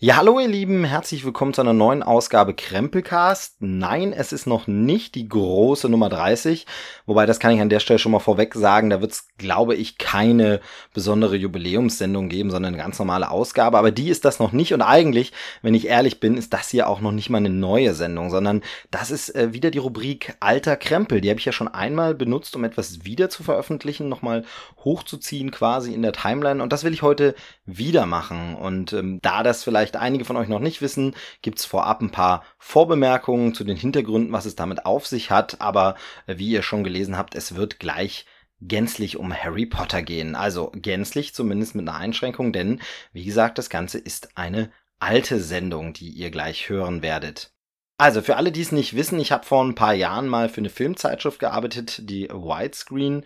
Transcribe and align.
Ja, 0.00 0.18
hallo 0.18 0.38
ihr 0.38 0.46
Lieben, 0.46 0.84
herzlich 0.84 1.24
willkommen 1.24 1.52
zu 1.52 1.60
einer 1.60 1.72
neuen 1.72 2.04
Ausgabe 2.04 2.54
Krempelcast. 2.54 3.56
Nein, 3.58 4.12
es 4.12 4.30
ist 4.30 4.46
noch 4.46 4.68
nicht 4.68 5.16
die 5.16 5.28
große 5.28 5.88
Nummer 5.88 6.08
30, 6.08 6.66
wobei 7.06 7.26
das 7.26 7.40
kann 7.40 7.50
ich 7.50 7.60
an 7.60 7.68
der 7.68 7.80
Stelle 7.80 7.98
schon 7.98 8.12
mal 8.12 8.20
vorweg 8.20 8.54
sagen, 8.54 8.90
da 8.90 9.00
wird 9.00 9.10
es, 9.10 9.26
glaube 9.38 9.74
ich, 9.74 9.98
keine 9.98 10.60
besondere 10.94 11.34
Jubiläumssendung 11.34 12.28
geben, 12.28 12.52
sondern 12.52 12.74
eine 12.74 12.80
ganz 12.80 13.00
normale 13.00 13.28
Ausgabe, 13.28 13.76
aber 13.76 13.90
die 13.90 14.08
ist 14.08 14.24
das 14.24 14.38
noch 14.38 14.52
nicht. 14.52 14.72
Und 14.72 14.82
eigentlich, 14.82 15.32
wenn 15.62 15.74
ich 15.74 15.88
ehrlich 15.88 16.20
bin, 16.20 16.36
ist 16.36 16.52
das 16.52 16.68
hier 16.68 16.88
auch 16.88 17.00
noch 17.00 17.10
nicht 17.10 17.28
mal 17.28 17.38
eine 17.38 17.50
neue 17.50 17.92
Sendung, 17.92 18.30
sondern 18.30 18.62
das 18.92 19.10
ist 19.10 19.34
äh, 19.34 19.52
wieder 19.52 19.72
die 19.72 19.78
Rubrik 19.78 20.36
Alter 20.38 20.76
Krempel, 20.76 21.20
die 21.20 21.28
habe 21.28 21.40
ich 21.40 21.46
ja 21.46 21.50
schon 21.50 21.66
einmal 21.66 22.14
benutzt, 22.14 22.54
um 22.54 22.62
etwas 22.62 23.04
wieder 23.04 23.30
zu 23.30 23.42
veröffentlichen, 23.42 24.08
nochmal 24.08 24.44
hochzuziehen 24.84 25.50
quasi 25.50 25.92
in 25.92 26.02
der 26.02 26.12
Timeline. 26.12 26.62
Und 26.62 26.72
das 26.72 26.84
will 26.84 26.94
ich 26.94 27.02
heute 27.02 27.34
wieder 27.66 28.06
machen. 28.06 28.54
Und 28.54 28.92
ähm, 28.92 29.18
da 29.22 29.42
das 29.42 29.64
vielleicht 29.64 29.87
vielleicht 29.88 29.96
einige 29.96 30.24
von 30.24 30.36
euch 30.36 30.48
noch 30.48 30.60
nicht 30.60 30.82
wissen, 30.82 31.14
gibt's 31.42 31.64
vorab 31.64 32.02
ein 32.02 32.10
paar 32.10 32.44
Vorbemerkungen 32.58 33.54
zu 33.54 33.64
den 33.64 33.76
Hintergründen, 33.76 34.32
was 34.32 34.44
es 34.44 34.54
damit 34.54 34.84
auf 34.84 35.06
sich 35.06 35.30
hat. 35.30 35.60
Aber 35.60 35.96
äh, 36.26 36.36
wie 36.36 36.50
ihr 36.50 36.62
schon 36.62 36.84
gelesen 36.84 37.16
habt, 37.16 37.34
es 37.34 37.54
wird 37.54 37.78
gleich 37.78 38.26
gänzlich 38.60 39.16
um 39.16 39.32
Harry 39.32 39.66
Potter 39.66 40.02
gehen. 40.02 40.34
Also 40.34 40.72
gänzlich 40.74 41.32
zumindest 41.34 41.74
mit 41.74 41.88
einer 41.88 41.96
Einschränkung, 41.96 42.52
denn 42.52 42.80
wie 43.12 43.24
gesagt, 43.24 43.56
das 43.56 43.70
Ganze 43.70 43.98
ist 43.98 44.36
eine 44.36 44.70
alte 44.98 45.40
Sendung, 45.40 45.92
die 45.92 46.10
ihr 46.10 46.30
gleich 46.30 46.68
hören 46.68 47.02
werdet. 47.02 47.52
Also 47.98 48.20
für 48.20 48.36
alle, 48.36 48.52
die 48.52 48.60
es 48.60 48.72
nicht 48.72 48.94
wissen, 48.94 49.18
ich 49.18 49.32
habe 49.32 49.46
vor 49.46 49.64
ein 49.64 49.74
paar 49.74 49.94
Jahren 49.94 50.28
mal 50.28 50.48
für 50.48 50.60
eine 50.60 50.70
Filmzeitschrift 50.70 51.40
gearbeitet, 51.40 52.08
die 52.10 52.28
Widescreen 52.28 53.24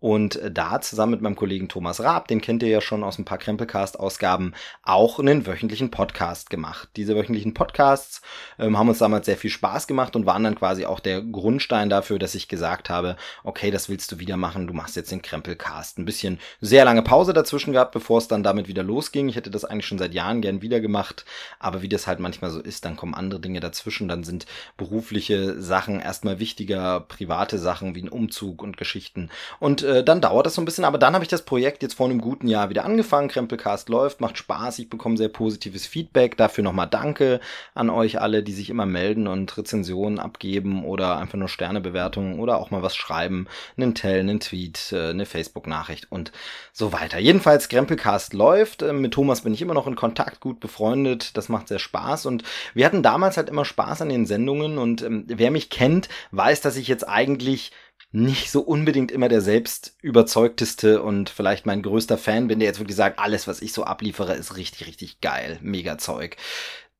und 0.00 0.40
da 0.50 0.80
zusammen 0.80 1.12
mit 1.12 1.20
meinem 1.20 1.36
Kollegen 1.36 1.68
Thomas 1.68 2.00
Raab, 2.00 2.26
den 2.28 2.40
kennt 2.40 2.62
ihr 2.62 2.70
ja 2.70 2.80
schon 2.80 3.04
aus 3.04 3.18
ein 3.18 3.26
paar 3.26 3.38
Krempelcast-Ausgaben, 3.38 4.54
auch 4.82 5.18
einen 5.18 5.46
wöchentlichen 5.46 5.90
Podcast 5.90 6.48
gemacht. 6.48 6.88
Diese 6.96 7.14
wöchentlichen 7.14 7.54
Podcasts 7.54 8.22
ähm, 8.58 8.78
haben 8.78 8.88
uns 8.88 8.98
damals 8.98 9.26
sehr 9.26 9.36
viel 9.36 9.50
Spaß 9.50 9.86
gemacht 9.86 10.16
und 10.16 10.24
waren 10.24 10.42
dann 10.42 10.54
quasi 10.54 10.86
auch 10.86 11.00
der 11.00 11.20
Grundstein 11.20 11.90
dafür, 11.90 12.18
dass 12.18 12.34
ich 12.34 12.48
gesagt 12.48 12.88
habe, 12.88 13.16
okay, 13.44 13.70
das 13.70 13.90
willst 13.90 14.10
du 14.12 14.18
wieder 14.18 14.38
machen, 14.38 14.66
du 14.66 14.72
machst 14.72 14.96
jetzt 14.96 15.12
den 15.12 15.22
Krempelcast. 15.22 15.98
Ein 15.98 16.06
bisschen 16.06 16.38
sehr 16.60 16.84
lange 16.84 17.02
Pause 17.02 17.34
dazwischen 17.34 17.72
gehabt, 17.72 17.92
bevor 17.92 18.18
es 18.18 18.28
dann 18.28 18.42
damit 18.42 18.68
wieder 18.68 18.82
losging. 18.82 19.28
Ich 19.28 19.36
hätte 19.36 19.50
das 19.50 19.66
eigentlich 19.66 19.86
schon 19.86 19.98
seit 19.98 20.14
Jahren 20.14 20.40
gern 20.40 20.62
wieder 20.62 20.80
gemacht, 20.80 21.26
aber 21.58 21.82
wie 21.82 21.88
das 21.88 22.06
halt 22.06 22.20
manchmal 22.20 22.50
so 22.50 22.60
ist, 22.60 22.86
dann 22.86 22.96
kommen 22.96 23.14
andere 23.14 23.40
Dinge 23.40 23.60
dazwischen, 23.60 24.08
dann 24.08 24.24
sind 24.24 24.46
berufliche 24.78 25.60
Sachen 25.60 26.00
erstmal 26.00 26.38
wichtiger, 26.38 27.00
private 27.00 27.58
Sachen 27.58 27.94
wie 27.94 28.02
ein 28.02 28.08
Umzug 28.08 28.62
und 28.62 28.78
Geschichten. 28.78 29.28
Und 29.58 29.82
äh, 29.90 30.04
dann 30.04 30.20
dauert 30.20 30.46
das 30.46 30.54
so 30.54 30.62
ein 30.62 30.64
bisschen, 30.64 30.84
aber 30.84 30.98
dann 30.98 31.14
habe 31.14 31.24
ich 31.24 31.28
das 31.28 31.42
Projekt 31.42 31.82
jetzt 31.82 31.94
vor 31.94 32.06
einem 32.06 32.20
guten 32.20 32.46
Jahr 32.46 32.70
wieder 32.70 32.84
angefangen. 32.84 33.28
Krempelcast 33.28 33.88
läuft, 33.88 34.20
macht 34.20 34.38
Spaß, 34.38 34.78
ich 34.78 34.88
bekomme 34.88 35.16
sehr 35.16 35.28
positives 35.28 35.86
Feedback. 35.86 36.36
Dafür 36.36 36.62
nochmal 36.62 36.86
Danke 36.88 37.40
an 37.74 37.90
euch 37.90 38.20
alle, 38.20 38.42
die 38.42 38.52
sich 38.52 38.70
immer 38.70 38.86
melden 38.86 39.26
und 39.26 39.56
Rezensionen 39.56 40.18
abgeben 40.18 40.84
oder 40.84 41.18
einfach 41.18 41.38
nur 41.38 41.48
Sternebewertungen 41.48 42.38
oder 42.38 42.58
auch 42.58 42.70
mal 42.70 42.82
was 42.82 42.96
schreiben. 42.96 43.48
Einen 43.76 43.94
Tell, 43.94 44.20
einen 44.20 44.40
Tweet, 44.40 44.92
äh, 44.92 45.10
eine 45.10 45.26
Facebook-Nachricht 45.26 46.10
und 46.10 46.32
so 46.72 46.92
weiter. 46.92 47.18
Jedenfalls, 47.18 47.68
Krempelcast 47.68 48.32
läuft. 48.32 48.82
Äh, 48.82 48.92
mit 48.92 49.12
Thomas 49.12 49.42
bin 49.42 49.52
ich 49.52 49.62
immer 49.62 49.74
noch 49.74 49.86
in 49.86 49.96
Kontakt, 49.96 50.40
gut 50.40 50.60
befreundet. 50.60 51.36
Das 51.36 51.48
macht 51.48 51.68
sehr 51.68 51.80
Spaß 51.80 52.26
und 52.26 52.44
wir 52.74 52.86
hatten 52.86 53.02
damals 53.02 53.36
halt 53.36 53.48
immer 53.48 53.64
Spaß 53.64 54.02
an 54.02 54.08
den 54.08 54.26
Sendungen 54.26 54.78
und 54.78 55.02
ähm, 55.02 55.24
wer 55.26 55.50
mich 55.50 55.70
kennt, 55.70 56.08
weiß, 56.30 56.60
dass 56.60 56.76
ich 56.76 56.86
jetzt 56.86 57.08
eigentlich 57.08 57.72
nicht 58.12 58.50
so 58.50 58.60
unbedingt 58.60 59.12
immer 59.12 59.28
der 59.28 59.40
selbst 59.40 59.96
überzeugteste 60.02 61.02
und 61.02 61.30
vielleicht 61.30 61.66
mein 61.66 61.82
größter 61.82 62.18
Fan 62.18 62.48
bin, 62.48 62.58
der 62.58 62.68
jetzt 62.68 62.80
wirklich 62.80 62.96
sagt, 62.96 63.18
alles, 63.18 63.46
was 63.46 63.62
ich 63.62 63.72
so 63.72 63.84
abliefere, 63.84 64.34
ist 64.34 64.56
richtig, 64.56 64.86
richtig 64.86 65.20
geil. 65.20 65.58
Mega 65.62 65.96
Zeug. 65.96 66.36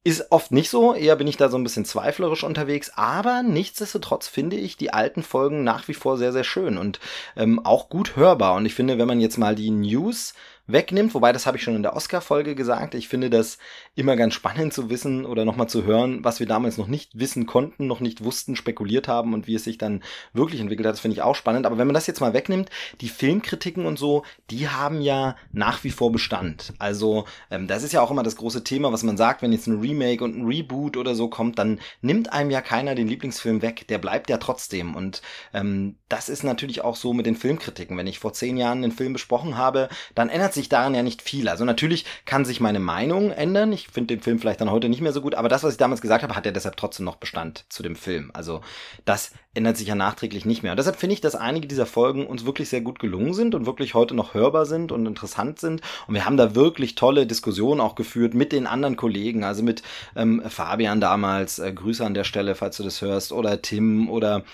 Ist 0.02 0.30
oft 0.30 0.50
nicht 0.50 0.70
so, 0.70 0.94
eher 0.94 1.16
bin 1.16 1.26
ich 1.26 1.36
da 1.36 1.50
so 1.50 1.58
ein 1.58 1.62
bisschen 1.62 1.84
zweiflerisch 1.84 2.42
unterwegs, 2.42 2.90
aber 2.94 3.42
nichtsdestotrotz 3.42 4.28
finde 4.28 4.56
ich 4.56 4.78
die 4.78 4.94
alten 4.94 5.22
Folgen 5.22 5.62
nach 5.62 5.88
wie 5.88 5.94
vor 5.94 6.16
sehr, 6.16 6.32
sehr 6.32 6.44
schön 6.44 6.78
und 6.78 7.00
ähm, 7.36 7.58
auch 7.66 7.90
gut 7.90 8.16
hörbar. 8.16 8.54
Und 8.54 8.64
ich 8.64 8.74
finde, 8.74 8.96
wenn 8.96 9.08
man 9.08 9.20
jetzt 9.20 9.36
mal 9.36 9.54
die 9.54 9.70
News 9.70 10.32
wegnimmt, 10.72 11.14
wobei 11.14 11.32
das 11.32 11.46
habe 11.46 11.56
ich 11.56 11.62
schon 11.62 11.76
in 11.76 11.82
der 11.82 11.96
Oscar-Folge 11.96 12.54
gesagt. 12.54 12.94
Ich 12.94 13.08
finde 13.08 13.30
das 13.30 13.58
immer 13.94 14.16
ganz 14.16 14.34
spannend 14.34 14.72
zu 14.72 14.90
wissen 14.90 15.26
oder 15.26 15.44
nochmal 15.44 15.68
zu 15.68 15.84
hören, 15.84 16.24
was 16.24 16.40
wir 16.40 16.46
damals 16.46 16.78
noch 16.78 16.86
nicht 16.86 17.18
wissen 17.18 17.46
konnten, 17.46 17.86
noch 17.86 18.00
nicht 18.00 18.24
wussten, 18.24 18.56
spekuliert 18.56 19.08
haben 19.08 19.34
und 19.34 19.46
wie 19.46 19.54
es 19.54 19.64
sich 19.64 19.78
dann 19.78 20.02
wirklich 20.32 20.60
entwickelt 20.60 20.86
hat. 20.86 20.94
Das 20.94 21.00
finde 21.00 21.14
ich 21.14 21.22
auch 21.22 21.34
spannend. 21.34 21.66
Aber 21.66 21.78
wenn 21.78 21.86
man 21.86 21.94
das 21.94 22.06
jetzt 22.06 22.20
mal 22.20 22.34
wegnimmt, 22.34 22.70
die 23.00 23.08
Filmkritiken 23.08 23.86
und 23.86 23.98
so, 23.98 24.24
die 24.50 24.68
haben 24.68 25.00
ja 25.00 25.36
nach 25.52 25.84
wie 25.84 25.90
vor 25.90 26.12
Bestand. 26.12 26.72
Also 26.78 27.24
ähm, 27.50 27.66
das 27.66 27.82
ist 27.82 27.92
ja 27.92 28.02
auch 28.02 28.10
immer 28.10 28.22
das 28.22 28.36
große 28.36 28.64
Thema, 28.64 28.92
was 28.92 29.02
man 29.02 29.16
sagt, 29.16 29.42
wenn 29.42 29.52
jetzt 29.52 29.66
ein 29.66 29.80
Remake 29.80 30.22
und 30.22 30.36
ein 30.36 30.46
Reboot 30.46 30.96
oder 30.96 31.14
so 31.14 31.28
kommt, 31.28 31.58
dann 31.58 31.80
nimmt 32.02 32.32
einem 32.32 32.50
ja 32.50 32.60
keiner 32.60 32.94
den 32.94 33.08
Lieblingsfilm 33.08 33.62
weg. 33.62 33.86
Der 33.88 33.98
bleibt 33.98 34.28
ja 34.28 34.36
trotzdem. 34.36 34.94
Und 34.94 35.22
ähm, 35.54 35.96
das 36.08 36.28
ist 36.28 36.44
natürlich 36.44 36.82
auch 36.82 36.96
so 36.96 37.12
mit 37.12 37.26
den 37.26 37.36
Filmkritiken. 37.36 37.96
Wenn 37.96 38.06
ich 38.06 38.18
vor 38.18 38.32
zehn 38.32 38.56
Jahren 38.56 38.84
einen 38.84 38.92
Film 38.92 39.12
besprochen 39.12 39.56
habe, 39.56 39.88
dann 40.14 40.28
ändert 40.28 40.52
sich 40.52 40.59
sich 40.60 40.68
daran 40.68 40.94
ja 40.94 41.02
nicht 41.02 41.22
viel. 41.22 41.48
Also 41.48 41.64
natürlich 41.64 42.04
kann 42.24 42.44
sich 42.44 42.60
meine 42.60 42.80
Meinung 42.80 43.30
ändern. 43.30 43.72
Ich 43.72 43.88
finde 43.88 44.14
den 44.14 44.22
Film 44.22 44.38
vielleicht 44.38 44.60
dann 44.60 44.70
heute 44.70 44.88
nicht 44.88 45.00
mehr 45.00 45.12
so 45.12 45.20
gut, 45.20 45.34
aber 45.34 45.48
das, 45.48 45.64
was 45.64 45.72
ich 45.72 45.78
damals 45.78 46.00
gesagt 46.00 46.22
habe, 46.22 46.36
hat 46.36 46.46
ja 46.46 46.52
deshalb 46.52 46.76
trotzdem 46.76 47.04
noch 47.04 47.16
Bestand 47.16 47.64
zu 47.68 47.82
dem 47.82 47.96
Film. 47.96 48.30
Also 48.34 48.60
das 49.04 49.32
ändert 49.54 49.76
sich 49.76 49.88
ja 49.88 49.94
nachträglich 49.94 50.44
nicht 50.44 50.62
mehr. 50.62 50.72
Und 50.72 50.78
deshalb 50.78 50.96
finde 50.96 51.14
ich, 51.14 51.20
dass 51.20 51.34
einige 51.34 51.66
dieser 51.66 51.86
Folgen 51.86 52.26
uns 52.26 52.44
wirklich 52.44 52.68
sehr 52.68 52.82
gut 52.82 53.00
gelungen 53.00 53.34
sind 53.34 53.54
und 53.54 53.66
wirklich 53.66 53.94
heute 53.94 54.14
noch 54.14 54.34
hörbar 54.34 54.64
sind 54.64 54.92
und 54.92 55.06
interessant 55.06 55.58
sind. 55.58 55.80
Und 56.06 56.14
wir 56.14 56.24
haben 56.24 56.36
da 56.36 56.54
wirklich 56.54 56.94
tolle 56.94 57.26
Diskussionen 57.26 57.80
auch 57.80 57.96
geführt 57.96 58.34
mit 58.34 58.52
den 58.52 58.66
anderen 58.66 58.96
Kollegen, 58.96 59.42
also 59.42 59.62
mit 59.62 59.82
ähm, 60.14 60.42
Fabian 60.48 61.00
damals, 61.00 61.58
äh, 61.58 61.72
Grüße 61.72 62.04
an 62.04 62.14
der 62.14 62.24
Stelle, 62.24 62.54
falls 62.54 62.76
du 62.76 62.84
das 62.84 63.02
hörst, 63.02 63.32
oder 63.32 63.60
Tim 63.60 64.08
oder 64.08 64.44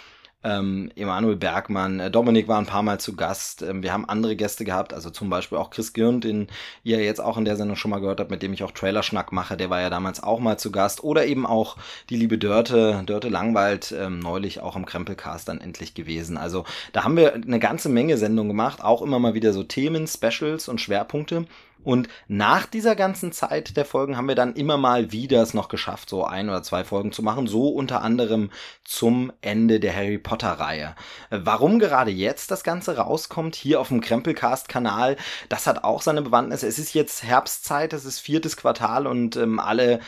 ähm, 0.46 0.92
Emanuel 0.94 1.36
Bergmann, 1.36 1.98
äh, 1.98 2.10
Dominik 2.10 2.46
war 2.46 2.58
ein 2.58 2.66
paar 2.66 2.82
Mal 2.82 3.00
zu 3.00 3.16
Gast. 3.16 3.62
Ähm, 3.62 3.82
wir 3.82 3.92
haben 3.92 4.08
andere 4.08 4.36
Gäste 4.36 4.64
gehabt, 4.64 4.94
also 4.94 5.10
zum 5.10 5.28
Beispiel 5.28 5.58
auch 5.58 5.70
Chris 5.70 5.92
Girn, 5.92 6.20
den 6.20 6.46
ihr 6.84 7.02
jetzt 7.02 7.20
auch 7.20 7.36
in 7.36 7.44
der 7.44 7.56
Sendung 7.56 7.76
schon 7.76 7.90
mal 7.90 8.00
gehört 8.00 8.20
habt, 8.20 8.30
mit 8.30 8.42
dem 8.42 8.52
ich 8.52 8.62
auch 8.62 8.70
Trailerschnack 8.70 9.32
mache. 9.32 9.56
Der 9.56 9.70
war 9.70 9.80
ja 9.80 9.90
damals 9.90 10.22
auch 10.22 10.38
mal 10.38 10.58
zu 10.58 10.70
Gast. 10.70 11.02
Oder 11.02 11.26
eben 11.26 11.46
auch 11.46 11.76
die 12.10 12.16
liebe 12.16 12.38
Dörte, 12.38 13.02
Dörte 13.06 13.28
Langwald, 13.28 13.92
ähm, 13.98 14.20
neulich 14.20 14.60
auch 14.60 14.76
im 14.76 14.86
Krempelcast 14.86 15.48
dann 15.48 15.60
endlich 15.60 15.94
gewesen. 15.94 16.36
Also 16.36 16.64
da 16.92 17.02
haben 17.02 17.16
wir 17.16 17.34
eine 17.34 17.58
ganze 17.58 17.88
Menge 17.88 18.16
Sendungen 18.16 18.50
gemacht, 18.50 18.84
auch 18.84 19.02
immer 19.02 19.18
mal 19.18 19.34
wieder 19.34 19.52
so 19.52 19.64
Themen, 19.64 20.06
Specials 20.06 20.68
und 20.68 20.80
Schwerpunkte. 20.80 21.46
Und 21.86 22.08
nach 22.26 22.66
dieser 22.66 22.96
ganzen 22.96 23.30
Zeit 23.30 23.76
der 23.76 23.84
Folgen 23.84 24.16
haben 24.16 24.26
wir 24.26 24.34
dann 24.34 24.54
immer 24.54 24.76
mal 24.76 25.12
wieder 25.12 25.40
es 25.40 25.54
noch 25.54 25.68
geschafft, 25.68 26.10
so 26.10 26.24
ein 26.24 26.48
oder 26.48 26.64
zwei 26.64 26.82
Folgen 26.82 27.12
zu 27.12 27.22
machen, 27.22 27.46
so 27.46 27.68
unter 27.68 28.02
anderem 28.02 28.50
zum 28.82 29.32
Ende 29.40 29.78
der 29.78 29.94
Harry 29.94 30.18
Potter 30.18 30.50
Reihe. 30.50 30.96
Warum 31.30 31.78
gerade 31.78 32.10
jetzt 32.10 32.50
das 32.50 32.64
Ganze 32.64 32.96
rauskommt, 32.96 33.54
hier 33.54 33.80
auf 33.80 33.86
dem 33.88 34.00
Krempelcast-Kanal, 34.00 35.16
das 35.48 35.68
hat 35.68 35.84
auch 35.84 36.02
seine 36.02 36.22
Bewandtnis. 36.22 36.64
Es 36.64 36.80
ist 36.80 36.92
jetzt 36.92 37.22
Herbstzeit, 37.22 37.92
es 37.92 38.04
ist 38.04 38.18
viertes 38.18 38.56
Quartal 38.56 39.06
und 39.06 39.36
ähm, 39.36 39.60
alle 39.60 40.00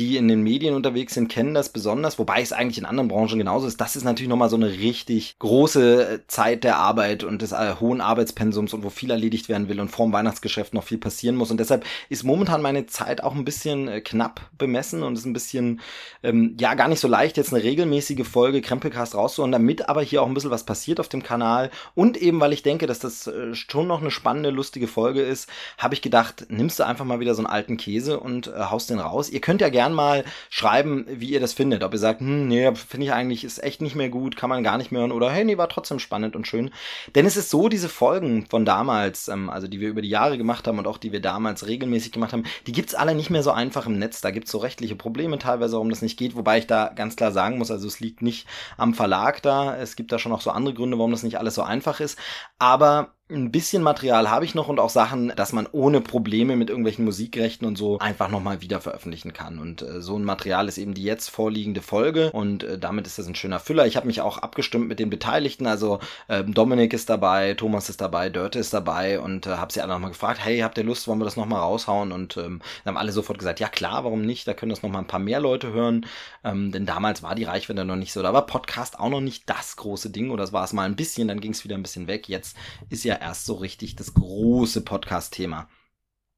die 0.00 0.16
in 0.16 0.28
den 0.28 0.42
Medien 0.42 0.74
unterwegs 0.74 1.12
sind, 1.12 1.28
kennen 1.28 1.52
das 1.52 1.68
besonders, 1.68 2.18
wobei 2.18 2.40
es 2.40 2.52
eigentlich 2.52 2.78
in 2.78 2.86
anderen 2.86 3.08
Branchen 3.08 3.38
genauso 3.38 3.66
ist. 3.66 3.82
Das 3.82 3.96
ist 3.96 4.04
natürlich 4.04 4.30
nochmal 4.30 4.48
so 4.48 4.56
eine 4.56 4.70
richtig 4.70 5.38
große 5.38 6.14
äh, 6.14 6.18
Zeit 6.26 6.64
der 6.64 6.78
Arbeit 6.78 7.22
und 7.22 7.42
des 7.42 7.52
äh, 7.52 7.74
hohen 7.78 8.00
Arbeitspensums 8.00 8.72
und 8.72 8.82
wo 8.82 8.88
viel 8.88 9.10
erledigt 9.10 9.50
werden 9.50 9.68
will 9.68 9.78
und 9.78 9.90
vorm 9.90 10.14
Weihnachtsgeschäft 10.14 10.72
noch 10.72 10.84
viel 10.84 10.96
passieren 10.96 11.36
muss. 11.36 11.50
Und 11.50 11.60
deshalb 11.60 11.84
ist 12.08 12.24
momentan 12.24 12.62
meine 12.62 12.86
Zeit 12.86 13.22
auch 13.22 13.34
ein 13.34 13.44
bisschen 13.44 13.88
äh, 13.88 14.00
knapp 14.00 14.40
bemessen 14.56 15.02
und 15.02 15.18
ist 15.18 15.26
ein 15.26 15.34
bisschen, 15.34 15.80
ähm, 16.22 16.56
ja, 16.58 16.72
gar 16.72 16.88
nicht 16.88 17.00
so 17.00 17.08
leicht, 17.08 17.36
jetzt 17.36 17.52
eine 17.52 17.62
regelmäßige 17.62 18.26
Folge 18.26 18.62
Krempelcast 18.62 19.14
rauszuholen, 19.14 19.52
damit 19.52 19.86
aber 19.90 20.00
hier 20.00 20.22
auch 20.22 20.28
ein 20.28 20.34
bisschen 20.34 20.50
was 20.50 20.64
passiert 20.64 20.98
auf 20.98 21.10
dem 21.10 21.22
Kanal. 21.22 21.70
Und 21.94 22.16
eben, 22.16 22.40
weil 22.40 22.54
ich 22.54 22.62
denke, 22.62 22.86
dass 22.86 23.00
das 23.00 23.26
äh, 23.26 23.54
schon 23.54 23.86
noch 23.86 24.00
eine 24.00 24.10
spannende, 24.10 24.48
lustige 24.48 24.88
Folge 24.88 25.20
ist, 25.20 25.46
habe 25.76 25.92
ich 25.92 26.00
gedacht, 26.00 26.46
nimmst 26.48 26.78
du 26.78 26.86
einfach 26.86 27.04
mal 27.04 27.20
wieder 27.20 27.34
so 27.34 27.42
einen 27.42 27.52
alten 27.52 27.76
Käse 27.76 28.18
und 28.18 28.46
äh, 28.46 28.52
haust 28.70 28.88
den 28.88 28.98
raus. 28.98 29.28
Ihr 29.28 29.42
könnt 29.42 29.60
ja 29.60 29.68
gerne 29.68 29.89
gern 29.90 29.94
mal 29.94 30.24
schreiben, 30.48 31.06
wie 31.08 31.30
ihr 31.30 31.40
das 31.40 31.52
findet. 31.52 31.82
Ob 31.82 31.92
ihr 31.92 31.98
sagt, 31.98 32.20
hm, 32.20 32.48
nee, 32.48 32.72
finde 32.74 33.06
ich 33.06 33.12
eigentlich, 33.12 33.44
ist 33.44 33.62
echt 33.62 33.82
nicht 33.82 33.96
mehr 33.96 34.08
gut, 34.08 34.36
kann 34.36 34.48
man 34.48 34.62
gar 34.62 34.78
nicht 34.78 34.92
mehr 34.92 35.00
hören. 35.00 35.12
Oder 35.12 35.30
hey, 35.30 35.44
nee, 35.44 35.58
war 35.58 35.68
trotzdem 35.68 35.98
spannend 35.98 36.36
und 36.36 36.46
schön. 36.46 36.70
Denn 37.14 37.26
es 37.26 37.36
ist 37.36 37.50
so, 37.50 37.68
diese 37.68 37.88
Folgen 37.88 38.46
von 38.48 38.64
damals, 38.64 39.28
ähm, 39.28 39.50
also 39.50 39.66
die 39.68 39.80
wir 39.80 39.88
über 39.88 40.02
die 40.02 40.08
Jahre 40.08 40.38
gemacht 40.38 40.66
haben 40.66 40.78
und 40.78 40.86
auch 40.86 40.98
die 40.98 41.12
wir 41.12 41.20
damals 41.20 41.66
regelmäßig 41.66 42.12
gemacht 42.12 42.32
haben, 42.32 42.44
die 42.66 42.72
gibt's 42.72 42.94
alle 42.94 43.14
nicht 43.14 43.30
mehr 43.30 43.42
so 43.42 43.50
einfach 43.50 43.86
im 43.86 43.98
Netz. 43.98 44.20
Da 44.20 44.30
gibt's 44.30 44.50
so 44.50 44.58
rechtliche 44.58 44.96
Probleme 44.96 45.38
teilweise, 45.38 45.74
warum 45.74 45.90
das 45.90 46.02
nicht 46.02 46.18
geht. 46.18 46.36
Wobei 46.36 46.58
ich 46.58 46.66
da 46.66 46.88
ganz 46.94 47.16
klar 47.16 47.32
sagen 47.32 47.58
muss, 47.58 47.70
also 47.70 47.86
es 47.86 48.00
liegt 48.00 48.22
nicht 48.22 48.46
am 48.76 48.94
Verlag 48.94 49.42
da. 49.42 49.76
Es 49.76 49.96
gibt 49.96 50.12
da 50.12 50.18
schon 50.18 50.32
auch 50.32 50.40
so 50.40 50.50
andere 50.50 50.74
Gründe, 50.74 50.98
warum 50.98 51.10
das 51.10 51.22
nicht 51.22 51.38
alles 51.38 51.54
so 51.54 51.62
einfach 51.62 52.00
ist. 52.00 52.18
Aber 52.58 53.14
ein 53.30 53.50
bisschen 53.50 53.82
Material 53.82 54.30
habe 54.30 54.44
ich 54.44 54.54
noch 54.54 54.68
und 54.68 54.80
auch 54.80 54.90
Sachen, 54.90 55.32
dass 55.36 55.52
man 55.52 55.68
ohne 55.72 56.00
Probleme 56.00 56.56
mit 56.56 56.68
irgendwelchen 56.68 57.04
Musikrechten 57.04 57.64
und 57.64 57.76
so 57.76 57.98
einfach 57.98 58.28
nochmal 58.28 58.60
wieder 58.60 58.80
veröffentlichen 58.80 59.32
kann. 59.32 59.58
Und 59.58 59.82
äh, 59.82 60.00
so 60.00 60.16
ein 60.16 60.24
Material 60.24 60.68
ist 60.68 60.78
eben 60.78 60.94
die 60.94 61.04
jetzt 61.04 61.28
vorliegende 61.28 61.82
Folge 61.82 62.32
und 62.32 62.64
äh, 62.64 62.78
damit 62.78 63.06
ist 63.06 63.18
das 63.18 63.26
ein 63.26 63.34
schöner 63.34 63.60
Füller. 63.60 63.86
Ich 63.86 63.96
habe 63.96 64.06
mich 64.06 64.20
auch 64.20 64.38
abgestimmt 64.38 64.88
mit 64.88 64.98
den 64.98 65.10
Beteiligten, 65.10 65.66
also 65.66 66.00
äh, 66.28 66.42
Dominik 66.44 66.92
ist 66.92 67.08
dabei, 67.08 67.54
Thomas 67.54 67.88
ist 67.88 68.00
dabei, 68.00 68.28
Dörte 68.30 68.58
ist 68.58 68.74
dabei 68.74 69.20
und 69.20 69.46
äh, 69.46 69.50
habe 69.50 69.72
sie 69.72 69.80
alle 69.80 69.92
nochmal 69.92 70.10
gefragt, 70.10 70.40
hey, 70.42 70.60
habt 70.60 70.78
ihr 70.78 70.84
Lust, 70.84 71.06
wollen 71.06 71.20
wir 71.20 71.24
das 71.24 71.36
nochmal 71.36 71.60
raushauen? 71.60 72.12
Und 72.12 72.36
ähm, 72.36 72.60
haben 72.84 72.96
alle 72.96 73.12
sofort 73.12 73.38
gesagt, 73.38 73.60
ja 73.60 73.68
klar, 73.68 74.04
warum 74.04 74.22
nicht? 74.22 74.48
Da 74.48 74.54
können 74.54 74.70
das 74.70 74.82
nochmal 74.82 75.02
ein 75.02 75.08
paar 75.08 75.20
mehr 75.20 75.40
Leute 75.40 75.72
hören, 75.72 76.06
ähm, 76.44 76.72
denn 76.72 76.86
damals 76.86 77.22
war 77.22 77.34
die 77.34 77.44
Reichweite 77.44 77.84
noch 77.84 77.96
nicht 77.96 78.12
so, 78.12 78.22
da 78.22 78.32
war 78.32 78.46
Podcast 78.46 78.98
auch 78.98 79.10
noch 79.10 79.20
nicht 79.20 79.48
das 79.48 79.76
große 79.76 80.10
Ding 80.10 80.30
oder 80.30 80.44
es 80.44 80.52
war 80.52 80.64
es 80.64 80.72
mal 80.72 80.84
ein 80.84 80.96
bisschen, 80.96 81.28
dann 81.28 81.40
ging 81.40 81.52
es 81.52 81.64
wieder 81.64 81.76
ein 81.76 81.82
bisschen 81.82 82.06
weg. 82.06 82.28
Jetzt 82.28 82.56
ist 82.88 83.04
ja 83.04 83.19
erst 83.20 83.46
so 83.46 83.54
richtig 83.54 83.96
das 83.96 84.14
große 84.14 84.82
Podcast-Thema. 84.82 85.68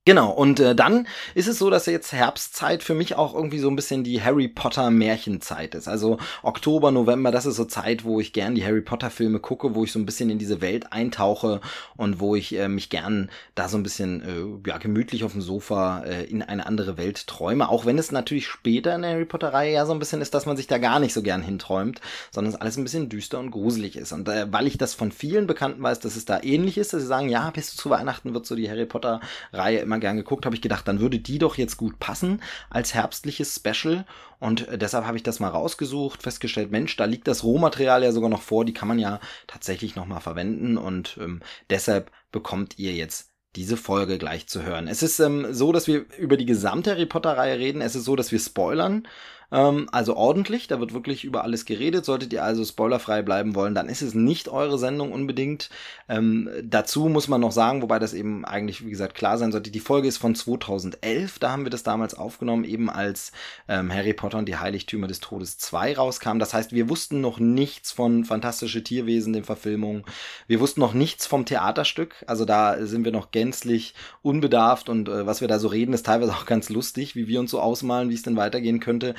Genau, 0.04 0.32
und 0.32 0.58
äh, 0.58 0.74
dann 0.74 1.06
ist 1.36 1.46
es 1.46 1.60
so, 1.60 1.70
dass 1.70 1.86
jetzt 1.86 2.12
Herbstzeit 2.12 2.82
für 2.82 2.92
mich 2.92 3.14
auch 3.14 3.36
irgendwie 3.36 3.60
so 3.60 3.68
ein 3.70 3.76
bisschen 3.76 4.02
die 4.02 4.20
Harry 4.20 4.48
Potter 4.48 4.90
Märchenzeit 4.90 5.76
ist. 5.76 5.86
Also 5.86 6.18
Oktober, 6.42 6.90
November, 6.90 7.30
das 7.30 7.46
ist 7.46 7.54
so 7.54 7.66
Zeit, 7.66 8.02
wo 8.02 8.18
ich 8.18 8.32
gern 8.32 8.56
die 8.56 8.64
Harry 8.64 8.80
Potter 8.80 9.10
Filme 9.10 9.38
gucke, 9.38 9.76
wo 9.76 9.84
ich 9.84 9.92
so 9.92 10.00
ein 10.00 10.04
bisschen 10.04 10.28
in 10.28 10.40
diese 10.40 10.60
Welt 10.60 10.92
eintauche 10.92 11.60
und 11.96 12.18
wo 12.18 12.34
ich 12.34 12.52
äh, 12.58 12.66
mich 12.66 12.90
gern 12.90 13.30
da 13.54 13.68
so 13.68 13.76
ein 13.76 13.84
bisschen 13.84 14.62
äh, 14.64 14.68
ja, 14.68 14.78
gemütlich 14.78 15.22
auf 15.22 15.32
dem 15.32 15.40
Sofa 15.40 16.02
äh, 16.02 16.24
in 16.24 16.42
eine 16.42 16.66
andere 16.66 16.96
Welt 16.96 17.28
träume. 17.28 17.68
Auch 17.68 17.86
wenn 17.86 17.96
es 17.96 18.10
natürlich 18.10 18.48
später 18.48 18.96
in 18.96 19.02
der 19.02 19.12
Harry 19.12 19.24
Potter 19.24 19.54
Reihe 19.54 19.72
ja 19.72 19.86
so 19.86 19.92
ein 19.92 20.00
bisschen 20.00 20.20
ist, 20.20 20.34
dass 20.34 20.46
man 20.46 20.56
sich 20.56 20.66
da 20.66 20.78
gar 20.78 20.98
nicht 20.98 21.14
so 21.14 21.22
gern 21.22 21.42
hinträumt, 21.42 22.00
sondern 22.32 22.52
es 22.52 22.60
alles 22.60 22.76
ein 22.76 22.82
bisschen 22.82 23.08
düster 23.08 23.38
und 23.38 23.52
gruselig 23.52 23.94
ist. 23.94 24.10
Und 24.10 24.28
äh, 24.28 24.52
weil 24.52 24.66
ich 24.66 24.78
das 24.78 24.94
von 24.94 25.12
vielen 25.12 25.46
Bekannten 25.46 25.80
weiß, 25.80 26.00
dass 26.00 26.16
es 26.16 26.24
da 26.24 26.42
ähnlich 26.42 26.76
ist, 26.76 26.92
dass 26.92 27.02
sie 27.02 27.06
sagen, 27.06 27.28
ja, 27.28 27.48
bis 27.50 27.76
zu 27.76 27.88
Weihnachten 27.88 28.34
wird 28.34 28.46
so 28.46 28.56
die 28.56 28.68
Harry 28.68 28.86
Potter 28.86 29.20
Reihe 29.52 29.78
immer 29.78 29.91
gern 29.98 30.16
geguckt, 30.16 30.44
habe 30.46 30.54
ich 30.54 30.62
gedacht, 30.62 30.86
dann 30.88 31.00
würde 31.00 31.18
die 31.18 31.38
doch 31.38 31.56
jetzt 31.56 31.76
gut 31.76 31.98
passen 31.98 32.42
als 32.70 32.94
herbstliches 32.94 33.54
Special. 33.54 34.04
Und 34.38 34.68
äh, 34.68 34.78
deshalb 34.78 35.06
habe 35.06 35.16
ich 35.16 35.22
das 35.22 35.40
mal 35.40 35.48
rausgesucht, 35.48 36.22
festgestellt, 36.22 36.70
Mensch, 36.70 36.96
da 36.96 37.04
liegt 37.04 37.28
das 37.28 37.44
Rohmaterial 37.44 38.02
ja 38.02 38.12
sogar 38.12 38.30
noch 38.30 38.42
vor, 38.42 38.64
die 38.64 38.74
kann 38.74 38.88
man 38.88 38.98
ja 38.98 39.20
tatsächlich 39.46 39.96
nochmal 39.96 40.20
verwenden. 40.20 40.76
Und 40.76 41.18
ähm, 41.20 41.40
deshalb 41.70 42.10
bekommt 42.30 42.78
ihr 42.78 42.92
jetzt 42.92 43.30
diese 43.56 43.76
Folge 43.76 44.18
gleich 44.18 44.46
zu 44.46 44.62
hören. 44.62 44.88
Es 44.88 45.02
ist 45.02 45.20
ähm, 45.20 45.52
so, 45.52 45.72
dass 45.72 45.86
wir 45.86 46.06
über 46.18 46.36
die 46.36 46.46
gesamte 46.46 46.90
Harry 46.90 47.06
Potter-Reihe 47.06 47.58
reden. 47.58 47.82
Es 47.82 47.94
ist 47.94 48.04
so, 48.04 48.16
dass 48.16 48.32
wir 48.32 48.38
spoilern. 48.38 49.06
Ähm, 49.52 49.88
also 49.92 50.16
ordentlich, 50.16 50.66
da 50.66 50.80
wird 50.80 50.94
wirklich 50.94 51.24
über 51.24 51.44
alles 51.44 51.64
geredet. 51.66 52.04
Solltet 52.04 52.32
ihr 52.32 52.42
also 52.42 52.64
spoilerfrei 52.64 53.22
bleiben 53.22 53.54
wollen, 53.54 53.74
dann 53.74 53.88
ist 53.88 54.02
es 54.02 54.14
nicht 54.14 54.48
eure 54.48 54.78
Sendung 54.78 55.12
unbedingt. 55.12 55.68
Ähm, 56.08 56.48
dazu 56.62 57.08
muss 57.08 57.28
man 57.28 57.40
noch 57.40 57.52
sagen, 57.52 57.82
wobei 57.82 57.98
das 57.98 58.14
eben 58.14 58.44
eigentlich, 58.44 58.84
wie 58.84 58.90
gesagt, 58.90 59.14
klar 59.14 59.38
sein 59.38 59.52
sollte, 59.52 59.70
die 59.70 59.80
Folge 59.80 60.08
ist 60.08 60.16
von 60.16 60.34
2011, 60.34 61.38
da 61.38 61.52
haben 61.52 61.64
wir 61.64 61.70
das 61.70 61.82
damals 61.82 62.14
aufgenommen, 62.14 62.64
eben 62.64 62.88
als 62.88 63.32
ähm, 63.68 63.92
Harry 63.92 64.14
Potter 64.14 64.38
und 64.38 64.46
die 64.46 64.56
Heiligtümer 64.56 65.06
des 65.06 65.20
Todes 65.20 65.58
2 65.58 65.96
rauskam. 65.96 66.38
Das 66.38 66.54
heißt, 66.54 66.72
wir 66.72 66.88
wussten 66.88 67.20
noch 67.20 67.38
nichts 67.38 67.92
von 67.92 68.24
Fantastische 68.24 68.82
Tierwesen, 68.82 69.32
den 69.32 69.44
Verfilmungen. 69.44 70.04
Wir 70.46 70.60
wussten 70.60 70.80
noch 70.80 70.94
nichts 70.94 71.26
vom 71.26 71.44
Theaterstück. 71.44 72.24
Also 72.26 72.44
da 72.44 72.86
sind 72.86 73.04
wir 73.04 73.12
noch 73.12 73.30
gänzlich 73.30 73.94
unbedarft 74.22 74.88
und 74.88 75.08
äh, 75.08 75.26
was 75.26 75.42
wir 75.42 75.48
da 75.48 75.58
so 75.58 75.68
reden, 75.68 75.92
ist 75.92 76.06
teilweise 76.06 76.32
auch 76.32 76.46
ganz 76.46 76.70
lustig, 76.70 77.14
wie 77.16 77.28
wir 77.28 77.40
uns 77.40 77.50
so 77.50 77.60
ausmalen, 77.60 78.08
wie 78.08 78.14
es 78.14 78.22
denn 78.22 78.36
weitergehen 78.36 78.80
könnte. 78.80 79.14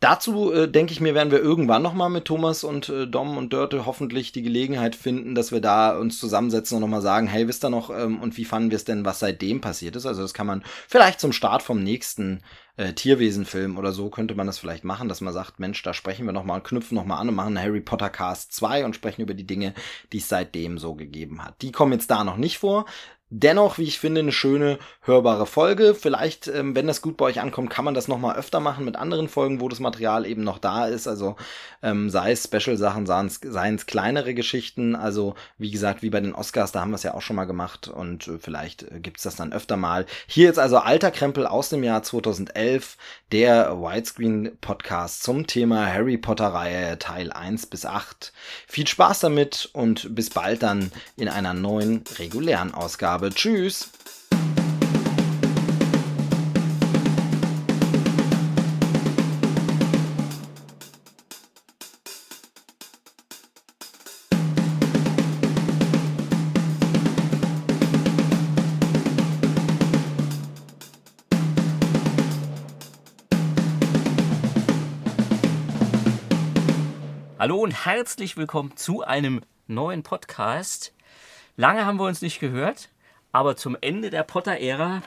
Dazu 0.00 0.50
äh, 0.50 0.66
denke 0.66 0.94
ich 0.94 1.00
mir, 1.02 1.14
werden 1.14 1.30
wir 1.30 1.40
irgendwann 1.40 1.82
nochmal 1.82 2.08
mit 2.08 2.24
Thomas 2.24 2.64
und 2.64 2.88
äh, 2.88 3.06
Dom 3.06 3.36
und 3.36 3.52
Dörte 3.52 3.84
hoffentlich 3.84 4.32
die 4.32 4.40
Gelegenheit 4.40 4.96
finden, 4.96 5.34
dass 5.34 5.52
wir 5.52 5.60
da 5.60 5.94
uns 5.98 6.18
zusammensetzen 6.18 6.76
und 6.76 6.80
nochmal 6.80 7.02
sagen, 7.02 7.26
hey, 7.26 7.46
wisst 7.46 7.64
ihr 7.66 7.68
noch, 7.68 7.90
ähm, 7.90 8.18
und 8.18 8.38
wie 8.38 8.46
fanden 8.46 8.70
wir 8.70 8.76
es 8.76 8.84
denn, 8.84 9.04
was 9.04 9.18
seitdem 9.18 9.60
passiert 9.60 9.96
ist? 9.96 10.06
Also 10.06 10.22
das 10.22 10.32
kann 10.32 10.46
man 10.46 10.64
vielleicht 10.88 11.20
zum 11.20 11.32
Start 11.32 11.62
vom 11.62 11.82
nächsten 11.82 12.42
äh, 12.78 12.94
Tierwesenfilm 12.94 13.76
oder 13.76 13.92
so 13.92 14.08
könnte 14.08 14.34
man 14.34 14.46
das 14.46 14.58
vielleicht 14.58 14.84
machen, 14.84 15.10
dass 15.10 15.20
man 15.20 15.34
sagt, 15.34 15.60
Mensch, 15.60 15.82
da 15.82 15.92
sprechen 15.92 16.24
wir 16.24 16.32
nochmal, 16.32 16.62
knüpfen 16.62 16.94
nochmal 16.94 17.20
an 17.20 17.28
und 17.28 17.34
machen 17.34 17.60
Harry 17.60 17.82
Potter 17.82 18.08
Cast 18.08 18.54
2 18.54 18.86
und 18.86 18.96
sprechen 18.96 19.20
über 19.20 19.34
die 19.34 19.46
Dinge, 19.46 19.74
die 20.14 20.18
es 20.18 20.30
seitdem 20.30 20.78
so 20.78 20.94
gegeben 20.94 21.44
hat. 21.44 21.60
Die 21.60 21.72
kommen 21.72 21.92
jetzt 21.92 22.10
da 22.10 22.24
noch 22.24 22.38
nicht 22.38 22.56
vor. 22.56 22.86
Dennoch, 23.32 23.78
wie 23.78 23.84
ich 23.84 24.00
finde, 24.00 24.20
eine 24.20 24.32
schöne 24.32 24.80
hörbare 25.02 25.46
Folge. 25.46 25.94
Vielleicht, 25.94 26.48
ähm, 26.48 26.74
wenn 26.74 26.88
das 26.88 27.00
gut 27.00 27.16
bei 27.16 27.26
euch 27.26 27.40
ankommt, 27.40 27.70
kann 27.70 27.84
man 27.84 27.94
das 27.94 28.08
nochmal 28.08 28.36
öfter 28.36 28.58
machen 28.58 28.84
mit 28.84 28.96
anderen 28.96 29.28
Folgen, 29.28 29.60
wo 29.60 29.68
das 29.68 29.78
Material 29.78 30.26
eben 30.26 30.42
noch 30.42 30.58
da 30.58 30.86
ist. 30.86 31.06
Also 31.06 31.36
ähm, 31.80 32.10
sei 32.10 32.32
es 32.32 32.42
Special-Sachen, 32.42 33.06
seien 33.06 33.74
es 33.76 33.86
kleinere 33.86 34.34
Geschichten. 34.34 34.96
Also 34.96 35.36
wie 35.58 35.70
gesagt, 35.70 36.02
wie 36.02 36.10
bei 36.10 36.20
den 36.20 36.34
Oscars, 36.34 36.72
da 36.72 36.80
haben 36.80 36.90
wir 36.90 36.96
es 36.96 37.04
ja 37.04 37.14
auch 37.14 37.22
schon 37.22 37.36
mal 37.36 37.44
gemacht 37.44 37.86
und 37.86 38.26
äh, 38.26 38.38
vielleicht 38.40 38.82
äh, 38.82 38.98
gibt's 38.98 39.22
das 39.22 39.36
dann 39.36 39.52
öfter 39.52 39.76
mal. 39.76 40.06
Hier 40.26 40.46
jetzt 40.46 40.58
also 40.58 40.78
alter 40.78 41.12
Krempel 41.12 41.46
aus 41.46 41.68
dem 41.68 41.84
Jahr 41.84 42.02
2011, 42.02 42.96
der 43.30 43.80
Widescreen-Podcast 43.80 45.22
zum 45.22 45.46
Thema 45.46 45.86
Harry 45.86 46.18
Potter-Reihe 46.18 46.98
Teil 46.98 47.30
1 47.30 47.66
bis 47.66 47.86
8. 47.86 48.32
Viel 48.66 48.88
Spaß 48.88 49.20
damit 49.20 49.70
und 49.72 50.16
bis 50.16 50.30
bald 50.30 50.64
dann 50.64 50.90
in 51.16 51.28
einer 51.28 51.54
neuen 51.54 52.02
regulären 52.18 52.74
Ausgabe 52.74 53.19
habe. 53.20 53.34
Tschüss! 53.34 53.90
Hallo 77.38 77.56
und 77.58 77.86
herzlich 77.86 78.36
willkommen 78.36 78.76
zu 78.76 79.02
einem 79.02 79.40
neuen 79.66 80.02
Podcast. 80.02 80.94
Lange 81.56 81.84
haben 81.84 81.98
wir 81.98 82.04
uns 82.04 82.22
nicht 82.22 82.38
gehört. 82.38 82.88
Aber 83.32 83.56
zum 83.56 83.76
Ende 83.80 84.10
der 84.10 84.22
Potter-Ära, 84.22 85.02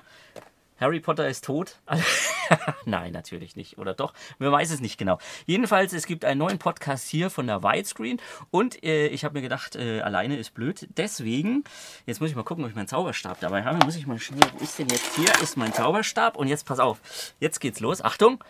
Harry 0.79 0.99
Potter 0.99 1.27
ist 1.27 1.45
tot. 1.45 1.79
Nein, 2.85 3.13
natürlich 3.13 3.55
nicht. 3.55 3.77
Oder 3.77 3.93
doch? 3.93 4.13
Man 4.39 4.51
weiß 4.51 4.71
es 4.71 4.81
nicht 4.81 4.97
genau. 4.97 5.17
Jedenfalls, 5.45 5.93
es 5.93 6.05
gibt 6.05 6.25
einen 6.25 6.39
neuen 6.39 6.59
Podcast 6.59 7.07
hier 7.07 7.29
von 7.29 7.47
der 7.47 7.63
Widescreen. 7.63 8.19
Und 8.51 8.83
äh, 8.83 9.07
ich 9.07 9.23
habe 9.23 9.35
mir 9.35 9.41
gedacht, 9.41 9.75
äh, 9.75 10.01
alleine 10.01 10.37
ist 10.37 10.53
blöd. 10.53 10.87
Deswegen, 10.97 11.63
jetzt 12.05 12.19
muss 12.19 12.29
ich 12.29 12.35
mal 12.35 12.43
gucken, 12.43 12.63
ob 12.63 12.69
ich 12.69 12.75
meinen 12.75 12.87
Zauberstab 12.87 13.39
dabei 13.39 13.63
habe. 13.63 13.83
Muss 13.85 13.95
ich 13.95 14.07
mal 14.07 14.19
schnell, 14.19 14.41
wo 14.57 14.63
ist 14.63 14.77
denn 14.77 14.89
jetzt? 14.89 15.15
Hier 15.15 15.31
ist 15.41 15.57
mein 15.57 15.73
Zauberstab. 15.73 16.35
Und 16.35 16.47
jetzt 16.47 16.65
pass 16.65 16.79
auf. 16.79 16.99
Jetzt 17.39 17.59
geht's 17.59 17.79
los. 17.79 18.01
Achtung. 18.01 18.43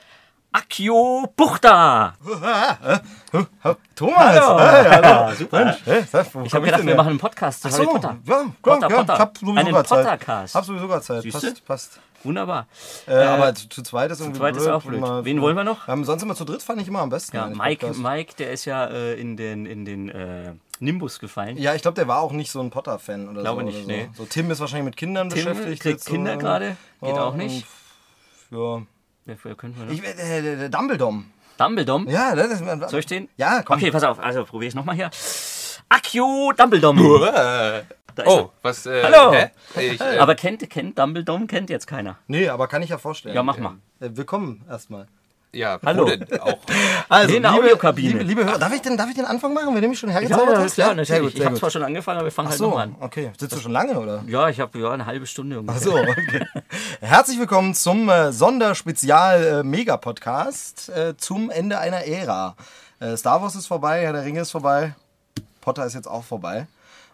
Akio 0.55 1.33
Buchta. 1.35 2.13
Thomas! 3.95 4.15
Hallo. 4.17 4.59
Hey, 4.59 4.85
hallo. 4.87 5.33
Super. 5.33 5.65
Mensch, 5.65 5.77
hey, 5.85 6.03
wo 6.03 6.17
Ich 6.19 6.31
komm 6.31 6.43
habe 6.53 6.65
gedacht, 6.65 6.85
wir 6.85 6.95
machen 6.95 7.09
einen 7.09 7.17
Podcast 7.17 7.63
zu 7.63 7.69
Ach 7.69 7.73
Harry 7.73 7.85
so, 7.85 7.91
Potter. 7.91 8.17
ja, 8.27 8.45
Potter, 8.61 8.89
ja, 8.89 8.95
Potter. 8.97 9.13
Ich 9.15 9.19
hab 9.19 9.37
sowieso 9.39 9.65
gerade 9.65 9.87
Zeit. 9.87 10.03
Pottercast. 10.03 10.55
Hab 10.55 10.65
sowieso 10.65 10.87
gerade 10.87 11.01
Zeit. 11.01 11.21
Siehste? 11.23 11.47
Passt, 11.47 11.65
passt. 11.65 11.99
Wunderbar. 12.23 12.67
Äh, 13.07 13.15
aber 13.15 13.55
zu, 13.55 13.67
zu 13.67 13.81
zweit 13.81 14.11
ist 14.11 14.19
irgendwie 14.21 14.37
zweit 14.39 14.55
ist 14.55 14.63
blöd. 14.63 14.73
auch 14.75 14.83
blöd. 14.83 14.97
Immer- 14.99 15.25
Wen 15.25 15.41
wollen 15.41 15.57
wir 15.57 15.63
noch? 15.63 15.87
Ähm, 15.87 16.03
sonst 16.05 16.21
immer 16.21 16.35
zu 16.35 16.45
dritt 16.45 16.61
fand 16.61 16.79
ich 16.81 16.87
immer 16.87 16.99
am 16.99 17.09
besten. 17.09 17.35
Ja, 17.35 17.47
Mike, 17.47 17.87
Podcast. 17.87 17.99
Mike, 17.99 18.33
der 18.37 18.51
ist 18.51 18.65
ja 18.65 18.85
äh, 18.85 19.19
in 19.19 19.35
den, 19.35 19.65
in 19.65 19.85
den 19.85 20.09
äh, 20.09 20.53
Nimbus 20.79 21.17
gefallen. 21.19 21.57
Ja, 21.57 21.73
ich 21.73 21.81
glaube, 21.81 21.95
der 21.95 22.07
war 22.07 22.19
auch 22.21 22.31
nicht 22.31 22.51
so 22.51 22.59
ein 22.61 22.69
Potter-Fan 22.69 23.27
oder 23.27 23.41
Glaube 23.41 23.61
so. 23.61 23.65
nicht, 23.65 23.75
oder 23.77 23.83
so. 23.85 23.91
nee. 23.91 24.09
so. 24.15 24.25
Tim 24.25 24.51
ist 24.51 24.59
wahrscheinlich 24.59 24.85
mit 24.85 24.97
Kindern 24.97 25.29
Tim 25.29 25.45
beschäftigt. 25.45 25.81
kriegt. 25.81 26.05
Kinder 26.05 26.37
gerade, 26.37 26.77
geht 27.01 27.17
auch 27.17 27.33
nicht. 27.33 27.65
Ja. 28.51 28.83
Wer, 29.25 29.37
wer 29.43 29.55
könnten 29.55 29.79
wir 29.79 29.85
noch? 29.85 29.93
Ich, 29.93 30.03
äh, 30.03 30.69
Dumbledore. 30.69 31.23
Dumbledore? 31.57 32.05
Ja, 32.09 32.35
das 32.35 32.51
ist. 32.59 32.89
Soll 32.89 32.99
ich 32.99 33.05
den? 33.05 33.29
Ja, 33.37 33.61
komm. 33.63 33.77
Okay, 33.77 33.91
pass 33.91 34.03
auf, 34.03 34.19
also 34.19 34.43
probiere 34.43 34.69
ich 34.69 34.75
nochmal 34.75 34.95
hier. 34.95 35.09
Akio 35.89 36.51
Dumbledore. 36.57 37.85
Da 38.15 38.23
ist 38.23 38.29
Oh, 38.29 38.51
was? 38.61 38.85
Äh, 38.85 39.01
Hallo. 39.03 39.33
Hä? 39.33 39.49
Ich, 39.79 39.99
äh, 40.01 40.17
Aber 40.19 40.35
kennt, 40.35 40.69
kennt 40.69 40.99
Dumbledore, 40.99 41.45
kennt 41.47 41.69
jetzt 41.69 41.87
keiner. 41.87 42.17
Nee, 42.27 42.47
aber 42.49 42.67
kann 42.67 42.81
ich 42.83 42.89
ja 42.89 42.97
vorstellen. 42.97 43.33
Ja, 43.35 43.43
mach 43.43 43.57
mal. 43.57 43.75
Äh, 43.99 44.09
willkommen 44.13 44.63
erstmal. 44.69 45.07
Ja, 45.53 45.79
Hallo. 45.85 46.09
auch? 46.41 46.57
Also, 47.09 47.35
in 47.35 47.43
der 47.43 47.53
Audiokabine. 47.53 48.09
Liebe, 48.19 48.23
liebe 48.23 48.45
Hörer, 48.45 48.57
darf 48.57 48.73
ich, 48.73 48.81
denn, 48.81 48.97
darf 48.97 49.07
ich 49.09 49.15
den 49.15 49.25
Anfang 49.25 49.53
machen, 49.53 49.75
wenn 49.75 49.81
du 49.81 49.87
mich 49.87 49.99
schon 49.99 50.09
Ja, 50.09 50.15
hergezaubert 50.15 50.57
ja, 50.57 50.63
hast? 50.63 50.73
klar, 50.73 50.87
Sehr 50.87 50.95
natürlich. 50.95 51.21
gut, 51.21 51.29
ich 51.29 51.35
sehr 51.35 51.45
habe 51.45 51.53
gut. 51.53 51.59
zwar 51.59 51.69
schon 51.69 51.83
angefangen, 51.83 52.17
aber 52.17 52.25
wir 52.27 52.31
fangen 52.31 52.47
Ach 52.47 52.51
halt 52.51 52.59
so, 52.59 52.65
nochmal 52.69 52.83
an. 52.87 52.95
okay. 53.01 53.31
Sitzt 53.37 53.55
du 53.55 53.59
schon 53.59 53.71
lange, 53.71 53.99
oder? 53.99 54.23
Ja, 54.27 54.49
ich 54.49 54.59
habe 54.59 54.79
ja 54.79 54.89
eine 54.91 55.05
halbe 55.05 55.25
Stunde 55.27 55.59
ungefähr. 55.59 55.79
Ach 55.79 55.83
so, 55.83 55.93
okay. 55.95 56.45
Herzlich 57.01 57.37
willkommen 57.39 57.75
zum 57.75 58.09
äh, 58.09 58.31
Sonderspezial-Mega-Podcast 58.31 60.89
äh, 60.89 61.15
zum 61.17 61.49
Ende 61.49 61.77
einer 61.79 62.05
Ära. 62.07 62.55
Äh, 62.99 63.15
Star 63.17 63.41
Wars 63.41 63.55
ist 63.55 63.67
vorbei, 63.67 64.01
Herr 64.01 64.13
der 64.13 64.23
Ringe 64.25 64.41
ist 64.41 64.51
vorbei, 64.51 64.95
Potter 65.61 65.85
ist 65.85 65.93
jetzt 65.93 66.07
auch 66.07 66.23
vorbei. 66.23 66.67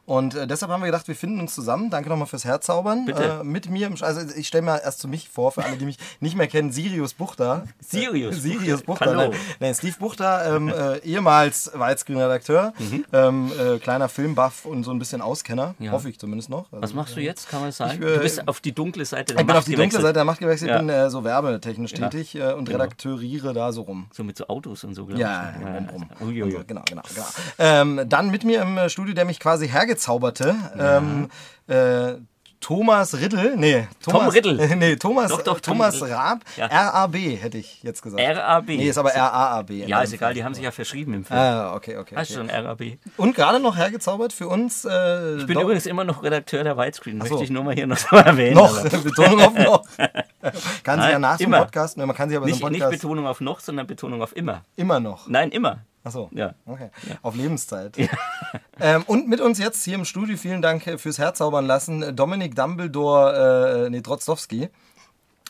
Und 0.09 0.33
äh, 0.33 0.47
deshalb 0.47 0.71
haben 0.71 0.81
wir 0.81 0.87
gedacht, 0.87 1.07
wir 1.07 1.15
finden 1.15 1.39
uns 1.39 1.53
zusammen. 1.53 1.91
Danke 1.91 2.09
nochmal 2.09 2.25
fürs 2.25 2.43
Herzaubern. 2.43 3.05
Bitte. 3.05 3.39
Äh, 3.41 3.43
mit 3.43 3.69
mir, 3.69 3.85
im, 3.85 3.95
also 4.01 4.21
ich 4.35 4.47
stelle 4.47 4.63
mal 4.63 4.77
erst 4.83 4.99
zu 5.01 5.07
mich 5.07 5.29
vor, 5.29 5.51
für 5.51 5.63
alle, 5.63 5.77
die 5.77 5.85
mich 5.85 5.97
nicht 6.19 6.35
mehr 6.35 6.47
kennen, 6.47 6.71
Sirius 6.71 7.13
Buchter. 7.13 7.65
Sirius 7.79 8.37
Äh, 8.37 8.39
Sirius 8.39 8.81
Buchter. 8.81 9.05
Hallo. 9.05 9.29
Nein, 9.29 9.39
nein, 9.59 9.75
Steve 9.75 9.95
Buchter, 9.99 10.55
ähm, 10.55 10.69
äh, 10.69 10.97
ehemals 11.05 11.71
Widescreen-Redakteur, 11.75 12.73
Mhm. 12.79 13.05
ähm, 13.13 13.51
äh, 13.59 13.77
kleiner 13.77 14.09
Filmbuff 14.09 14.65
und 14.65 14.83
so 14.83 14.89
ein 14.89 14.97
bisschen 14.97 15.21
Auskenner. 15.21 15.75
Ja. 15.77 15.91
Hoffe 15.91 16.09
ich 16.09 16.17
zumindest 16.17 16.49
noch. 16.49 16.65
Also, 16.71 16.81
Was 16.81 16.93
machst 16.95 17.15
du 17.15 17.21
jetzt, 17.21 17.47
kann 17.47 17.59
man 17.59 17.69
das 17.69 17.77
sagen? 17.77 17.91
Ich, 17.93 17.99
äh, 18.01 18.13
du 18.15 18.19
bist 18.21 18.47
auf 18.47 18.61
die 18.61 18.71
dunkle 18.73 19.05
Seite 19.05 19.35
der 19.35 19.41
Ich 19.41 19.47
bin 19.47 19.55
auf 19.55 19.65
die 19.65 19.75
dunkle. 19.75 20.01
Seite 20.01 20.13
der 20.13 20.25
Macht 20.25 20.39
gewechselt, 20.39 20.71
Ja. 20.71 20.79
bin 20.81 21.09
so 21.11 21.23
werbetechnisch 21.23 21.91
Ja. 21.91 22.09
tätig 22.09 22.33
und 22.35 22.65
Genau. 22.65 22.79
redakteuriere 22.79 23.53
da 23.53 23.71
so 23.71 23.81
rum. 23.83 24.07
So 24.11 24.23
mit 24.23 24.37
so 24.37 24.47
Autos 24.47 24.83
und 24.83 24.95
so, 24.95 25.05
glaube 25.05 25.21
Ja, 25.21 25.53
ich. 25.55 25.61
ja, 25.61 25.75
rum, 25.77 25.89
rum. 25.89 26.09
Also, 26.19 26.31
genau, 26.33 26.61
genau, 26.65 26.81
genau. 26.87 27.25
Ähm, 27.59 28.01
dann 28.07 28.31
mit 28.31 28.43
mir 28.43 28.63
im 28.63 28.89
Studio, 28.89 29.13
der 29.13 29.25
mich 29.25 29.39
quasi 29.39 29.67
hergezauberte, 29.99 30.55
ähm, 30.77 31.29
äh, 31.67 32.19
Thomas 32.61 33.17
Riddel, 33.17 33.55
nee, 33.55 33.87
Thomas, 34.03 34.33
Riddel. 34.33 34.55
nee, 34.75 34.97
Thomas, 34.97 35.29
Doch, 35.29 35.41
doch, 35.43 35.61
Tom 35.61 35.77
Thomas 35.77 35.95
Riddel. 36.01 36.13
Raab, 36.13 36.39
Ja. 36.57 36.65
RAB 36.65 37.15
hätte 37.15 37.57
ich 37.57 37.81
jetzt 37.83 38.01
gesagt. 38.01 38.21
RAB. 38.21 38.67
Nee, 38.67 38.89
ist 38.89 38.97
aber 38.97 39.15
RAAB. 39.15 39.69
ja, 39.87 39.99
dem 39.99 40.03
ist 40.03 40.11
egal, 40.13 40.33
die 40.33 40.43
haben 40.43 40.53
sich 40.53 40.65
ja 40.65 40.71
verschrieben 40.71 41.13
im 41.13 41.23
Film. 41.23 41.39
Ah, 41.39 41.73
okay, 41.73 41.95
okay. 41.95 42.15
Hast 42.17 42.31
okay. 42.31 42.37
schon 42.37 42.49
RAB? 42.49 42.81
Und 43.15 43.33
gerade 43.33 43.61
noch 43.61 43.77
hergezaubert 43.77 44.33
für 44.33 44.49
uns. 44.49 44.83
Äh, 44.83 45.37
Ich 45.37 45.45
bin 45.47 45.57
übrigens 45.57 45.85
immer 45.85 46.03
noch 46.03 46.21
Redakteur 46.21 46.65
der 46.65 46.77
Widescreen, 46.77 47.21
so. 47.21 47.29
möchte 47.29 47.43
ich 47.45 47.49
nur 47.49 47.63
mal 47.63 47.73
hier 47.75 47.87
noch 47.87 47.97
so 48.09 48.13
erwähnen. 48.17 48.55
noch, 48.55 48.83
Betonung 49.03 49.39
auf 49.41 49.53
noch. 49.53 49.83
kann 50.83 50.99
sie 50.99 51.05
Nein, 51.05 51.11
ja 51.11 51.19
nach 51.19 51.37
dem 51.37 51.45
immer. 51.47 51.59
Podcast, 51.59 51.95
ne, 51.95 52.05
man 52.05 52.15
kann 52.15 52.27
sie 52.29 52.35
aber 52.35 52.45
so 52.45 52.51
Nicht, 52.51 52.61
nicht 52.61 52.81
Podcast 52.81 53.01
Betonung 53.01 53.25
auf 53.25 53.39
noch, 53.39 53.61
sondern 53.61 53.87
Betonung 53.87 54.21
auf 54.21 54.35
immer. 54.35 54.65
immer 54.75 54.99
noch. 54.99 55.29
Nein, 55.29 55.51
immer. 55.51 55.79
Achso. 56.09 56.29
Ja. 56.33 56.53
Okay. 56.65 56.89
Auf 57.21 57.35
Lebenszeit. 57.35 57.95
Ähm, 58.81 59.03
und 59.07 59.27
mit 59.27 59.41
uns 59.41 59.59
jetzt 59.59 59.83
hier 59.83 59.95
im 59.95 60.05
Studio, 60.05 60.37
vielen 60.37 60.61
Dank 60.61 60.87
äh, 60.87 60.97
fürs 60.97 61.17
Herzaubern 61.19 61.65
lassen, 61.67 62.01
äh, 62.01 62.13
Dominik 62.13 62.55
Dumbledore, 62.55 63.85
äh, 63.87 63.89
nee, 63.89 63.99
Drozdowski. 63.99 64.69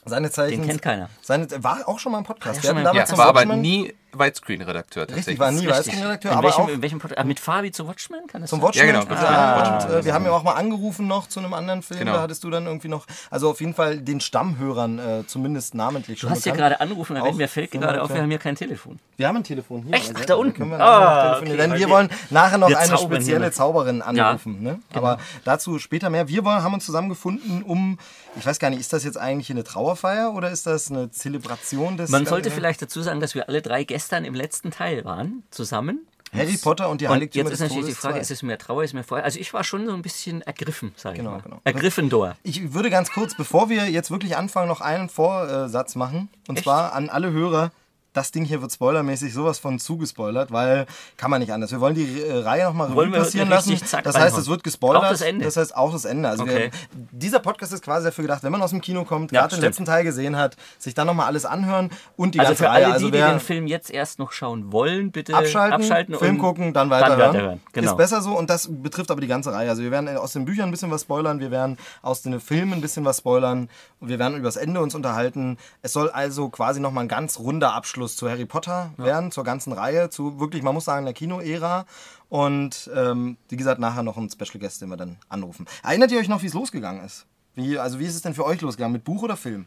Seine 0.03 0.31
Zeichen. 0.31 0.61
Den 0.61 0.67
kennt 0.67 0.81
keiner. 0.81 1.09
Seine, 1.21 1.47
war 1.63 1.87
auch 1.87 1.99
schon 1.99 2.11
mal 2.11 2.17
im 2.17 2.23
Podcast. 2.23 2.55
ja 2.57 2.61
schon 2.61 2.69
hatten 2.77 2.83
mal- 2.83 2.91
damals 2.91 3.11
Ja, 3.11 3.17
war 3.17 3.27
aber 3.27 3.45
nie 3.45 3.93
Widescreen-Redakteur 4.13 5.03
Richtig, 5.03 5.15
tatsächlich. 5.17 5.39
war 5.39 5.51
nie 5.51 5.67
Richtig. 5.67 5.93
In 5.93 6.29
aber 6.31 6.43
welchem, 6.43 6.61
auch 6.61 6.67
in 6.69 6.81
welchem 6.81 6.99
Podcast? 6.99 7.19
Ah, 7.19 7.23
mit 7.23 7.39
Fabi 7.39 7.71
zu 7.71 7.87
Watchmen? 7.87 8.27
Kann 8.27 8.41
das 8.41 8.49
zum? 8.49 8.61
Watchmen. 8.61 8.87
Ja, 8.87 9.01
genau. 9.01 9.11
Und, 9.11 9.17
Ah. 9.19 9.99
äh, 9.99 10.05
wir 10.05 10.13
haben 10.13 10.25
ja 10.25 10.31
auch 10.31 10.43
mal 10.43 10.53
angerufen 10.53 11.07
noch 11.07 11.27
zu 11.27 11.39
einem 11.39 11.53
anderen 11.53 11.81
Film. 11.81 11.99
Genau. 11.99 12.13
Da 12.13 12.21
hattest 12.21 12.43
du 12.43 12.49
dann 12.49 12.65
irgendwie 12.65 12.87
noch, 12.87 13.05
also 13.29 13.49
auf 13.49 13.59
jeden 13.59 13.73
Fall 13.73 13.99
den 13.99 14.21
Stammhörern 14.21 14.99
äh, 14.99 15.23
zumindest 15.27 15.75
namentlich 15.75 16.19
schon 16.19 16.29
Du 16.29 16.35
hast 16.35 16.45
ja 16.45 16.53
gerade 16.53 16.79
angerufen, 16.81 17.17
Auch 17.17 17.33
mir 17.33 17.47
fällt 17.47 17.71
gerade 17.71 18.01
auf, 18.01 18.09
wir 18.09 18.21
haben 18.21 18.29
hier 18.29 18.39
kein 18.39 18.55
Telefon. 18.55 18.99
Wir 19.17 19.27
haben 19.27 19.37
ein 19.37 19.43
Telefon 19.43 19.83
hier. 19.83 19.93
Echt? 19.93 20.09
Also, 20.09 20.19
Ach, 20.21 20.25
da 20.25 20.35
unten. 20.35 20.53
Können 20.53 20.71
wir 20.71 20.79
Ah, 20.79 21.37
okay, 21.37 21.57
Denn 21.57 21.71
weil 21.71 21.79
wir 21.79 21.89
wollen 21.89 22.09
nachher 22.29 22.57
noch 22.57 22.69
wir 22.69 22.79
eine 22.79 22.87
hier 22.89 22.97
spezielle 22.97 23.47
noch. 23.47 23.53
Zauberin 23.53 24.01
anrufen. 24.01 24.61
Ne? 24.63 24.79
Aber 24.93 25.17
dazu 25.43 25.77
später 25.79 26.09
mehr. 26.09 26.27
Wir 26.27 26.43
wollen, 26.45 26.63
haben 26.63 26.73
uns 26.73 26.85
zusammengefunden, 26.85 27.63
um, 27.63 27.99
ich 28.37 28.45
weiß 28.45 28.59
gar 28.59 28.69
nicht, 28.69 28.79
ist 28.79 28.93
das 28.93 29.03
jetzt 29.03 29.17
eigentlich 29.17 29.49
eine 29.51 29.63
Trauerfeier 29.63 30.33
oder 30.33 30.49
ist 30.51 30.65
das 30.67 30.89
eine 30.89 31.11
Zelebration 31.11 31.97
des... 31.97 32.09
Man 32.09 32.25
sollte 32.25 32.49
äh, 32.49 32.51
vielleicht 32.51 32.81
dazu 32.81 33.01
sagen, 33.01 33.19
dass 33.19 33.35
wir 33.35 33.47
alle 33.49 33.61
drei 33.61 33.83
gestern 33.99 34.23
im 34.23 34.33
letzten 34.33 34.71
Teil 34.71 35.03
waren, 35.03 35.43
zusammen. 35.51 36.07
Harry 36.31 36.55
Potter 36.57 36.87
und 36.89 37.01
die 37.01 37.05
Und 37.07 37.11
Heiligtümer 37.15 37.49
jetzt 37.49 37.55
ist 37.55 37.59
natürlich 37.69 37.87
die 37.87 37.93
Frage, 37.95 38.13
2. 38.15 38.21
ist 38.21 38.31
es 38.31 38.43
mehr 38.43 38.57
Trauer, 38.57 38.83
ist 38.83 38.91
es 38.91 38.93
mehr 38.93 39.03
Feuer? 39.03 39.23
Also 39.23 39.39
ich 39.39 39.51
war 39.53 39.63
schon 39.65 39.85
so 39.87 39.93
ein 39.93 40.01
bisschen 40.01 40.41
ergriffen, 40.43 40.93
sage 40.95 41.17
Genau, 41.17 41.31
ich 41.31 41.35
mal. 41.37 41.41
genau. 41.43 41.61
Ergriffendor. 41.65 42.35
Ich 42.43 42.71
würde 42.73 42.89
ganz 42.89 43.11
kurz, 43.11 43.35
bevor 43.35 43.67
wir 43.69 43.89
jetzt 43.89 44.09
wirklich 44.09 44.37
anfangen, 44.37 44.69
noch 44.69 44.79
einen 44.79 45.09
Vorsatz 45.09 45.95
machen. 45.95 46.29
Und 46.47 46.55
Echt? 46.57 46.63
zwar 46.63 46.93
an 46.93 47.09
alle 47.09 47.31
Hörer. 47.31 47.71
Das 48.19 48.31
Ding 48.31 48.43
hier 48.43 48.61
wird 48.61 48.71
spoilermäßig 48.73 49.33
sowas 49.33 49.59
von 49.59 49.79
zugespoilert, 49.79 50.51
weil 50.51 50.85
kann 51.15 51.31
man 51.31 51.39
nicht 51.39 51.53
anders. 51.53 51.71
Wir 51.71 51.79
wollen 51.79 51.95
die 51.95 52.21
äh, 52.21 52.37
Reihe 52.39 52.65
nochmal 52.65 52.87
Revue 52.89 53.11
passieren 53.11 53.47
lassen. 53.47 53.79
Das 54.03 54.17
heißt, 54.17 54.37
es 54.37 54.49
wird 54.49 54.61
gespoilert. 54.63 55.03
Auch 55.05 55.09
das 55.09 55.21
Ende? 55.21 55.45
Das 55.45 55.55
heißt 55.55 55.73
auch 55.75 55.93
das 55.93 56.03
Ende. 56.03 56.27
Also 56.27 56.43
Okay. 56.43 56.69
wir, 56.71 57.07
dieser 57.11 57.39
Podcast 57.39 57.71
ist 57.71 57.81
quasi 57.81 58.05
dafür 58.07 58.23
gedacht, 58.23 58.43
wenn 58.43 58.51
man 58.51 58.61
aus 58.61 58.71
dem 58.71 58.81
Kino 58.81 59.05
kommt, 59.05 59.31
Ja, 59.31 59.41
gerade 59.41 59.55
den 59.55 59.61
letzten 59.61 59.85
Teil 59.85 60.03
gesehen 60.03 60.35
hat, 60.35 60.57
sich 60.79 60.93
dann 60.93 61.07
nochmal 61.07 61.27
alles 61.27 61.45
anhören 61.45 61.89
und 62.17 62.35
die 62.35 62.39
Also 62.41 62.49
ganze 62.49 62.63
für 62.63 62.69
Reihe. 62.69 62.75
alle, 62.75 62.85
die, 62.87 62.91
also 62.93 63.05
die 63.07 63.13
wer 63.13 63.29
den 63.31 63.39
Film 63.39 63.67
jetzt 63.67 63.89
erst 63.89 64.19
noch 64.19 64.33
schauen 64.33 64.73
wollen, 64.73 65.11
bitte 65.11 65.33
abschalten, 65.33 65.73
abschalten 65.81 66.15
Film 66.15 66.39
gucken, 66.39 66.73
dann 66.73 66.89
weiterhören. 66.89 67.33
weiterhören. 67.35 67.61
Genau. 67.71 67.91
Ist 67.91 67.97
besser 67.97 68.21
so 68.21 68.37
und 68.37 68.49
das 68.49 68.67
betrifft 68.69 69.11
aber 69.11 69.21
die 69.21 69.27
ganze 69.27 69.53
Reihe. 69.53 69.69
Also 69.69 69.81
wir 69.81 69.91
werden 69.91 70.09
aus 70.17 70.33
den 70.33 70.43
Büchern 70.43 70.67
ein 70.67 70.71
bisschen 70.71 70.91
was 70.91 71.01
spoilern, 71.03 71.39
wir 71.39 71.51
werden 71.51 71.77
aus 72.01 72.21
den 72.21 72.39
Filmen 72.41 72.73
ein 72.73 72.81
bisschen 72.81 73.05
was 73.05 73.19
spoilern 73.19 73.69
und 74.01 74.09
wir 74.09 74.19
werden 74.19 74.35
über 74.35 74.47
das 74.47 74.57
Ende 74.57 74.81
uns 74.81 74.93
unterhalten. 74.93 75.57
Es 75.81 75.93
soll 75.93 76.09
also 76.09 76.49
quasi 76.49 76.81
nochmal 76.81 77.05
ein 77.05 77.07
ganz 77.07 77.39
runder 77.39 77.73
Abschluss 77.73 78.08
zu 78.15 78.29
Harry 78.29 78.45
Potter 78.45 78.91
werden, 78.97 79.31
zur 79.31 79.43
ganzen 79.43 79.73
Reihe, 79.73 80.09
zu 80.09 80.39
wirklich, 80.39 80.63
man 80.63 80.73
muss 80.73 80.85
sagen, 80.85 81.05
der 81.05 81.13
Kino-Ära. 81.13 81.85
Und 82.29 82.89
ähm, 82.95 83.37
wie 83.49 83.57
gesagt, 83.57 83.79
nachher 83.79 84.03
noch 84.03 84.17
ein 84.17 84.29
Special 84.29 84.59
Guest, 84.59 84.81
den 84.81 84.89
wir 84.89 84.97
dann 84.97 85.17
anrufen. 85.29 85.65
Erinnert 85.83 86.11
ihr 86.11 86.19
euch 86.19 86.29
noch, 86.29 86.41
wie 86.41 86.47
es 86.47 86.53
losgegangen 86.53 87.03
ist? 87.03 87.25
Wie, 87.55 87.77
also 87.77 87.99
wie 87.99 88.05
ist 88.05 88.15
es 88.15 88.21
denn 88.21 88.33
für 88.33 88.45
euch 88.45 88.61
losgegangen? 88.61 88.93
Mit 88.93 89.03
Buch 89.03 89.23
oder 89.23 89.35
Film? 89.35 89.65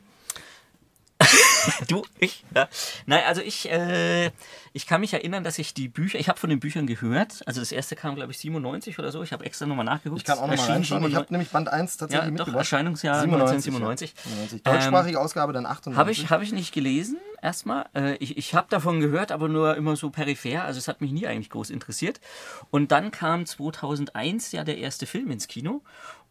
Du, 1.88 2.04
ich? 2.18 2.44
Ja. 2.54 2.68
Nein, 3.06 3.22
also 3.26 3.40
ich, 3.40 3.70
äh, 3.70 4.30
ich 4.72 4.86
kann 4.86 5.00
mich 5.00 5.12
erinnern, 5.12 5.44
dass 5.44 5.58
ich 5.58 5.74
die 5.74 5.88
Bücher, 5.88 6.18
ich 6.18 6.28
habe 6.28 6.38
von 6.38 6.50
den 6.50 6.60
Büchern 6.60 6.86
gehört. 6.86 7.42
Also 7.46 7.60
das 7.60 7.72
erste 7.72 7.96
kam, 7.96 8.14
glaube 8.14 8.32
ich, 8.32 8.38
97 8.38 8.98
oder 8.98 9.12
so. 9.12 9.22
Ich 9.22 9.32
habe 9.32 9.44
extra 9.44 9.66
nochmal 9.66 9.84
nachgeguckt. 9.84 10.22
Ich 10.22 10.26
kann 10.26 10.38
auch 10.38 10.46
nochmal 10.46 10.58
reinschauen. 10.58 10.82
Ich 10.82 10.88
97. 10.88 11.16
habe 11.16 11.32
nämlich 11.32 11.50
Band 11.50 11.68
1 11.68 11.96
tatsächlich 11.96 12.24
Ja, 12.24 12.30
doch, 12.30 12.32
mitgebracht. 12.32 12.60
Erscheinungsjahr 12.60 13.20
97, 13.20 13.72
1997. 13.74 14.14
Ja. 14.16 14.22
97. 14.30 14.62
Ähm, 14.64 14.72
Deutschsprachige 14.72 15.20
Ausgabe 15.20 15.52
dann 15.52 15.66
98. 15.66 15.98
Habe 15.98 16.10
ich, 16.10 16.30
hab 16.30 16.42
ich 16.42 16.52
nicht 16.52 16.72
gelesen, 16.72 17.18
erstmal. 17.40 17.86
Äh, 17.94 18.16
ich 18.16 18.36
ich 18.36 18.54
habe 18.54 18.66
davon 18.70 19.00
gehört, 19.00 19.32
aber 19.32 19.48
nur 19.48 19.76
immer 19.76 19.96
so 19.96 20.10
peripher. 20.10 20.64
Also 20.64 20.78
es 20.78 20.88
hat 20.88 21.00
mich 21.00 21.12
nie 21.12 21.26
eigentlich 21.26 21.50
groß 21.50 21.70
interessiert. 21.70 22.20
Und 22.70 22.92
dann 22.92 23.10
kam 23.10 23.46
2001 23.46 24.52
ja 24.52 24.64
der 24.64 24.78
erste 24.78 25.06
Film 25.06 25.30
ins 25.30 25.48
Kino. 25.48 25.82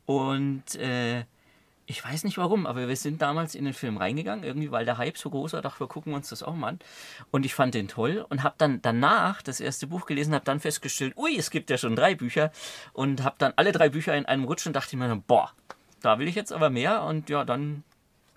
Und 0.05 0.75
äh, 0.75 1.23
ich 1.85 2.03
weiß 2.03 2.23
nicht 2.23 2.37
warum, 2.37 2.65
aber 2.65 2.87
wir 2.87 2.95
sind 2.95 3.21
damals 3.21 3.55
in 3.55 3.65
den 3.65 3.73
Film 3.73 3.97
reingegangen, 3.97 4.43
irgendwie, 4.43 4.71
weil 4.71 4.85
der 4.85 4.97
Hype 4.97 5.17
so 5.17 5.29
groß 5.29 5.53
war, 5.53 5.61
dachte, 5.61 5.79
wir 5.81 5.87
gucken 5.87 6.13
uns 6.13 6.29
das 6.29 6.43
auch 6.43 6.55
mal 6.55 6.69
an. 6.69 6.79
Und 7.31 7.45
ich 7.45 7.53
fand 7.53 7.73
den 7.73 7.87
toll 7.87 8.25
und 8.29 8.43
habe 8.43 8.55
dann 8.57 8.81
danach 8.81 9.41
das 9.41 9.59
erste 9.59 9.87
Buch 9.87 10.05
gelesen, 10.05 10.33
habe 10.33 10.45
dann 10.45 10.59
festgestellt, 10.59 11.17
ui, 11.17 11.35
es 11.37 11.49
gibt 11.49 11.69
ja 11.69 11.77
schon 11.77 11.95
drei 11.95 12.15
Bücher 12.15 12.51
und 12.93 13.23
habe 13.23 13.35
dann 13.39 13.53
alle 13.55 13.71
drei 13.71 13.89
Bücher 13.89 14.15
in 14.15 14.25
einem 14.25 14.45
Rutsch 14.45 14.65
und 14.67 14.75
dachte 14.75 14.95
mir, 14.95 15.15
boah, 15.27 15.51
da 16.01 16.19
will 16.19 16.27
ich 16.27 16.35
jetzt 16.35 16.53
aber 16.53 16.69
mehr 16.69 17.03
und 17.03 17.29
ja, 17.29 17.45
dann 17.45 17.83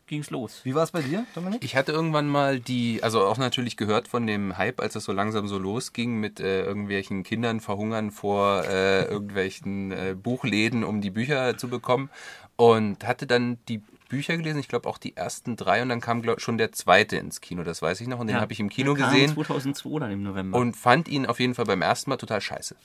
ging's 0.07 0.31
los. 0.31 0.61
Wie 0.65 0.75
war 0.75 0.83
es 0.83 0.91
bei 0.91 1.03
dir, 1.03 1.27
Dominik? 1.35 1.65
Ich 1.65 1.77
hatte 1.77 1.93
irgendwann 1.93 2.29
mal 2.29 2.61
die, 2.61 3.03
also 3.03 3.25
auch 3.25 3.39
natürlich 3.39 3.77
gehört 3.77 4.09
von 4.09 4.27
dem 4.27 4.59
Hype, 4.59 4.81
als 4.81 4.97
es 4.97 5.05
so 5.05 5.13
langsam 5.13 5.49
so 5.49 5.59
losging 5.59 6.21
mit 6.21 6.41
äh, 6.41 6.63
irgendwelchen 6.63 7.23
Kindern 7.23 7.61
verhungern 7.61 8.11
vor 8.11 8.65
äh, 8.65 9.05
irgendwelchen 9.11 9.93
äh, 9.93 10.15
Buchläden, 10.15 10.85
um 10.85 11.01
die 11.01 11.11
Bücher 11.11 11.57
zu 11.57 11.69
bekommen. 11.69 12.11
Und 12.57 13.05
hatte 13.07 13.27
dann 13.27 13.59
die 13.69 13.83
Bücher 14.09 14.37
gelesen, 14.37 14.59
ich 14.61 14.69
glaube 14.69 14.89
auch 14.89 14.99
die 14.99 15.17
ersten 15.17 15.57
drei 15.57 15.83
und 15.83 15.89
dann 15.89 16.01
kam 16.01 16.23
glaub, 16.23 16.41
schon 16.41 16.57
der 16.59 16.71
zweite 16.73 17.17
ins 17.17 17.41
Kino, 17.41 17.65
das 17.65 17.83
weiß 17.83 18.01
ich 18.01 18.07
noch. 18.07 18.21
Und 18.21 18.29
den 18.29 18.37
Ja, 18.37 18.41
habe 18.43 18.53
ich 18.53 18.61
im 18.61 18.69
Kino 18.69 18.95
der 18.95 19.05
kam 19.07 19.13
gesehen 19.15 19.35
2002 19.35 19.99
dann 20.01 20.13
im 20.13 20.23
November. 20.23 20.59
und 20.59 20.77
fand 20.77 21.09
ihn 21.09 21.27
auf 21.27 21.41
jeden 21.41 21.55
Fall 21.55 21.65
beim 21.65 21.83
ersten 21.83 22.11
Mal 22.11 22.17
total 22.17 22.41
scheiße. 22.41 22.77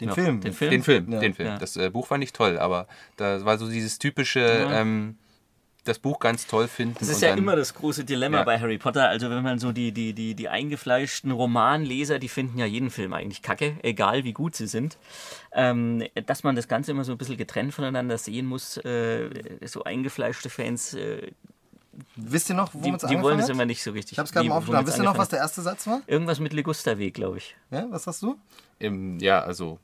Den 0.00 0.08
Ja, 0.08 0.14
Film. 0.14 0.40
den 0.40 0.52
Film. 0.52 0.70
Den 0.72 0.82
Film, 0.82 1.12
Ja. 1.12 1.20
den 1.20 1.34
Film. 1.34 1.48
Ja. 1.48 1.58
Das 1.58 1.76
äh, 1.76 1.90
Buch 1.90 2.06
fand 2.08 2.24
ich 2.24 2.32
toll, 2.32 2.58
aber 2.58 2.86
da 3.16 3.44
war 3.44 3.56
so 3.56 3.68
dieses 3.68 3.98
typische, 3.98 4.40
ähm, 4.70 5.16
das 5.88 5.98
Buch 5.98 6.18
ganz 6.18 6.46
toll 6.46 6.68
finden. 6.68 6.96
Das 6.98 7.08
ist 7.08 7.16
und 7.16 7.22
ja 7.22 7.28
dann, 7.30 7.38
immer 7.38 7.56
das 7.56 7.74
große 7.74 8.04
Dilemma 8.04 8.38
Ja. 8.38 8.44
bei 8.44 8.58
Harry 8.60 8.78
Potter. 8.78 9.08
Also 9.08 9.30
wenn 9.30 9.42
man 9.42 9.58
so 9.58 9.72
die, 9.72 9.92
die, 9.92 10.12
die, 10.12 10.34
die 10.34 10.48
eingefleischten 10.48 11.30
Romanleser, 11.30 12.18
die 12.18 12.28
finden 12.28 12.58
ja 12.58 12.66
jeden 12.66 12.90
Film 12.90 13.12
eigentlich 13.12 13.42
kacke, 13.42 13.76
egal 13.82 14.24
wie 14.24 14.32
gut 14.32 14.54
sie 14.56 14.66
sind. 14.66 14.98
Ähm, 15.52 16.04
dass 16.26 16.42
man 16.44 16.56
das 16.56 16.68
Ganze 16.68 16.90
immer 16.90 17.04
so 17.04 17.12
ein 17.12 17.18
bisschen 17.18 17.36
getrennt 17.36 17.72
voneinander 17.74 18.18
sehen 18.18 18.46
muss. 18.46 18.76
Äh, 18.78 19.30
so 19.66 19.84
eingefleischte 19.84 20.50
Fans, 20.50 20.94
äh, 20.94 21.30
Wisst 22.16 22.50
ihr 22.50 22.54
noch, 22.54 22.74
womit 22.74 23.02
es 23.02 23.08
die 23.08 23.22
wollen 23.22 23.40
hat? 23.40 23.48
immer 23.48 23.64
nicht 23.64 23.82
so 23.82 23.90
richtig. 23.92 24.12
Ich 24.12 24.18
habe 24.18 24.26
es 24.26 24.32
gerade 24.32 24.46
mal 24.46 24.56
aufgeschrieben. 24.56 24.80
womit's 24.80 24.88
Wisst 24.92 24.98
ihr 25.00 25.04
noch, 25.04 25.16
was 25.16 25.30
der 25.30 25.38
erste 25.38 25.62
Satz 25.62 25.86
war? 25.86 26.02
Irgendwas 26.06 26.40
mit 26.40 26.52
Ligusterweg, 26.52 27.14
glaube 27.14 27.38
ich. 27.38 27.56
Ja, 27.70 27.86
was 27.88 28.06
hast 28.06 28.20
du? 28.22 28.36
im, 28.78 29.18
ja, 29.18 29.40
also 29.40 29.78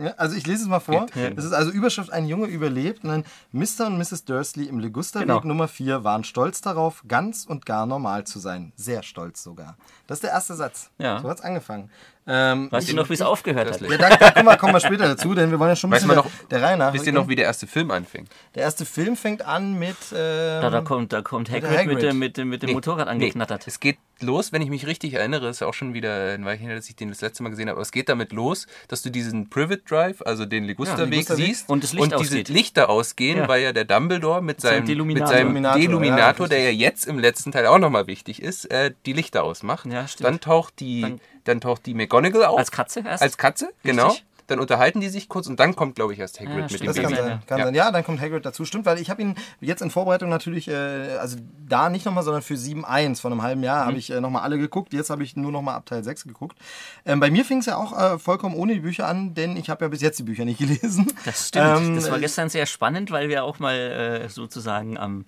Ja, 0.00 0.14
also 0.16 0.34
ich 0.34 0.46
lese 0.46 0.62
es 0.62 0.68
mal 0.68 0.80
vor. 0.80 1.06
Das 1.36 1.44
ist 1.44 1.52
also 1.52 1.70
Überschrift, 1.70 2.10
ein 2.10 2.26
Junge 2.26 2.46
überlebt. 2.46 3.04
Und 3.04 3.10
dann 3.10 3.24
Mr. 3.52 3.86
und 3.86 3.98
Mrs. 3.98 4.24
Dursley 4.24 4.64
im 4.66 4.78
Ligusterweg 4.78 5.28
Genau. 5.28 5.40
Nummer 5.44 5.68
4 5.68 6.04
waren 6.04 6.24
stolz 6.24 6.60
darauf, 6.62 7.04
ganz 7.06 7.44
und 7.44 7.66
gar 7.66 7.84
normal 7.84 8.24
zu 8.24 8.38
sein. 8.38 8.72
Sehr 8.76 9.02
stolz 9.02 9.42
sogar. 9.42 9.76
Das 10.06 10.16
ist 10.18 10.22
der 10.22 10.30
erste 10.30 10.54
Satz. 10.54 10.90
Ja. 10.98 11.20
So 11.20 11.28
hat 11.28 11.38
es 11.38 11.44
angefangen. 11.44 11.90
Ähm, 12.26 12.68
Weißt 12.70 12.90
du 12.90 12.94
noch, 12.94 13.08
wie 13.08 13.14
es 13.14 13.22
aufgehört 13.22 13.70
hat? 13.72 13.80
Ja, 13.80 13.96
da, 13.96 14.10
da 14.16 14.30
kommen, 14.30 14.46
wir, 14.46 14.56
kommen 14.56 14.72
wir 14.74 14.80
später 14.80 15.08
dazu, 15.08 15.34
denn 15.34 15.50
wir 15.50 15.58
wollen 15.58 15.70
ja 15.70 15.76
schon 15.76 15.90
ein 15.90 15.92
bisschen 15.94 16.08
man 16.08 16.16
der, 16.16 16.24
noch- 16.24 16.48
der 16.50 16.62
Reihe 16.62 16.76
nach. 16.76 16.92
wisst 16.92 17.06
ihr 17.06 17.12
noch, 17.12 17.28
wie 17.28 17.34
der 17.34 17.46
erste 17.46 17.66
Film 17.66 17.90
anfing? 17.90 18.26
Der 18.54 18.62
erste 18.62 18.84
Film 18.84 19.16
fängt 19.16 19.42
an 19.44 19.78
mit... 19.78 19.96
Ähm, 20.14 20.60
Da, 20.62 20.70
da 20.70 20.80
kommt, 20.82 21.12
da 21.12 21.22
kommt 21.22 21.50
Hagrid, 21.50 21.70
Hagrid. 21.70 21.86
Mit, 21.94 22.02
dem, 22.02 22.18
mit, 22.18 22.36
dem, 22.36 22.48
mit 22.50 22.62
dem 22.62 22.72
Motorrad 22.72 23.08
angeknattert. 23.08 23.66
Es 23.66 23.80
geht 23.80 23.96
los, 24.20 24.52
wenn 24.52 24.60
ich 24.60 24.68
mich 24.68 24.86
richtig 24.86 25.14
erinnere, 25.14 25.48
ist 25.48 25.60
ja 25.60 25.66
auch 25.66 25.72
schon 25.74 25.94
wieder 25.94 26.34
ein 26.34 26.44
Weilchen 26.44 26.66
her, 26.66 26.76
dass 26.76 26.88
ich 26.90 26.94
den 26.94 27.08
das 27.08 27.22
letzte 27.22 27.42
Mal 27.42 27.48
gesehen 27.48 27.68
habe, 27.68 27.76
aber 27.76 27.82
es 27.82 27.90
geht 27.90 28.08
damit 28.10 28.32
los, 28.32 28.66
dass 28.88 29.00
du 29.02 29.10
diesen 29.10 29.48
Privet 29.48 29.90
Drive, 29.90 30.20
also 30.22 30.44
den 30.44 30.64
Ligusterweg 30.64 31.10
Ligusterweg. 31.10 31.46
siehst 31.46 31.68
Und 31.70 31.82
das 31.82 31.94
Licht 31.94 32.12
und 32.12 32.20
diese. 32.20 32.40
Lichter 32.52 32.90
ausgehen, 32.90 33.38
Ja. 33.38 33.48
weil 33.48 33.62
ja 33.62 33.72
der 33.72 33.86
Dumbledore 33.86 34.42
mit 34.42 34.60
seinem 34.60 34.70
seinem, 34.70 34.80
mit 34.82 34.88
Deluminator. 34.90 35.28
seinem 35.28 35.38
Deluminator, 35.48 35.80
Deluminator, 35.80 36.46
ja, 36.46 36.50
der 36.50 36.62
ja 36.64 36.70
jetzt 36.70 37.06
im 37.06 37.18
letzten 37.18 37.50
Teil 37.50 37.66
auch 37.66 37.78
nochmal 37.78 38.06
wichtig 38.06 38.42
ist, 38.42 38.66
äh, 38.70 38.92
die 39.06 39.14
Lichter 39.14 39.42
ausmacht. 39.42 39.86
Ja, 39.86 40.06
stimmt. 40.06 40.26
Dann 40.28 40.40
taucht 40.40 40.80
die, 40.80 41.00
Dann- 41.00 41.20
dann, 41.44 41.60
taucht 41.60 41.86
die 41.86 41.94
McGonagall 41.94 42.44
auf. 42.44 42.58
Als 42.58 42.70
Katze 42.70 43.00
erst? 43.04 43.22
Als 43.22 43.36
Katze, 43.38 43.70
genau. 43.82 44.14
dann 44.46 44.58
unterhalten 44.58 45.00
die 45.00 45.08
sich 45.08 45.28
kurz 45.28 45.46
und 45.46 45.60
dann 45.60 45.76
kommt, 45.76 45.94
glaube 45.94 46.12
ich, 46.12 46.18
erst 46.18 46.40
Hagrid 46.40 46.54
Ja, 46.56 46.62
mit 46.62 46.70
stimmt. 46.72 46.82
dem 46.82 46.86
Das 46.88 46.96
kann 46.96 47.04
Baby. 47.12 47.16
Baby. 47.22 47.28
sein, 47.30 47.42
kann 47.46 47.58
Ja. 47.60 47.64
sein. 47.66 47.74
Ja, 47.76 47.90
dann 47.92 48.04
kommt 48.04 48.20
Hagrid 48.20 48.44
dazu. 48.44 48.64
Stimmt, 48.64 48.84
weil 48.84 48.98
ich 49.00 49.08
habe 49.08 49.22
ihn 49.22 49.36
jetzt 49.60 49.80
in 49.80 49.90
Vorbereitung 49.92 50.28
natürlich, 50.28 50.66
äh, 50.66 50.72
also 51.20 51.36
da 51.68 51.88
nicht 51.88 52.04
nochmal, 52.04 52.24
sondern 52.24 52.42
für 52.42 52.56
7.1 52.56 53.20
von 53.20 53.30
einem 53.32 53.42
halben 53.42 53.62
Jahr 53.62 53.84
Mhm. 53.84 53.88
habe 53.88 53.98
ich 53.98 54.10
äh, 54.10 54.20
nochmal 54.20 54.42
alle 54.42 54.58
geguckt. 54.58 54.92
Jetzt 54.92 55.08
habe 55.10 55.22
ich 55.22 55.36
nur 55.36 55.52
nochmal 55.52 55.76
ab 55.76 55.86
Teil 55.86 56.02
6 56.02 56.24
geguckt. 56.24 56.58
Ähm, 57.06 57.20
bei 57.20 57.30
mir 57.30 57.44
fing 57.44 57.58
es 57.58 57.66
ja 57.66 57.76
auch 57.76 57.96
äh, 57.96 58.18
vollkommen 58.18 58.56
ohne 58.56 58.72
die 58.74 58.80
Bücher 58.80 59.06
an, 59.06 59.34
denn 59.34 59.56
ich 59.56 59.70
habe 59.70 59.84
ja 59.84 59.88
bis 59.88 60.00
jetzt 60.00 60.18
die 60.18 60.24
Bücher 60.24 60.44
nicht 60.44 60.58
gelesen. 60.58 61.12
Das 61.24 61.46
stimmt. 61.48 61.78
Ähm, 61.78 61.94
das 61.94 62.10
war 62.10 62.18
äh, 62.18 62.20
gestern 62.22 62.48
sehr 62.48 62.66
spannend, 62.66 63.12
weil 63.12 63.28
wir 63.28 63.44
auch 63.44 63.60
mal 63.60 63.76
äh, 63.76 64.28
sozusagen 64.28 64.98
am, 64.98 65.26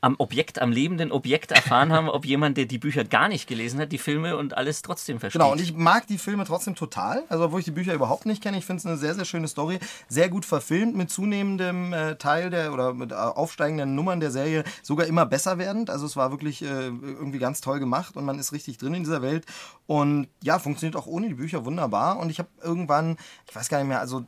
am 0.00 0.16
Objekt, 0.18 0.60
am 0.60 0.72
lebenden 0.72 1.12
Objekt 1.12 1.52
erfahren 1.52 1.92
haben, 1.92 2.08
ob 2.08 2.24
jemand, 2.24 2.56
der 2.56 2.64
die 2.64 2.78
Bücher 2.78 3.04
gar 3.04 3.28
nicht 3.28 3.46
gelesen 3.46 3.80
hat, 3.80 3.92
die 3.92 3.98
Filme 3.98 4.36
und 4.36 4.56
alles 4.56 4.82
trotzdem 4.82 5.20
versteht. 5.20 5.40
Genau, 5.40 5.52
und 5.52 5.60
ich 5.60 5.74
mag 5.74 6.06
die 6.06 6.18
Filme 6.18 6.44
trotzdem 6.44 6.74
total. 6.74 7.24
Also, 7.28 7.44
obwohl 7.44 7.60
ich 7.60 7.66
die 7.66 7.70
Bücher 7.70 7.92
überhaupt 7.92 8.24
nicht 8.24 8.42
kenne, 8.42 8.56
ich 8.56 8.64
finde 8.64 8.80
es 8.80 8.86
eine 8.86 8.96
sehr, 8.96 9.14
sehr 9.14 9.24
schöne 9.24 9.48
Story. 9.48 9.78
Sehr 10.08 10.28
gut 10.28 10.44
verfilmt, 10.46 10.96
mit 10.96 11.10
zunehmendem 11.10 11.92
äh, 11.92 12.16
Teil 12.16 12.50
der 12.50 12.72
oder 12.72 12.94
mit 12.94 13.12
äh, 13.12 13.14
aufsteigenden 13.14 13.94
Nummern 13.94 14.20
der 14.20 14.30
Serie 14.30 14.64
sogar 14.82 15.06
immer 15.06 15.26
besser 15.26 15.58
werdend. 15.58 15.90
Also, 15.90 16.06
es 16.06 16.16
war 16.16 16.30
wirklich 16.30 16.62
äh, 16.62 16.66
irgendwie 16.66 17.38
ganz 17.38 17.60
toll 17.60 17.78
gemacht 17.78 18.16
und 18.16 18.24
man 18.24 18.38
ist 18.38 18.52
richtig 18.52 18.78
drin 18.78 18.94
in 18.94 19.02
dieser 19.02 19.22
Welt. 19.22 19.44
Und 19.86 20.28
ja, 20.42 20.58
funktioniert 20.58 20.96
auch 20.96 21.06
ohne 21.06 21.28
die 21.28 21.34
Bücher 21.34 21.64
wunderbar. 21.64 22.18
Und 22.18 22.30
ich 22.30 22.38
habe 22.38 22.48
irgendwann, 22.62 23.16
ich 23.48 23.54
weiß 23.54 23.68
gar 23.68 23.78
nicht 23.78 23.88
mehr, 23.88 24.00
also 24.00 24.24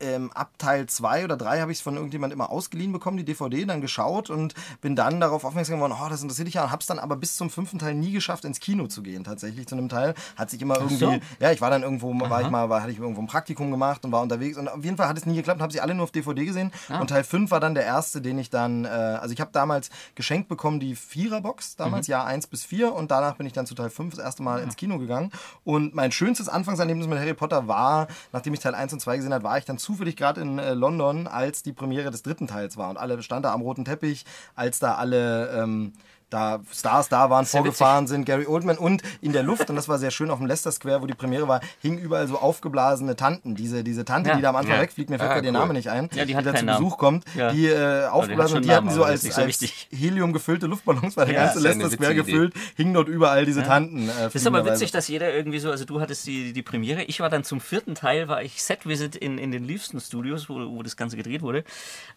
ähm, 0.00 0.30
ab 0.32 0.52
Teil 0.58 0.86
2 0.86 1.24
oder 1.24 1.36
3 1.36 1.60
habe 1.60 1.72
ich 1.72 1.78
es 1.78 1.82
von 1.82 1.94
irgendjemand 1.94 2.32
immer 2.32 2.50
ausgeliehen 2.50 2.92
bekommen, 2.92 3.16
die 3.16 3.24
DVD, 3.24 3.64
dann 3.64 3.80
geschaut 3.80 4.30
und 4.30 4.54
bin 4.80 4.96
dann 4.96 5.20
darauf 5.20 5.44
aufmerksam 5.44 5.76
geworden, 5.76 5.94
oh, 6.00 6.08
das 6.08 6.22
interessiert 6.22 6.48
dich 6.48 6.54
ja 6.54 6.64
und 6.64 6.70
habe 6.70 6.80
es 6.80 6.86
dann 6.86 6.98
aber 6.98 7.16
bis 7.16 7.36
zum 7.36 7.50
fünften 7.50 7.78
Teil 7.78 7.94
nie 7.94 8.12
geschafft, 8.12 8.44
ins 8.44 8.60
Kino 8.60 8.86
zu 8.86 9.02
gehen. 9.02 9.24
Tatsächlich. 9.24 9.66
Zu 9.66 9.76
einem 9.76 9.88
Teil 9.88 10.14
hat 10.36 10.50
sich 10.50 10.60
immer 10.60 10.76
irgendwie, 10.76 10.96
so. 10.96 11.16
ja, 11.40 11.52
ich 11.52 11.60
war 11.60 11.70
dann 11.70 11.82
irgendwo, 11.82 12.12
war 12.18 12.42
ich 12.42 12.50
mal, 12.50 12.68
war, 12.68 12.82
hatte 12.82 12.92
ich 12.92 12.98
irgendwo 12.98 13.20
ein 13.20 13.26
Praktikum 13.26 13.70
gemacht 13.70 14.04
und 14.04 14.12
war 14.12 14.22
unterwegs 14.22 14.58
und 14.58 14.68
auf 14.68 14.84
jeden 14.84 14.96
Fall 14.96 15.08
hat 15.08 15.16
es 15.16 15.26
nie 15.26 15.36
geklappt, 15.36 15.60
habe 15.60 15.72
sie 15.72 15.80
alle 15.80 15.94
nur 15.94 16.04
auf 16.04 16.10
DVD 16.10 16.44
gesehen. 16.44 16.72
Und 17.00 17.08
Teil 17.08 17.24
5 17.24 17.50
war 17.50 17.60
dann 17.60 17.74
der 17.74 17.84
erste, 17.84 18.20
den 18.20 18.38
ich 18.38 18.50
dann, 18.50 18.84
äh, 18.84 18.88
also 18.88 19.32
ich 19.32 19.40
habe 19.40 19.50
damals 19.52 19.90
geschenkt 20.14 20.48
bekommen 20.48 20.80
die 20.80 20.96
Viererbox, 20.96 21.76
damals 21.76 22.06
Jahr 22.06 22.26
1 22.26 22.46
bis 22.48 22.64
4 22.64 22.92
und 22.92 23.10
danach 23.10 23.36
bin 23.36 23.46
ich 23.46 23.52
dann 23.52 23.66
zu 23.66 23.74
Teil 23.74 23.90
5 23.90 24.14
das 24.14 24.24
erste 24.24 24.42
Mal 24.42 24.60
ins 24.62 24.76
Kino 24.76 24.98
gegangen. 24.98 25.30
Und 25.64 25.94
mein 25.94 26.12
schönstes 26.12 26.48
Anfangserlebnis 26.48 27.06
mit 27.06 27.18
Harry 27.18 27.34
Potter 27.34 27.68
war, 27.68 28.08
nachdem 28.32 28.54
ich 28.54 28.60
Teil 28.60 28.74
1 28.74 28.92
und 28.92 29.00
2 29.00 29.16
gesehen 29.16 29.34
habe, 29.34 29.44
war 29.44 29.58
ich 29.58 29.64
dann 29.64 29.78
zufällig 29.84 30.16
gerade 30.16 30.40
in 30.40 30.58
äh, 30.58 30.74
London, 30.74 31.26
als 31.26 31.62
die 31.62 31.72
Premiere 31.72 32.10
des 32.10 32.22
dritten 32.22 32.46
Teils 32.46 32.76
war 32.76 32.90
und 32.90 32.96
alle 32.96 33.22
stand 33.22 33.44
da 33.44 33.52
am 33.52 33.62
roten 33.62 33.84
Teppich, 33.84 34.24
als 34.54 34.78
da 34.78 34.94
alle 34.94 35.50
ähm, 35.50 35.92
da 36.34 36.60
Stars 36.72 37.08
da 37.08 37.30
waren, 37.30 37.46
vorgefahren 37.46 38.06
sind, 38.06 38.24
Gary 38.26 38.46
Oldman 38.46 38.76
und 38.76 39.02
in 39.20 39.32
der 39.32 39.42
Luft, 39.42 39.70
und 39.70 39.76
das 39.76 39.88
war 39.88 39.98
sehr 39.98 40.10
schön 40.10 40.30
auf 40.30 40.38
dem 40.38 40.46
Leicester 40.46 40.72
Square, 40.72 41.00
wo 41.02 41.06
die 41.06 41.14
Premiere 41.14 41.46
war, 41.46 41.60
hingen 41.80 41.98
überall 41.98 42.26
so 42.26 42.38
aufgeblasene 42.38 43.14
Tanten. 43.16 43.54
Diese, 43.54 43.84
diese 43.84 44.04
Tante, 44.04 44.30
Ja. 44.30 44.36
die 44.36 44.42
da 44.42 44.48
am 44.50 44.56
Anfang 44.56 44.74
Ja. 44.76 44.82
wegfliegt, 44.82 45.10
mir 45.10 45.18
fällt 45.18 45.30
Ah, 45.30 45.34
gerade 45.34 45.46
cool. 45.46 45.52
Name 45.52 45.72
nicht 45.74 45.88
ein, 45.90 46.10
Ja, 46.14 46.24
die 46.24 46.36
hat 46.36 46.44
da 46.46 46.54
zu. 46.54 46.66
Besuch 46.66 46.98
kommt, 46.98 47.24
die 47.52 47.66
äh, 47.66 48.06
aufgeblasen 48.06 48.56
und 48.58 48.64
die 48.64 48.72
hatten 48.72 48.88
die 48.88 48.94
so 48.94 49.04
als, 49.04 49.22
so 49.22 49.40
als. 49.40 49.60
Helium 49.90 50.32
gefüllte 50.32 50.66
Luftballons, 50.66 51.16
war 51.16 51.24
der 51.26 51.34
ganze 51.34 51.60
Leicester 51.60 51.90
Square 51.90 52.14
gefüllt, 52.16 52.52
hingen 52.76 52.94
dort 52.94 53.08
überall 53.08 53.44
diese 53.46 53.62
Tanten. 53.62 54.08
Äh, 54.08 54.12
Das 54.24 54.34
ist 54.34 54.46
aber 54.46 54.64
witzig, 54.66 54.90
dass 54.90 55.06
jeder 55.08 55.32
irgendwie 55.32 55.60
so, 55.60 55.70
also 55.70 55.84
du 55.84 56.00
hattest 56.00 56.26
die, 56.26 56.52
die 56.52 56.62
Premiere, 56.62 57.02
ich 57.04 57.20
war 57.20 57.30
dann 57.30 57.44
zum 57.44 57.60
vierten 57.60 57.94
Teil, 57.94 58.26
war 58.28 58.42
ich 58.42 58.62
Set-Visit 58.62 59.14
in, 59.14 59.38
in 59.38 59.52
den 59.52 59.64
Liebsten 59.64 60.00
Studios, 60.00 60.48
wo, 60.48 60.54
wo 60.54 60.82
das 60.82 60.96
Ganze 60.96 61.16
gedreht 61.16 61.42
wurde. 61.42 61.58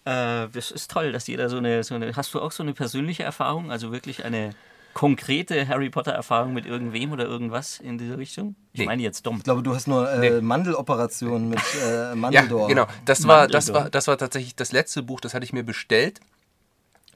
Äh, 0.05 0.47
das 0.53 0.71
ist 0.71 0.89
toll, 0.89 1.11
dass 1.11 1.27
jeder 1.27 1.49
so 1.49 1.57
eine, 1.57 1.83
so 1.83 1.93
eine, 1.95 2.15
hast 2.15 2.33
du 2.33 2.41
auch 2.41 2.51
so 2.51 2.63
eine 2.63 2.73
persönliche 2.73 3.23
Erfahrung, 3.23 3.71
also 3.71 3.91
wirklich 3.91 4.06
eine 4.25 4.51
konkrete 4.93 5.67
Harry 5.67 5.89
Potter 5.91 6.11
Erfahrung 6.11 6.53
mit 6.53 6.65
irgendwem 6.65 7.11
oder 7.11 7.25
irgendwas 7.25 7.79
in 7.79 7.97
diese 7.99 8.17
Richtung? 8.17 8.55
Ich 8.73 8.79
Nee. 8.79 8.85
meine 8.87 9.03
jetzt 9.03 9.25
dumm. 9.27 9.37
Ich 9.37 9.43
glaube, 9.43 9.61
du 9.61 9.75
hast 9.75 9.87
nur 9.87 10.11
äh, 10.11 10.41
Mandeloperationen 10.41 11.49
mit 11.49 11.59
äh, 11.85 11.85
Ja, 12.09 12.15
Mandeldor. 12.15 12.67
genau. 12.67 12.87
Das 13.05 13.27
war, 13.27 13.47
das, 13.47 13.71
war, 13.73 13.89
das 13.91 14.07
war 14.07 14.17
tatsächlich 14.17 14.55
das 14.55 14.71
letzte 14.71 15.03
Buch, 15.03 15.19
das 15.19 15.33
hatte 15.35 15.43
ich 15.45 15.53
mir 15.53 15.63
bestellt, 15.63 16.19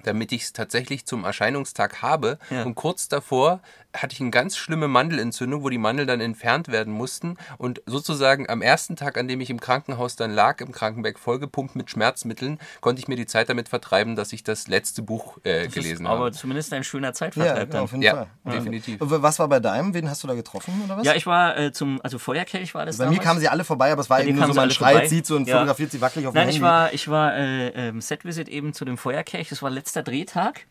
damit 0.03 0.31
ich 0.31 0.43
es 0.43 0.53
tatsächlich 0.53 1.05
zum 1.05 1.24
Erscheinungstag 1.25 2.01
habe. 2.01 2.38
Ja. 2.50 2.63
Und 2.63 2.75
kurz 2.75 3.08
davor 3.08 3.62
hatte 3.93 4.13
ich 4.13 4.22
eine 4.22 4.29
ganz 4.31 4.55
schlimme 4.55 4.88
Mandelentzündung, 4.88 5.63
wo 5.63 5.70
die 5.70 5.77
Mandel 5.77 6.05
dann 6.05 6.22
entfernt 6.22 6.70
werden 6.70 6.93
mussten. 6.93 7.36
Und 7.58 7.81
sozusagen 7.86 8.50
am 8.50 8.62
ersten 8.62 8.96
Tag, 8.96 9.17
an 9.17 9.27
dem 9.27 9.41
ich 9.41 9.50
im 9.50 9.60
Krankenhaus 9.60 10.15
dann 10.15 10.31
lag, 10.31 10.62
im 10.62 10.72
Krankenberg 10.72 11.20
vollgepumpt 11.20 11.75
mit 11.75 11.89
Schmerzmitteln, 11.89 12.58
konnte 12.79 13.01
ich 13.01 13.10
mir 13.10 13.17
die 13.17 13.25
Zeit 13.25 13.50
damit 13.50 13.67
vertreiben, 13.67 14.15
dass 14.15 14.31
ich 14.31 14.43
das 14.43 14.67
letzte 14.70 15.01
Buch 15.01 15.38
äh, 15.43 15.65
Das 15.65 15.74
gelesen 15.74 16.05
ist 16.05 16.10
aber 16.10 16.20
habe. 16.25 16.31
zumindest 16.31 16.72
ein 16.74 16.86
schöner 16.86 17.08
Ja, 17.10 17.13
Zeitvertreib 17.13 17.75
auf 17.75 17.91
dann. 17.91 18.01
jeden 18.01 18.15
Ja, 18.15 18.27
Fall. 18.46 18.53
definitiv. 18.53 19.01
Und 19.01 19.12
Was 19.22 19.39
war 19.39 19.50
bei 19.50 19.60
deinem? 19.60 19.93
Wen 19.93 20.10
hast 20.10 20.24
du 20.24 20.27
da 20.27 20.36
getroffen 20.36 20.81
oder 20.86 20.98
was? 20.98 21.05
Ja, 21.05 21.13
ich 21.15 21.25
war 21.27 21.58
äh, 21.58 21.74
zum, 21.74 22.00
also 22.01 22.17
Feuerkelch 22.17 22.74
war 22.74 22.86
das 22.86 22.98
Bei 22.98 23.05
mir 23.05 23.12
damals. 23.12 23.25
kamen 23.25 23.39
sie 23.41 23.50
alle 23.50 23.65
vorbei, 23.65 23.91
aber 23.91 24.01
es 24.01 24.10
war 24.10 24.20
Bei 24.20 24.25
eben 24.25 24.38
nur 24.38 24.48
so, 24.48 24.53
man 24.53 24.72
schreit, 24.72 24.93
vorbei. 24.93 25.08
sieht 25.10 25.25
so 25.25 25.36
und 25.36 25.48
Ja. 25.50 25.55
fotografiert 25.58 25.91
sie 25.91 26.00
wackelig 26.00 26.27
auf 26.27 26.34
Nein, 26.34 26.46
dem 26.48 26.50
ich 26.50 26.55
Handy. 26.55 26.65
war, 26.65 26.93
ich 26.93 27.08
war 27.10 27.36
äh, 27.36 27.67
ähm, 27.89 28.00
Set-Visit 28.00 28.48
eben 28.48 28.74
zu 28.74 28.86
dem 28.86 28.98
Feuerkelch. 28.98 29.50
Das 29.50 29.62
war 29.62 29.70
letzter 29.92 30.04
Drehtag. 30.04 30.68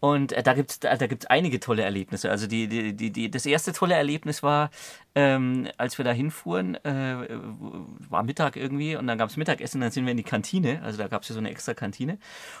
Und 0.00 0.32
äh, 0.32 0.42
da 0.42 0.52
gibt 0.52 0.70
es 0.72 0.80
da, 0.80 0.94
gibt's 0.96 1.26
einige 1.26 1.58
tolle 1.60 1.82
Erlebnisse. 1.82 2.30
Also 2.30 2.46
die, 2.46 2.68
die, 2.68 2.92
die, 2.92 3.10
die, 3.10 3.30
das 3.30 3.46
erste 3.46 3.72
tolle 3.72 3.94
Erlebnis 3.94 4.42
war, 4.42 4.70
ähm, 5.16 5.66
als 5.78 5.96
wir 5.96 6.04
da 6.04 6.12
hinfuhren, 6.12 6.74
äh, 6.84 7.26
war 8.10 8.22
Mittag 8.22 8.54
irgendwie 8.56 8.96
und 8.96 9.06
dann 9.06 9.16
gab 9.16 9.30
es 9.30 9.38
Mittagessen, 9.38 9.80
dann 9.80 9.90
sind 9.90 10.04
wir 10.04 10.10
in 10.10 10.18
die 10.18 10.22
Kantine, 10.22 10.82
also 10.84 10.98
da 10.98 11.08
gab 11.08 11.22
es 11.22 11.30
ja 11.30 11.32
so 11.32 11.38
eine 11.38 11.50
extra 11.50 11.72
Kantine. 11.72 12.18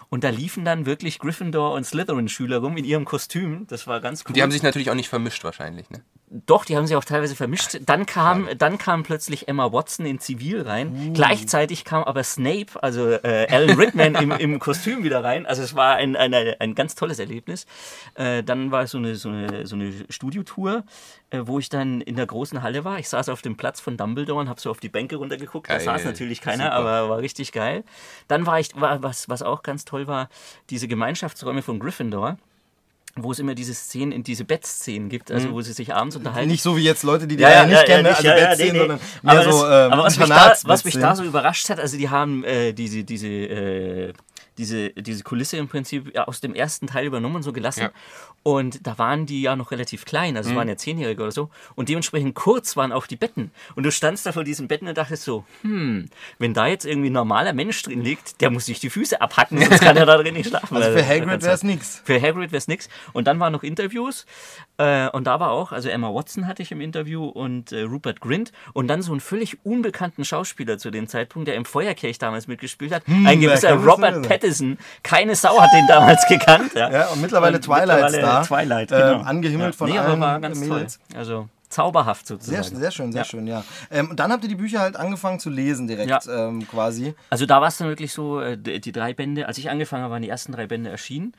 Und 0.08 0.24
da 0.24 0.30
liefen 0.30 0.64
dann 0.64 0.86
wirklich 0.86 1.18
Gryffindor 1.18 1.74
und 1.74 1.84
Slytherin-Schüler 1.84 2.58
rum 2.58 2.78
in 2.78 2.86
ihrem 2.86 3.04
Kostüm. 3.04 3.66
Das 3.68 3.86
war 3.86 4.00
ganz 4.00 4.24
cool. 4.26 4.32
Die 4.32 4.42
haben 4.42 4.50
sich 4.50 4.62
natürlich 4.62 4.90
auch 4.90 4.94
nicht 4.94 5.10
vermischt 5.10 5.44
wahrscheinlich. 5.44 5.90
Ne? 5.90 6.00
Doch, 6.28 6.64
die 6.64 6.76
haben 6.76 6.86
sich 6.86 6.96
auch 6.96 7.04
teilweise 7.04 7.36
vermischt. 7.36 7.78
Dann 7.84 8.06
kam, 8.06 8.48
dann 8.56 8.78
kam 8.78 9.02
plötzlich 9.02 9.48
Emma 9.48 9.70
Watson 9.70 10.06
in 10.06 10.18
Zivil 10.18 10.62
rein. 10.62 11.12
Gleichzeitig 11.12 11.84
kam 11.84 12.02
aber 12.04 12.24
Snape, 12.24 12.82
also 12.82 13.10
äh, 13.10 13.46
Alan 13.50 13.78
Rickman 13.78 14.14
im, 14.16 14.32
im 14.32 14.58
Kostüm 14.58 15.04
wieder 15.04 15.22
rein. 15.22 15.46
Also 15.46 15.62
es 15.62 15.76
war 15.76 15.96
ein, 15.96 16.16
ein, 16.16 16.34
ein 16.34 16.74
ganz 16.74 16.94
tolles 16.94 17.18
Erlebnis. 17.18 17.66
Äh, 18.14 18.42
dann 18.42 18.70
war 18.70 18.86
so 18.86 18.98
eine, 18.98 19.14
so 19.14 19.28
eine, 19.28 19.66
so 19.66 19.76
eine 19.76 19.92
Studiotour, 20.08 20.84
wo 21.44 21.58
ich 21.58 21.68
dann 21.68 22.00
in 22.00 22.16
der 22.16 22.26
großen 22.26 22.62
Halle 22.62 22.84
war. 22.84 22.98
Ich 22.98 23.08
saß 23.08 23.28
auf 23.28 23.42
dem 23.42 23.56
Platz 23.56 23.80
von 23.80 23.96
Dumbledore 23.96 24.40
und 24.40 24.48
habe 24.48 24.60
so 24.60 24.70
auf 24.70 24.80
die 24.80 24.88
Bänke 24.88 25.16
runtergeguckt. 25.16 25.68
Da 25.68 25.76
Geil. 25.76 25.84
saß 25.84 26.04
natürlich 26.04 26.40
keiner, 26.40 26.64
Super. 26.64 26.76
aber 26.76 27.08
war 27.08 27.18
richtig 27.18 27.52
geil. 27.52 27.84
Dann 28.28 28.46
war 28.46 28.60
ich, 28.60 28.78
war, 28.80 29.02
was, 29.02 29.28
was 29.28 29.42
auch 29.42 29.62
ganz 29.62 29.84
toll 29.84 30.06
war, 30.06 30.28
diese 30.70 30.88
Gemeinschaftsräume 30.88 31.62
von 31.62 31.78
Gryffindor 31.78 32.38
wo 33.18 33.32
es 33.32 33.38
immer 33.38 33.54
diese 33.54 33.72
Szenen, 33.72 34.12
in 34.12 34.22
diese 34.22 34.44
Bettszenen 34.44 35.08
gibt, 35.08 35.32
also 35.32 35.50
wo 35.50 35.62
sie 35.62 35.72
sich 35.72 35.94
abends 35.94 36.16
unterhalten. 36.16 36.50
Nicht 36.50 36.62
so 36.62 36.76
wie 36.76 36.82
jetzt 36.82 37.02
Leute, 37.02 37.26
die 37.26 37.36
die 37.36 37.42
Ja, 37.42 37.48
ja, 37.48 37.54
ja, 37.56 37.66
nicht 37.66 37.76
ja, 37.76 37.84
kennen, 37.84 38.02
ne? 38.02 38.08
also 38.10 38.22
Bettszenen, 38.28 38.58
nee, 38.58 38.72
nee. 38.72 38.78
sondern 38.78 39.00
mehr 39.22 39.32
aber, 39.32 39.42
so 39.42 39.62
das, 39.62 39.86
ähm, 39.86 39.92
aber 39.92 40.02
was, 40.04 40.18
mich 40.18 40.28
da, 40.28 40.56
was 40.64 40.84
mich 40.84 40.98
da 40.98 41.16
so 41.16 41.24
überrascht 41.24 41.70
hat, 41.70 41.80
also 41.80 41.96
die 41.96 42.10
haben 42.10 42.44
äh, 42.44 42.74
diese, 42.74 43.04
diese, 43.04 43.26
äh, 43.26 44.12
diese, 44.58 44.90
diese 44.90 45.22
Kulisse 45.22 45.56
im 45.56 45.68
Prinzip 45.68 46.16
aus 46.18 46.40
dem 46.40 46.54
ersten 46.54 46.86
Teil 46.86 47.06
übernommen 47.06 47.36
und 47.36 47.42
so 47.42 47.52
gelassen. 47.52 47.80
Ja. 47.80 47.90
Und 48.42 48.86
da 48.86 48.96
waren 48.96 49.26
die 49.26 49.42
ja 49.42 49.56
noch 49.56 49.72
relativ 49.72 50.04
klein, 50.04 50.36
also 50.36 50.50
es 50.50 50.56
waren 50.56 50.68
ja 50.68 50.76
Zehnjährige 50.76 51.20
oder 51.20 51.32
so. 51.32 51.50
Und 51.74 51.88
dementsprechend 51.88 52.36
kurz 52.36 52.76
waren 52.76 52.92
auch 52.92 53.08
die 53.08 53.16
Betten. 53.16 53.50
Und 53.74 53.82
du 53.82 53.90
standst 53.90 54.24
da 54.24 54.30
vor 54.30 54.44
diesen 54.44 54.68
Betten 54.68 54.86
und 54.86 54.96
dachtest 54.96 55.24
so, 55.24 55.44
hm, 55.62 56.06
wenn 56.38 56.54
da 56.54 56.68
jetzt 56.68 56.86
irgendwie 56.86 57.10
ein 57.10 57.14
normaler 57.14 57.52
Mensch 57.52 57.82
drin 57.82 58.02
liegt, 58.02 58.40
der 58.40 58.50
muss 58.50 58.66
sich 58.66 58.78
die 58.78 58.88
Füße 58.88 59.20
abhacken, 59.20 59.58
sonst 59.58 59.80
kann 59.80 59.96
er 59.96 60.06
da 60.06 60.16
drin 60.16 60.34
nicht 60.34 60.48
schlafen. 60.48 60.76
Also 60.86 60.92
für 60.92 61.06
Hagrid 61.06 61.42
wäre 61.42 61.54
es 61.54 61.62
nix. 61.62 62.02
für 62.04 62.20
Hagrid 62.20 62.52
wäre 62.52 62.58
es 62.58 62.68
nix. 62.68 62.88
Und 63.12 63.26
dann 63.26 63.40
waren 63.40 63.52
noch 63.52 63.62
Interviews. 63.62 64.26
Äh, 64.78 65.08
und 65.08 65.26
da 65.26 65.40
war 65.40 65.50
auch, 65.50 65.72
also 65.72 65.88
Emma 65.88 66.12
Watson 66.12 66.46
hatte 66.46 66.62
ich 66.62 66.70
im 66.70 66.80
Interview 66.80 67.24
und 67.24 67.72
äh, 67.72 67.82
Rupert 67.82 68.20
Grint. 68.20 68.52
Und 68.74 68.88
dann 68.88 69.02
so 69.02 69.10
einen 69.12 69.20
völlig 69.20 69.64
unbekannten 69.64 70.24
Schauspieler 70.24 70.78
zu 70.78 70.90
dem 70.90 71.08
Zeitpunkt, 71.08 71.48
der 71.48 71.54
im 71.54 71.64
Feuerkelch 71.64 72.18
damals 72.18 72.46
mitgespielt 72.46 72.92
hat. 72.92 73.02
ein 73.08 73.24
wer 73.24 73.36
gewisser 73.36 73.74
Robert 73.74 74.16
denn? 74.16 74.22
Pattinson. 74.48 74.78
Keine 75.02 75.34
Sau 75.34 75.60
hat 75.60 75.70
den 75.72 75.86
damals 75.86 76.26
gekannt. 76.28 76.72
Ja, 76.74 76.90
Ja, 76.90 77.06
und 77.08 77.20
mittlerweile 77.20 77.60
Twilight 77.60 77.88
mittlerweile 78.12 78.18
Star. 78.18 78.42
Twilight, 78.44 78.92
Ähm, 78.92 78.98
genau. 78.98 79.20
angehimmelt 79.22 79.74
von 79.74 79.90
nee, 79.90 79.98
allen 79.98 80.20
war 80.20 80.40
ganz 80.40 80.58
Mädels. 80.58 80.98
toll. 81.10 81.18
Also 81.18 81.48
zauberhaft 81.68 82.26
Sehr, 82.28 82.36
sozusagen. 82.38 82.76
sehr 82.80 82.90
schön, 82.90 83.12
sehr 83.12 83.22
Ja. 83.22 83.24
schön, 83.24 83.46
ja. 83.46 83.64
Ähm, 83.90 84.10
und 84.10 84.20
dann 84.20 84.30
habt 84.32 84.42
ihr 84.44 84.48
die 84.48 84.54
Bücher 84.54 84.80
halt 84.80 84.96
angefangen 84.96 85.40
zu 85.40 85.50
lesen 85.50 85.88
direkt 85.88 86.08
Ja. 86.08 86.20
ähm, 86.48 86.66
quasi. 86.68 87.14
Also 87.28 87.44
da 87.44 87.60
war 87.60 87.68
es 87.68 87.76
dann 87.76 87.88
wirklich 87.88 88.12
so, 88.12 88.40
äh, 88.40 88.56
die 88.56 88.80
die 88.80 88.92
drei 88.92 89.12
Bände, 89.14 89.46
als 89.46 89.58
ich 89.58 89.68
angefangen 89.68 90.04
habe, 90.04 90.12
waren 90.12 90.22
die 90.22 90.28
ersten 90.28 90.52
drei 90.52 90.66
Bände 90.66 90.90
erschienen. 90.90 91.34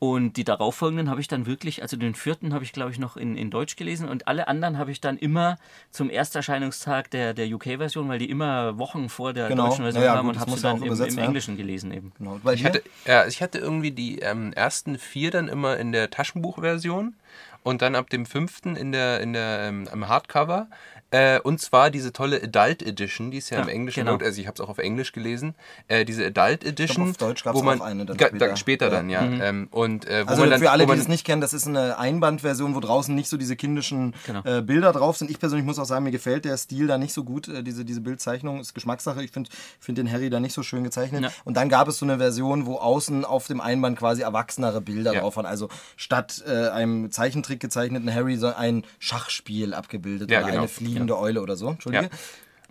Und 0.00 0.36
die 0.36 0.44
darauffolgenden 0.44 1.08
habe 1.08 1.20
ich 1.20 1.28
dann 1.28 1.46
wirklich, 1.46 1.80
also 1.82 1.96
den 1.96 2.14
vierten 2.14 2.52
habe 2.52 2.64
ich, 2.64 2.72
glaube 2.72 2.90
ich, 2.90 2.98
noch 2.98 3.16
in, 3.16 3.36
in 3.36 3.50
Deutsch 3.50 3.76
gelesen 3.76 4.08
und 4.08 4.28
alle 4.28 4.48
anderen 4.48 4.76
habe 4.76 4.90
ich 4.90 5.00
dann 5.00 5.16
immer 5.16 5.56
zum 5.90 6.10
Ersterscheinungstag 6.10 7.10
der, 7.10 7.32
der 7.32 7.46
UK-Version, 7.46 8.08
weil 8.08 8.18
die 8.18 8.28
immer 8.28 8.76
Wochen 8.78 9.08
vor 9.08 9.32
der 9.32 9.48
Genau. 9.48 9.68
deutschen 9.68 9.84
Version 9.84 10.04
haben 10.04 10.26
gut, 10.26 10.28
und 10.28 10.34
das 10.34 10.40
habe 10.42 10.50
muss 10.50 10.60
sie 10.60 10.66
dann 10.66 10.82
auch 10.82 11.06
im, 11.06 11.18
im. 11.18 11.18
Englischen 11.18 11.56
gelesen 11.56 11.92
eben. 11.92 12.12
Genau. 12.18 12.38
Bei 12.42 12.52
Ich 12.54 12.64
hatte, 12.64 12.82
ja, 13.06 13.26
ich 13.26 13.40
hatte 13.40 13.58
irgendwie 13.58 13.92
die 13.92 14.18
ähm, 14.18 14.52
ersten 14.52 14.98
vier 14.98 15.30
dann 15.30 15.48
immer 15.48 15.76
in 15.78 15.92
der 15.92 16.10
Taschenbuchversion 16.10 17.14
und 17.62 17.80
dann 17.80 17.94
ab 17.94 18.10
dem 18.10 18.26
fünften 18.26 18.76
in 18.76 18.92
der, 18.92 19.20
in 19.20 19.32
der, 19.32 19.60
ähm, 19.62 19.88
am 19.90 20.06
Hardcover. 20.08 20.68
Äh, 21.14 21.40
und 21.40 21.60
zwar 21.60 21.90
diese 21.90 22.12
tolle 22.12 22.42
Adult 22.42 22.82
Edition, 22.82 23.30
die 23.30 23.38
ist 23.38 23.50
ja, 23.50 23.58
Ja, 23.58 23.62
im 23.62 23.68
Englischen, 23.68 24.04
genau. 24.06 24.18
also 24.18 24.40
ich 24.40 24.46
habe 24.48 24.54
es 24.54 24.60
auch 24.60 24.68
auf 24.68 24.78
Englisch 24.78 25.12
gelesen. 25.12 25.54
Äh, 25.86 26.04
diese 26.04 26.26
Adult 26.26 26.64
Edition, 26.64 27.10
auf 27.10 27.16
Deutsch 27.18 27.44
wo 27.46 27.62
man 27.62 27.80
auch 27.80 27.84
eine 27.84 28.04
dann 28.04 28.18
später. 28.18 28.38
da- 28.48 28.56
später 28.56 28.86
Ja. 28.86 28.90
dann, 28.90 29.08
ja. 29.10 29.22
Ähm, 29.22 29.68
und 29.70 30.06
äh, 30.06 30.24
Also 30.26 30.44
dann, 30.46 30.58
für 30.60 30.70
alle, 30.72 30.86
die 30.86 30.92
es 30.92 31.06
nicht 31.08 31.24
kennen, 31.24 31.40
das 31.40 31.52
ist 31.52 31.66
eine 31.68 31.98
Einbandversion, 31.98 32.74
wo 32.74 32.80
draußen 32.80 33.14
nicht 33.14 33.28
so 33.28 33.36
diese 33.36 33.54
kindischen 33.54 34.14
Genau. 34.26 34.40
äh, 34.44 34.60
Bilder 34.62 34.92
drauf 34.92 35.16
sind. 35.16 35.30
Ich 35.30 35.38
persönlich 35.38 35.64
muss 35.66 35.78
auch 35.78 35.84
sagen, 35.84 36.04
mir 36.04 36.10
gefällt 36.10 36.44
der 36.44 36.56
Stil 36.56 36.86
da 36.88 36.98
nicht 36.98 37.12
so 37.12 37.22
gut. 37.22 37.46
Äh, 37.48 37.62
diese, 37.62 37.84
diese 37.84 38.00
Bildzeichnung 38.00 38.58
ist 38.60 38.74
Geschmackssache. 38.74 39.22
Ich 39.22 39.30
finde 39.30 39.50
find 39.78 39.98
den 39.98 40.10
Harry 40.10 40.30
da 40.30 40.40
nicht 40.40 40.52
so 40.54 40.62
schön 40.62 40.82
gezeichnet. 40.82 41.22
Ja. 41.22 41.30
Und 41.44 41.56
dann 41.56 41.68
gab 41.68 41.86
es 41.88 41.98
so 41.98 42.06
eine 42.06 42.18
Version, 42.18 42.66
wo 42.66 42.76
außen 42.78 43.24
auf 43.24 43.46
dem 43.46 43.60
Einband 43.60 43.98
quasi 43.98 44.22
erwachsenere 44.22 44.80
Bilder 44.80 45.12
drauf 45.12 45.36
waren. 45.36 45.46
Also 45.46 45.68
statt 45.96 46.42
äh, 46.46 46.68
einem 46.70 47.10
Zeichentrick 47.12 47.60
gezeichneten 47.60 48.12
Harry 48.12 48.36
so 48.36 48.48
ein 48.54 48.84
Schachspiel 48.98 49.74
abgebildet 49.74 50.30
Ja, 50.30 50.38
oder 50.40 50.46
genau. 50.48 50.58
eine 50.62 50.68
fliegende 51.04 51.18
Eule 51.18 51.42
oder 51.42 51.56
so. 51.56 51.70
Entschuldige. 51.70 52.04
Ja. 52.04 52.10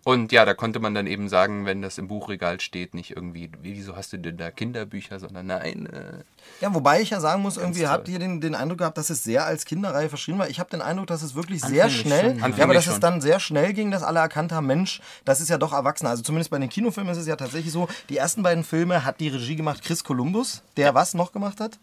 Und 0.06 0.34
ja, 0.34 0.44
da 0.44 0.54
konnte 0.54 0.82
man 0.82 0.94
dann 0.94 1.08
eben 1.08 1.30
sagen, 1.30 1.66
wenn 1.66 1.82
das 1.82 1.98
im 1.98 2.10
Buchregal 2.10 2.60
steht, 2.60 2.94
nicht 2.94 3.12
irgendwie, 3.12 3.50
wieso 3.62 3.96
hast 3.96 4.12
du 4.12 4.18
denn 4.18 4.36
da 4.36 4.52
Kinderbücher, 4.52 5.18
sondern 5.18 5.46
nein. 5.46 5.86
Äh, 5.86 6.24
Ja, 6.60 6.74
wobei 6.74 7.00
ich 7.00 7.12
ja 7.12 7.22
sagen 7.22 7.42
muss, 7.42 7.56
irgendwie 7.56 7.88
habt 7.88 8.10
ihr 8.10 8.20
den, 8.20 8.42
den 8.42 8.54
Eindruck 8.54 8.80
gehabt, 8.80 8.98
dass 8.98 9.10
es 9.10 9.24
sehr 9.24 9.46
als 9.46 9.64
Kinderreihe 9.64 10.10
verschrieben 10.10 10.40
war. 10.40 10.50
Ich 10.50 10.60
habe 10.60 10.70
den 10.70 10.82
Eindruck, 10.82 11.08
dass 11.08 11.22
es 11.22 11.36
wirklich 11.36 11.62
sehr 11.62 11.86
Anfänglich 11.86 12.02
schnell, 12.02 12.38
schon, 12.38 12.58
ja. 12.58 12.64
aber 12.66 12.74
dass 12.74 12.88
es 12.88 12.94
schon. 12.94 13.02
dann 13.02 13.22
sehr 13.22 13.40
schnell 13.40 13.72
ging, 13.72 13.92
dass 13.92 14.04
alle 14.04 14.20
erkannt 14.20 14.52
haben, 14.52 14.68
Mensch, 14.68 15.00
das 15.24 15.40
ist 15.40 15.50
ja 15.50 15.58
doch 15.58 15.72
erwachsen. 15.72 16.06
Also 16.06 16.22
zumindest 16.22 16.52
bei 16.52 16.60
den 16.60 16.68
Kinofilmen 16.68 17.14
ist 17.14 17.20
es 17.20 17.28
ja 17.28 17.38
tatsächlich 17.38 17.72
so, 17.72 17.88
die 18.10 18.18
ersten 18.18 18.44
beiden 18.44 18.66
Filme 18.66 19.06
hat 19.06 19.22
die 19.22 19.30
Regie 19.30 19.56
gemacht 19.56 19.84
Chris 19.86 20.04
Columbus, 20.04 20.64
der 20.76 20.94
was 20.94 21.14
noch 21.14 21.32
gemacht 21.32 21.62
hat? 21.62 21.80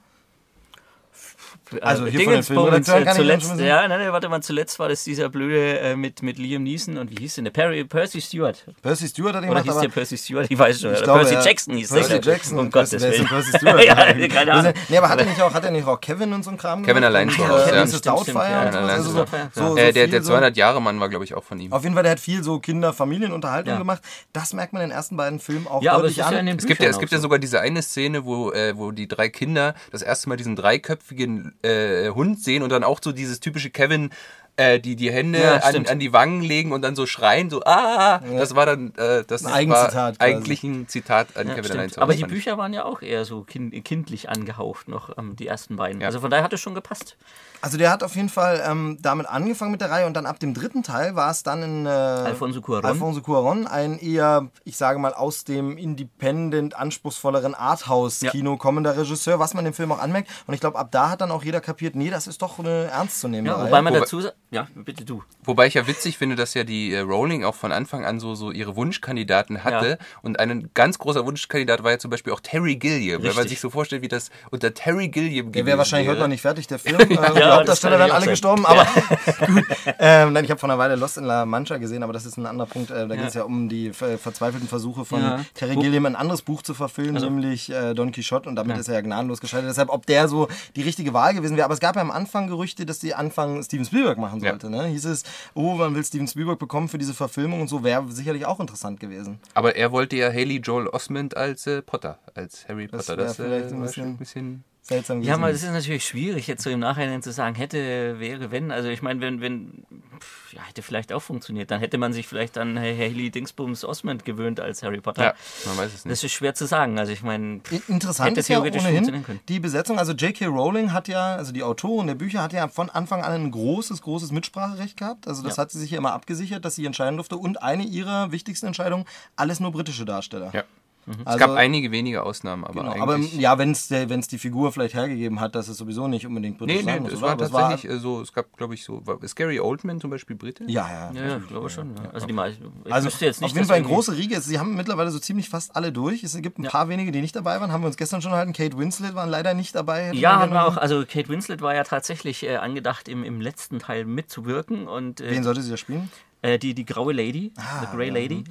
Also 1.80 2.06
hier 2.06 2.12
von 2.12 2.18
den 2.18 2.28
Dingens 2.30 2.46
Filmredaktionen 2.48 3.14
zuletzt, 3.14 3.61
ja, 3.61 3.87
nein, 3.87 4.00
nein, 4.00 4.12
warte 4.12 4.28
mal, 4.28 4.42
zuletzt 4.42 4.78
war 4.78 4.88
das 4.88 5.04
dieser 5.04 5.28
blöde 5.28 5.78
äh, 5.78 5.96
mit, 5.96 6.22
mit 6.22 6.37
Liam 6.38 6.64
Neeson 6.64 6.98
und 6.98 7.11
wie 7.11 7.20
hieß 7.20 7.37
denn 7.37 7.44
der? 7.44 7.52
Perry, 7.52 7.85
Percy 7.85 8.20
Stewart. 8.20 8.64
Percy 8.83 9.06
Stewart 9.09 9.35
hat 9.37 9.44
ihn 9.44 9.50
Oder 9.50 9.62
gemacht, 9.62 9.64
hieß 9.64 9.72
aber 9.74 9.83
der 9.83 9.88
Percy 9.88 10.18
Stewart? 10.18 10.46
Ich 10.50 10.59
weiß 10.59 10.80
schon. 10.80 10.90
ich 10.92 10.98
oder 10.98 11.04
glaube, 11.04 11.20
Percy 11.20 11.35
ja, 11.35 11.44
Jackson 11.44 11.76
hieß 11.76 11.92
Percy 11.92 12.09
der. 12.09 12.20
Jackson. 12.20 12.59
Um 12.59 12.64
und 12.66 12.72
Gottes 12.72 13.00
Willen. 13.00 13.24
Percy 13.24 13.56
Stewart? 13.56 13.85
ja, 13.85 14.28
keine 14.28 14.52
Ahnung. 14.52 14.72
Nee, 14.88 14.98
aber 14.98 15.09
hat 15.09 15.20
er 15.20 15.26
nicht 15.26 15.40
auch, 15.40 15.54
hat 15.54 15.64
er 15.64 15.70
nicht 15.70 15.87
auch 15.87 16.00
Kevin 16.00 16.33
und 16.33 16.42
so 16.44 16.50
ein 16.50 16.56
Kram 16.56 16.83
Kevin 16.83 16.96
gemacht? 16.96 17.04
allein 17.04 17.30
zu 17.30 17.48
Hause, 17.48 17.70
äh, 17.70 17.76
ja. 17.76 17.87
Stimmt, 17.87 18.06
Doubtfire 18.06 18.50
ja, 18.50 18.72
so. 18.72 18.78
Also 18.78 19.26
so, 19.52 19.76
ja. 19.76 19.83
äh, 19.85 19.92
der, 19.92 20.09
der 20.09 20.22
so- 20.22 20.35
200-Jahre-Mann 20.35 20.98
war, 20.98 21.09
glaube 21.09 21.24
ich, 21.24 21.35
auch 21.35 21.44
von 21.44 21.61
ihm. 21.61 21.72
Auf 21.72 21.85
jeden 21.85 21.94
Fall, 21.94 22.02
der 22.02 22.12
hat 22.12 22.20
viel 22.20 22.42
so 22.42 22.59
Kinder-Familienunterhaltung 22.59 23.78
gemacht. 23.78 24.02
Das 24.33 24.52
merkt 24.54 24.72
man 24.72 24.83
in 24.83 24.88
den 24.88 24.96
ersten 24.96 25.16
beiden 25.16 25.38
Filmen 25.38 25.68
auch 25.68 25.83
Ja, 25.83 25.96
deutlich 25.96 26.24
an. 26.24 26.48
Es 26.48 26.66
gibt, 26.66 26.80
ja, 26.80 26.87
Büchern 26.87 26.90
es 26.90 26.98
gibt 26.98 27.12
auch 27.12 27.16
ja 27.16 27.20
sogar 27.20 27.38
diese 27.38 27.61
eine 27.61 27.83
Szene, 27.83 28.24
wo, 28.24 28.50
äh, 28.50 28.76
wo 28.76 28.90
die 28.90 29.06
drei 29.06 29.28
Kinder 29.28 29.74
das 29.92 30.02
erste 30.02 30.28
Mal 30.28 30.37
diesen 30.37 30.56
dreiköpfigen 30.56 31.10
äh, 31.18 32.11
Hund 32.11 32.42
sehen 32.42 32.62
und 32.62 32.70
dann 32.70 32.85
auch 32.85 33.01
so 33.03 33.12
dieses 33.12 33.40
typische 33.40 33.70
Kevin, 33.70 34.11
äh, 34.57 34.79
die 34.79 34.96
die 34.96 35.11
Hände 35.11 35.40
Ja, 35.40 35.57
an, 35.59 35.87
an 35.87 35.99
die 35.99 36.12
Wangen 36.12 36.42
legen 36.42 36.73
und 36.73 36.83
dann 36.83 36.94
so 36.94 37.07
schreien, 37.07 37.51
so 37.51 37.62
ah, 37.64 38.18
das 38.18 38.55
war 38.55 38.66
dann 38.66 38.92
äh, 38.96 39.25
das 39.27 39.44
Ein 39.46 39.70
war 39.70 40.14
eigentlich 40.18 40.62
ein 40.62 40.88
Zitat 40.88 41.37
an 41.37 41.49
Ja, 41.49 41.55
Kevin 41.55 41.70
allein 41.73 41.90
zu 41.90 42.03
Aber 42.03 42.14
die. 42.14 42.25
Bücher 42.25 42.59
waren 42.59 42.73
ja 42.73 42.85
auch 42.85 43.03
eher 43.03 43.25
so 43.25 43.42
kind, 43.42 43.73
kindlich 43.85 44.29
angehaucht 44.29 44.88
noch, 44.88 45.16
ähm, 45.16 45.37
die 45.37 45.46
ersten 45.46 45.77
beiden. 45.77 46.01
Ja. 46.01 46.09
Also 46.09 46.20
von 46.20 46.31
daher 46.31 46.44
hat 46.44 46.53
es 46.53 46.61
schon 46.61 46.75
gepasst. 46.75 47.16
Also 47.62 47.77
der 47.77 47.90
hat 47.90 48.03
auf 48.03 48.16
jeden 48.16 48.29
Fall 48.31 48.62
ähm, 48.66 48.96
damit 49.01 49.27
angefangen 49.27 49.70
mit 49.70 49.81
der 49.81 49.90
Reihe 49.90 50.07
und 50.07 50.14
dann 50.14 50.25
ab 50.27 50.38
dem 50.40 50.55
dritten 50.55 50.83
Teil 50.83 51.14
war 51.14 51.31
es 51.31 51.42
dann 51.42 51.62
in 51.62 51.87
äh, 51.87 51.88
Alfonso 51.90 52.61
Cuarón. 52.61 52.85
Alfonso 52.85 53.20
Cuarón, 53.20 53.66
ein 53.66 53.99
eher, 53.99 54.49
ich 54.64 54.77
sage 54.79 54.99
mal, 54.99 55.12
aus 55.12 55.44
dem 55.44 55.77
independent, 55.77 56.75
anspruchsvolleren 56.77 57.55
Arthouse-Kino 57.55 58.57
kommender 58.57 58.96
Regisseur, 58.96 59.38
was 59.38 59.53
man 59.55 59.64
dem 59.64 59.75
Film 59.75 59.92
auch 59.92 59.99
anmerkt. 59.99 60.31
Und 60.46 60.55
ich 60.55 60.61
glaube, 60.61 60.79
ab 60.79 60.88
da 60.90 61.11
hat 61.11 61.20
dann 61.20 61.31
auch 61.31 61.42
jeder 61.44 61.61
kapiert, 61.61 61.94
nee, 61.96 62.09
das 62.11 62.27
ist 62.27 62.40
doch 62.42 62.59
eine 62.59 62.85
ernstzunehmende 62.87 63.51
Ja, 63.51 63.57
Reihe. 63.59 63.66
wobei 63.66 63.83
man 63.83 63.92
Wobei- 63.92 64.01
dazu 64.01 64.20
sagt, 64.23 64.37
ja, 64.51 64.66
bitte 64.75 65.05
du. 65.05 65.23
Wobei 65.44 65.66
ich 65.66 65.75
ja 65.75 65.87
witzig 65.87 66.18
finde, 66.18 66.37
dass 66.37 66.55
ja 66.55 66.64
die 66.64 66.92
äh, 66.94 67.01
Rowling 67.01 67.44
auch 67.44 67.55
von 67.55 67.73
Anfang 67.73 68.05
an 68.05 68.20
so, 68.20 68.35
so 68.35 68.51
ihre 68.51 68.75
Wunschkandidaten 68.77 69.64
hatte. 69.64 69.90
Ja. 69.90 69.96
Und 70.23 70.40
ein 70.40 70.70
ganz 70.75 70.99
großer 70.99 71.25
Wunschkandidat 71.27 71.83
war 71.85 71.90
ja 71.92 71.99
zum 71.99 72.11
Beispiel 72.11 72.33
auch 72.33 72.40
Terry 72.40 72.77
Gilliam. 72.77 73.18
Wenn 73.23 73.29
man 73.29 73.37
Richtig. 73.38 73.51
sich 73.51 73.61
so 73.61 73.70
vorstellt, 73.70 74.03
wie 74.03 74.09
das 74.09 74.31
unter 74.51 74.73
Terry 74.75 75.09
Gilliam 75.09 75.53
Der 75.53 75.66
wäre 75.66 75.79
wahrscheinlich 75.79 76.07
wäre. 76.09 76.16
heute 76.16 76.23
noch 76.23 76.29
nicht 76.29 76.40
fertig, 76.42 76.66
der 76.66 76.79
Film. 76.79 76.99
Äh, 77.11 77.49
das 77.50 77.58
Hauptdarsteller 77.58 77.98
wären 77.98 78.10
alle 78.12 78.20
sein. 78.24 78.30
gestorben, 78.30 78.66
aber 78.66 78.84
gut. 79.46 79.64
Ähm, 79.98 80.32
nein, 80.32 80.44
ich 80.44 80.50
habe 80.50 80.58
vor 80.60 80.68
einer 80.68 80.78
Weile 80.78 80.96
Lost 80.96 81.16
in 81.18 81.24
La 81.24 81.44
Mancha 81.46 81.76
gesehen, 81.78 82.02
aber 82.02 82.12
das 82.12 82.26
ist 82.26 82.36
ein 82.36 82.46
anderer 82.46 82.66
Punkt. 82.68 82.90
Äh, 82.90 83.06
da 83.08 83.16
geht 83.16 83.28
es 83.28 83.34
ja 83.34 83.42
um 83.44 83.68
die 83.68 83.92
ver 83.92 84.18
verzweifelten 84.18 84.68
Versuche 84.68 85.04
von 85.04 85.20
Ja. 85.20 85.40
Terry 85.54 85.76
Gilliam, 85.76 86.06
ein 86.06 86.16
anderes 86.16 86.42
Buch 86.42 86.62
zu 86.62 86.74
verfilmen, 86.74 87.22
nämlich 87.22 87.70
äh, 87.70 87.94
Don 87.94 88.12
Quixote. 88.12 88.48
Und 88.48 88.56
damit 88.56 88.76
ist 88.78 88.88
er 88.88 88.94
ja 88.94 89.00
gnadenlos 89.00 89.40
gescheitert. 89.40 89.68
Deshalb, 89.70 89.90
ob 89.90 90.06
der 90.06 90.28
so 90.28 90.48
die 90.76 90.82
richtige 90.82 91.12
Wahl 91.12 91.34
gewesen 91.34 91.56
wäre. 91.56 91.64
Aber 91.64 91.74
es 91.74 91.80
gab 91.80 91.96
ja 91.96 92.02
am 92.02 92.10
Anfang 92.10 92.46
Gerüchte, 92.48 92.86
dass 92.86 92.98
die 92.98 93.14
Anfang 93.14 93.62
Steven 93.62 93.84
Spielberg 93.84 94.18
machen 94.18 94.40
Ja. 94.42 94.50
sollte. 94.50 94.70
Ne? 94.70 94.84
Hieß 94.86 95.04
es, 95.06 95.24
oh, 95.54 95.74
man 95.74 95.94
will 95.94 96.04
Steven 96.04 96.26
Spielberg 96.28 96.58
bekommen 96.58 96.88
für 96.88 96.98
diese 96.98 97.14
Verfilmung 97.14 97.60
und 97.60 97.68
so. 97.68 97.82
Wäre 97.84 98.04
sicherlich 98.10 98.46
auch 98.46 98.60
interessant 98.60 99.00
gewesen. 99.00 99.38
Aber 99.54 99.76
er 99.76 99.92
wollte 99.92 100.16
ja 100.16 100.28
Haley 100.28 100.58
Joel 100.58 100.88
Osment 100.88 101.36
als 101.36 101.66
äh, 101.66 101.82
Potter, 101.82 102.18
als 102.34 102.66
Harry 102.68 102.86
Das 102.88 103.06
Potter. 103.06 103.18
wär 103.18 103.24
Das, 103.26 103.36
vielleicht 103.36 103.70
äh, 103.70 103.74
ein 103.74 103.82
bisschen- 103.82 104.16
bisschen 104.16 104.64
Seltsam 104.90 105.18
gewesen. 105.18 105.29
Ja, 105.29 105.37
aber 105.37 105.53
das 105.53 105.62
ist 105.62 105.70
natürlich 105.70 106.05
schwierig, 106.05 106.48
jetzt 106.48 106.62
so 106.64 106.68
im 106.70 106.81
Nachhinein 106.81 107.22
zu 107.22 107.31
sagen, 107.33 107.55
hätte, 107.55 108.18
wäre, 108.18 108.50
wenn. 108.50 108.70
Also 108.72 108.88
ich 108.88 109.03
meine, 109.03 109.20
wenn, 109.20 109.40
wenn, 109.40 109.85
pff, 110.18 110.53
ja, 110.53 110.62
hätte 110.64 110.83
vielleicht 110.83 111.12
auch 111.12 111.22
funktioniert. 111.22 111.70
Dann 111.70 111.79
hätte 111.79 111.96
man 111.96 112.12
sich 112.12 112.26
vielleicht 112.26 112.59
an 112.59 112.76
Haley 112.76 113.31
Dingsbums 113.31 113.85
Osmond 113.85 114.24
gewöhnt 114.24 114.59
als 114.59 114.83
Harry 114.83 115.00
Potter. 115.00 115.22
Ja, 115.22 115.35
man 115.66 115.76
weiß 115.79 115.94
es 115.94 116.05
nicht. 116.05 116.12
Das 116.12 116.24
ist 116.24 116.33
schwer 116.33 116.55
zu 116.55 116.66
sagen. 116.66 116.98
Also 116.98 117.12
ich 117.12 117.22
meine, 117.22 117.61
Interessant 117.87 118.31
Hätte 118.31 118.40
ist 118.40 118.48
ja 118.48 118.57
theoretisch 118.57 118.81
ohnehin 118.83 118.96
funktionieren 118.96 119.24
können. 119.24 119.40
die 119.48 119.61
Besetzung. 119.61 119.98
Also 119.98 120.12
J.K. 120.12 120.46
Rowling 120.46 120.92
hat 120.92 121.07
ja, 121.07 121.37
also 121.37 121.53
die 121.53 121.62
Autorin 121.62 122.09
der 122.09 122.16
Bücher 122.16 122.42
hat 122.42 122.53
ja 122.53 122.66
von 122.66 122.90
Anfang 122.90 123.22
an 123.22 123.33
ein 123.33 123.50
großes, 123.53 124.03
großes 124.03 124.33
Mitspracherecht 124.33 124.96
gehabt. 124.96 125.29
Also 125.29 125.42
das 125.44 125.57
Ja. 125.57 125.62
hat 125.62 125.70
sie 125.70 125.79
sich 125.79 125.92
ja 125.92 125.98
immer 125.98 126.12
abgesichert, 126.14 126.64
dass 126.64 126.74
sie 126.74 126.85
entscheiden 126.85 127.16
durfte. 127.16 127.37
Und 127.37 127.62
eine 127.62 127.85
ihrer 127.85 128.33
wichtigsten 128.33 128.66
Entscheidungen, 128.66 129.05
alles 129.37 129.61
nur 129.61 129.70
britische 129.70 130.05
Darsteller. 130.05 130.50
Ja. 130.53 130.64
Es 131.06 131.26
Also- 131.26 131.38
gab 131.38 131.50
einige 131.56 131.90
wenige 131.90 132.22
Ausnahmen, 132.22 132.64
aber 132.64 132.82
Genau, 132.82 133.02
aber 133.02 133.16
ja, 133.16 133.58
wenn 133.58 133.70
es 133.72 133.88
die 134.28 134.38
Figur 134.38 134.70
vielleicht 134.72 134.94
hergegeben 134.94 135.40
hat, 135.40 135.54
dass 135.54 135.68
es 135.68 135.76
sowieso 135.78 136.06
nicht 136.08 136.26
unbedingt 136.26 136.58
britisch 136.58 136.84
Nee, 136.84 136.92
nee, 136.94 137.00
muss. 137.00 137.12
es 137.14 137.20
war 137.20 137.40
es 137.40 137.50
tatsächlich 137.50 137.90
äh, 137.92 137.98
so, 137.98 138.20
es 138.20 138.32
gab, 138.32 138.56
glaube 138.56 138.74
ich, 138.74 138.84
so, 138.84 139.04
war, 139.06 139.18
Gary 139.34 139.58
Oldman 139.60 140.00
zum 140.00 140.10
Beispiel 140.10 140.36
Brite? 140.36 140.64
ja, 140.68 140.88
ja. 140.88 141.10
ja, 141.12 141.28
ja, 141.28 141.36
ich 141.38 141.48
glaube 141.48 141.70
schon. 141.70 141.96
Ja. 141.96 142.10
Also 142.10 142.26
die 142.26 142.32
meisten. 142.32 142.64
Ich 142.84 142.92
Also 142.92 143.08
jetzt 143.08 143.40
nicht, 143.40 143.50
auf 143.50 143.56
jeden 143.56 143.66
Fall 143.66 143.76
eine 143.76 143.84
irgendwie- 143.84 143.94
große 143.94 144.16
Riege. 144.16 144.40
Sie 144.40 144.58
haben 144.58 144.76
mittlerweile 144.76 145.10
so 145.10 145.18
ziemlich 145.18 145.48
fast 145.48 145.74
alle 145.74 145.90
durch. 145.92 146.22
Es 146.22 146.36
gibt 146.40 146.58
ein 146.58 146.64
paar 146.64 146.88
wenige, 146.88 147.10
die 147.12 147.20
nicht 147.20 147.34
dabei 147.34 147.60
waren. 147.60 147.72
Haben 147.72 147.82
wir 147.82 147.86
uns 147.88 147.96
gestern 147.96 148.22
schon 148.22 148.32
erhalten. 148.32 148.52
Kate 148.52 148.76
Winslet 148.78 149.14
waren 149.14 149.30
leider 149.30 149.54
nicht 149.54 149.74
dabei. 149.74 150.12
Ja, 150.12 150.32
man 150.32 150.40
hat 150.42 150.50
man 150.50 150.58
gerne- 150.58 150.66
auch. 150.68 150.76
Also 150.76 151.04
Kate 151.06 151.28
Winslet 151.28 151.60
war 151.62 151.74
ja 151.74 151.84
tatsächlich 151.84 152.42
äh, 152.44 152.56
angedacht, 152.56 153.08
im, 153.08 153.24
im 153.24 153.40
letzten 153.40 153.78
Teil 153.78 154.04
mitzuwirken 154.04 154.86
und 154.86 155.20
äh, 155.20 155.30
Wen 155.30 155.42
sollte 155.44 155.62
sie 155.62 155.70
da 155.70 155.76
spielen? 155.76 156.10
Äh, 156.42 156.59
die, 156.59 156.74
die 156.74 156.85
graue 156.85 157.12
Lady, 157.12 157.53
Ah, 157.57 157.81
the 157.81 157.96
Grey 157.96 158.09
Lady. 158.09 158.44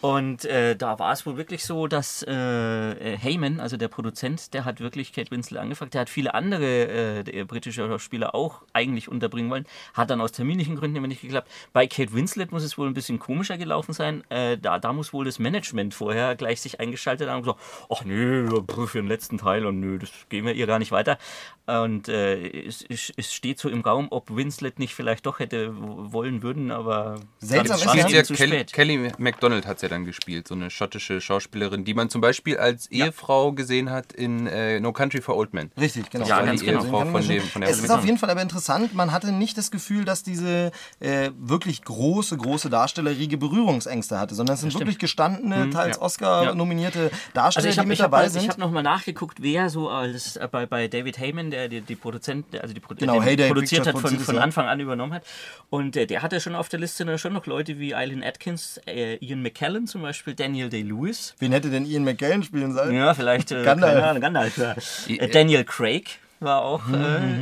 Und 0.00 0.44
äh, 0.44 0.76
da 0.76 0.98
war 0.98 1.12
es 1.12 1.26
wohl 1.26 1.36
wirklich 1.36 1.64
so, 1.64 1.86
dass 1.86 2.22
äh, 2.22 2.32
äh, 2.32 3.16
Heyman, 3.18 3.60
also 3.60 3.76
der 3.76 3.88
Produzent, 3.88 4.54
der 4.54 4.64
hat 4.64 4.80
wirklich 4.80 5.12
Kate 5.12 5.30
Winslet 5.30 5.60
angefragt. 5.60 5.94
Der 5.94 6.02
hat 6.02 6.10
viele 6.10 6.34
andere 6.34 7.24
äh, 7.26 7.44
britische 7.44 7.86
Schauspieler 7.86 8.34
auch 8.34 8.62
eigentlich 8.72 9.08
unterbringen 9.08 9.50
wollen. 9.50 9.66
Hat 9.94 10.10
dann 10.10 10.20
aus 10.20 10.32
terminlichen 10.32 10.76
Gründen 10.76 10.96
immer 10.96 11.08
nicht 11.08 11.22
geklappt. 11.22 11.48
Bei 11.72 11.86
Kate 11.86 12.12
Winslet 12.12 12.52
muss 12.52 12.62
es 12.62 12.78
wohl 12.78 12.86
ein 12.86 12.94
bisschen 12.94 13.18
komischer 13.18 13.58
gelaufen 13.58 13.92
sein. 13.92 14.22
Da, 14.28 14.78
da 14.78 14.92
muss 14.92 15.12
wohl 15.12 15.24
das 15.24 15.38
Management 15.38 15.94
vorher 15.94 16.36
gleich 16.36 16.60
sich 16.60 16.80
eingeschaltet 16.80 17.28
haben 17.28 17.38
und 17.38 17.42
gesagt, 17.42 17.60
ach 17.90 18.04
nö, 18.04 18.48
für 18.86 18.98
den 18.98 19.08
letzten 19.08 19.38
Teil 19.38 19.66
und 19.66 19.80
nö, 19.80 19.98
das 19.98 20.10
gehen 20.28 20.44
wir 20.44 20.54
ihr 20.54 20.66
gar 20.66 20.78
nicht 20.78 20.92
weiter. 20.92 21.18
Und 21.66 22.08
es, 22.08 22.84
es 22.88 23.34
steht 23.34 23.58
so 23.58 23.68
im 23.68 23.80
Raum, 23.80 24.08
ob 24.10 24.34
Winslet 24.34 24.78
nicht 24.78 24.94
vielleicht 24.94 25.26
doch 25.26 25.38
hätte 25.38 25.72
wollen 25.76 26.42
würden, 26.42 26.70
aber 26.70 27.20
Seltsam 27.38 27.76
ist 27.76 27.86
es 27.86 27.94
ja, 27.94 28.08
Ja, 28.08 28.22
Kelly. 28.22 28.64
Kelly 28.64 29.12
MacDonald 29.18 29.66
hat 29.66 29.82
ja 29.82 29.88
dann 29.88 30.04
gespielt, 30.06 30.48
so 30.48 30.54
eine 30.54 30.70
schottische 30.70 31.20
Schauspielerin, 31.20 31.84
die 31.84 31.92
man 31.92 32.08
zum 32.08 32.20
Beispiel 32.22 32.56
als 32.56 32.86
Ehefrau 32.90 33.52
gesehen 33.52 33.90
hat 33.90 34.12
in 34.14 34.46
äh, 34.46 34.80
No 34.80 34.92
Country 34.92 35.20
for 35.20 35.36
Old 35.36 35.52
Men. 35.52 35.70
Richtig, 35.78 36.08
genau. 36.10 36.26
Ja, 36.26 36.40
ganz 36.42 36.60
die 36.60 36.66
genau. 36.66 36.82
Ehefrau 36.82 37.04
Von 37.04 37.28
dem- 37.28 37.42
von 37.42 37.60
der 37.60 37.70
es 37.70 37.78
ist 37.78 37.90
auf 37.90 38.04
jeden 38.06 38.16
Fall 38.18 38.30
aber 38.30 38.40
interessant, 38.42 38.94
man 38.94 39.12
hatte 39.12 39.32
nicht 39.32 39.58
das 39.58 39.70
Gefühl, 39.70 40.04
dass 40.06 40.22
diese 40.22 40.70
äh, 41.00 41.30
wirklich 41.38 41.82
große, 41.84 42.36
große 42.36 42.70
Darstellerriege 42.70 43.36
Berührungsängste 43.36 44.18
hatte, 44.18 44.34
sondern 44.34 44.54
es 44.54 44.62
sind 44.62 44.72
wirklich 44.74 44.98
gestandene, 44.98 45.68
teils 45.70 45.96
ja. 45.96 46.02
Oscar-nominierte 46.02 47.10
Darsteller, 47.34 47.66
Also 47.66 47.68
ich 47.68 47.74
die 47.74 47.80
habe 47.80 47.88
mit 47.88 47.98
ich 47.98 48.02
hab, 48.02 48.10
dabei 48.12 48.26
ich 48.26 48.32
sind. 48.32 48.48
hab 48.48 48.58
nochmal 48.58 48.82
nachgeguckt, 48.82 49.42
wer 49.42 49.68
so 49.70 49.90
als 49.90 50.36
äh, 50.36 50.48
bei, 50.50 50.66
bei 50.66 50.88
David 50.88 51.18
Heyman, 51.18 51.50
der 51.50 51.68
die, 51.68 51.80
die 51.82 51.96
Produzent, 51.96 52.46
also 52.60 52.72
die 52.72 52.80
Produ 52.80 53.00
Genau, 53.00 53.14
den 53.14 53.22
Heyday 53.22 53.48
produziert 53.48 53.86
hat, 53.86 53.98
von, 53.98 54.14
es, 54.16 54.22
von 54.22 54.36
ja. 54.36 54.40
Anfang 54.40 54.66
an 54.68 54.80
übernommen 54.80 55.12
hat. 55.12 55.24
Und 55.68 55.96
äh, 55.96 56.06
der 56.06 56.22
hatte 56.22 56.40
schon 56.40 56.54
auf 56.54 56.68
der 56.68 56.80
Liste 56.80 57.04
ne, 57.04 57.18
schon 57.26 57.32
noch 57.32 57.46
Leute 57.46 57.80
wie 57.80 57.92
Eileen 57.92 58.22
Atkins, 58.22 58.80
äh, 58.86 59.16
Ian 59.16 59.42
McKellen 59.42 59.88
zum 59.88 60.02
Beispiel, 60.02 60.34
Daniel 60.34 60.68
Day-Lewis. 60.68 61.34
Wen 61.40 61.50
hätte 61.50 61.70
denn 61.70 61.84
Ian 61.84 62.04
McKellen 62.04 62.44
spielen 62.44 62.72
sollen? 62.72 62.94
Ja, 62.94 63.14
vielleicht 63.14 63.50
äh, 63.50 63.64
Gandalf. 63.64 63.94
keine 63.94 64.06
Ahnung, 64.06 64.22
Gandalf. 64.22 64.56
Ja. 64.56 64.76
Äh, 65.08 65.28
Daniel 65.28 65.64
Craig 65.64 66.20
war 66.38 66.62
auch 66.62 66.86
Mhm, 66.86 66.94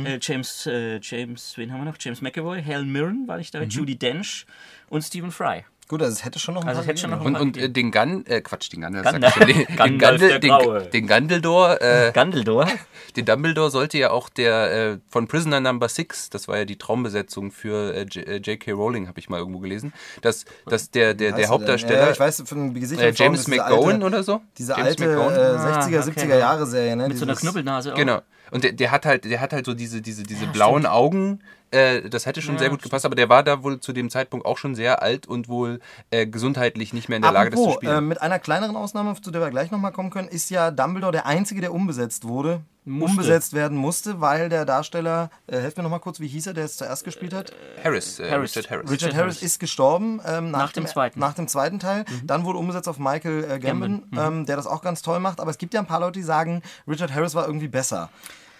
äh, 0.07 0.15
äh, 0.15 0.19
James, 0.19 0.65
äh, 0.65 0.99
James, 1.03 1.53
wen 1.57 1.71
haben 1.71 1.81
wir 1.81 1.85
noch? 1.91 1.97
James 1.99 2.19
McAvoy, 2.21 2.63
Hal 2.63 2.83
Mirren 2.83 3.27
war 3.27 3.37
nicht 3.37 3.53
Mhm. 3.53 3.59
dabei, 3.59 3.69
Judy 3.69 3.95
Dench 3.95 4.47
und 4.89 5.03
Stephen 5.03 5.29
Fry. 5.31 5.65
Gut, 5.87 6.01
also 6.01 6.13
es 6.13 6.25
hätte 6.25 6.39
schon 6.39 6.55
noch 6.55 6.63
ein 6.63 6.67
Also 6.69 6.81
paar 6.81 6.87
hätte 6.87 6.99
schon 7.01 7.11
noch 7.11 7.23
Und, 7.23 7.35
und 7.35 7.57
äh, 7.57 7.69
den 7.69 7.91
Gun, 7.91 8.25
äh, 8.25 8.41
Quatsch, 8.41 8.73
den 8.73 8.81
Gandalf, 8.81 9.05
Gandalf. 9.05 9.35
sag 9.35 9.47
ich 9.49 9.55
schon, 9.55 9.65
den, 9.67 9.67
den, 9.77 9.99
Gandalf 9.99 10.19
Gandel, 10.19 10.39
der 10.39 10.81
den, 10.81 10.91
den 10.91 11.07
Gandeldor, 11.07 11.81
äh, 11.81 12.11
Gandeldor. 12.13 12.67
den 13.15 13.25
Dumbledore 13.25 13.69
sollte 13.69 13.97
ja 13.99 14.09
auch 14.09 14.29
der 14.29 14.71
äh, 14.93 14.97
von 15.09 15.27
Prisoner 15.27 15.59
Number 15.59 15.87
Six, 15.87 16.29
das 16.31 16.47
war 16.47 16.57
ja 16.57 16.65
die 16.65 16.77
Traumbesetzung 16.77 17.51
für 17.51 17.93
äh, 17.93 18.01
J- 18.01 18.27
äh, 18.27 18.35
J.K. 18.37 18.71
Rowling, 18.71 19.07
habe 19.07 19.19
ich 19.19 19.29
mal 19.29 19.37
irgendwo 19.37 19.59
gelesen, 19.59 19.93
dass, 20.21 20.45
dass 20.65 20.89
der, 20.89 21.13
der, 21.13 21.31
der 21.33 21.43
er 21.45 21.49
Hauptdarsteller? 21.49 22.05
Ja, 22.07 22.11
ich 22.11 22.19
weiß, 22.19 22.43
von 22.47 22.73
Gesicht 22.73 22.99
äh, 23.01 23.11
James 23.15 23.47
McGowan 23.47 24.01
oder 24.01 24.23
so? 24.23 24.41
Diese 24.57 24.71
James 24.73 24.85
alte 24.87 25.07
McGowan? 25.07 25.33
äh, 25.35 25.37
60er, 25.37 25.65
Ah, 25.69 25.85
okay. 25.85 25.99
70er 25.99 26.37
Jahre 26.39 26.65
Serie, 26.65 26.95
ne? 26.95 27.07
Mit 27.09 27.17
so 27.17 27.25
einer 27.25 27.33
Dieses- 27.33 27.41
Knubbelnase 27.43 27.93
auch. 27.93 27.97
Genau. 27.97 28.21
Und 28.51 28.63
der, 28.63 28.73
der 28.73 28.91
hat 28.91 29.05
halt, 29.05 29.25
der 29.25 29.39
hat 29.41 29.53
halt 29.53 29.65
so 29.65 29.73
diese, 29.73 30.01
diese, 30.01 30.23
diese 30.23 30.45
blauen 30.47 30.85
Augen. 30.85 31.41
Äh, 31.75 32.09
das 32.09 32.25
hätte 32.25 32.41
schon 32.41 32.55
Ja, 32.55 32.59
sehr 32.59 32.69
gut 32.69 32.81
gepasst, 32.81 33.05
aber 33.05 33.15
der 33.15 33.27
war 33.29 33.43
da 33.43 33.61
wohl 33.63 33.79
zu 33.79 33.91
dem 33.91 34.09
Zeitpunkt 34.09 34.45
auch 34.45 34.57
schon 34.57 34.75
sehr 34.75 35.01
alt 35.01 35.27
und 35.27 35.49
wohl 35.49 35.79
äh, 36.09 36.25
gesundheitlich 36.25 36.93
nicht 36.93 37.09
mehr 37.09 37.17
in 37.17 37.21
der 37.21 37.31
Lage, 37.31 37.49
das 37.49 37.59
zu 37.59 37.63
Apropos, 37.65 37.83
spielen. 37.83 37.97
äh, 37.97 38.01
mit 38.01 38.21
einer 38.21 38.39
kleineren 38.39 38.75
Ausnahme, 38.75 39.13
zu 39.21 39.31
der 39.31 39.41
wir 39.41 39.49
gleich 39.49 39.71
nochmal 39.71 39.91
kommen 39.91 40.09
können, 40.09 40.27
ist 40.27 40.49
ja 40.49 40.71
Dumbledore 40.71 41.11
der 41.11 41.25
Einzige, 41.25 41.61
der 41.61 41.73
umbesetzt 41.73 42.25
wurde. 42.27 42.61
Musste. 42.87 43.17
Umbesetzt 43.19 43.53
werden 43.53 43.77
musste, 43.77 44.21
weil 44.21 44.47
der 44.47 44.63
Darsteller, 44.63 45.31
äh, 45.47 45.57
helft 45.57 45.75
mir 45.75 45.81
nochmal 45.81 45.99
kurz, 46.01 46.19
wie 46.19 46.27
hieß 46.27 46.45
er, 46.47 46.53
der 46.53 46.65
es 46.65 46.77
zuerst 46.77 47.03
gespielt 47.03 47.33
hat? 47.33 47.51
Harris, 47.83 48.19
äh, 48.19 48.29
Harris. 48.29 48.55
Richard 48.55 48.69
Harris. 48.69 48.91
Richard 48.91 49.15
Harris 49.15 49.41
ist 49.41 49.59
gestorben 49.59 50.21
ähm, 50.23 50.51
nach, 50.51 50.59
Nach 50.59 50.71
dem 50.71 50.85
zweiten. 50.85 51.19
Nach 51.19 51.33
dem 51.33 51.47
zweiten 51.47 51.79
Teil. 51.79 52.05
Dann 52.23 52.45
wurde 52.45 52.59
umgesetzt 52.59 52.87
auf 52.87 52.99
Michael 52.99 53.43
äh, 53.49 53.57
Gambon, 53.59 54.03
ähm, 54.15 54.45
der 54.45 54.55
das 54.55 54.67
auch 54.67 54.83
ganz 54.83 55.01
toll 55.01 55.19
macht. 55.19 55.39
Aber 55.39 55.49
es 55.49 55.57
gibt 55.57 55.73
ja 55.73 55.79
ein 55.79 55.87
paar 55.87 55.99
Leute, 55.99 56.19
die 56.19 56.23
sagen, 56.23 56.61
Richard 56.87 57.11
Harris 57.11 57.33
war 57.33 57.47
irgendwie 57.47 57.67
besser. 57.67 58.09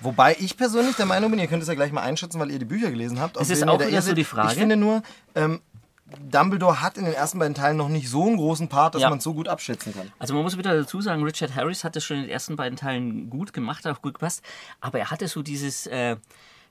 Wobei 0.01 0.35
ich 0.39 0.57
persönlich 0.57 0.95
der 0.95 1.05
Meinung 1.05 1.31
bin, 1.31 1.39
ihr 1.39 1.47
könnt 1.47 1.61
es 1.63 1.67
ja 1.69 1.73
gleich 1.73 1.91
mal 1.91 2.01
einschätzen, 2.01 2.39
weil 2.39 2.51
ihr 2.51 2.59
die 2.59 2.65
Bücher 2.65 2.89
gelesen 2.91 3.19
habt. 3.19 3.37
Es 3.37 3.49
ist 3.49 3.67
auch 3.67 3.79
wieder 3.79 3.89
ihr 3.89 4.01
so 4.01 4.13
die 4.13 4.23
Frage. 4.23 4.51
Ich 4.53 4.57
finde 4.59 4.75
nur, 4.75 5.01
ähm, 5.35 5.61
Dumbledore 6.29 6.81
hat 6.81 6.97
in 6.97 7.05
den 7.05 7.13
ersten 7.13 7.39
beiden 7.39 7.55
Teilen 7.55 7.77
noch 7.77 7.89
nicht 7.89 8.09
so 8.09 8.25
einen 8.27 8.37
großen 8.37 8.67
Part, 8.67 8.93
dass 8.95 9.01
Ja. 9.01 9.09
man 9.09 9.17
es 9.17 9.23
so 9.23 9.33
gut 9.33 9.47
abschätzen 9.47 9.93
kann. 9.93 10.11
Also 10.19 10.33
man 10.35 10.43
muss 10.43 10.57
wieder 10.57 10.75
dazu 10.75 11.01
sagen, 11.01 11.23
Richard 11.23 11.55
Harris 11.55 11.83
hat 11.83 11.95
das 11.95 12.03
schon 12.03 12.17
in 12.17 12.23
den 12.23 12.31
ersten 12.31 12.55
beiden 12.55 12.77
Teilen 12.77 13.29
gut 13.29 13.53
gemacht, 13.53 13.85
hat 13.85 13.97
auch 13.97 14.01
gut 14.01 14.13
gepasst. 14.15 14.43
Aber 14.81 14.99
er 14.99 15.09
hatte 15.09 15.27
so 15.27 15.41
dieses, 15.41 15.87
äh, 15.87 16.17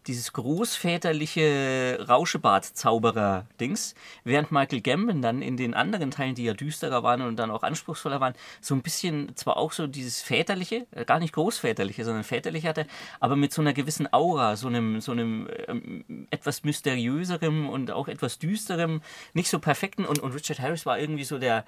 dieses 0.06 0.32
großväterliche 0.32 2.04
Rauschebart-Zauberer-Dings, 2.08 3.94
während 4.24 4.52
Michael 4.52 4.80
Gambon 4.80 5.22
dann 5.22 5.42
in 5.42 5.56
den 5.56 5.74
anderen 5.74 6.10
Teilen, 6.10 6.34
die 6.34 6.44
ja 6.44 6.54
düsterer 6.54 7.02
waren 7.02 7.22
und 7.22 7.36
dann 7.36 7.50
auch 7.50 7.62
anspruchsvoller 7.62 8.20
waren, 8.20 8.34
so 8.60 8.74
ein 8.74 8.82
bisschen 8.82 9.34
zwar 9.36 9.56
auch 9.56 9.72
so 9.72 9.86
dieses 9.86 10.20
väterliche, 10.22 10.86
äh, 10.92 11.04
gar 11.04 11.18
nicht 11.18 11.32
großväterliche, 11.34 12.04
sondern 12.04 12.24
väterliche 12.24 12.68
hatte, 12.68 12.86
aber 13.20 13.36
mit 13.36 13.52
so 13.52 13.62
einer 13.62 13.72
gewissen 13.72 14.12
Aura, 14.12 14.56
so 14.56 14.68
einem, 14.68 15.00
so 15.00 15.12
einem 15.12 15.48
ähm, 15.68 16.26
etwas 16.30 16.64
mysteriöserem 16.64 17.68
und 17.68 17.90
auch 17.90 18.08
etwas 18.08 18.38
düsterem, 18.38 19.00
nicht 19.32 19.48
so 19.48 19.58
perfekten. 19.58 20.04
Und, 20.04 20.18
und 20.20 20.32
Richard 20.34 20.60
Harris 20.60 20.86
war 20.86 20.98
irgendwie 20.98 21.24
so 21.24 21.38
der, 21.38 21.64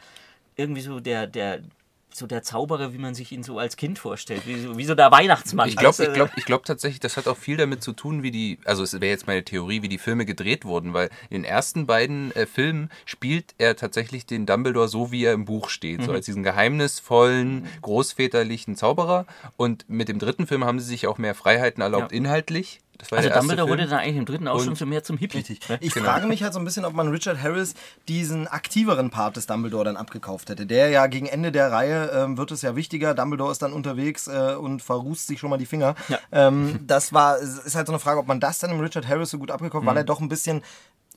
irgendwie 0.57 0.81
so 0.81 1.01
der, 1.01 1.27
der, 1.27 1.63
so 2.13 2.27
der 2.27 2.43
Zauberer, 2.43 2.93
wie 2.95 2.99
man 2.99 3.15
sich 3.15 3.31
ihn 3.33 3.43
so 3.43 3.59
als 3.59 3.77
Kind 3.77 3.99
vorstellt, 3.99 4.47
wie 4.47 4.59
so, 4.59 4.79
wie 4.79 4.85
so 4.87 4.95
der 4.95 5.11
Weihnachtsmann. 5.11 5.69
Ich 5.69 5.77
glaube 5.77 5.89
Also, 5.99 6.05
ich 6.05 6.13
glaub, 6.15 6.31
ich 6.37 6.45
glaub 6.47 6.65
tatsächlich, 6.65 6.99
das 7.01 7.17
hat 7.19 7.29
auch 7.29 7.37
viel 7.37 7.59
damit 7.59 7.83
zu 7.83 7.93
tun, 7.93 8.23
wie 8.23 8.31
die, 8.31 8.59
also 8.65 8.83
es 8.85 8.95
wäre 8.95 9.07
jetzt 9.07 9.27
meine 9.27 9.45
Theorie, 9.45 9.83
wie 9.83 9.89
die 9.89 9.99
Filme 9.99 10.25
gedreht 10.25 10.65
wurden, 10.65 10.95
weil 10.95 11.11
in 11.29 11.43
den 11.43 11.45
ersten 11.45 11.87
beiden 11.87 12.31
äh, 12.35 12.47
Filmen 12.47 12.91
spielt 13.05 13.55
er 13.59 13.77
tatsächlich 13.77 14.25
den 14.25 14.47
Dumbledore 14.47 14.89
so, 14.89 15.11
wie 15.13 15.25
er 15.25 15.35
im 15.35 15.45
Buch 15.45 15.69
steht, 15.69 16.01
Mhm. 16.01 16.05
so 16.05 16.13
als 16.13 16.25
diesen 16.25 16.43
geheimnisvollen, 16.43 17.67
großväterlichen 17.83 18.77
Zauberer. 18.77 19.27
Und 19.57 19.85
mit 19.89 20.09
dem 20.09 20.19
dritten 20.19 20.47
Film 20.47 20.65
haben 20.65 20.81
sie 20.81 20.87
sich 20.87 21.07
auch 21.07 21.19
mehr 21.19 21.35
Freiheiten 21.35 21.83
erlaubt, 21.83 22.13
Ja. 22.13 22.17
inhaltlich. 22.19 22.81
Das 22.99 23.11
war 23.11 23.19
also 23.19 23.31
Dumbledore 23.31 23.69
Film. 23.69 23.79
wurde 23.81 23.89
dann 23.91 23.99
eigentlich 24.01 24.17
im 24.17 24.25
dritten 24.25 24.49
auch 24.49 24.65
Und- 24.67 24.77
schon 24.79 24.89
mehr 24.89 25.05
zum 25.05 25.17
Hippie. 25.19 25.39
Richtig. 25.39 25.69
ne? 25.69 25.79
Ich 25.81 25.93
Genau. 25.93 26.07
frage 26.07 26.27
mich 26.27 26.43
halt 26.43 26.53
so 26.53 26.59
ein 26.59 26.65
bisschen, 26.65 26.85
ob 26.85 26.95
man 26.95 27.09
Richard 27.09 27.43
Harris 27.43 27.75
diesen 28.09 28.47
aktiveren 28.49 29.11
Part 29.11 29.37
des 29.37 29.47
Dumbledore 29.47 29.85
dann 29.85 29.97
abgekauft 29.97 30.49
hätte. 30.49 30.67
Der 30.67 30.89
ja 30.91 31.07
gegen 31.07 31.27
Ende 31.27 31.53
der 31.53 31.71
Reihe 31.73 32.11
ähm, 32.15 32.39
wird 32.39 32.51
es 32.53 32.63
ja 32.63 32.77
wichtiger. 32.77 33.15
Dumbledore 33.15 33.53
ist 33.53 33.63
dann 33.63 33.73
unterwegs 33.73 34.27
äh, 34.29 34.55
und 34.59 34.83
verrußt 34.83 35.27
sich 35.27 35.39
schon 35.41 35.51
mal 35.51 35.59
die 35.59 35.67
Finger. 35.67 35.95
Ja. 36.09 36.19
Ähm, 36.33 36.81
das 36.87 37.13
war, 37.13 37.37
es 37.39 37.59
ist 37.59 37.75
halt 37.75 37.87
so 37.87 37.93
eine 37.93 38.01
Frage, 38.01 38.19
ob 38.21 38.27
man 38.27 38.41
das 38.41 38.59
dann 38.59 38.71
im 38.71 38.81
Richard 38.81 39.07
Harris 39.09 39.31
so 39.31 39.39
gut 39.39 39.51
abgekauft, 39.51 39.85
Mhm. 39.85 39.89
weil 39.89 39.97
er 39.99 40.05
doch 40.05 40.21
ein 40.21 40.29
bisschen 40.29 40.63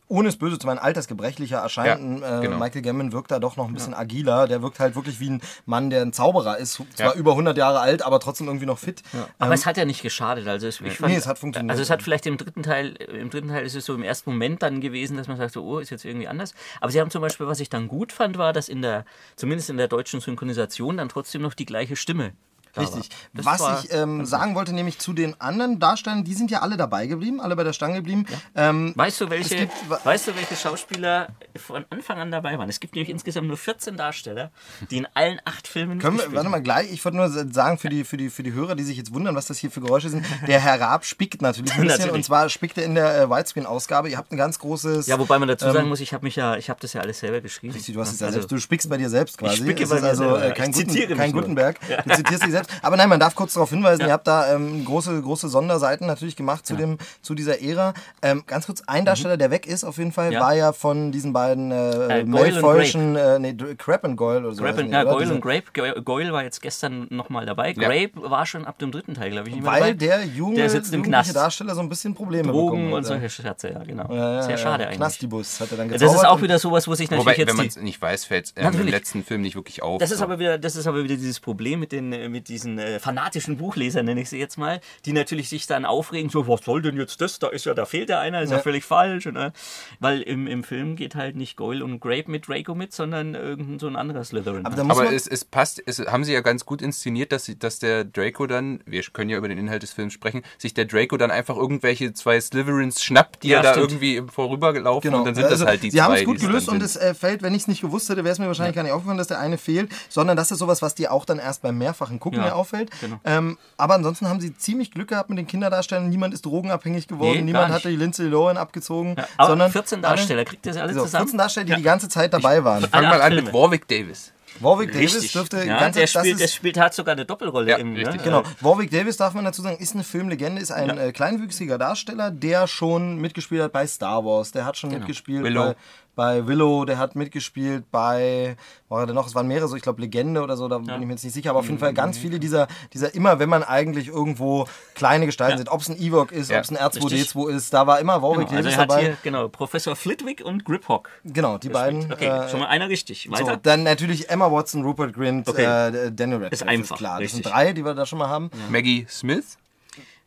ohne 0.10 0.28
es 0.28 0.38
böse 0.38 0.60
zu 0.60 0.68
meinen, 0.68 0.80
altersgebrechlicher 0.80 1.60
erscheint. 1.60 2.22
Ja, 2.22 2.40
äh, 2.40 2.42
genau. 2.42 2.58
Michael 2.58 2.82
Gambon 2.82 3.14
wirkt 3.14 3.32
da 3.32 3.40
doch 3.40 3.56
noch 3.56 3.68
ein 3.68 3.74
bisschen 3.74 3.94
agiler. 3.94 4.48
Der 4.48 4.62
wirkt 4.62 4.80
halt 4.80 4.96
wirklich 4.96 5.20
wie 5.22 5.30
ein 5.30 5.42
Mann, 5.66 5.90
der 5.90 6.02
ein 6.02 6.12
Zauberer 6.12 6.58
ist. 6.58 6.74
Zwar 6.96 7.14
Ja. 7.14 7.14
über 7.14 7.32
100 7.36 7.58
Jahre 7.58 7.80
alt, 7.80 8.02
aber 8.06 8.20
trotzdem 8.20 8.48
irgendwie 8.48 8.66
noch 8.66 8.80
fit. 8.80 9.02
Aber 9.38 9.54
es 9.54 9.66
hat 9.66 9.78
ja 9.78 9.86
nicht 9.86 10.02
geschadet. 10.02 10.48
Also 10.48 10.68
es, 10.68 10.82
ich 10.82 10.98
fand, 10.98 11.12
Nee, 11.14 11.18
es 11.18 11.28
hat 11.28 11.40
funktioniert. 11.40 11.72
Also 11.72 11.82
es 11.82 11.90
hat 11.90 12.04
vielleicht 12.04 12.26
im 12.26 12.38
dritten 12.38 12.64
Teil, 12.64 12.96
im 12.96 13.30
dritten 13.30 13.48
Teil 13.50 13.66
ist 13.66 13.76
es 13.76 13.86
so 13.86 13.94
im 13.94 14.04
ersten 14.04 14.32
Moment 14.32 14.62
dann 14.64 14.82
gewesen, 14.82 15.16
dass 15.16 15.28
man 15.28 15.38
sagt, 15.38 15.54
so, 15.54 15.64
oh, 15.64 15.80
ist 15.80 15.92
jetzt 15.92 16.04
irgendwie 16.06 16.28
anders. 16.28 16.54
Aber 16.82 16.92
sie 16.92 17.00
haben 17.00 17.12
zum 17.12 17.22
Beispiel, 17.22 17.48
was 17.48 17.60
ich 17.60 17.70
dann 17.70 17.88
gut 17.88 18.12
fand, 18.12 18.38
war, 18.38 18.52
dass 18.52 18.68
in 18.68 18.82
der, 18.82 19.06
zumindest 19.36 19.70
in 19.70 19.78
der 19.78 19.88
deutschen 19.88 20.20
Synchronisation 20.20 20.98
dann 20.98 21.10
trotzdem 21.10 21.42
noch 21.44 21.54
die 21.54 21.66
gleiche 21.66 21.96
Stimme. 21.96 22.34
Richtig. 22.78 23.10
Das 23.34 23.46
Was 23.46 23.84
ich 23.86 23.94
ähm, 23.94 24.26
sagen 24.26 24.56
wollte, 24.56 24.74
nämlich 24.74 25.00
zu 25.00 25.14
den 25.14 25.40
anderen 25.42 25.80
Darstellern, 25.80 26.24
die 26.24 26.34
sind 26.34 26.52
ja 26.52 26.60
alle 26.62 26.78
dabei 26.78 27.08
geblieben, 27.08 27.42
alle 27.42 27.56
bei 27.56 27.64
der 27.64 27.74
Stange 27.74 27.96
geblieben. 27.96 28.26
Ähm, 28.56 28.94
Weißt 28.96 29.20
du, 29.22 29.30
welche, 29.30 29.56
gibt- 29.56 29.74
weißt 30.06 30.28
du, 30.28 30.36
welche 30.36 30.56
Schauspieler 30.56 31.30
von 31.56 31.86
Anfang 31.90 32.20
an 32.20 32.32
dabei 32.32 32.58
waren? 32.58 32.70
Es 32.70 32.80
gibt 32.80 32.96
nämlich 32.96 33.10
insgesamt 33.10 33.48
nur 33.48 33.58
14 33.58 33.98
Darsteller, 33.98 34.52
die 34.92 34.98
in 34.98 35.08
allen 35.14 35.40
acht 35.46 35.68
Filmen 35.68 36.00
können 36.00 36.18
wir, 36.18 36.32
warte 36.34 36.50
mal 36.50 36.62
gleich, 36.62 36.92
ich 36.92 37.04
wollte 37.04 37.18
nur 37.18 37.30
sagen 37.30 37.78
für 37.78 37.90
die, 37.90 38.04
für, 38.04 38.18
die, 38.18 38.30
für 38.30 38.44
die 38.44 38.54
Hörer, 38.54 38.76
die 38.76 38.84
sich 38.84 38.98
jetzt 38.98 39.14
wundern, 39.14 39.36
was 39.36 39.48
das 39.48 39.58
hier 39.58 39.72
für 39.72 39.82
Geräusche 39.82 40.10
sind, 40.10 40.26
der 40.48 40.60
Herr 40.60 40.80
Raab 40.80 41.06
spickt 41.06 41.42
natürlich 41.42 41.72
ein 41.74 41.82
bisschen 41.82 41.98
Natürlich. 42.00 42.14
und 42.14 42.24
zwar 42.24 42.50
spickt 42.50 42.78
er 42.78 42.86
in 42.86 42.96
der 42.96 43.22
äh, 43.22 43.30
Widescreen-Ausgabe. 43.30 44.10
Ihr 44.10 44.18
habt 44.18 44.32
ein 44.32 44.38
ganz 44.38 44.60
großes... 44.60 45.08
Ja, 45.08 45.18
wobei 45.20 45.40
man 45.40 45.48
dazu 45.48 45.66
sagen 45.66 45.80
Ähm, 45.80 45.90
muss, 45.90 46.00
ich 46.00 46.14
habe 46.14 46.24
mich 46.26 46.36
ja, 46.36 46.56
ich 46.56 46.70
habe 46.70 46.80
das 46.80 46.94
ja 46.94 47.02
alles 47.02 47.20
selber 47.20 47.42
geschrieben. 47.42 47.74
Richtig, 47.74 47.96
du 47.96 48.02
hast 48.02 48.14
es 48.14 48.20
ja 48.20 48.28
Also- 48.28 48.40
selbst, 48.40 48.52
du 48.52 48.60
spickst 48.60 48.90
bei 48.90 48.98
dir 48.98 49.10
selbst 49.10 49.38
quasi. 49.38 49.58
spicke 49.58 49.84
Es 49.84 49.90
bei 49.90 50.02
mir 50.02 50.08
also 50.10 50.24
selber. 50.24 50.46
äh, 50.46 50.54
kein, 50.54 50.70
Ich 50.72 50.76
Guten, 50.88 51.18
kein. 51.18 51.32
Gutenberg. 51.32 51.80
Du 52.06 52.14
zitierst 52.16 52.44
dich 52.44 52.52
selbst. 52.52 52.59
Aber 52.82 52.98
nein, 52.98 53.10
man 53.10 53.20
darf 53.20 53.36
kurz 53.36 53.54
darauf 53.54 53.70
hinweisen, 53.70 54.02
ihr 54.06 54.12
habt 54.14 54.28
da 54.28 54.54
ähm, 54.54 54.86
große, 54.86 55.22
große 55.22 55.50
Sonderseiten 55.50 56.06
natürlich 56.08 56.36
gemacht 56.36 56.66
zu, 56.66 56.76
dem, 56.76 56.98
zu 57.22 57.36
dieser 57.36 57.62
Ära. 57.62 57.94
Ähm, 58.22 58.44
ganz 58.48 58.66
kurz, 58.66 58.82
ein 58.88 59.06
Darsteller, 59.06 59.38
der 59.38 59.52
weg 59.52 59.66
ist 59.68 59.84
auf 59.84 59.98
jeden 59.98 60.12
Fall, 60.12 60.28
Mhm. 60.28 60.34
Ja. 60.34 60.40
war 60.42 60.54
ja 60.56 60.74
von 60.74 61.12
diesen 61.12 61.34
beiden 61.34 61.72
äh, 61.72 62.20
Äh, 62.20 62.22
und 62.24 62.30
Malfoyschen, 62.30 63.16
äh, 63.16 63.40
nee, 63.40 63.56
Crab 63.78 64.04
and 64.06 64.18
Goyle 64.18 64.40
oder 64.48 64.54
so. 64.54 64.64
Und, 64.64 64.78
die, 64.78 64.90
ja? 64.92 65.04
Goyle 65.04 65.20
Diese- 65.22 65.34
und 65.36 65.42
Grape. 65.42 65.64
Go- 65.74 66.02
Goyle 66.02 66.32
war 66.34 66.44
jetzt 66.44 66.62
gestern 66.62 67.08
nochmal 67.10 67.46
dabei. 67.46 67.72
Ja. 67.74 67.88
Grape 67.88 68.12
war 68.16 68.46
schon 68.46 68.66
ab 68.66 68.78
dem 68.80 68.92
dritten 68.92 69.14
Teil, 69.14 69.32
glaube 69.32 69.50
ich, 69.50 69.56
nicht 69.56 69.64
mehr 69.64 69.72
Weil 69.72 69.80
dabei. 69.82 69.94
der 69.94 70.26
junge, 70.26 70.56
Der 70.56 70.70
sitzt 70.70 70.94
im 70.94 71.04
Knast. 71.04 71.36
Darsteller 71.36 71.76
so 71.76 71.82
ein 71.82 71.90
bisschen 71.90 72.14
Probleme 72.16 72.52
Drogen 72.52 72.70
bekommen 72.72 72.94
und 72.94 73.00
hat, 73.00 73.06
solche 73.06 73.30
Scherze, 73.30 73.70
ja, 73.72 73.84
genau. 73.84 74.08
Ja, 74.14 74.36
ja, 74.36 74.42
Sehr 74.44 74.52
ja, 74.52 74.58
schade 74.58 74.84
ja. 74.84 74.90
eigentlich. 74.90 74.98
Knastibus 75.00 75.60
hat 75.60 75.72
er 75.72 75.78
dann 75.78 75.90
Das 75.90 76.00
gezaubert. 76.02 76.22
ist 76.24 76.28
auch 76.30 76.36
und- 76.36 76.42
wieder 76.44 76.60
sowas, 76.60 76.88
wo 76.88 76.96
sich 76.96 77.10
natürlich 77.10 77.26
Wobei, 77.26 77.38
wenn 77.38 77.48
jetzt 77.48 77.56
man 77.58 77.64
die, 77.64 77.70
es 77.70 77.76
nicht 77.78 78.02
weiß, 78.02 78.26
fällt 78.26 78.46
es 78.46 78.52
äh, 78.52 78.68
im 78.68 78.88
letzten 78.88 79.24
Film 79.24 79.42
nicht 79.42 79.56
wirklich 79.56 79.82
auf. 79.82 80.00
Das 80.00 80.12
ist 80.12 80.22
aber 80.22 80.40
wieder, 80.40 80.58
das 80.58 80.76
ist 80.76 80.88
aber 80.88 81.04
wieder 81.04 81.16
dieses 81.16 81.40
Problem 81.40 81.80
mit 81.80 81.92
den, 81.92 82.12
äh, 82.14 82.30
mit 82.30 82.48
diesen 82.50 82.80
äh, 82.80 83.00
fanatischen 83.00 83.58
Buchlesern, 83.58 84.06
nenne 84.06 84.22
ich 84.22 84.30
sie 84.30 84.40
jetzt 84.40 84.58
mal, 84.58 84.82
die 85.06 85.14
natürlich 85.14 85.50
sich 85.50 85.68
dann 85.68 85.86
aufregen, 85.86 86.30
so, 86.30 86.48
was 86.48 86.62
soll 86.66 86.82
denn 86.82 86.98
jetzt 86.98 87.22
das? 87.22 87.40
Da 87.40 87.48
ist 87.48 87.66
ja, 87.66 87.74
da 87.74 87.86
fehlt 87.86 88.10
ja 88.10 88.20
einer, 88.20 88.42
ist 88.42 88.50
ja, 88.50 88.58
Ja. 88.58 88.64
völlig 88.64 88.84
falsch. 88.84 89.28
Und, 89.28 89.36
äh, 89.38 89.52
weil 90.00 90.22
im, 90.22 90.48
im 90.48 90.64
Film 90.64 90.96
geht 90.96 91.16
halt 91.16 91.36
nicht 91.36 91.56
Goyle 91.56 91.84
und 91.86 92.00
Grape 92.00 92.30
mit 92.30 92.48
Draco 92.48 92.76
mit, 92.76 92.92
sondern 92.94 93.36
irgendein 93.36 93.80
so 93.80 93.88
ein 93.88 93.96
anderer 93.96 94.24
Slytherin. 94.24 94.66
Aber 94.66 94.76
halt. 94.76 94.90
Aber 94.92 95.14
es, 95.14 95.28
es 95.28 95.46
passt, 95.46 95.82
es 95.86 96.00
haben 96.00 96.24
sie 96.24 96.34
ja 96.34 96.42
ganz 96.42 96.66
gut 96.66 96.82
inszeniert, 96.82 97.32
dass, 97.32 97.46
sie, 97.46 97.58
dass 97.58 97.80
der 97.80 98.04
Draco 98.06 98.48
dann, 98.48 98.82
wir 98.86 99.02
können 99.04 99.30
ja 99.30 99.38
über 99.38 99.48
den 99.48 99.58
Inhalt 99.58 99.84
des 99.84 99.94
Films 99.94 100.14
sprechen, 100.14 100.42
sich 100.58 100.74
der 100.74 100.86
Draco 100.86 101.18
dann 101.18 101.32
einfach 101.32 101.56
irgendwelche 101.58 102.14
zwei 102.14 102.40
Slytherins 102.42 103.04
schnappt, 103.04 103.44
die 103.44 103.50
Ja, 103.50 103.58
er 103.58 103.64
da 103.64 103.72
stimmt. 103.74 103.92
irgendwie 103.92 104.24
vorübergelaufen 104.32 105.10
Genau. 105.10 105.20
und 105.20 105.26
dann 105.26 105.36
sind 105.36 105.46
Also, 105.46 105.64
das 105.66 105.68
halt 105.70 105.84
die 105.84 105.92
Sie 105.92 105.98
zwei. 105.98 106.04
haben 106.04 106.14
es 106.16 106.26
gut 106.26 106.42
die 106.42 106.46
gelöst 106.48 106.70
und 106.70 106.82
es 106.82 106.96
äh, 106.96 107.14
fällt, 107.14 107.42
wenn 107.42 107.54
ich 107.54 107.64
es 107.64 107.68
nicht 107.68 107.82
gewusst 107.82 108.10
hätte, 108.10 108.24
wäre 108.24 108.34
es 108.34 108.40
mir 108.40 108.48
wahrscheinlich 108.48 108.76
gar 108.76 108.84
nicht 108.84 108.92
aufgefallen, 108.92 109.18
dass 109.18 109.28
der 109.28 109.40
eine 109.40 109.58
fehlt, 109.58 109.92
sondern 110.10 110.36
das 110.38 110.52
ist 110.52 110.60
sowas, 110.60 110.82
was 110.82 110.96
dir 110.96 111.12
auch 111.12 111.26
dann 111.26 111.40
erst 111.40 111.62
beim 111.62 111.78
mehrfachen 111.78 112.20
Gucken 112.20 112.39
Ja, 112.40 112.46
mir 112.48 112.56
auffällt. 112.56 112.90
genau. 113.02 113.20
Ähm, 113.26 113.58
aber 113.78 113.96
ansonsten 113.96 114.28
haben 114.28 114.40
sie 114.42 114.56
ziemlich 114.58 114.92
Glück 114.92 115.10
gehabt 115.10 115.30
mit 115.30 115.38
den 115.38 115.48
Kinderdarstellern. 115.48 116.10
Niemand 116.10 116.34
ist 116.34 116.46
drogenabhängig 116.46 117.08
geworden, 117.08 117.38
Nee, 117.38 117.42
niemand 117.42 117.72
hatte 117.74 117.90
die 117.90 117.96
Lindsay 117.96 118.26
Lohan 118.28 118.58
abgezogen. 118.58 119.16
ja, 119.18 119.28
aber 119.38 119.50
sondern 119.50 119.72
14 119.72 120.04
alle- 120.06 120.16
Darsteller, 120.18 120.46
kriegt 120.46 120.66
ihr 120.66 120.74
sie 120.74 120.82
alle 120.82 120.94
So, 120.94 121.02
zusammen? 121.04 121.26
14 121.26 121.38
Darsteller, 121.38 121.66
die 121.68 121.76
die 121.76 121.82
ganze 121.84 122.10
Zeit 122.10 122.34
dabei 122.34 122.64
waren. 122.64 122.82
Fang 122.84 122.94
alle 123.06 123.08
mal 123.10 123.22
an 123.22 123.36
mit 123.36 123.54
Warwick 123.54 123.88
Davis. 123.88 124.32
Warwick 124.62 124.92
Davis 124.92 125.14
Richtig. 125.16 125.32
dürfte 125.32 125.64
ja, 125.64 125.80
ganz 125.80 125.94
der, 125.96 126.04
das 126.04 126.12
spielt, 126.12 126.34
ist- 126.34 126.40
der 126.42 126.48
spielt 126.48 126.78
hat 126.80 126.94
sogar 126.94 127.14
eine 127.14 127.24
Doppelrolle 127.24 127.70
Ja, 127.72 127.78
im. 127.78 127.94
richtig. 127.96 128.18
Ne? 128.18 128.24
Genau, 128.24 128.44
Warwick 128.60 128.92
Davis, 128.92 129.16
darf 129.16 129.34
man 129.34 129.46
dazu 129.46 129.62
sagen, 129.62 129.78
ist 129.78 129.94
eine 129.94 130.04
Filmlegende, 130.04 130.62
ist 130.62 130.72
ein 130.72 130.88
Ja. 130.90 130.96
äh, 130.98 131.12
kleinwüchsiger 131.14 131.78
Darsteller, 131.78 132.30
der 132.32 132.68
schon 132.68 133.20
mitgespielt 133.22 133.62
hat 133.62 133.72
bei 133.72 133.88
Star 133.88 134.26
Wars, 134.26 134.52
der 134.52 134.66
hat 134.66 134.76
schon 134.76 134.90
mitgespielt 134.90 135.44
Willow. 135.44 135.68
bei, 135.68 135.76
bei 136.20 136.46
Willow, 136.48 136.84
der 136.84 136.98
hat 136.98 137.16
mitgespielt 137.16 137.90
bei, 137.92 138.58
war 138.90 139.06
der 139.06 139.16
noch, 139.16 139.26
es 139.26 139.36
waren 139.36 139.48
mehrere, 139.48 139.70
so 139.70 139.78
ich 139.78 139.82
glaube 139.82 140.02
Legende 140.02 140.42
oder 140.42 140.58
so, 140.58 140.68
da 140.68 140.80
bin 140.80 140.90
ich 141.00 141.08
mir 141.08 141.14
jetzt 141.14 141.24
nicht 141.24 141.32
sicher, 141.34 141.52
aber 141.52 141.60
auf 141.60 141.66
jeden 141.68 141.80
Fall 141.80 141.94
ganz 141.94 142.18
viele 142.18 142.42
dieser, 142.42 142.68
dieser 142.92 143.16
immer, 143.16 143.40
wenn 143.40 143.48
man 143.48 143.64
eigentlich 143.64 144.10
irgendwo 144.10 144.68
kleine 144.96 145.28
Gestalten 145.28 145.58
sind, 145.60 145.70
ob 145.70 145.80
es 145.80 145.88
ein 145.90 145.98
Ewok 145.98 146.34
ist, 146.34 146.52
Ja, 146.52 146.58
ob 146.58 146.66
es 146.66 146.72
ein 146.72 146.78
R2D2 146.78 147.12
richtig. 147.12 147.46
ist, 147.56 147.74
da 147.74 147.88
war 147.88 148.02
immer 148.02 148.22
Warwick 148.22 148.50
Genau, 148.50 148.58
also 148.58 148.70
Davis 148.70 148.74
er 148.74 148.82
hat 148.82 148.90
dabei. 148.92 149.02
hier, 149.02 149.18
genau, 149.24 149.48
Professor 149.48 149.96
Flitwick 149.96 150.44
und 150.44 150.66
Griphock. 150.66 151.10
genau, 151.24 151.58
die 151.58 151.70
beiden. 151.70 152.12
Okay, 152.12 152.26
äh, 152.28 152.50
schon 152.50 152.60
mal 152.60 152.68
einer 152.68 152.90
richtig. 152.90 153.32
Weiter. 153.32 153.46
so, 153.46 153.56
dann 153.56 153.84
natürlich 153.84 154.30
Emma 154.30 154.52
Watson, 154.52 154.84
Rupert 154.84 155.14
Grint, 155.14 155.48
Okay. 155.48 155.64
äh, 155.64 156.12
Daniel 156.12 156.40
Radcliffe. 156.44 156.64
Ist 156.66 156.68
einfach, 156.68 156.98
klar. 156.98 157.22
Das 157.22 157.32
sind 157.32 157.46
richtig. 157.46 157.54
drei, 157.54 157.72
die 157.72 157.86
wir 157.86 157.94
da 157.94 158.06
schon 158.06 158.20
mal 158.20 158.28
haben. 158.28 158.52
Maggie 158.70 159.06
Smith. 159.10 159.58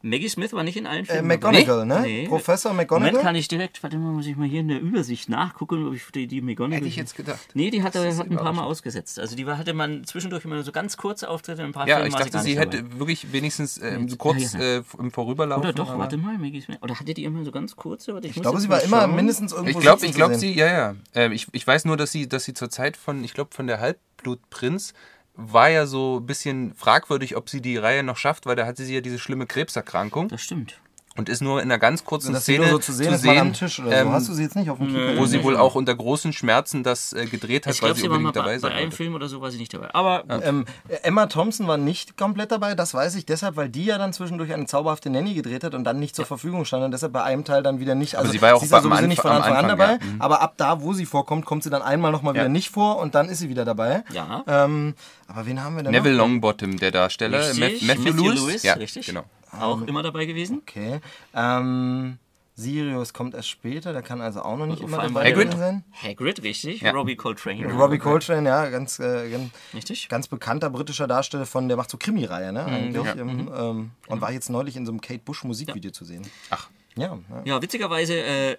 Maggie 0.02 0.28
Smith 0.28 0.52
war 0.52 0.64
nicht 0.64 0.76
in 0.76 0.86
allen 0.86 1.04
Äh, 1.04 1.12
Filmen. 1.12 1.28
McGonagall, 1.28 1.86
ne? 1.86 2.00
Nee. 2.02 2.26
Professor 2.28 2.72
Moment 2.72 2.90
McGonagall? 2.90 3.22
kann 3.22 3.34
ich 3.36 3.46
direkt, 3.48 3.82
warte 3.82 3.98
mal, 3.98 4.12
muss 4.12 4.26
ich 4.26 4.36
mal 4.36 4.48
hier 4.48 4.60
in 4.60 4.68
der 4.68 4.80
Übersicht 4.80 5.28
nachgucken, 5.28 5.86
ob 5.86 5.94
ich 5.94 6.02
die, 6.14 6.26
die 6.26 6.40
McGonagall... 6.40 6.78
Hätte 6.78 6.88
ich 6.88 6.96
jetzt 6.96 7.14
gedacht. 7.16 7.38
Nee, 7.54 7.70
die 7.70 7.82
hat, 7.82 7.94
hat 7.94 8.30
ein 8.30 8.36
paar 8.36 8.52
Mal 8.52 8.64
ausgesetzt. 8.64 9.18
Also 9.20 9.36
die 9.36 9.46
war, 9.46 9.58
hatte 9.58 9.74
man 9.74 10.04
zwischendurch 10.04 10.44
immer 10.44 10.62
so 10.64 10.72
ganz 10.72 10.96
kurze 10.96 11.28
Auftritte 11.28 11.62
in 11.62 11.68
ein 11.68 11.72
paar 11.72 11.86
Ja, 11.86 11.96
Filmen 11.96 12.08
ich 12.08 12.14
war 12.14 12.20
dachte, 12.24 12.38
sie 12.40 12.58
hätte 12.58 12.82
dabei. 12.82 12.98
wirklich 12.98 13.32
wenigstens 13.32 13.80
ähm, 13.80 14.08
so 14.08 14.16
kurz 14.16 14.52
Ja, 14.54 14.60
Äh, 14.78 14.82
im 14.98 15.10
Vorüberlaufen. 15.12 15.62
Oder 15.62 15.72
doch, 15.72 15.90
aber- 15.90 16.00
warte 16.00 16.16
mal, 16.16 16.36
Maggie 16.36 16.60
Smith. 16.60 16.78
Oder 16.82 16.98
hatte 16.98 17.14
die 17.14 17.24
immer 17.24 17.44
so 17.44 17.52
ganz 17.52 17.76
kurze? 17.76 18.12
Warte, 18.14 18.26
ich 18.26 18.36
Ich 18.36 18.42
glaube, 18.42 18.58
sie 18.60 18.68
war 18.68 18.82
immer 18.82 19.02
schauen. 19.02 19.14
mindestens 19.14 19.52
irgendwo 19.52 19.78
Ich 19.78 19.82
glaube, 19.82 20.04
ich 20.04 20.12
glaube, 20.14 20.34
sie, 20.34 20.52
ja, 20.52 20.66
ja. 20.66 20.94
Ähm, 21.14 21.32
ich, 21.32 21.46
ich 21.52 21.66
weiß 21.66 21.84
nur, 21.84 21.96
dass 21.96 22.10
sie, 22.10 22.28
dass 22.28 22.44
sie 22.44 22.54
zur 22.54 22.70
Zeit 22.70 22.96
von, 22.96 23.22
ich 23.22 23.34
glaube, 23.34 23.54
von 23.54 23.66
der 23.68 23.78
Halbblutprinz 23.80 24.94
war 25.34 25.70
ja 25.70 25.86
so 25.86 26.18
ein 26.20 26.26
bisschen 26.26 26.74
fragwürdig, 26.74 27.36
ob 27.36 27.48
sie 27.48 27.62
die 27.62 27.76
Reihe 27.76 28.02
noch 28.02 28.16
schafft, 28.16 28.46
weil 28.46 28.56
da 28.56 28.66
hatte 28.66 28.84
sie 28.84 28.94
ja 28.94 29.00
diese 29.00 29.18
schlimme 29.18 29.46
Krebserkrankung 29.46 30.28
Das 30.28 30.42
stimmt. 30.42 30.80
Und 31.16 31.28
ist 31.28 31.42
nur 31.42 31.60
in 31.60 31.70
einer 31.70 31.78
ganz 31.78 32.04
kurzen 32.04 32.34
sie 32.34 32.40
Szene 32.40 32.68
so 32.70 32.78
zu 32.78 32.92
sehen 32.92 33.12
ist, 33.12 33.24
mal 33.24 33.36
am 33.38 33.52
Tisch 33.52 33.80
oder 33.80 33.90
so. 33.90 33.94
ähm, 33.96 34.12
Hast 34.12 34.28
du 34.28 34.32
sie 34.32 34.42
jetzt 34.44 34.56
nicht 34.56 34.70
auf 34.70 34.78
dem 34.78 34.88
Kiefer? 34.88 35.16
wo 35.18 35.26
sie 35.26 35.42
wohl 35.44 35.56
auch 35.56 35.74
unter 35.74 35.94
großen 35.94 36.32
Schmerzen 36.32 36.82
das 36.82 37.12
äh, 37.12 37.26
gedreht 37.26 37.66
hat, 37.66 37.74
Ich 37.74 37.82
weil 37.82 37.88
glaube, 37.88 37.96
sie 37.96 38.02
sie 38.02 38.08
unbedingt 38.08 38.32
bei, 38.34 38.40
dabei 38.40 38.52
bei 38.54 38.58
sein 38.58 38.72
einem 38.72 38.82
wollte. 38.84 38.96
Film 38.96 39.14
oder 39.14 39.28
so 39.28 39.40
war 39.42 39.50
sie 39.50 39.58
nicht 39.58 39.74
dabei. 39.74 39.94
Aber 39.94 40.22
gut. 40.22 40.40
Ähm, 40.44 40.64
Emma 41.02 41.26
Thompson 41.26 41.66
war 41.68 41.76
nicht 41.76 42.16
komplett 42.16 42.50
dabei, 42.50 42.74
das 42.74 42.94
weiß 42.94 43.14
ich 43.16 43.26
deshalb, 43.26 43.56
weil 43.56 43.68
die 43.68 43.84
ja 43.84 43.98
dann 43.98 44.12
zwischendurch 44.12 44.52
eine 44.54 44.64
zauberhafte 44.66 45.10
Nanny 45.10 45.34
gedreht 45.34 45.64
hat 45.64 45.74
und 45.74 45.84
dann 45.84 45.98
nicht 45.98 46.16
zur 46.16 46.24
Verfügung 46.24 46.64
stand 46.64 46.84
und 46.84 46.92
deshalb 46.92 47.12
bei 47.12 47.22
einem 47.22 47.44
Teil 47.44 47.62
dann 47.62 47.78
wieder 47.78 47.94
nicht. 47.94 48.16
Also 48.16 48.30
sie 48.32 48.40
war 48.40 48.48
ja 48.50 48.54
auch 48.54 48.62
ist 48.62 48.70
ja 48.70 48.78
am 48.78 48.84
sowieso 48.84 49.06
nicht 49.06 49.20
von 49.20 49.30
Anfang- 49.32 49.52
Anfang 49.52 49.64
an 49.64 49.68
dabei, 49.78 49.92
Anfang, 49.94 50.08
ja. 50.08 50.14
Mhm. 50.14 50.20
aber 50.22 50.40
ab 50.40 50.54
da, 50.56 50.80
wo 50.80 50.92
sie 50.94 51.04
vorkommt, 51.06 51.44
kommt 51.44 51.62
sie 51.62 51.70
dann 51.70 51.82
einmal 51.82 52.10
nochmal 52.12 52.34
wieder 52.34 52.44
Ja. 52.44 52.48
nicht 52.48 52.70
vor 52.70 52.98
und 52.98 53.14
dann 53.14 53.28
ist 53.28 53.38
sie 53.40 53.48
wieder 53.50 53.64
dabei. 53.64 54.02
Ja. 54.12 54.44
Ähm, 54.46 54.94
aber 55.26 55.46
wen 55.46 55.62
haben 55.62 55.76
wir 55.76 55.82
denn 55.82 55.92
Neville 55.92 56.16
noch? 56.16 56.24
Longbottom, 56.24 56.78
der 56.78 56.90
Darsteller. 56.90 57.40
Richtig, 57.40 57.82
Matthew, 57.86 58.02
Matthew 58.14 58.30
Lewis. 58.30 58.62
ja, 58.62 58.74
richtig. 58.74 59.06
genau. 59.06 59.24
Auch 59.58 59.82
immer 59.82 60.02
dabei 60.02 60.24
gewesen. 60.26 60.58
Okay. 60.62 61.00
Ähm, 61.34 62.18
Sirius 62.54 63.14
kommt 63.14 63.34
erst 63.34 63.48
später, 63.48 63.92
der 63.92 64.02
kann 64.02 64.20
also 64.20 64.42
auch 64.42 64.56
noch 64.58 64.66
nicht 64.66 64.80
Vor 64.80 64.88
immer 64.88 65.02
dabei 65.02 65.30
Hagrid. 65.30 65.50
gewesen 65.50 65.58
sein. 65.58 65.84
Hagrid, 66.02 66.42
richtig. 66.42 66.82
Ja. 66.82 66.92
Robbie 66.92 67.16
Coltrane. 67.16 67.66
Robbie 67.72 67.98
Coltrane, 67.98 68.46
ja, 68.48 68.68
ganz, 68.68 68.98
äh, 68.98 69.30
ganz, 69.30 69.50
Richtig. 69.72 70.08
ganz 70.08 70.28
bekannter 70.28 70.68
britischer 70.68 71.06
Darsteller 71.06 71.46
von, 71.46 71.68
der 71.68 71.78
macht 71.78 71.90
so 71.90 71.96
Krimi-Reihe, 71.96 72.52
ne, 72.52 72.64
eigentlich. 72.66 73.04
ja. 73.04 73.14
Ähm, 73.16 73.50
ähm, 73.54 73.90
und 74.06 74.20
war 74.20 74.32
jetzt 74.32 74.50
neulich 74.50 74.76
in 74.76 74.84
so 74.84 74.92
einem 74.92 75.00
Kate 75.00 75.20
Bush 75.24 75.44
Musikvideo 75.44 75.90
zu 75.92 76.04
sehen. 76.04 76.26
Ach. 76.50 76.68
Ja, 76.94 77.18
ja. 77.30 77.42
Ja, 77.46 77.62
witzigerweise, 77.62 78.12
äh, 78.14 78.52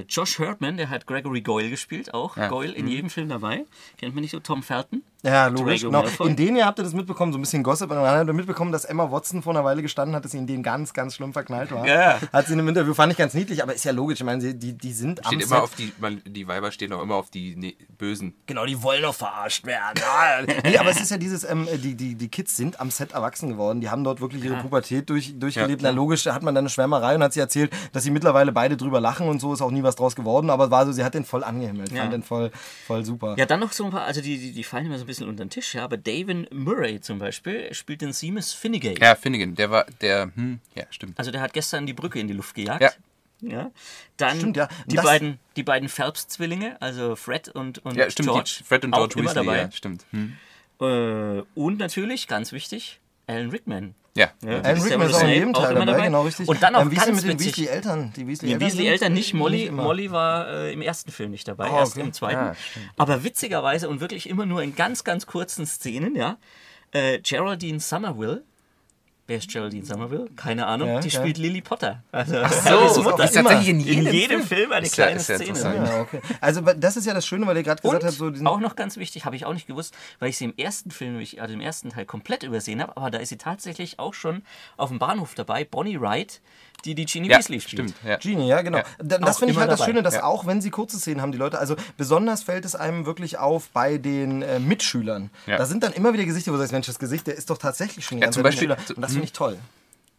äh, 0.00 0.04
Josh 0.06 0.38
Hurtman, 0.38 0.76
der 0.76 0.90
hat 0.90 1.06
Gregory 1.06 1.40
Goyle 1.40 1.70
gespielt, 1.70 2.12
auch. 2.12 2.36
Ja. 2.36 2.48
Goyle 2.48 2.72
in 2.72 2.86
jedem 2.86 3.08
Film 3.08 3.30
dabei. 3.30 3.64
Kennt 3.96 4.14
man 4.14 4.20
nicht 4.20 4.32
so? 4.32 4.40
Tom 4.40 4.62
Felton. 4.62 5.02
Ja, 5.24 5.48
logisch. 5.48 5.82
Genau. 5.82 6.04
In 6.20 6.36
denen 6.36 6.56
ihr 6.56 6.64
habt 6.66 6.78
ihr 6.78 6.84
das 6.84 6.92
mitbekommen, 6.94 7.32
so 7.32 7.38
ein 7.38 7.40
bisschen 7.40 7.64
Gossip. 7.64 7.90
Und 7.90 7.96
dann 7.96 8.06
habt 8.06 8.28
ihr 8.28 8.32
mitbekommen, 8.32 8.70
dass 8.70 8.84
Emma 8.84 9.10
Watson 9.10 9.42
vor 9.42 9.52
einer 9.52 9.64
Weile 9.64 9.82
gestanden 9.82 10.14
hat, 10.14 10.24
dass 10.24 10.30
sie 10.30 10.38
in 10.38 10.46
denen 10.46 10.62
ganz, 10.62 10.92
ganz 10.92 11.16
schlimm 11.16 11.32
verknallt 11.32 11.72
war. 11.72 11.84
Ja. 11.86 12.20
Hat 12.32 12.46
sie 12.46 12.52
in 12.52 12.60
einem 12.60 12.68
Interview, 12.68 12.94
fand 12.94 13.10
ich 13.12 13.18
ganz 13.18 13.34
niedlich, 13.34 13.60
aber 13.62 13.74
ist 13.74 13.84
ja 13.84 13.90
logisch. 13.92 14.20
Ich 14.20 14.24
meine, 14.24 14.40
sie- 14.40 14.54
die, 14.56 14.74
die 14.78 14.92
sind 14.92 15.24
am 15.26 15.32
Steht 15.32 15.42
Set. 15.42 15.50
immer 15.50 15.62
auf 15.64 15.74
die, 15.74 15.92
man, 15.98 16.22
die 16.24 16.46
Weiber 16.46 16.70
stehen 16.70 16.92
auch 16.92 17.02
immer 17.02 17.16
auf 17.16 17.30
die 17.30 17.56
ne, 17.56 17.74
Bösen. 17.98 18.34
Genau, 18.46 18.64
die 18.64 18.80
wollen 18.80 19.02
doch 19.02 19.14
verarscht 19.14 19.66
werden. 19.66 19.98
Ja, 20.00 20.54
nee, 20.64 20.78
aber 20.78 20.90
es 20.90 21.00
ist 21.00 21.10
ja 21.10 21.18
dieses, 21.18 21.42
ähm, 21.42 21.66
die, 21.82 21.96
die, 21.96 22.14
die 22.14 22.28
Kids 22.28 22.56
sind 22.56 22.80
am 22.80 22.90
Set 22.92 23.12
erwachsen 23.12 23.48
geworden. 23.48 23.80
Die 23.80 23.90
haben 23.90 24.04
dort 24.04 24.20
wirklich 24.20 24.44
ihre 24.44 24.56
Pubertät 24.58 25.10
durch, 25.10 25.36
durchgelebt. 25.36 25.82
Ja. 25.82 25.90
Na 25.90 25.96
logisch, 25.96 26.22
da 26.22 26.32
hat 26.34 26.44
man 26.44 26.54
dann 26.54 26.62
eine 26.62 26.70
Schwärmerei 26.70 27.16
und 27.16 27.24
hat 27.24 27.32
sie 27.32 27.40
erzählt, 27.40 27.72
dass 27.92 28.04
sie 28.04 28.12
mittlerweile 28.12 28.52
beide 28.52 28.76
drüber 28.76 29.00
lachen 29.00 29.26
und 29.28 29.40
so 29.40 29.52
ist 29.52 29.62
auch 29.62 29.72
nie 29.72 29.82
was 29.82 29.96
draus 29.96 30.14
geworden. 30.14 30.48
Aber 30.50 30.70
war 30.70 30.86
so, 30.86 30.92
sie 30.92 31.02
hat 31.02 31.14
den 31.14 31.24
voll 31.24 31.42
angehimmelt, 31.42 31.90
Ja. 31.90 32.02
fand 32.02 32.12
den 32.12 32.22
voll, 32.22 32.52
voll 32.86 33.04
super. 33.04 33.34
Ja, 33.36 33.46
dann 33.46 33.58
noch 33.58 33.72
so 33.72 33.84
ein 33.84 33.90
paar, 33.90 34.02
also 34.04 34.20
die, 34.20 34.38
die, 34.38 34.52
die 34.52 34.62
fallen 34.64 34.86
immer 34.86 34.98
so 34.98 35.07
bisschen 35.08 35.28
unter 35.28 35.44
den 35.44 35.50
Tisch, 35.50 35.74
ja, 35.74 35.82
aber 35.84 35.96
David 35.96 36.54
Murray 36.54 37.00
zum 37.00 37.18
Beispiel 37.18 37.74
spielt 37.74 38.00
den 38.02 38.12
Seamus 38.12 38.52
Finnegan. 38.52 38.94
Ja, 39.00 39.14
Finnegan, 39.16 39.56
der 39.56 39.70
war, 39.70 39.84
der, 40.00 40.30
hm, 40.34 40.60
ja, 40.76 40.84
stimmt. 40.90 41.18
Also 41.18 41.30
der 41.32 41.40
hat 41.40 41.52
gestern 41.52 41.84
die 41.86 41.92
Brücke 41.94 42.20
in 42.20 42.28
die 42.28 42.34
Luft 42.34 42.54
gejagt. 42.54 42.80
Ja. 42.82 42.90
Ja. 43.40 43.70
Dann 44.16 44.36
Stimmt, 44.38 44.56
ja. 44.56 44.68
die, 44.86 44.96
Das- 44.96 45.04
beiden, 45.04 45.38
die 45.56 45.62
beiden 45.62 45.88
Phelps-Zwillinge, 45.88 46.80
also 46.82 47.14
Fred 47.16 47.48
und, 47.48 47.78
und 47.84 47.96
Ja, 47.96 48.10
stimmt, 48.10 48.28
George. 48.30 48.56
die, 48.58 48.64
Fred 48.64 48.84
und 48.84 48.94
auch 48.94 49.08
George 49.08 49.14
immer 49.20 49.30
Weasley, 49.30 49.44
dabei. 49.46 49.58
ja, 49.58 49.70
stimmt. 49.70 50.04
Hm. 50.10 50.36
Äh, 50.80 51.42
und 51.54 51.78
natürlich, 51.78 52.26
ganz 52.28 52.52
wichtig, 52.52 53.00
Alan 53.28 53.50
Rickman. 53.50 53.94
Ja, 54.16 54.30
Ja. 54.42 54.60
Alan 54.62 54.82
Rickman 54.82 55.08
ist 55.10 55.14
auch 55.14 55.22
in 55.22 55.28
jedem 55.28 55.52
Teil 55.52 55.70
immer 55.76 55.80
dabei, 55.86 55.92
dabei. 55.92 56.04
genau 56.06 56.22
richtig. 56.22 56.48
Und 56.48 56.60
dann 56.62 56.74
auch 56.74 56.82
ähm, 56.82 56.90
wie 56.90 56.96
ist 56.96 57.06
denn 57.06 57.14
ganz 57.14 57.24
mit 57.24 57.32
den 57.34 57.38
witzig- 57.38 57.56
Weasley-Eltern? 57.58 58.12
Die 58.16 58.20
Die 58.22 58.26
Weasley-Eltern 58.28 58.60
Weasley-Eltern 58.66 59.12
nicht, 59.12 59.34
Molly. 59.34 59.64
immer. 59.66 59.82
Molly 59.84 60.10
war 60.10 60.48
äh, 60.48 60.72
im 60.72 60.82
ersten 60.82 61.12
Film 61.12 61.30
nicht 61.30 61.46
dabei, 61.46 61.70
Ah, 61.70 61.78
erst 61.78 61.92
okay. 61.92 62.00
im 62.06 62.12
zweiten. 62.12 62.34
Ja, 62.46 62.56
Aber 62.96 63.22
witzigerweise 63.22 63.88
und 63.88 64.00
wirklich 64.00 64.28
immer 64.28 64.44
nur 64.46 64.62
in 64.62 64.74
ganz, 64.74 65.04
ganz 65.04 65.26
kurzen 65.26 65.66
Szenen, 65.66 66.16
ja. 66.16 66.36
Äh, 66.90 67.20
Geraldine 67.20 67.78
Somerville. 67.80 68.42
Wer 69.28 69.36
ist 69.36 69.50
Geraldine 69.50 69.84
Somerville? 69.84 70.26
Keine 70.36 70.66
Ahnung. 70.66 70.88
Ja, 70.88 71.00
die 71.00 71.10
ja. 71.10 71.20
spielt 71.20 71.36
Lily 71.36 71.60
Potter. 71.60 72.02
Also, 72.12 72.32
so, 72.32 73.10
auch 73.10 73.16
die 73.16 73.24
ist 73.24 73.34
tatsächlich 73.34 73.68
in 73.68 73.80
in 73.80 73.86
jedem, 73.86 74.12
jedem 74.14 74.42
Film 74.42 74.72
eine 74.72 74.86
Ist 74.86 74.94
kleine 74.94 75.20
ja 75.20 75.20
Szene. 75.20 75.58
Ja, 75.58 76.00
okay. 76.00 76.22
Also 76.40 76.62
das 76.62 76.96
ist 76.96 77.06
ja 77.06 77.12
das 77.12 77.26
Schöne, 77.26 77.46
weil 77.46 77.54
ihr 77.58 77.62
gerade 77.62 77.82
gesagt 77.82 78.04
habt, 78.04 78.14
so 78.14 78.32
auch 78.46 78.58
noch 78.58 78.74
ganz 78.74 78.96
wichtig, 78.96 79.26
habe 79.26 79.36
ich 79.36 79.44
auch 79.44 79.52
nicht 79.52 79.66
gewusst, 79.66 79.94
weil 80.18 80.30
ich 80.30 80.38
sie 80.38 80.46
im 80.46 80.54
ersten 80.56 80.90
Film, 80.90 81.22
also 81.38 81.52
im 81.52 81.60
ersten 81.60 81.90
Teil 81.90 82.06
komplett 82.06 82.42
übersehen 82.42 82.80
habe, 82.80 82.96
aber 82.96 83.10
da 83.10 83.18
ist 83.18 83.28
sie 83.28 83.36
tatsächlich 83.36 83.98
auch 83.98 84.14
schon 84.14 84.42
auf 84.78 84.88
dem 84.88 84.98
Bahnhof 84.98 85.34
dabei, 85.34 85.62
Bonnie 85.62 86.00
Wright, 86.00 86.40
die 86.84 86.94
die 86.94 87.06
Ginny 87.06 87.28
Ja, 87.28 87.38
Weasley 87.38 87.60
spielt. 87.60 87.90
stimmt. 87.90 87.94
Ja. 88.06 88.16
Genie, 88.16 88.48
ja, 88.48 88.62
genau. 88.62 88.78
Ja. 88.78 88.84
Da- 88.98 89.18
Das 89.18 89.38
finde 89.38 89.52
ich 89.52 89.58
halt 89.58 89.70
das 89.70 89.78
dabei. 89.80 89.90
Schöne, 89.90 90.02
dass 90.02 90.14
Ja. 90.14 90.24
auch 90.24 90.46
wenn 90.46 90.60
sie 90.60 90.70
kurze 90.70 90.98
Szenen 90.98 91.20
haben, 91.20 91.32
die 91.32 91.38
Leute, 91.38 91.58
also 91.58 91.76
besonders 91.96 92.42
fällt 92.42 92.64
es 92.64 92.74
einem 92.74 93.04
wirklich 93.06 93.38
auf 93.38 93.68
bei 93.70 93.98
den 93.98 94.42
äh, 94.42 94.58
Mitschülern. 94.60 95.30
Ja. 95.46 95.56
Da 95.58 95.66
sind 95.66 95.82
dann 95.82 95.92
immer 95.92 96.12
wieder 96.12 96.24
Gesichter, 96.24 96.50
wo 96.52 96.56
du 96.56 96.60
sagst, 96.60 96.72
Mensch, 96.72 96.86
das 96.86 96.98
Gesicht, 96.98 97.26
der 97.26 97.34
ist 97.36 97.50
doch 97.50 97.58
tatsächlich 97.58 98.04
schon 98.04 98.18
die 98.18 98.22
Ja, 98.22 98.28
Beispiel- 98.28 98.42
Mitschüler. 98.68 98.76
Und 98.96 99.02
das 99.02 99.10
finde 99.12 99.24
ich 99.24 99.32
toll. 99.32 99.58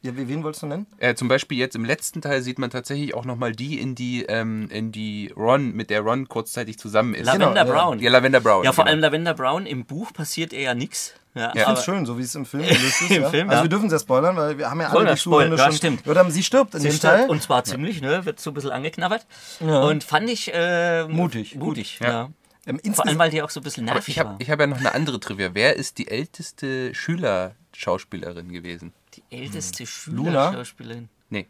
Ja, 0.02 0.16
wie- 0.16 0.28
wen 0.30 0.44
wolltest 0.44 0.64
du 0.64 0.68
nennen? 0.68 0.88
Äh, 1.00 1.16
zum 1.16 1.28
Beispiel 1.28 1.58
jetzt 1.58 1.76
im 1.76 1.84
letzten 1.84 2.22
Teil 2.22 2.42
sieht 2.42 2.58
man 2.58 2.70
tatsächlich 2.70 3.14
auch 3.16 3.26
nochmal 3.26 3.52
die, 3.52 3.80
in 3.82 3.96
die, 3.96 4.24
ähm, 4.24 4.70
in 4.72 4.92
die 4.94 5.34
Ron, 5.36 5.74
mit 5.74 5.90
der 5.90 6.02
Ron 6.02 6.30
kurzzeitig 6.30 6.78
zusammen 6.80 7.14
ist. 7.16 7.26
Lavender 7.26 7.48
Genau, 7.50 7.58
ja. 7.58 7.64
Brown. 7.66 8.00
Ja, 8.00 8.10
Lavender 8.12 8.40
Brown. 8.40 8.64
Ja, 8.64 8.72
vor 8.72 8.86
genau. 8.86 8.92
allem 8.94 9.02
Lavender 9.02 9.34
Brown, 9.34 9.66
im 9.66 9.84
Buch 9.86 10.14
passiert 10.14 10.54
eher 10.54 10.62
ja 10.62 10.74
nichts. 10.74 11.14
Ja, 11.36 11.52
Ich 11.54 11.62
finde 11.64 11.80
es 11.80 11.86
schön, 11.86 12.06
so 12.06 12.18
wie 12.18 12.24
es 12.24 12.34
im 12.34 12.46
Film 12.46 12.64
gelöst 12.68 13.02
ist. 13.02 13.12
Im 13.12 13.24
ja. 13.24 13.30
Film, 13.30 13.50
also 13.50 13.60
ja. 13.60 13.64
wir 13.66 13.70
dürfen 13.70 13.86
es 13.88 13.92
ja 13.92 14.00
spoilern, 14.00 14.36
weil 14.38 14.58
wir 14.58 14.70
haben 14.72 14.80
ja 14.80 14.88
Spoiler, 14.90 15.06
alle 15.08 15.16
die 15.16 15.22
Zuhörende 15.22 15.58
Spoiler, 15.58 15.64
ja, 15.66 15.72
schon... 15.72 15.78
stimmt. 15.78 16.08
Oder 16.08 16.32
sie 16.32 16.44
stirbt 16.44 16.74
in 16.76 16.80
Sie 16.82 16.88
dem 16.90 16.96
stirbt, 16.96 17.16
Teil. 17.16 17.30
Und 17.30 17.42
zwar 17.44 17.64
ziemlich, 17.66 18.02
ne? 18.02 18.26
Wird 18.26 18.40
so 18.40 18.52
ein 18.52 18.54
bisschen 18.54 18.72
angeknabbert. 18.72 19.28
Ja. 19.60 19.82
Und 19.84 20.04
fand 20.04 20.30
ich 20.30 20.52
äh, 20.54 21.08
Mutig. 21.08 21.56
Mutig, 21.56 22.00
Ja. 22.02 22.08
ja. 22.10 22.30
Ähm, 22.66 22.80
Vor 22.94 23.06
allem, 23.08 23.18
weil 23.20 23.32
die 23.32 23.42
auch 23.42 23.50
so 23.50 23.60
ein 23.62 23.64
bisschen 23.64 23.86
Aber 23.88 23.96
nervig 23.96 24.14
ich 24.16 24.20
habe 24.20 24.30
war. 24.32 24.36
ich 24.40 24.50
hab 24.50 24.60
ja 24.60 24.68
noch 24.68 24.78
eine 24.80 24.94
andere 24.94 25.20
Trivia. 25.20 25.50
Wer 25.54 25.76
ist 25.76 25.98
die 25.98 26.08
älteste 26.08 26.94
Schülerschauspielerin 26.94 28.52
gewesen? 28.52 28.94
Älteste 29.32 29.86
Luna? 30.08 30.50
Schülerschauspielerin. 30.50 31.10
Nee. 31.30 31.48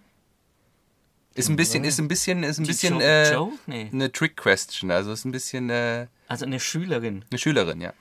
Ist 1.36 1.50
ein 1.50 1.56
bisschen, 1.56 1.84
ist 1.86 2.00
ein 2.00 2.08
bisschen, 2.08 2.44
ist 2.44 2.58
ein 2.58 2.63
Die 2.65 2.72
bisschen 2.72 2.96
Jo- 2.96 3.02
äh, 3.02 3.34
Joe? 3.34 3.52
Nee. 3.68 3.89
eine 3.94 4.12
Trick-Question. 4.12 4.92
Also 4.92 5.12
ist 5.13 5.26
ein 5.26 5.32
bisschen 5.32 5.70
äh, 5.70 6.08
Also 6.28 6.46
eine 6.46 6.60
Schülerin. 6.60 7.24
eine 7.30 7.38
Schülerin, 7.39 7.80
ja. 7.82 7.94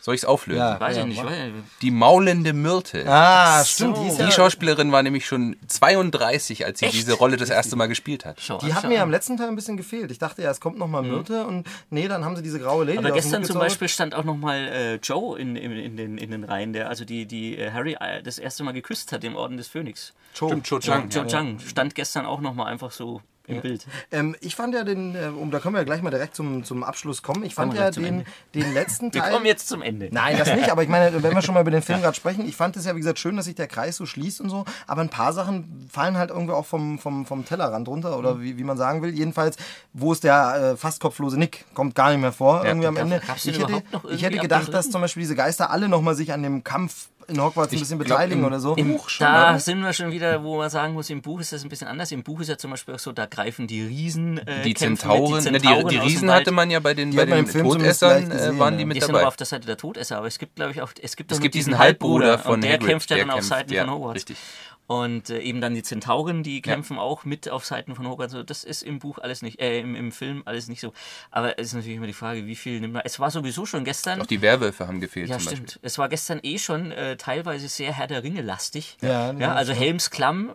Soll 0.00 0.14
ich 0.14 0.22
es 0.22 0.24
auflösen? 0.24 0.60
Ja. 0.60 0.80
Weiß 0.80 0.96
ich 0.96 1.04
nicht. 1.04 1.22
Die 1.82 1.90
maulende 1.90 2.52
Myrte. 2.52 3.04
Ah, 3.06 3.62
So. 3.62 3.72
stimmt. 3.74 3.98
Die, 3.98 4.08
ist 4.08 4.18
Die 4.18 4.22
ja, 4.22 4.30
Schauspielerin 4.30 4.90
war 4.92 5.02
nämlich 5.02 5.26
schon 5.26 5.56
32, 5.66 6.64
als 6.64 6.78
sie 6.78 6.86
Echt? 6.86 6.94
diese 6.94 7.12
Rolle 7.14 7.36
das 7.36 7.50
erste 7.50 7.76
Mal 7.76 7.86
gespielt 7.88 8.24
hat. 8.24 8.38
Schau, 8.40 8.58
die 8.58 8.72
hat 8.72 8.88
mir 8.88 9.02
am 9.02 9.10
letzten 9.10 9.36
Teil 9.36 9.48
ein 9.48 9.56
bisschen 9.56 9.76
gefehlt. 9.76 10.10
Ich 10.10 10.18
dachte 10.18 10.42
ja, 10.42 10.50
es 10.50 10.60
kommt 10.60 10.78
nochmal 10.78 11.02
Myrte 11.02 11.46
und 11.46 11.66
nee, 11.90 12.08
dann 12.08 12.24
haben 12.24 12.36
sie 12.36 12.42
diese 12.42 12.58
graue 12.58 12.84
Lady 12.84 12.98
Aber 12.98 13.10
gestern 13.10 13.44
zum. 13.44 13.58
Beispiel 13.58 13.88
stand 13.88 14.14
auch 14.14 14.24
nochmal 14.24 14.68
äh, 14.68 14.94
Joe 14.96 15.38
in, 15.38 15.56
in, 15.56 15.72
in, 15.72 15.96
den, 15.96 16.18
in 16.18 16.30
den 16.30 16.44
Reihen, 16.44 16.72
der 16.72 16.88
also 16.88 17.04
die, 17.04 17.26
die 17.26 17.58
äh, 17.58 17.70
Harry 17.72 17.96
äh, 18.00 18.22
das 18.22 18.38
erste 18.38 18.62
Mal 18.62 18.72
geküsst 18.72 19.12
hat 19.12 19.24
im 19.24 19.36
Orden 19.36 19.56
des 19.56 19.68
Phönix. 19.68 20.14
Stimmt, 20.32 20.68
Joe, 20.68 20.80
Chang. 20.80 21.08
Joe 21.10 21.22
ja. 21.22 21.28
Chang 21.28 21.58
stand 21.58 21.94
gestern 21.94 22.24
auch 22.24 22.40
nochmal 22.40 22.66
einfach 22.72 22.92
so 22.92 23.20
im 23.48 23.60
Bild. 23.60 23.86
Ähm, 24.12 24.36
ich 24.40 24.54
fand 24.54 24.74
ja 24.74 24.84
den, 24.84 25.14
äh, 25.14 25.28
um, 25.28 25.50
da 25.50 25.58
können 25.58 25.74
wir 25.74 25.80
ja 25.80 25.84
gleich 25.84 26.02
mal 26.02 26.10
direkt 26.10 26.34
zum, 26.34 26.64
zum 26.64 26.84
Abschluss 26.84 27.22
kommen. 27.22 27.44
Ich 27.44 27.54
fand 27.54 27.74
wir 27.74 27.80
ja 27.80 27.90
den, 27.90 28.24
den 28.54 28.74
letzten 28.74 29.12
Wir 29.12 29.22
Teil. 29.22 29.32
kommen 29.32 29.46
jetzt 29.46 29.68
zum 29.68 29.82
Ende. 29.82 30.08
Nein, 30.12 30.36
das 30.38 30.54
nicht, 30.54 30.70
aber 30.70 30.82
ich 30.82 30.88
meine, 30.88 31.22
wenn 31.22 31.34
wir 31.34 31.42
schon 31.42 31.54
mal 31.54 31.62
über 31.62 31.70
den 31.70 31.82
Film 31.82 32.00
gerade 32.02 32.14
sprechen, 32.14 32.46
ich 32.46 32.56
fand 32.56 32.76
es 32.76 32.84
ja, 32.84 32.94
wie 32.94 33.00
gesagt, 33.00 33.18
schön, 33.18 33.36
dass 33.36 33.46
sich 33.46 33.54
der 33.54 33.66
Kreis 33.66 33.96
so 33.96 34.06
schließt 34.06 34.40
und 34.40 34.50
so, 34.50 34.64
aber 34.86 35.00
ein 35.00 35.08
paar 35.08 35.32
Sachen 35.32 35.88
fallen 35.90 36.16
halt 36.16 36.30
irgendwie 36.30 36.52
auch 36.52 36.66
vom, 36.66 36.98
vom, 36.98 37.26
vom 37.26 37.44
Tellerrand 37.44 37.88
runter 37.88 38.18
oder 38.18 38.40
wie, 38.40 38.58
wie 38.58 38.64
man 38.64 38.76
sagen 38.76 39.02
will. 39.02 39.10
Jedenfalls, 39.10 39.56
wo 39.92 40.12
ist 40.12 40.24
der 40.24 40.72
äh, 40.74 40.76
fast 40.76 41.00
kopflose 41.00 41.38
Nick? 41.38 41.64
Kommt 41.74 41.94
gar 41.94 42.10
nicht 42.10 42.20
mehr 42.20 42.32
vor, 42.32 42.64
irgendwie 42.64 42.86
am 42.86 42.96
Ende. 42.96 43.20
Ich 43.36 43.58
hätte, 43.58 43.82
ich 44.10 44.22
hätte 44.22 44.38
gedacht, 44.38 44.72
dass 44.72 44.90
zum 44.90 45.00
Beispiel 45.00 45.22
diese 45.22 45.34
Geister 45.36 45.70
alle 45.70 45.88
nochmal 45.88 46.14
sich 46.14 46.32
an 46.32 46.42
dem 46.42 46.64
Kampf 46.64 47.08
in 47.28 47.40
Hogwarts 47.42 47.72
ein 47.72 47.78
bisschen 47.78 47.98
glaub, 47.98 48.08
beteiligen 48.08 48.40
im- 48.40 48.46
oder 48.46 48.58
so. 48.58 48.74
Im, 48.74 48.88
Buch 48.92 49.08
schon, 49.08 49.26
da 49.26 49.50
oder? 49.50 49.58
sind 49.60 49.80
wir 49.80 49.92
schon 49.92 50.10
wieder, 50.10 50.42
wo 50.42 50.56
man 50.56 50.70
sagen 50.70 50.94
muss, 50.94 51.10
im 51.10 51.20
Buch 51.22 51.40
ist 51.40 51.52
das 51.52 51.62
ein 51.62 51.68
bisschen 51.68 51.86
anders. 51.86 52.10
Im 52.10 52.22
Buch 52.22 52.40
ist 52.40 52.48
ja 52.48 52.56
zum 52.58 52.70
Beispiel 52.70 52.94
auch 52.94 52.98
so, 52.98 53.12
da 53.12 53.26
greifen 53.26 53.66
die 53.66 53.82
Riesen. 53.82 54.38
Äh, 54.38 54.62
Die 54.62 54.72
kämpfen 54.74 55.08
mit, 55.08 55.18
Zentauren, 55.18 55.44
ne, 55.44 55.52
die, 55.52 55.58
Zentauren 55.60 55.88
die 55.88 55.96
Riesen 55.98 56.30
hatte 56.30 56.50
man 56.52 56.70
ja 56.70 56.80
bei 56.80 56.94
den, 56.94 57.10
Die 57.10 57.16
bei 57.18 57.26
den 57.26 57.46
Todessern, 57.46 58.10
leicht 58.22 58.30
gesehen, 58.30 58.56
äh, 58.56 58.58
waren 58.58 58.78
die 58.78 58.84
mit 58.86 58.96
Die 58.96 59.00
sind 59.00 59.10
aber 59.10 59.18
dabei. 59.18 59.28
auf 59.28 59.36
der 59.36 59.46
Seite 59.46 59.66
der 59.66 59.76
Todesser, 59.76 60.16
aber 60.18 60.26
es 60.26 60.38
gibt, 60.38 60.56
glaube 60.56 60.72
ich, 60.72 60.80
auch, 60.82 60.90
es 61.00 61.16
gibt, 61.16 61.30
Es 61.30 61.40
gibt 61.40 61.54
diesen 61.54 61.78
Halbbruder 61.78 62.38
von 62.38 62.54
und 62.54 62.64
der 62.64 62.72
Hagrid, 62.72 62.88
kämpft 62.88 63.10
ja 63.10 63.16
der 63.16 63.26
dann 63.26 63.34
auf 63.34 63.42
Seiten 63.44 63.72
ja, 63.72 63.84
von 63.84 63.94
Hogwarts. 63.94 64.16
richtig. 64.16 64.36
Und 64.88 65.28
äh, 65.28 65.40
eben 65.40 65.60
dann 65.60 65.74
die 65.74 65.82
Zentauren, 65.82 66.42
die 66.42 66.62
kämpfen 66.62 66.98
auch 66.98 67.26
mit 67.26 67.50
auf 67.50 67.66
Seiten 67.66 67.94
von 67.94 68.08
Hogan. 68.08 68.30
So, 68.30 68.42
das 68.42 68.64
ist 68.64 68.82
im 68.82 68.98
Buch 68.98 69.18
alles 69.18 69.42
nicht, 69.42 69.60
äh, 69.60 69.80
im, 69.80 69.94
im 69.94 70.12
Film 70.12 70.42
alles 70.46 70.66
nicht 70.66 70.80
so. 70.80 70.94
Aber 71.30 71.58
es 71.58 71.68
ist 71.68 71.74
natürlich 71.74 71.98
immer 71.98 72.06
die 72.06 72.14
Frage, 72.14 72.46
wie 72.46 72.56
viel 72.56 72.80
nimmt 72.80 72.94
man. 72.94 73.02
Es 73.04 73.20
war 73.20 73.30
sowieso 73.30 73.66
schon 73.66 73.84
gestern. 73.84 74.22
Auch 74.22 74.26
die 74.26 74.40
Werwölfe 74.40 74.88
haben 74.88 74.98
gefehlt 74.98 75.28
Ja, 75.28 75.36
zum 75.36 75.46
stimmt. 75.46 75.66
Beispiel. 75.66 75.80
Es 75.82 75.98
war 75.98 76.08
gestern 76.08 76.40
eh 76.42 76.58
schon 76.58 76.90
äh, 76.90 77.18
teilweise 77.18 77.68
sehr 77.68 77.92
Herr 77.92 78.06
der 78.06 78.22
Ringe 78.22 78.40
lastig. 78.40 78.96
Ja, 79.02 79.32
ja 79.32 79.38
ja, 79.38 79.54
also. 79.54 79.74
Helms 79.74 80.10
Klamm 80.10 80.54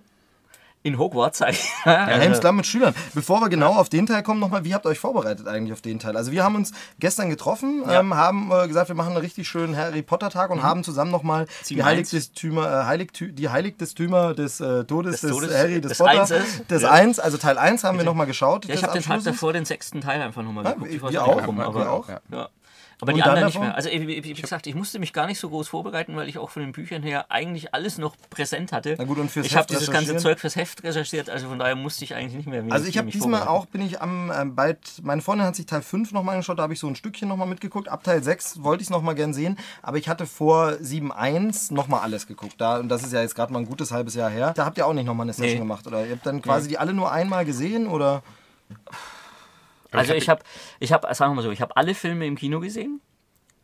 in 0.84 0.98
Hogwarts. 1.00 1.40
Ja, 1.86 2.06
Helms 2.06 2.40
Klamm 2.40 2.58
mit 2.58 2.66
Schülern. 2.66 2.94
Bevor 3.14 3.40
wir 3.42 3.50
genau 3.50 3.74
auf 3.76 3.90
den 3.90 4.06
Teil 4.06 4.22
kommen, 4.24 4.40
nochmal, 4.40 4.64
wie 4.64 4.74
habt 4.74 4.86
ihr 4.86 4.90
euch 4.90 5.00
vorbereitet 5.00 5.48
eigentlich 5.48 5.74
auf 5.74 5.82
den 5.82 6.00
Teil? 6.00 6.16
Also 6.16 6.32
wir 6.32 6.44
haben 6.44 6.56
uns 6.56 6.72
gestern 7.00 7.30
getroffen, 7.30 7.84
ähm, 7.90 8.14
haben 8.16 8.52
äh, 8.52 8.68
gesagt, 8.68 8.88
wir 8.90 8.96
machen 8.96 9.10
einen 9.14 9.18
richtig 9.18 9.48
schönen 9.48 9.76
Harry 9.76 10.02
Potter 10.02 10.30
Tag 10.30 10.50
Mhm. 10.50 10.58
und 10.58 10.64
haben 10.64 10.84
zusammen 10.84 11.12
nochmal 11.12 11.48
die 11.70 11.82
eins. 11.82 12.12
Heiligtümer, 12.14 12.82
äh, 12.82 12.86
Heiligtü 12.86 13.32
die 13.32 13.50
Heiligtümer 13.50 14.34
des 14.34 14.60
äh, 14.60 14.84
Todes 14.86 15.22
des, 15.22 15.32
Todes, 15.32 15.56
Harry, 15.58 15.82
des, 15.82 15.90
des 15.90 15.98
Potter, 15.98 16.22
Einses. 16.22 16.68
des 16.70 16.82
Ja. 16.84 16.92
Eins, 16.92 17.20
also 17.20 17.38
Teil 17.38 17.58
1 17.58 17.84
haben 17.84 17.98
wir 17.98 18.06
nochmal 18.06 18.28
geschaut. 18.28 18.66
Ja, 18.66 18.76
ich 18.76 18.84
habe 18.84 18.94
den 18.94 19.04
Tag 19.04 19.24
davor 19.24 19.54
den 19.54 19.66
sechsten 19.66 20.02
Teil 20.02 20.22
einfach 20.22 20.44
nochmal 20.44 20.64
Ja, 20.66 20.72
geguckt. 20.74 20.92
wir- 20.92 21.10
Ich 21.10 21.20
auch 21.20 21.28
auch, 21.38 21.58
aber 21.60 21.90
auch. 21.92 22.10
Ja. 22.10 22.50
Aber 23.04 23.12
Und 23.12 23.18
die 23.18 23.22
dann 23.22 23.32
anderen 23.32 23.48
nicht 23.48 23.60
mehr. 23.60 23.76
Also 23.76 23.90
wie, 23.90 24.08
wie, 24.08 24.24
wie 24.24 24.34
gesagt, 24.42 24.66
ich 24.66 24.76
musste 24.76 24.98
mich 24.98 25.12
gar 25.12 25.28
nicht 25.28 25.38
so 25.38 25.50
groß 25.50 25.68
vorbereiten, 25.68 26.16
weil 26.16 26.30
ich 26.30 26.38
auch 26.38 26.50
von 26.50 26.62
den 26.62 26.72
Büchern 26.72 27.04
her 27.04 27.26
eigentlich 27.28 27.74
alles 27.74 27.98
noch 27.98 28.16
präsent 28.30 28.72
hatte. 28.72 28.96
Na 28.98 29.04
gut, 29.04 29.18
und 29.18 29.30
fürs 29.30 29.46
ich 29.46 29.58
habe 29.58 29.68
dieses 29.68 29.92
ganze? 29.92 30.16
Zeug 30.16 30.40
fürs 30.40 30.56
Heft 30.56 30.84
recherchiert, 30.86 31.30
also 31.30 31.50
von 31.50 31.60
daher 31.60 31.76
musste 31.76 32.06
ich 32.06 32.16
eigentlich 32.16 32.34
nicht 32.34 32.48
mehr. 32.48 32.64
Also 32.70 32.88
ich 32.88 32.98
habe 32.98 33.12
diesmal 33.12 33.46
auch, 33.46 33.66
bin 33.66 33.82
ich 33.82 34.02
am 34.02 34.32
ähm, 34.34 34.56
bald, 34.56 34.80
meine 35.04 35.22
Freundin 35.22 35.46
hat 35.46 35.58
sich 35.58 35.66
Teil 35.66 35.82
5 35.82 36.14
nochmal 36.14 36.36
angeschaut, 36.36 36.60
da 36.60 36.64
habe 36.64 36.72
ich 36.74 36.80
so 36.80 36.88
ein 36.88 36.96
Stückchen 36.96 37.28
nochmal 37.28 37.48
mitgeguckt. 37.48 37.90
Ab 37.90 38.06
Teil 38.06 38.24
6 38.24 38.64
wollte 38.64 38.84
ich 38.84 38.88
es 38.88 38.90
nochmal 38.90 39.16
gern 39.16 39.34
sehen, 39.34 39.58
aber 39.82 39.98
ich 39.98 40.08
hatte 40.08 40.26
vor 40.26 40.70
7.1 40.82 41.74
nochmal 41.74 42.00
alles 42.02 42.26
geguckt. 42.26 42.56
Da, 42.58 42.78
und 42.80 42.88
das 42.88 43.04
ist 43.04 43.12
ja 43.12 43.22
jetzt 43.22 43.36
gerade 43.36 43.52
mal 43.52 43.60
ein 43.60 43.66
gutes 43.66 43.92
halbes 43.92 44.16
Jahr 44.16 44.30
her. 44.30 44.54
Da 44.56 44.64
habt 44.64 44.78
ihr 44.78 44.88
auch 44.88 44.94
nicht 44.94 45.06
nochmal 45.06 45.26
eine 45.26 45.34
Session 45.34 45.54
Nee. 45.54 45.60
gemacht, 45.60 45.86
oder? 45.88 46.06
Ihr 46.06 46.14
habt 46.14 46.26
dann 46.26 46.42
quasi 46.42 46.70
die 46.70 46.78
alle 46.78 46.94
nur 46.94 47.12
einmal 47.12 47.44
gesehen, 47.44 47.88
oder? 47.88 48.24
Also 50.00 50.14
ich 50.14 50.30
habe, 50.30 50.44
ich 50.80 50.92
habe, 50.92 51.14
sagen 51.16 51.32
wir 51.32 51.36
mal 51.36 51.42
so, 51.42 51.52
ich 51.52 51.62
habe 51.62 51.76
alle 51.78 51.96
Filme 51.96 52.26
im 52.26 52.36
Kino 52.36 52.60
gesehen, 52.60 53.02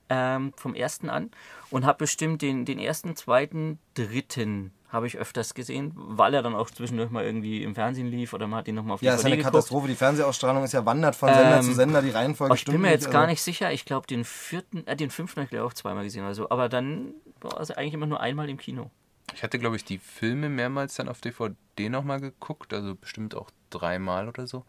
ähm, 0.10 0.54
vom 0.56 0.74
ersten 0.76 1.10
an, 1.10 1.32
und 1.70 1.86
habe 1.86 2.00
bestimmt 2.00 2.42
den, 2.42 2.66
den 2.66 2.80
ersten, 2.80 3.16
zweiten, 3.16 3.80
dritten 3.94 4.72
habe 4.92 5.06
ich 5.06 5.18
öfters 5.20 5.54
gesehen, 5.54 5.92
weil 5.96 6.34
er 6.34 6.42
dann 6.42 6.56
auch 6.56 6.72
zwischendurch 6.72 7.12
mal 7.12 7.24
irgendwie 7.24 7.62
im 7.62 7.76
Fernsehen 7.76 8.08
lief 8.08 8.34
oder 8.34 8.48
man 8.48 8.58
hat 8.60 8.68
ihn 8.68 8.74
nochmal 8.74 8.96
auf 8.96 9.04
Ja, 9.04 9.14
ist 9.14 9.22
ja 9.22 9.28
eine 9.28 9.38
geguckt. 9.38 9.54
Katastrophe. 9.54 9.88
Die 9.88 9.94
Fernsehausstrahlung 9.94 10.64
ist 10.64 10.72
ja 10.74 10.84
wandert 10.84 11.16
von 11.16 11.30
Sender 11.32 11.58
Ähm, 11.58 11.62
zu 11.64 11.74
Sender, 11.74 12.02
die 12.02 12.10
Reihenfolge 12.10 12.50
Aber 12.52 12.56
ich 12.58 12.66
bin 12.66 12.72
stimmt 12.74 12.82
mir 12.86 12.90
jetzt 12.90 13.04
nicht, 13.04 13.12
gar 13.12 13.22
also- 13.22 13.30
nicht 13.30 13.44
sicher. 13.44 13.72
Ich 13.72 13.86
glaube, 13.86 14.08
den 14.08 14.26
vierten, 14.26 14.88
äh, 14.88 14.96
den 14.96 15.12
fünften 15.12 15.42
habe 15.42 15.44
ich 15.46 15.50
glaube 15.52 15.68
auch 15.68 15.74
zweimal 15.76 16.06
gesehen 16.06 16.24
oder 16.24 16.34
so. 16.34 16.50
Aber 16.50 16.70
dann 16.70 17.14
war 17.40 17.60
es 17.60 17.70
eigentlich 17.70 17.94
immer 17.94 18.08
nur 18.08 18.20
einmal 18.20 18.50
im 18.50 18.58
Kino. 18.58 18.90
Ich 19.36 19.44
hatte, 19.44 19.60
glaube 19.60 19.76
ich, 19.76 19.86
die 19.86 20.00
Filme 20.00 20.50
mehrmals 20.50 20.96
dann 20.96 21.08
auf 21.08 21.22
DVD 21.22 21.90
nochmal 21.90 22.20
geguckt, 22.20 22.74
also 22.74 22.96
bestimmt 22.96 23.36
auch 23.36 23.52
dreimal 23.70 24.28
oder 24.28 24.48
so. 24.48 24.66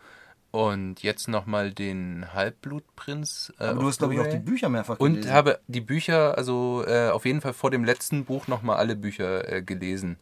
Und 0.53 1.03
jetzt 1.05 1.29
nochmal 1.29 1.73
den 1.73 2.27
Halbblutprinz. 2.35 3.53
Äh, 3.59 3.65
Aber 3.65 3.81
du 3.83 3.87
hast, 3.87 3.99
glaube 3.99 4.15
ich, 4.15 4.21
auch 4.21 4.27
die. 4.27 4.39
Bücher 4.39 4.69
mehrfach 4.69 4.99
Und 4.99 5.13
gelesen. 5.15 5.33
habe 5.33 5.61
die 5.69 5.81
Bücher, 5.81 6.37
also 6.37 6.85
äh, 6.87 7.11
auf 7.11 7.25
jeden 7.25 7.41
Fall 7.41 7.53
vor 7.53 7.71
dem 7.71 7.85
letzten 7.85 8.25
Buch 8.25 8.49
nochmal 8.49 8.77
alle 8.79 8.97
Bücher 8.97 9.49
äh, 9.51 9.63
gelesen. 9.63 10.17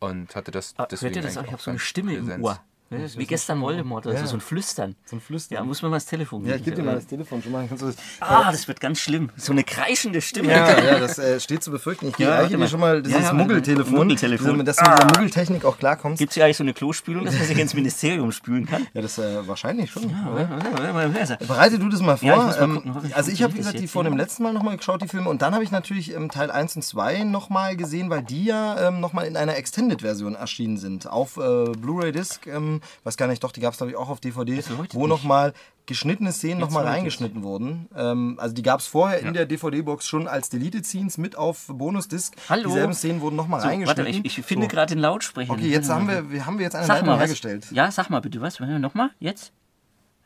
Und 0.00 0.36
hatte 0.36 0.50
das 0.52 0.74
Ah, 0.76 0.86
deswegen 0.86 1.14
hört 1.14 1.24
ihr 1.24 1.28
das 1.28 1.38
auch? 1.38 1.44
Ich 1.44 1.52
habe 1.52 1.62
so 1.62 1.70
eine 1.70 1.78
Stimme 1.80 2.14
im 2.14 2.20
Präsenz. 2.26 2.44
Ohr. 2.44 2.60
Ja, 2.90 2.98
Wie 3.16 3.26
gestern 3.26 3.60
Voldemort, 3.60 4.06
also 4.06 4.18
Ja. 4.20 4.26
so 4.26 4.36
ein 4.36 4.40
Flüstern. 4.40 4.94
So 5.06 5.16
ein 5.16 5.20
Flüstern. 5.20 5.56
Ja, 5.56 5.64
muss 5.64 5.82
man 5.82 5.90
mal 5.90 5.96
das 5.96 6.06
Telefon 6.06 6.44
Ja, 6.46 6.54
ich 6.54 6.62
gebe 6.64 6.70
dir 6.72 6.82
geben. 6.82 6.86
mal 6.86 6.94
das 6.96 7.06
Telefon 7.06 7.42
schon 7.42 7.50
mal. 7.50 7.66
das 7.68 7.96
Ah, 8.20 8.52
das 8.52 8.68
wird 8.68 8.78
ganz 8.80 9.00
schlimm. 9.00 9.30
So 9.36 9.52
eine 9.52 9.64
kreischende 9.64 10.20
Stimme. 10.20 10.52
ja, 10.52 10.78
ja, 10.84 10.98
das 11.00 11.18
äh, 11.18 11.40
steht 11.40 11.62
zu 11.64 11.70
befürchten. 11.70 12.08
Ich 12.08 12.18
Ja, 12.18 12.34
reiche 12.36 12.56
dir 12.56 12.68
schon 12.68 12.80
mal 12.80 13.02
dieses 13.02 13.22
ja, 13.24 13.32
Muggeltelefon, 13.32 13.94
Muggeltelefon. 13.94 14.64
dass 14.64 14.76
du 14.76 14.82
mit 14.84 14.98
der 14.98 15.06
Muggeltechnik 15.06 15.64
auch 15.64 15.78
klarkommst. 15.78 16.18
Gibt 16.18 16.30
es 16.30 16.34
hier 16.34 16.44
eigentlich 16.44 16.58
so 16.58 16.62
eine 16.64 16.74
Klospülung, 16.74 17.24
dass 17.24 17.34
man 17.36 17.44
sich 17.46 17.58
ins 17.58 17.74
Ministerium 17.74 18.30
spülen 18.32 18.66
kann? 18.66 18.86
Ja, 18.92 19.02
das 19.02 19.18
äh, 19.18 19.46
wahrscheinlich 19.48 19.90
schon. 19.90 20.10
Ja, 20.10 21.36
Bereite 21.48 21.78
du 21.78 21.88
das 21.88 22.00
mal 22.00 22.16
vor. 22.16 22.28
Ja, 22.28 22.50
ich 22.50 22.56
mal 22.58 22.62
ähm, 22.64 22.74
gucken, 22.74 23.12
also 23.14 23.30
ich 23.30 23.42
habe, 23.42 23.54
wie 23.54 23.58
gesagt, 23.58 23.78
die 23.80 23.88
vor 23.88 24.04
dem 24.04 24.16
letzten 24.16 24.42
Mal 24.42 24.52
nochmal 24.52 24.76
geschaut, 24.76 25.02
die 25.02 25.08
Filme. 25.08 25.28
Und 25.30 25.42
dann 25.42 25.54
habe 25.54 25.64
ich 25.64 25.70
natürlich 25.70 26.14
ähm, 26.14 26.30
Teil 26.30 26.50
1 26.50 26.76
und 26.76 26.82
2 26.82 27.24
nochmal 27.24 27.76
gesehen, 27.76 28.10
weil 28.10 28.22
die 28.22 28.44
ja 28.44 28.88
ähm, 28.88 29.00
nochmal 29.00 29.26
in 29.26 29.36
einer 29.36 29.56
Extended-Version 29.56 30.34
erschienen 30.34 30.76
sind. 30.76 31.08
Auf 31.08 31.36
äh, 31.38 31.70
Blu-ray-Disc, 31.72 32.46
ähm, 32.46 32.80
weiß 33.04 33.16
gar 33.16 33.26
nicht, 33.28 33.42
doch, 33.44 33.52
die 33.52 33.60
gab 33.60 33.72
es 33.72 33.78
glaube 33.78 33.90
ich 33.90 33.96
auch 33.96 34.08
auf 34.08 34.20
DVD, 34.20 34.62
wo 34.92 35.06
nochmal 35.06 35.52
geschnittene 35.86 36.32
Szenen 36.32 36.60
nochmal 36.60 36.84
reingeschnitten 36.86 37.42
wurden. 37.42 37.88
Ähm, 37.96 38.36
also 38.40 38.54
die 38.54 38.62
gab 38.62 38.80
es 38.80 38.86
vorher 38.86 39.20
in 39.20 39.34
der 39.34 39.46
DVD-Box 39.46 40.06
schon 40.06 40.26
als 40.28 40.48
Deleted 40.48 40.86
Scenes 40.86 41.18
mit 41.18 41.36
auf 41.36 41.66
Bonus-Disc. 41.68 42.34
Hallo? 42.48 42.68
Dieselben 42.70 42.94
Szenen 42.94 43.20
wurden 43.20 43.36
nochmal 43.36 43.60
So, 43.60 43.68
reingeschnitten. 43.68 44.04
warte, 44.06 44.18
ich, 44.26 44.38
ich 44.38 44.44
finde 44.46 44.64
So. 44.66 44.68
gerade 44.70 44.94
den 44.94 45.00
Lautsprecher. 45.00 45.52
Okay, 45.52 45.68
jetzt 45.68 45.90
haben 45.90 46.08
wir, 46.08 46.30
wir, 46.30 46.46
haben 46.46 46.58
wir 46.58 46.64
jetzt 46.64 46.74
eine 46.76 46.86
Sag 46.86 46.94
Leitung 46.94 47.08
mal 47.08 47.14
was. 47.14 47.20
hergestellt. 47.22 47.66
Ja, 47.70 47.90
sag 47.90 48.08
mal 48.10 48.20
bitte 48.20 48.40
was. 48.40 48.58
Nochmal, 48.60 49.10
jetzt? 49.18 49.52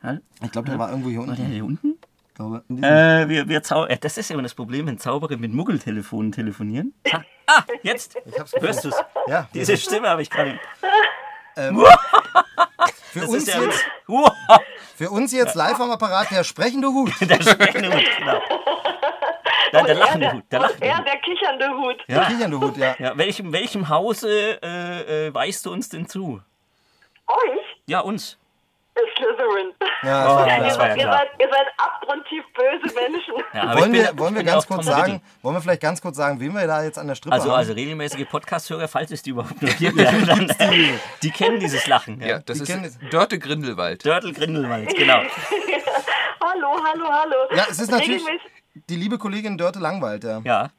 Hallo? 0.01 0.19
Ich 0.41 0.51
glaube, 0.51 0.69
der 0.69 0.79
war 0.79 0.89
irgendwo 0.91 1.09
hier 1.09 1.19
War 1.19 1.35
der 1.35 1.35
unten. 1.39 1.51
hier 1.51 1.65
unten? 1.65 1.95
Ich 2.29 2.35
glaube, 2.35 2.63
Äh, 2.69 3.27
wir, 3.27 3.49
wir 3.49 3.63
zau 3.63 3.83
äh, 3.85 3.97
das 3.97 4.17
ist 4.17 4.31
immer 4.31 4.43
das 4.43 4.53
Problem, 4.55 4.87
wenn 4.87 4.97
Zauberer 4.97 5.35
mit 5.35 5.51
Muggeltelefonen 5.53 6.31
telefonieren. 6.31 6.93
Ah, 7.11 7.21
ah 7.47 7.63
jetzt! 7.83 8.15
hab's 8.39 8.53
Hörst 8.57 8.85
du's? 8.85 8.95
ja, 9.27 9.49
Diese 9.53 9.75
Stimme 9.75 10.07
habe 10.07 10.21
ich 10.21 10.29
gerade. 10.29 10.57
für 13.11 13.19
Das 13.21 13.29
uns 13.29 13.45
ja 13.47 13.61
jetzt 13.61 13.85
Für 14.97 15.09
uns 15.09 15.31
jetzt 15.31 15.55
live 15.55 15.79
am 15.79 15.91
Apparat 15.91 16.31
der 16.31 16.43
sprechende 16.43 16.87
Hut. 16.89 17.11
der 17.21 17.41
sprechende 17.41 17.93
Hut, 17.93 18.03
genau. 18.17 18.41
Nein, 19.71 19.85
der 19.85 19.95
lachende 19.95 20.31
Hut, 20.33 20.43
der 20.51 20.59
und 20.61 20.65
lachende 20.65 20.85
er, 20.87 20.97
Hut. 20.97 21.05
der 21.07 21.17
kichernde 21.17 21.69
Hut. 21.69 21.95
Der 22.07 22.15
Ja. 22.17 22.25
kichernde 22.25 22.59
Hut, 22.59 22.77
ja. 22.77 22.95
Ja, 22.97 23.17
welchem, 23.17 23.51
welchem 23.53 23.87
Hause 23.89 24.59
äh, 24.63 25.27
äh, 25.27 25.33
weißt 25.33 25.65
du 25.65 25.71
uns 25.71 25.89
denn 25.89 26.07
zu? 26.07 26.41
Euch? 27.27 27.59
Ja, 27.85 27.99
uns. 27.99 28.37
Slytherin. 29.19 29.73
ja 30.03 30.23
Oh, 30.25 30.45
das 30.45 30.47
war 30.47 30.47
Ihr, 30.47 30.55
klar. 30.55 30.67
das 30.67 30.77
war 30.79 30.87
ja 30.87 30.89
seid, 30.89 30.97
ihr, 30.97 31.03
klar. 31.03 31.17
seid, 31.19 31.29
ihr 31.41 31.49
seid 31.49 31.67
abgrundtief 31.77 32.43
böse 32.55 32.95
Menschen. 32.95 33.33
Ja, 33.53 33.75
Wollen 33.77 33.91
bin- 33.91 34.01
wir, 34.01 34.17
wollen 34.17 34.35
wir 34.35 34.43
ganz 34.43 34.65
kurz 34.67 34.85
sagen, 34.85 35.21
wollen 35.41 35.55
wir 35.55 35.61
vielleicht 35.61 35.81
ganz 35.81 36.01
kurz 36.01 36.15
sagen, 36.17 36.39
wen 36.39 36.53
wir 36.53 36.65
da 36.67 36.83
jetzt 36.83 36.97
an 36.97 37.07
der 37.07 37.15
Strippe 37.15 37.33
Also, 37.33 37.49
haben? 37.51 37.57
also 37.57 37.73
regelmäßige 37.73 38.27
Podcast-Hörer, 38.29 38.87
falls 38.87 39.11
es 39.11 39.21
die 39.23 39.31
überhaupt 39.31 39.61
noch 39.61 39.75
gibt, 39.77 39.99
ja, 39.99 40.11
dann, 40.11 40.47
die 41.23 41.31
kennen 41.31 41.59
dieses 41.59 41.85
Lachen. 41.87 42.21
Ja, 42.21 42.27
Ja. 42.27 42.39
das 42.39 42.61
Die 42.63 42.71
ist 42.71 42.99
Dörte 43.11 43.37
Grindelwald. 43.39 44.05
Dörtel 44.05 44.33
Grindelwald, 44.33 44.95
genau. 44.95 45.21
hallo, 46.41 46.77
hallo, 46.83 47.05
hallo. 47.11 47.35
ja, 47.55 47.65
es 47.69 47.79
ist 47.79 47.91
natürlich 47.91 48.23
die 48.89 48.95
liebe 48.95 49.17
Kollegin 49.17 49.57
Dörte 49.57 49.79
Langwald, 49.79 50.23
ja. 50.23 50.41
Ja. 50.43 50.69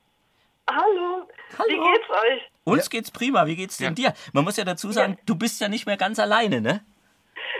Hallo. 0.70 1.28
Wie 1.51 1.57
Hallo. 1.59 1.93
geht's 1.93 2.11
euch? 2.11 2.43
Uns 2.64 2.91
geht's 2.91 3.11
prima. 3.11 3.47
Wie 3.47 3.57
geht's 3.57 3.76
denn 3.78 3.95
dir? 3.97 4.12
Man 4.32 4.45
muss 4.45 4.57
ja 4.57 4.64
dazu 4.64 4.93
sagen, 4.93 5.18
du 5.26 5.34
bist 5.34 5.61
ja 5.61 5.68
nicht 5.68 5.84
mehr 5.86 5.97
ganz 5.97 6.18
alleine, 6.20 6.61
ne? 6.61 6.80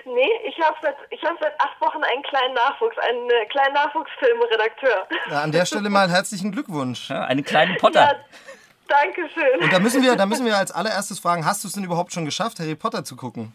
Nee, 0.05 0.31
ich 0.49 0.59
habe 0.61 0.77
seit, 0.83 0.97
ich 1.11 1.23
hab 1.23 1.39
seit 1.41 1.59
acht 1.61 1.81
Wochen 1.81 2.03
einen 2.03 2.23
kleinen 2.23 2.55
Nachwuchs, 2.55 2.97
einen 2.99 3.29
äh, 3.31 3.47
kleinen 3.47 3.75
Nachwuchsfilmredakteur. 3.75 5.07
ja. 5.31 5.43
An 5.43 5.53
der 5.53 5.65
Stelle 5.67 5.89
mal 5.91 6.11
herzlichen 6.11 6.53
Glückwunsch. 6.53 7.11
Ja, 7.11 7.25
einen 7.25 7.45
kleinen 7.45 7.73
Ja, 7.75 7.79
Potter. 7.79 8.17
danke 8.89 9.29
schön. 9.35 9.61
Und 9.63 9.73
da 9.73 9.79
müssen 9.79 10.03
wir, 10.03 10.17
da 10.17 10.27
müssen 10.27 10.45
wir 10.47 10.57
als 10.57 10.73
allererstes 10.73 11.19
fragen, 11.19 11.45
hast 11.45 11.65
du 11.65 11.69
es 11.69 11.75
denn 11.75 11.85
überhaupt 11.85 12.13
schon 12.13 12.25
geschafft, 12.25 12.59
Harry 12.61 12.75
Potter 12.75 13.05
zu 13.05 13.17
gucken? 13.17 13.53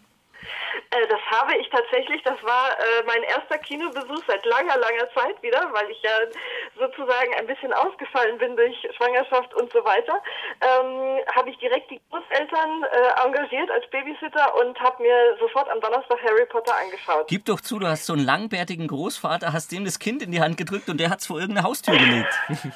Äh, 0.90 1.06
das 1.08 1.20
habe 1.30 1.56
ich 1.56 1.68
tatsächlich, 1.70 2.22
das 2.22 2.42
war 2.42 2.70
äh, 2.70 3.02
mein 3.06 3.22
erster 3.24 3.58
Kinobesuch 3.58 4.22
seit 4.26 4.44
langer, 4.46 4.76
langer 4.78 5.08
Zeit 5.14 5.40
wieder, 5.42 5.68
weil 5.72 5.90
ich 5.90 6.00
ja 6.02 6.10
sozusagen 6.78 7.34
ein 7.38 7.46
bisschen 7.46 7.72
ausgefallen 7.72 8.38
bin 8.38 8.56
durch 8.56 8.76
Schwangerschaft 8.96 9.54
und 9.54 9.72
so 9.72 9.84
weiter. 9.84 10.22
Ähm, 10.60 11.20
habe 11.34 11.50
ich 11.50 11.58
direkt 11.58 11.90
die 11.90 12.00
Großeltern 12.10 12.84
äh, 12.84 13.24
engagiert 13.26 13.70
als 13.70 13.88
Babysitter 13.90 14.54
und 14.60 14.78
habe 14.80 15.02
mir 15.02 15.36
sofort 15.40 15.68
am 15.70 15.80
Donnerstag 15.80 16.22
Harry 16.22 16.46
Potter 16.46 16.74
angeschaut. 16.76 17.26
Gib 17.28 17.44
doch 17.46 17.60
zu, 17.60 17.78
du 17.78 17.86
hast 17.86 18.06
so 18.06 18.12
einen 18.12 18.24
langbärtigen 18.24 18.86
Großvater, 18.86 19.52
hast 19.52 19.72
dem 19.72 19.84
das 19.84 19.98
Kind 19.98 20.22
in 20.22 20.30
die 20.30 20.40
Hand 20.40 20.56
gedrückt 20.56 20.88
und 20.88 20.98
der 20.98 21.10
hat's 21.10 21.26
vor 21.26 21.38
irgendeine 21.38 21.66
Haustür 21.66 21.96
gelegt. 21.96 22.34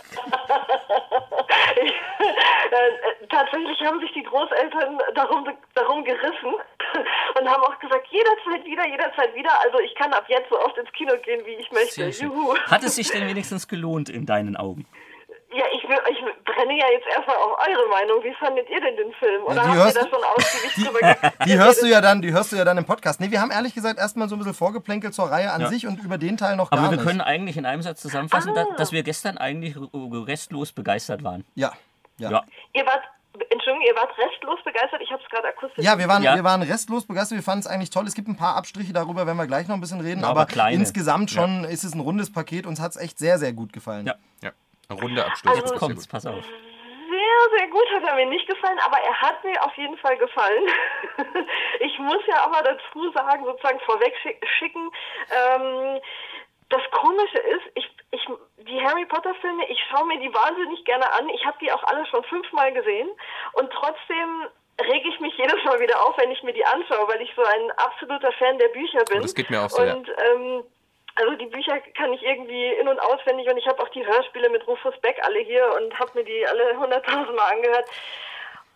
äh, 2.70 2.88
äh, 2.88 3.26
tatsächlich 3.28 3.80
haben 3.82 4.00
sich 4.00 4.12
die 4.12 4.22
Großeltern 4.22 4.98
darum, 5.14 5.48
darum 5.74 6.04
gerissen 6.04 6.54
und 7.38 7.48
haben 7.48 7.62
auch 7.62 7.78
gesagt, 7.78 7.99
jederzeit 8.10 8.64
wieder, 8.64 8.86
jederzeit 8.86 9.34
wieder. 9.34 9.50
Also 9.64 9.78
ich 9.80 9.94
kann 9.94 10.12
ab 10.12 10.24
jetzt 10.28 10.48
so 10.50 10.58
oft 10.58 10.76
ins 10.78 10.90
Kino 10.92 11.12
gehen, 11.24 11.44
wie 11.44 11.54
ich 11.54 11.70
möchte. 11.72 12.06
Juhu. 12.08 12.56
Hat 12.66 12.82
es 12.84 12.94
sich 12.96 13.10
denn 13.10 13.26
wenigstens 13.28 13.68
gelohnt 13.68 14.08
in 14.08 14.26
deinen 14.26 14.56
Augen? 14.56 14.86
Ja, 15.52 15.64
ich, 15.74 15.82
will, 15.88 15.98
ich 16.08 16.18
brenne 16.44 16.78
ja 16.78 16.86
jetzt 16.92 17.08
erstmal 17.08 17.36
auf 17.36 17.58
eure 17.66 17.88
Meinung. 17.88 18.22
Wie 18.22 18.32
fandet 18.34 18.70
ihr 18.70 18.80
denn 18.80 18.96
den 18.96 19.12
Film? 19.14 19.42
Oder 19.44 19.56
Ja, 19.56 19.62
die 19.62 19.68
habt 19.70 19.78
hörst 19.78 19.96
ihr 19.96 20.02
da 20.02 20.06
du- 20.08 20.14
schon 20.14 20.24
ausgiebig 20.24 20.74
drüber 20.74 20.98
geredet? 21.00 21.32
Die 21.44 21.58
hörst 21.58 21.82
du 21.82 21.86
ja 21.86 22.00
dann, 22.00 22.22
die 22.22 22.32
hörst 22.32 22.52
du 22.52 22.56
ja 22.56 22.64
dann 22.64 22.78
im 22.78 22.84
Podcast. 22.84 23.20
Nee, 23.20 23.32
wir 23.32 23.40
haben 23.40 23.50
ehrlich 23.50 23.74
gesagt 23.74 23.98
erstmal 23.98 24.28
so 24.28 24.36
ein 24.36 24.38
bisschen 24.38 24.54
vorgeplänkelt 24.54 25.12
zur 25.12 25.24
Reihe 25.28 25.50
an 25.50 25.60
Ja. 25.62 25.66
sich 25.66 25.88
und 25.88 25.98
über 26.04 26.18
den 26.18 26.36
Teil 26.36 26.54
noch 26.54 26.70
gar 26.70 26.78
Aber 26.78 26.90
wir 26.90 26.98
nicht. 26.98 27.06
können 27.06 27.20
eigentlich 27.20 27.56
in 27.56 27.66
einem 27.66 27.82
Satz 27.82 28.00
zusammenfassen, 28.00 28.52
Ah. 28.56 28.64
dass, 28.64 28.76
dass 28.76 28.92
wir 28.92 29.02
gestern 29.02 29.38
eigentlich 29.38 29.74
restlos 29.92 30.70
begeistert 30.72 31.24
waren. 31.24 31.44
ja, 31.56 31.72
ja. 32.18 32.30
Ja. 32.30 32.44
Ihr 32.74 32.86
wart, 32.86 33.02
Entschuldigung, 33.50 33.80
ihr 33.88 33.96
wart 33.96 34.16
restlos 34.18 34.58
begeistert. 34.64 35.00
Ich 35.02 35.10
habe 35.10 35.22
es 35.22 35.28
gerade 35.30 35.48
akustisch. 35.48 35.84
Ja, 35.84 35.98
wir 35.98 36.08
waren, 36.08 36.22
Ja. 36.22 36.34
wir 36.36 36.44
waren 36.44 36.62
restlos 36.62 37.06
begeistert. 37.06 37.38
Wir 37.38 37.42
fanden 37.42 37.60
es 37.60 37.66
eigentlich 37.66 37.90
toll. 37.90 38.06
Es 38.06 38.14
gibt 38.14 38.28
ein 38.28 38.36
paar 38.36 38.56
Abstriche 38.56 38.92
darüber, 38.92 39.26
werden 39.26 39.38
wir 39.38 39.46
gleich 39.46 39.68
noch 39.68 39.74
ein 39.76 39.80
bisschen 39.80 40.00
reden. 40.00 40.20
Ja, 40.22 40.28
aber 40.28 40.42
aber 40.42 40.70
insgesamt 40.70 41.30
schon 41.30 41.64
ist 41.64 41.84
es 41.84 41.94
ein 41.94 42.00
rundes 42.00 42.32
Paket. 42.32 42.66
Uns 42.66 42.80
hat 42.80 42.90
es 42.92 42.96
echt 42.96 43.18
sehr, 43.18 43.38
sehr 43.38 43.52
gut 43.52 43.72
gefallen. 43.72 44.06
Ja. 44.06 44.14
Ja, 44.42 44.50
ein 44.88 44.98
runder 44.98 45.26
Abschluss. 45.26 45.54
Also- 45.54 45.66
sehr 45.68 45.78
Kommt's, 45.78 46.06
pass 46.06 46.26
auf. 46.26 46.44
Sehr, 46.44 47.58
sehr 47.58 47.68
gut 47.68 47.86
hat 47.94 48.04
er 48.08 48.14
mir 48.14 48.26
nicht 48.26 48.46
gefallen, 48.48 48.78
aber 48.86 48.96
er 48.98 49.20
hat 49.20 49.42
mir 49.44 49.60
auf 49.64 49.74
jeden 49.76 49.96
Fall 49.98 50.16
gefallen. 50.16 50.62
ich 51.80 51.98
muss 51.98 52.22
ja 52.28 52.44
aber 52.44 52.62
dazu 52.62 53.10
sagen, 53.12 53.44
sozusagen 53.44 53.80
vorweg 53.80 54.14
schicken, 54.58 54.90
ähm, 55.30 55.98
das 56.70 56.82
Komische 56.92 57.38
ist, 57.38 57.66
ich, 57.74 57.90
ich, 58.12 58.24
die 58.58 58.80
Harry 58.80 59.04
Potter 59.06 59.34
Filme, 59.40 59.68
ich 59.68 59.78
schaue 59.90 60.06
mir 60.06 60.18
die 60.18 60.32
wahnsinnig 60.32 60.84
gerne 60.84 61.12
an. 61.12 61.28
Ich 61.30 61.44
habe 61.44 61.58
die 61.60 61.70
auch 61.70 61.82
alle 61.84 62.06
schon 62.06 62.24
fünfmal 62.24 62.72
gesehen 62.72 63.08
und 63.54 63.70
trotzdem 63.72 64.46
rege 64.80 65.08
ich 65.08 65.20
mich 65.20 65.36
jedes 65.36 65.62
Mal 65.64 65.78
wieder 65.80 66.02
auf, 66.02 66.16
wenn 66.16 66.30
ich 66.30 66.42
mir 66.42 66.52
die 66.52 66.64
anschaue, 66.64 67.08
weil 67.08 67.20
ich 67.20 67.32
so 67.34 67.42
ein 67.42 67.70
absoluter 67.72 68.32
Fan 68.32 68.58
der 68.58 68.68
Bücher 68.68 69.04
bin. 69.04 69.18
Und 69.18 69.24
das 69.24 69.34
geht 69.34 69.50
mir 69.50 69.60
auch 69.60 69.68
so. 69.68 69.82
Und 69.82 70.08
ähm, 70.08 70.64
also 71.16 71.34
die 71.34 71.46
Bücher 71.46 71.80
kann 71.96 72.12
ich 72.12 72.22
irgendwie 72.22 72.68
in- 72.80 72.88
und 72.88 73.00
auswendig 73.00 73.50
und 73.50 73.58
ich 73.58 73.66
habe 73.66 73.82
auch 73.82 73.88
die 73.88 74.06
Hörspiele 74.06 74.48
mit 74.48 74.66
Rufus 74.66 74.96
Beck 75.00 75.18
alle 75.22 75.40
hier 75.40 75.68
und 75.76 75.98
habe 75.98 76.12
mir 76.14 76.24
die 76.24 76.46
alle 76.46 76.78
hunderttausend 76.78 77.36
Mal 77.36 77.52
angehört. 77.52 77.90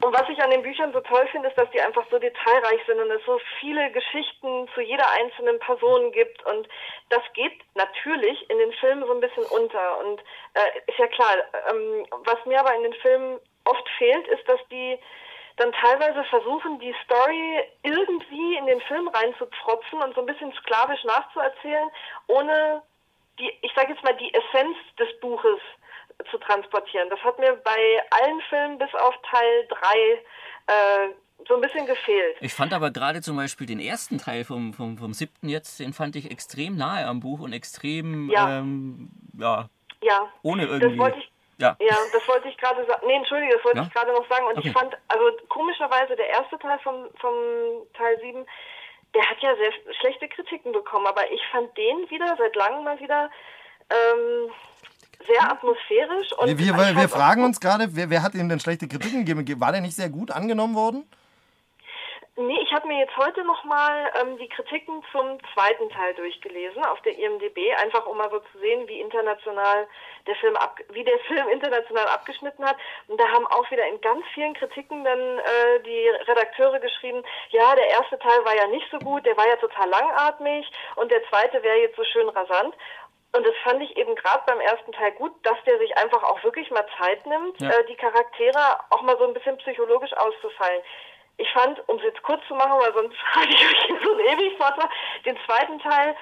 Und 0.05 0.13
was 0.13 0.29
ich 0.29 0.39
an 0.43 0.51
den 0.51 0.61
Büchern 0.61 0.93
so 0.93 1.01
toll 1.01 1.27
finde, 1.33 1.49
ist, 1.49 1.57
dass 1.57 1.71
die 1.71 1.81
einfach 1.81 2.05
so 2.11 2.19
detailreich 2.19 2.81
sind 2.87 3.01
und 3.01 3.11
es 3.11 3.25
so 3.25 3.41
viele 3.59 3.91
Geschichten 3.91 4.69
zu 4.75 4.83
jeder 4.83 5.09
einzelnen 5.13 5.59
Person 5.61 6.13
gibt. 6.13 6.45
Und 6.45 6.69
das 7.09 7.23
geht 7.33 7.59
natürlich 7.75 8.51
in 8.51 8.59
den 8.59 8.71
Filmen 8.75 9.07
so 9.07 9.15
ein 9.15 9.21
bisschen 9.21 9.45
unter. 9.45 9.99
Und 10.01 10.21
äh, 10.53 10.91
ist 10.91 10.99
ja 10.99 11.07
klar, 11.07 11.35
ähm, 11.71 12.07
was 12.27 12.37
mir 12.45 12.61
aber 12.61 12.75
in 12.75 12.83
den 12.83 12.93
Filmen 13.01 13.41
oft 13.65 13.89
fehlt, 13.97 14.29
ist, 14.29 14.47
dass 14.47 14.61
die 14.71 14.99
dann 15.57 15.73
teilweise 15.73 16.23
versuchen, 16.25 16.79
die 16.81 16.95
Story 17.05 17.65
irgendwie 17.83 18.57
in 18.59 18.67
den 18.67 18.83
Film 18.83 19.09
reinzupfropfen 19.09 20.03
und 20.03 20.15
so 20.15 20.21
ein 20.21 20.27
bisschen 20.27 20.53
sklavisch 20.53 21.03
nachzuerzählen, 21.05 21.89
ohne 22.27 22.83
die, 23.39 23.51
ich 23.63 23.73
sage 23.75 23.95
jetzt 23.95 24.05
mal, 24.05 24.17
die 24.17 24.35
Essenz 24.35 24.77
des 24.99 25.19
Buches 25.21 25.61
zu 26.31 26.39
transportieren. 26.39 27.09
Das 27.11 27.21
hat 27.23 27.39
mir 27.39 27.53
bei 27.65 28.01
allen 28.11 28.41
Filmen 28.49 28.79
bis 28.79 28.93
auf 28.95 29.15
Teil 29.31 29.67
3 29.69 29.79
äh, 30.67 31.09
so 31.47 31.55
ein 31.57 31.61
bisschen 31.61 31.87
gefehlt. 31.87 32.37
Ich 32.41 32.55
fand 32.55 32.73
aber 32.73 32.91
gerade 32.91 33.21
zum 33.21 33.37
Beispiel 33.37 33.67
den 33.67 33.81
ersten 33.81 34.19
Teil 34.19 34.45
vom, 34.45 34.73
vom, 34.73 34.97
vom 34.97 35.13
siebten 35.13 35.49
jetzt, 35.49 35.79
den 35.81 35.93
fand 35.93 36.17
ich 36.17 36.31
extrem 36.31 36.77
nahe 36.77 37.07
am 37.07 37.21
Buch 37.21 37.41
und 37.41 37.53
extrem, 37.53 38.31
Ja. 38.31 38.59
ähm, 38.59 39.11
ja, 39.39 39.69
Ja, 40.03 40.29
ohne 40.43 40.65
irgendwie. 40.67 40.99
ja. 41.59 41.77
Ja, 41.81 41.97
das 42.13 42.27
wollte 42.29 42.49
ich 42.49 42.57
gerade 42.57 42.85
sagen. 42.87 43.07
Nee, 43.07 43.17
entschuldige, 43.17 43.55
das 43.55 43.65
wollte 43.65 43.79
Ja? 43.79 43.85
ich 43.87 43.93
gerade 43.95 44.13
noch 44.13 44.29
sagen. 44.29 44.47
Und 44.47 44.59
Okay. 44.59 44.69
ich 44.69 44.73
fand, 44.73 44.97
also 45.09 45.25
komischerweise, 45.49 46.17
der 46.17 46.29
erste 46.29 46.59
Teil 46.59 46.79
vom, 46.81 47.09
vom 47.21 47.35
Teil 47.97 48.19
7, 48.21 48.47
der 49.15 49.29
hat 49.31 49.41
ja 49.41 49.55
sehr 49.57 49.73
schlechte 50.01 50.29
Kritiken 50.29 50.73
bekommen, 50.73 51.07
aber 51.07 51.31
ich 51.31 51.41
fand 51.53 51.77
den 51.77 52.09
wieder 52.11 52.35
seit 52.39 52.57
langem 52.57 52.85
mal 52.85 52.99
wieder 53.01 53.31
ähm, 53.91 54.51
sehr 55.27 55.51
atmosphärisch. 55.51 56.33
Und 56.33 56.49
Wir, 56.49 56.59
wir, 56.59 56.97
wir 56.97 57.09
fragen 57.09 57.45
uns 57.45 57.61
gerade, 57.61 57.89
wer, 57.91 58.11
wer 58.11 58.23
hat 58.23 58.35
ihm 58.35 58.49
denn 58.49 58.61
schlechte 58.61 58.89
Kritiken 58.89 59.25
gegeben? 59.25 59.61
War 59.61 59.73
der 59.73 59.81
nicht 59.81 59.97
sehr 59.97 60.09
gut 60.09 60.31
angenommen 60.31 60.75
worden? 60.75 61.05
Nee, 62.37 62.59
ich 62.63 62.73
habe 62.73 62.89
mir 62.89 62.99
jetzt 62.99 63.17
heute 63.17 63.45
nochmal 63.45 64.11
ähm, 64.21 64.37
die 64.39 64.49
Kritiken 64.49 65.05
zum 65.13 65.39
zweiten 65.55 65.89
Teil 65.91 66.15
durchgelesen 66.15 66.85
auf 66.85 67.01
der 67.03 67.17
IMDB, 67.17 67.73
einfach 67.81 68.07
um 68.07 68.19
mal 68.19 68.29
so 68.29 68.41
zu 68.41 68.59
sehen, 68.59 68.89
wie 68.89 69.01
international 69.01 69.87
der 70.27 70.35
Film 70.37 70.57
ab, 70.57 70.81
wie 70.91 71.05
der 71.05 71.19
Film 71.29 71.47
international 71.49 72.09
abgeschnitten 72.09 72.65
hat. 72.65 72.77
Und 73.07 73.21
da 73.21 73.29
haben 73.29 73.47
auch 73.47 73.71
wieder 73.71 73.87
in 73.87 74.01
ganz 74.01 74.27
vielen 74.35 74.53
Kritiken 74.55 75.05
dann 75.05 75.39
äh, 75.39 75.81
die 75.87 76.09
Redakteure 76.27 76.81
geschrieben, 76.81 77.23
ja, 77.51 77.77
der 77.77 77.87
erste 77.91 78.19
Teil 78.19 78.45
war 78.45 78.57
ja 78.57 78.67
nicht 78.67 78.91
so 78.91 78.99
gut, 78.99 79.25
der 79.25 79.37
war 79.37 79.47
ja 79.47 79.57
total 79.57 79.89
langatmig 79.89 80.69
und 80.97 81.13
der 81.13 81.23
zweite 81.29 81.63
wäre 81.63 81.83
jetzt 81.83 81.97
so 81.97 82.03
schön 82.03 82.29
rasant. 82.31 82.75
Und 83.35 83.45
das 83.45 83.55
fand 83.65 83.83
ich 83.83 83.97
eben 83.97 84.15
gerade 84.15 84.43
beim 84.47 84.61
ersten 84.61 84.93
Teil 84.93 85.13
gut, 85.13 85.33
dass 85.43 85.57
der 85.67 85.79
sich 85.79 85.97
einfach 85.99 86.23
auch 86.23 86.43
wirklich 86.45 86.71
mal 86.71 86.87
Zeit 86.99 87.27
nimmt, 87.27 87.61
Ja. 87.61 87.71
äh, 87.71 87.85
die 87.87 87.97
Charaktere 87.97 88.77
auch 88.91 89.03
mal 89.03 89.19
so 89.19 89.25
ein 89.25 89.35
bisschen 89.35 89.57
psychologisch 89.59 90.13
auszufallen. 90.13 90.83
Ich 91.37 91.51
fand, 91.53 91.83
um 91.89 91.97
es 91.97 92.05
jetzt 92.05 92.23
kurz 92.23 92.41
zu 92.47 92.55
machen, 92.55 92.79
weil 92.81 92.93
sonst 92.93 93.17
halte 93.35 93.53
ich 93.53 93.61
euch 93.67 94.03
so 94.05 94.13
ein 94.13 94.21
ewig 94.21 94.57
Vortrag, 94.57 94.89
den 95.25 95.37
zweiten 95.47 95.79
Teil 95.81 96.15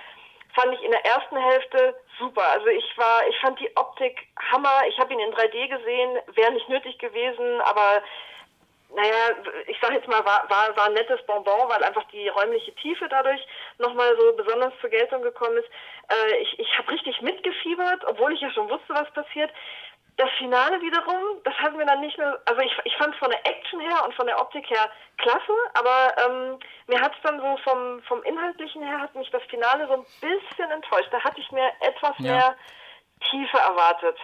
fand 0.55 0.75
ich 0.75 0.83
in 0.83 0.91
der 0.91 1.05
ersten 1.05 1.37
Hälfte 1.37 1.95
super. 2.19 2.47
Also 2.47 2.67
ich 2.69 2.97
war, 2.99 3.27
ich 3.27 3.39
fand 3.41 3.59
die 3.61 3.75
Optik 3.77 4.27
Hammer. 4.51 4.83
Ich 4.87 4.99
habe 4.99 5.13
ihn 5.13 5.21
in 5.21 5.33
3D 5.35 5.69
gesehen, 5.69 6.19
wäre 6.35 6.53
nicht 6.53 6.69
nötig 6.69 6.99
gewesen, 6.99 7.61
aber 7.63 8.03
naja, 8.95 9.35
ich 9.67 9.79
sag 9.81 9.93
jetzt 9.93 10.09
mal, 10.09 10.25
war, 10.25 10.49
war, 10.51 10.77
war 10.77 10.87
ein 10.87 10.93
nettes 10.95 11.25
Bonbon, 11.27 11.69
weil 11.69 11.83
einfach 11.83 12.05
die 12.13 12.29
räumliche 12.29 12.75
Tiefe 12.77 13.09
dadurch 13.09 13.41
nochmal 13.79 14.15
so 14.19 14.33
besonders 14.37 14.73
zur 14.81 14.91
Geltung 14.91 15.23
gekommen 15.23 15.57
ist. 15.57 15.69
Äh, 16.09 16.37
ich 16.39 16.59
ich 16.59 16.79
habe 16.79 16.91
richtig 16.91 17.21
mitgefiebert, 17.23 18.05
obwohl 18.07 18.33
ich 18.35 18.41
ja 18.41 18.51
schon 18.51 18.69
wusste, 18.69 18.95
was 18.95 19.11
passiert. 19.13 19.51
Das 20.19 20.29
Finale 20.37 20.79
wiederum, 20.83 21.43
das 21.43 21.55
hatten 21.55 21.79
wir 21.79 21.87
dann 21.87 22.01
nicht 22.03 22.19
mehr, 22.19 22.39
also 22.45 22.61
ich, 22.61 22.73
ich 22.85 22.95
fand 22.99 23.15
es 23.15 23.19
von 23.19 23.31
der 23.31 23.47
Action 23.47 23.81
her 23.81 24.05
und 24.05 24.15
von 24.15 24.27
der 24.27 24.39
Optik 24.39 24.69
her 24.69 24.91
klasse, 25.17 25.55
aber 25.73 26.15
ähm, 26.27 26.59
mir 26.87 27.01
hat 27.01 27.13
es 27.17 27.23
dann 27.23 27.41
so 27.41 27.57
vom, 27.65 28.03
vom 28.03 28.23
Inhaltlichen 28.25 28.83
her, 28.83 29.01
hat 29.01 29.15
mich 29.15 29.31
das 29.31 29.43
Finale 29.45 29.87
so 29.87 29.95
ein 29.95 30.05
bisschen 30.21 30.71
enttäuscht. 30.71 31.09
Da 31.13 31.25
hatte 31.25 31.41
ich 31.41 31.51
mir 31.51 31.67
etwas 31.81 32.13
Ja. 32.19 32.31
mehr 32.31 32.57
Tiefe 33.31 33.57
erwartet. 33.57 34.19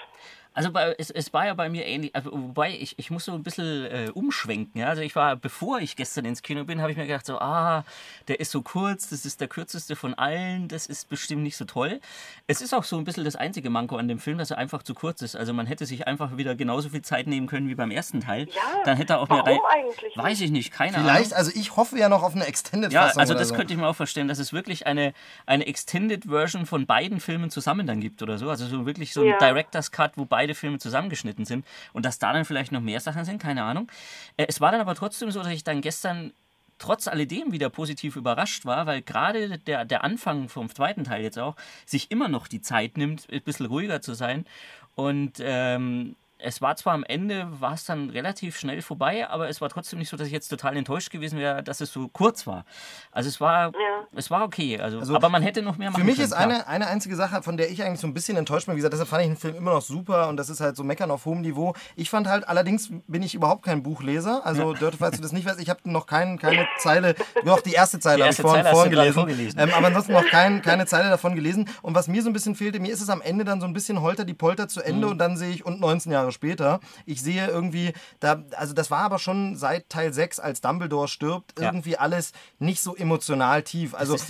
Also 0.59 0.72
bei, 0.72 0.94
es, 0.98 1.11
es 1.11 1.32
war 1.32 1.46
ja 1.46 1.54
bei 1.54 1.68
mir 1.68 1.86
ähnlich, 1.86 2.14
also 2.14 2.30
wobei 2.32 2.70
ich, 2.78 2.98
ich 2.98 3.11
muss 3.11 3.24
so 3.24 3.32
ein 3.32 3.42
bisschen 3.42 3.86
äh, 3.86 4.11
umschwenken. 4.12 4.80
Ja? 4.80 4.88
Also 4.88 5.02
ich 5.02 5.14
war, 5.16 5.36
bevor 5.36 5.78
ich 5.80 5.96
gestern 5.96 6.24
ins 6.24 6.42
Kino 6.42 6.64
bin, 6.64 6.80
habe 6.80 6.90
ich 6.90 6.96
mir 6.96 7.06
gedacht, 7.06 7.26
so, 7.26 7.38
ah, 7.38 7.84
der 8.28 8.40
ist 8.40 8.50
so 8.50 8.62
kurz, 8.62 9.09
das 9.09 9.24
ist 9.24 9.40
der 9.40 9.48
kürzeste 9.48 9.96
von 9.96 10.14
allen, 10.14 10.68
das 10.68 10.86
ist 10.86 11.09
bestimmt 11.09 11.42
nicht 11.42 11.56
so 11.56 11.64
toll. 11.64 12.00
Es 12.46 12.61
ist 12.61 12.74
auch 12.74 12.84
so 12.84 12.96
ein 12.98 13.04
bisschen 13.04 13.24
das 13.24 13.36
einzige 13.36 13.70
Manko 13.70 13.96
an 13.96 14.09
dem 14.09 14.18
Film, 14.18 14.38
dass 14.38 14.50
er 14.50 14.59
einfach 14.59 14.82
zu 14.82 14.94
kurz 14.94 15.22
ist. 15.22 15.36
Also 15.36 15.52
man 15.52 15.66
hätte 15.66 15.86
sich 15.86 16.06
einfach 16.06 16.36
wieder 16.36 16.54
genauso 16.54 16.88
viel 16.88 17.02
Zeit 17.02 17.26
nehmen 17.26 17.46
können 17.46 17.68
wie 17.68 17.74
beim 17.74 17.90
ersten 17.90 18.20
Teil. 18.20 18.46
Ja, 18.48 18.82
Dann 18.84 18.96
hätte 18.96 19.14
er 19.14 19.20
auch 19.20 19.28
mehr 19.28 19.38
warum 19.44 19.61
rein- 19.64 19.84
eigentlich? 19.86 20.16
Weiß 20.16 20.40
ich 20.40 20.50
nicht, 20.50 20.72
keine 20.72 20.92
Vielleicht, 20.98 21.32
Ahnung. 21.32 21.32
also 21.46 21.52
ich 21.54 21.76
hoffe 21.76 21.98
ja 21.98 22.09
noch 22.09 22.22
auf 22.22 22.34
eine 22.34 22.46
Extended 22.46 22.92
Ja, 22.92 23.02
Fassung 23.06 23.20
also 23.20 23.34
das 23.34 23.48
so. 23.48 23.54
könnte 23.54 23.72
ich 23.74 23.78
mir 23.78 23.86
auch 23.86 23.96
vorstellen, 23.96 24.28
dass 24.28 24.38
es 24.38 24.52
wirklich 24.52 24.86
eine, 24.86 25.12
eine 25.46 25.66
Extended 25.66 26.24
Version 26.24 26.66
von 26.66 26.86
beiden 26.86 27.20
Filmen 27.20 27.50
zusammen 27.50 27.86
dann 27.86 28.00
gibt 28.00 28.22
oder 28.22 28.38
so. 28.38 28.50
Also 28.50 28.66
so 28.66 28.86
wirklich 28.86 29.12
so 29.12 29.20
ein 29.22 29.28
Ja. 29.28 29.38
Director's 29.38 29.90
Cut, 29.92 30.12
wo 30.16 30.24
beide 30.24 30.47
Filme 30.55 30.78
zusammengeschnitten 30.78 31.44
sind 31.44 31.66
und 31.92 32.05
dass 32.05 32.18
da 32.18 32.32
dann 32.32 32.44
vielleicht 32.44 32.72
noch 32.72 32.80
mehr 32.80 33.01
Sachen 33.01 33.24
sind, 33.24 33.40
keine 33.40 33.62
Ahnung. 33.64 33.90
Äh, 34.36 34.46
Es 34.49 34.61
war 34.61 34.72
dann 34.72 34.80
aber 34.80 34.94
trotzdem 34.94 35.30
so, 35.30 35.42
dass 35.42 35.53
ich 35.53 35.64
dann 35.64 35.80
gestern 35.80 36.32
trotz 36.78 37.09
alledem 37.09 37.53
wieder 37.53 37.70
positiv 37.70 38.16
überrascht 38.16 38.64
war, 38.64 38.86
weil 38.86 39.03
gerade 39.03 39.59
der, 39.59 39.84
der 39.84 40.05
Anfang 40.05 40.49
vom 40.49 40.72
zweiten 40.72 41.05
Teil 41.05 41.22
jetzt 41.22 41.38
auch 41.38 41.57
sich 41.86 42.11
immer 42.11 42.28
noch 42.28 42.46
die 42.46 42.62
Zeit 42.62 42.96
nimmt, 42.96 43.26
ein 43.32 43.42
bisschen 43.42 43.66
ruhiger 43.66 44.01
zu 44.01 44.14
sein 44.14 44.46
und 44.94 45.38
ähm, 45.40 46.14
es 46.41 46.62
war 46.62 46.76
zwar 46.76 46.95
am 46.95 47.05
Ende, 47.05 47.49
war 47.61 47.72
es 47.74 47.84
dann 47.84 48.11
relativ 48.11 48.59
schnell 48.59 48.80
vorbei, 48.82 49.28
aber 49.28 49.49
es 49.49 49.61
war 49.61 49.68
trotzdem 49.68 49.99
nicht 49.99 50.09
so, 50.09 50.16
dass 50.16 50.26
ich 50.28 50.32
jetzt 50.32 50.49
total 50.49 50.76
enttäuscht 50.76 51.11
gewesen 51.11 51.39
wäre, 51.39 51.62
dass 51.62 51.80
es 51.80 51.93
so 51.93 52.09
kurz 52.09 52.47
war. 52.47 52.64
Also 53.11 53.28
es 53.28 53.41
war, 53.41 53.66
Ja. 53.72 54.07
es 54.14 54.30
war 54.30 54.45
okay. 54.45 54.80
Also, 54.80 55.01
Also 55.01 55.16
aber 55.16 55.28
man 55.28 55.43
hätte 55.43 55.62
noch 55.62 55.76
mehr 55.78 55.91
machen 55.91 56.01
Für 56.01 56.07
mich 56.07 56.16
können. 56.16 56.26
ist 56.28 56.34
klar. 56.36 56.45
eine, 56.49 56.66
eine 56.68 56.86
einzige 56.86 57.16
Sache, 57.16 57.43
von 57.43 57.57
der 57.57 57.70
ich 57.70 57.82
eigentlich 57.82 58.01
so 58.01 58.07
ein 58.07 58.14
bisschen 58.14 58.36
enttäuscht 58.36 58.66
bin. 58.66 58.74
Wie 58.74 58.78
gesagt, 58.78 58.93
deshalb 58.93 59.09
fand 59.09 59.22
ich 59.22 59.28
den 59.28 59.36
Film 59.36 59.57
immer 59.57 59.72
noch 59.72 59.82
super 59.82 60.28
und 60.28 60.36
das 60.36 60.49
ist 60.49 60.61
halt 60.61 60.76
so 60.76 60.84
meckern 60.84 61.11
auf 61.11 61.24
hohem 61.24 61.41
Niveau. 61.41 61.74
Ich 61.97 62.09
fand 62.11 62.28
halt, 62.28 62.47
allerdings 62.49 62.91
bin 63.09 63.22
ich 63.22 63.34
überhaupt 63.34 63.64
kein 63.64 63.82
Buchleser. 63.82 64.47
Also, 64.47 64.74
Dörte, 64.74 64.97
falls 64.99 65.16
du 65.16 65.22
das 65.22 65.32
nicht 65.32 65.47
weißt, 65.47 65.61
ich 65.61 65.68
habe 65.70 65.80
noch 65.91 66.07
kein, 66.07 66.39
keine 66.39 66.66
Zeile, 66.78 67.14
doch 67.45 67.61
die 67.61 67.72
erste 67.72 67.99
Zeile 67.99 68.18
Die 68.18 68.22
habe 68.22 68.30
ich 68.32 68.39
erste 68.39 68.43
vorhin, 68.43 68.62
Zeile 68.62 68.68
hast 68.68 68.74
vorhin 68.76 68.91
du 68.93 68.97
gerade 68.97 69.09
gelesen. 69.12 69.55
vorgelesen. 69.55 69.61
Ähm, 69.61 69.70
aber 69.74 69.86
ansonsten 69.89 70.12
noch 70.12 70.26
kein, 70.26 70.62
keine 70.62 70.86
Zeile 70.86 71.09
davon 71.11 71.34
gelesen. 71.34 71.68
Und 71.82 71.95
was 71.95 72.07
mir 72.09 72.22
so 72.22 72.30
ein 72.30 72.32
bisschen 72.32 72.55
fehlte, 72.55 72.78
mir 72.78 72.93
ist 72.93 73.01
es 73.01 73.11
am 73.11 73.20
Ende 73.22 73.45
dann 73.45 73.61
so 73.61 73.66
ein 73.66 73.72
bisschen 73.72 74.01
holter 74.01 74.24
die 74.24 74.34
Polter 74.34 74.68
zu 74.68 74.82
Ende 74.82 75.07
Mhm. 75.07 75.12
und 75.12 75.18
dann 75.18 75.36
sehe 75.36 75.51
ich, 75.51 75.66
und 75.66 75.80
19 75.80 76.12
Jahre 76.12 76.28
später, 76.33 76.81
ich 77.07 77.22
sehe 77.22 77.47
irgendwie, 77.49 77.93
da, 78.20 78.43
also 78.57 78.74
das 78.74 78.91
war 78.91 79.01
aber 79.01 79.18
schon 79.18 79.57
seit 79.57 79.89
Teil 79.89 80.12
6, 80.12 80.39
als 80.41 80.61
Dumbledore 80.61 81.09
stirbt, 81.09 81.59
Ja. 81.59 81.66
irgendwie 81.66 81.97
alles 81.97 82.33
nicht 82.59 82.81
so 82.83 82.95
emotional 82.97 83.62
tief. 83.62 83.95
Also 83.95 84.14
es, 84.14 84.29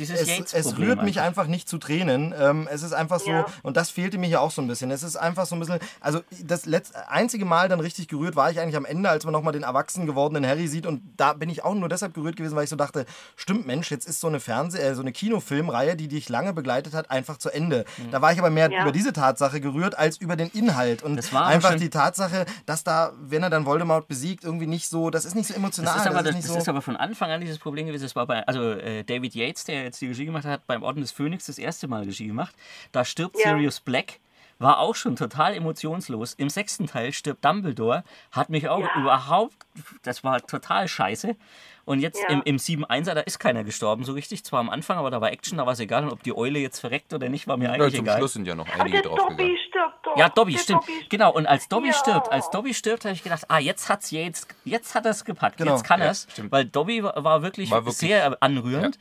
es 0.53 0.79
rührt 0.79 1.03
mich 1.03 1.21
einfach. 1.21 1.47
nicht 1.49 1.69
zu 1.69 1.79
Tränen. 1.79 2.35
Ähm, 2.39 2.69
es 2.71 2.83
ist 2.83 2.93
einfach 2.93 3.21
so, 3.21 3.31
Ja. 3.31 3.47
und 3.63 3.77
das 3.77 3.91
fehlte 3.91 4.19
mir 4.19 4.27
hier 4.27 4.41
auch 4.41 4.51
so 4.51 4.61
ein 4.61 4.69
bisschen. 4.69 4.91
Es 4.91 5.03
ist 5.03 5.17
einfach 5.17 5.47
so 5.47 5.55
ein 5.57 5.61
bisschen, 5.61 5.79
also 6.01 6.21
das 6.45 6.67
letzte, 6.67 7.09
einzige 7.09 7.45
Mal 7.45 7.69
dann 7.69 7.81
richtig 7.81 8.09
gerührt 8.09 8.37
war 8.37 8.51
ich 8.51 8.61
eigentlich 8.61 8.77
am 8.77 8.85
Ende, 8.85 9.09
als 9.09 9.25
man 9.25 9.33
nochmal 9.33 9.53
den 9.53 9.63
erwachsen 9.63 10.07
gewordenen 10.07 10.47
Harry 10.49 10.69
sieht. 10.69 10.85
Und 10.87 11.03
da 11.17 11.33
bin 11.33 11.49
ich 11.49 11.65
auch 11.65 11.75
nur 11.75 11.89
deshalb 11.89 12.15
gerührt 12.15 12.37
gewesen, 12.37 12.55
weil 12.57 12.65
ich 12.65 12.71
so 12.71 12.77
dachte, 12.77 13.07
stimmt 13.37 13.67
Mensch, 13.67 13.91
jetzt 13.91 14.07
ist 14.09 14.21
so 14.21 14.27
eine 14.27 14.41
Fernseh-, 14.41 14.79
äh, 14.79 14.95
so 14.95 15.01
eine 15.01 15.13
Kinofilmreihe, 15.13 15.97
die 15.97 16.09
dich 16.09 16.29
lange 16.29 16.53
begleitet 16.53 16.95
hat, 16.95 17.11
einfach 17.11 17.39
zu 17.39 17.51
Ende. 17.51 17.85
Da 18.11 18.21
war 18.21 18.33
ich 18.33 18.39
aber 18.39 18.51
mehr 18.51 18.71
Ja. 18.71 18.83
über 18.83 18.93
diese 18.93 19.13
Tatsache 19.13 19.61
gerührt, 19.61 19.97
als 19.99 20.17
über 20.19 20.37
den 20.37 20.49
Inhalt. 20.51 21.03
Und 21.03 21.17
Das 21.17 21.33
war 21.33 21.43
aber 21.43 21.51
einfach 21.51 21.71
schon- 21.71 21.79
die 21.89 21.99
Tatsache, 21.99 22.47
dass 22.67 22.85
da, 22.85 23.13
wenn 23.21 23.43
er 23.43 23.51
dann 23.51 23.67
Voldemort 23.67 24.09
besiegt, 24.09 24.45
irgendwie 24.45 24.67
nicht 24.67 24.89
so, 24.89 25.11
das 25.11 25.25
ist 25.25 25.35
nicht 25.35 25.47
so 25.47 25.55
emotional. 25.55 25.95
Das 25.95 26.05
ist, 26.05 26.11
aber, 26.11 26.23
das, 26.23 26.35
nicht 26.35 26.47
das 26.47 26.53
so, 26.53 26.59
ist 26.59 26.69
aber 26.69 26.83
von 26.83 26.97
Anfang 26.97 27.31
an 27.31 27.41
dieses 27.41 27.59
Problem 27.59 27.87
gewesen. 27.87 28.05
Das 28.05 28.17
war 28.17 28.27
bei, 28.27 28.47
also 28.47 28.73
äh, 28.73 29.05
David 29.05 29.35
Yates, 29.35 29.65
der 29.65 29.85
jetzt 29.85 30.01
die 30.01 30.09
Regie 30.09 30.27
gemacht 30.27 30.45
hat, 30.45 30.53
hat 30.53 30.67
beim 30.67 30.83
Orden 30.83 31.01
des 31.01 31.11
Phönix 31.13 31.47
das 31.47 31.59
erste 31.59 31.89
Mal 31.89 32.05
Regie 32.05 32.27
gemacht. 32.27 32.55
Da 32.93 33.05
stirbt 33.05 33.37
Ja. 33.39 33.51
Sirius 33.51 33.81
Black 33.81 34.21
war 34.59 34.79
auch 34.81 34.95
schon 34.95 35.15
total 35.17 35.55
emotionslos. 35.55 36.35
Im 36.35 36.49
sechsten 36.49 36.87
Teil 36.87 37.13
stirbt 37.13 37.45
Dumbledore, 37.45 38.03
hat 38.33 38.51
mich 38.51 38.69
auch 38.69 38.85
überhaupt, 38.97 39.55
das 40.03 40.25
war 40.25 40.41
total 40.47 40.89
scheiße. 40.89 41.37
Und 41.85 42.01
jetzt 42.01 42.21
Ja. 42.23 42.29
im, 42.35 42.43
im 42.45 42.57
7-1er, 42.59 43.15
da 43.15 43.21
ist 43.23 43.39
keiner 43.39 43.65
gestorben 43.65 44.05
so 44.05 44.13
richtig. 44.13 44.45
Zwar 44.45 44.61
am 44.61 44.69
Anfang, 44.69 44.99
aber 44.99 45.11
da 45.11 45.23
war 45.23 45.33
Action, 45.33 45.57
da 45.57 45.65
war 45.65 45.73
es 45.73 45.81
egal. 45.81 46.05
Und 46.05 46.11
ob 46.13 46.23
die 46.23 46.37
Eule 46.37 46.59
jetzt 46.59 46.81
verreckt 46.81 47.15
oder 47.15 47.31
nicht, 47.31 47.47
war 47.49 47.57
mir 47.57 47.65
Ja, 47.67 47.73
eigentlich 47.73 47.95
zum 47.97 48.05
egal. 48.05 48.19
Schluss 48.19 48.35
sind 48.35 48.47
ja 48.47 48.55
noch 48.55 48.69
einige 48.69 49.01
der 49.01 49.03
draufgegangen. 49.11 49.39
Dobby 49.39 49.59
stirbt 49.71 50.07
doch. 50.07 50.17
Ja, 50.19 50.29
Dobby, 50.29 50.53
Der 50.53 50.59
stimmt. 50.59 50.83
stirbt. 50.85 51.09
Genau, 51.11 51.33
und 51.33 51.47
als 51.47 51.67
Dobby 51.69 51.87
Ja. 51.89 51.93
stirbt, 51.95 52.31
als 52.31 52.51
Dobby 52.51 52.75
stirbt, 52.75 53.07
habe 53.07 53.15
ich 53.15 53.23
gedacht, 53.23 53.45
ah, 53.49 53.59
jetzt 53.59 53.89
hat's 53.89 54.11
jetzt, 54.11 54.55
jetzt 54.65 54.95
hat 54.95 55.07
er 55.07 55.13
es 55.13 55.25
gepackt, 55.25 55.57
Genau. 55.57 55.73
jetzt 55.73 55.85
kann 55.85 56.01
Ja, 56.01 56.07
er's, 56.09 56.27
stimmt. 56.31 56.53
weil 56.53 56.67
Dobby 56.67 57.03
war, 57.03 57.25
war, 57.25 57.43
wirklich 57.43 57.71
War 57.71 57.79
wirklich- 57.87 57.97
sehr 57.97 58.37
anrührend. 58.43 58.99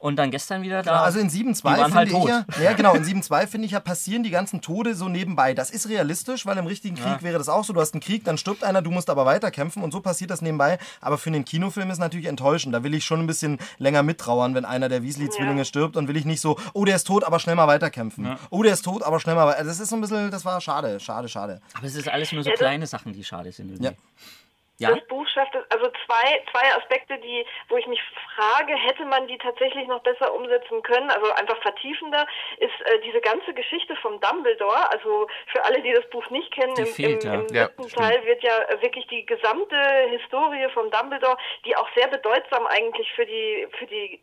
Und 0.00 0.16
dann 0.16 0.30
gestern 0.30 0.62
wieder 0.62 0.82
da. 0.82 1.02
Also 1.02 1.18
in 1.18 1.28
die 1.28 1.44
7.2 1.44 1.62
waren 1.62 1.76
finde 1.92 1.94
halt 1.94 2.08
ich 2.08 2.24
ja, 2.24 2.44
ja 2.62 2.72
genau, 2.76 2.94
in 2.94 3.04
7.2 3.04 3.46
finde 3.46 3.66
ich 3.66 3.72
ja 3.72 3.80
passieren 3.80 4.22
die 4.22 4.30
ganzen 4.30 4.62
Tode 4.62 4.94
so 4.94 5.10
nebenbei. 5.10 5.52
Das 5.52 5.68
ist 5.70 5.90
realistisch, 5.90 6.46
weil 6.46 6.56
im 6.56 6.66
richtigen 6.66 6.96
Krieg 6.96 7.22
wäre 7.22 7.36
das 7.36 7.50
auch 7.50 7.64
so. 7.64 7.74
Du 7.74 7.80
hast 7.82 7.92
einen 7.92 8.00
Krieg, 8.00 8.24
dann 8.24 8.38
stirbt 8.38 8.64
einer, 8.64 8.80
du 8.80 8.90
musst 8.90 9.10
aber 9.10 9.26
weiterkämpfen 9.26 9.82
und 9.82 9.92
so 9.92 10.00
passiert 10.00 10.30
das 10.30 10.40
nebenbei. 10.40 10.78
Aber 11.02 11.18
für 11.18 11.30
den 11.30 11.44
Kinofilm 11.44 11.90
ist 11.90 11.98
natürlich 11.98 12.24
enttäuschend. 12.26 12.74
Da 12.74 12.82
will 12.82 12.94
ich 12.94 13.04
schon 13.04 13.20
ein 13.20 13.26
bisschen 13.26 13.58
länger 13.76 14.02
mittrauern, 14.02 14.54
wenn 14.54 14.64
einer 14.64 14.88
der 14.88 15.02
Weasley-Zwillinge 15.02 15.58
Ja. 15.58 15.64
stirbt 15.66 15.98
und 15.98 16.08
will 16.08 16.16
ich 16.16 16.24
nicht 16.24 16.40
so, 16.40 16.58
oh, 16.72 16.86
der 16.86 16.96
ist 16.96 17.06
tot, 17.06 17.22
aber 17.22 17.38
schnell 17.38 17.56
mal 17.56 17.68
weiterkämpfen. 17.68 18.38
Oh, 18.48 18.62
der 18.62 18.72
ist 18.72 18.82
tot, 18.86 19.02
aber 19.02 19.20
schnell 19.20 19.34
mal 19.34 19.46
weiter. 19.48 19.64
Das 19.64 19.80
ist 19.80 19.90
so 19.90 19.96
ein 19.96 20.00
bisschen, 20.00 20.30
das 20.30 20.46
war 20.46 20.62
schade, 20.62 20.98
schade, 20.98 21.28
schade. 21.28 21.60
Aber 21.76 21.86
es 21.86 21.94
ist 21.94 22.08
alles 22.08 22.32
nur 22.32 22.42
so 22.42 22.48
Ja, 22.48 22.54
das- 22.54 22.60
kleine 22.60 22.86
Sachen, 22.86 23.12
die 23.12 23.22
schade 23.22 23.52
sind. 23.52 23.68
Irgendwie. 23.68 23.84
Ja. 23.84 23.92
Ja? 24.80 24.94
Das 24.94 25.06
Buch 25.08 25.26
schafft 25.28 25.54
es, 25.54 25.62
also 25.70 25.90
zwei, 26.06 26.42
zwei 26.50 26.74
Aspekte, 26.76 27.18
die, 27.18 27.44
wo 27.68 27.76
ich 27.76 27.86
mich 27.86 28.00
frage, 28.34 28.74
hätte 28.74 29.04
man 29.04 29.26
die 29.28 29.36
tatsächlich 29.38 29.86
noch 29.86 30.02
besser 30.02 30.34
umsetzen 30.34 30.82
können, 30.82 31.10
also 31.10 31.30
einfach 31.32 31.60
vertiefender, 31.60 32.26
ist 32.58 32.80
äh, 32.86 32.98
diese 33.04 33.20
ganze 33.20 33.52
Geschichte 33.52 33.94
vom 33.96 34.18
Dumbledore, 34.20 34.90
also 34.90 35.28
für 35.52 35.62
alle, 35.64 35.82
die 35.82 35.92
das 35.92 36.08
Buch 36.08 36.28
nicht 36.30 36.50
kennen, 36.52 36.74
Die 36.76 36.82
im, 36.82 36.88
fehlt, 36.88 37.24
im, 37.24 37.30
ja. 37.30 37.40
im 37.40 37.46
Ja, 37.54 37.62
letzten 37.64 37.88
stimmt. 37.90 38.06
Teil 38.06 38.24
wird 38.24 38.42
ja 38.42 38.52
wirklich 38.80 39.06
die 39.08 39.26
gesamte 39.26 39.76
Historie 40.08 40.66
vom 40.72 40.90
Dumbledore, 40.90 41.36
die 41.66 41.76
auch 41.76 41.88
sehr 41.94 42.08
bedeutsam 42.08 42.66
eigentlich 42.66 43.12
für 43.12 43.26
die, 43.26 43.68
für 43.78 43.86
die 43.86 44.22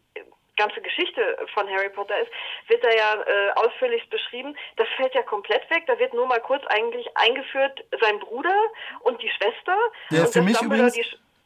ganze 0.58 0.82
Geschichte 0.82 1.38
von 1.54 1.70
Harry 1.70 1.90
Potter 1.90 2.20
ist, 2.20 2.32
wird 2.68 2.84
da 2.84 2.90
ja 2.90 3.22
äh, 3.22 3.52
ausführlich 3.56 4.10
beschrieben. 4.10 4.56
Das 4.76 4.88
fällt 4.98 5.14
ja 5.16 5.22
komplett 5.22 5.70
weg. 5.70 5.84
Da 5.88 5.98
wird 6.00 6.14
nur 6.14 6.28
mal 6.28 6.42
kurz 6.42 6.66
eigentlich 6.68 7.08
eingeführt 7.16 7.84
sein 8.02 8.20
Bruder 8.20 8.56
und 9.02 9.22
die 9.22 9.30
Schwester. 9.30 9.78
Der 10.12 10.22
und 10.22 10.34
für 10.34 10.42
mich 10.42 10.62
übrigens, 10.62 10.98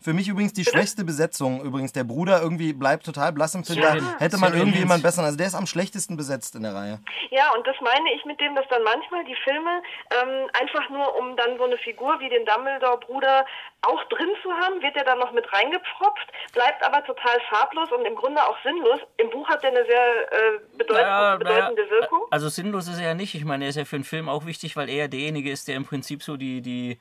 für 0.01 0.13
mich 0.13 0.27
übrigens 0.27 0.53
die 0.53 0.65
schwächste 0.65 1.03
Besetzung. 1.03 1.61
Übrigens, 1.61 1.93
der 1.93 2.03
Bruder 2.03 2.41
irgendwie 2.41 2.73
bleibt 2.73 3.05
total 3.05 3.31
blass 3.31 3.53
im 3.53 3.63
Film. 3.63 3.79
Ja. 3.79 3.95
Da 3.95 4.19
hätte 4.19 4.37
man 4.37 4.53
irgendwie 4.53 4.79
jemand 4.79 5.03
besseren. 5.03 5.25
Also 5.25 5.37
der 5.37 5.47
ist 5.47 5.55
am 5.55 5.67
schlechtesten 5.67 6.17
besetzt 6.17 6.55
in 6.55 6.63
der 6.63 6.73
Reihe. 6.73 6.99
Ja, 7.29 7.53
und 7.55 7.65
das 7.67 7.75
meine 7.81 8.13
ich 8.15 8.25
mit 8.25 8.39
dem, 8.41 8.55
dass 8.55 8.67
dann 8.69 8.83
manchmal 8.83 9.23
die 9.25 9.35
Filme 9.43 9.81
ähm, 10.11 10.49
einfach 10.59 10.89
nur, 10.89 11.15
um 11.17 11.37
dann 11.37 11.57
so 11.57 11.65
eine 11.65 11.77
Figur 11.77 12.19
wie 12.19 12.29
den 12.29 12.45
Dumbledore-Bruder 12.45 13.45
auch 13.83 14.03
drin 14.09 14.29
zu 14.41 14.51
haben, 14.51 14.81
wird 14.81 14.95
er 14.95 15.05
dann 15.05 15.19
noch 15.19 15.31
mit 15.31 15.45
reingepfropft, 15.51 16.27
bleibt 16.53 16.83
aber 16.83 17.03
total 17.03 17.39
farblos 17.49 17.91
und 17.91 18.05
im 18.05 18.15
Grunde 18.15 18.41
auch 18.41 18.57
sinnlos. 18.63 18.99
Im 19.17 19.29
Buch 19.29 19.47
hat 19.47 19.63
er 19.63 19.69
eine 19.69 19.85
sehr 19.85 20.31
äh, 20.31 20.59
bedeut 20.77 20.97
Naja, 20.97 21.37
bedeutende 21.37 21.83
naja, 21.83 22.01
Wirkung. 22.01 22.21
Also 22.31 22.49
sinnlos 22.49 22.87
ist 22.87 22.97
er 22.97 23.05
ja 23.05 23.13
nicht. 23.13 23.35
Ich 23.35 23.45
meine, 23.45 23.65
er 23.65 23.69
ist 23.69 23.77
ja 23.77 23.85
für 23.85 23.95
einen 23.95 24.05
Film 24.05 24.29
auch 24.29 24.45
wichtig, 24.45 24.75
weil 24.75 24.89
er 24.89 24.95
ja 24.95 25.07
derjenige 25.07 25.51
ist, 25.51 25.67
der 25.67 25.75
im 25.75 25.85
Prinzip 25.85 26.23
so 26.23 26.37
die, 26.37 26.61
die, 26.61 26.99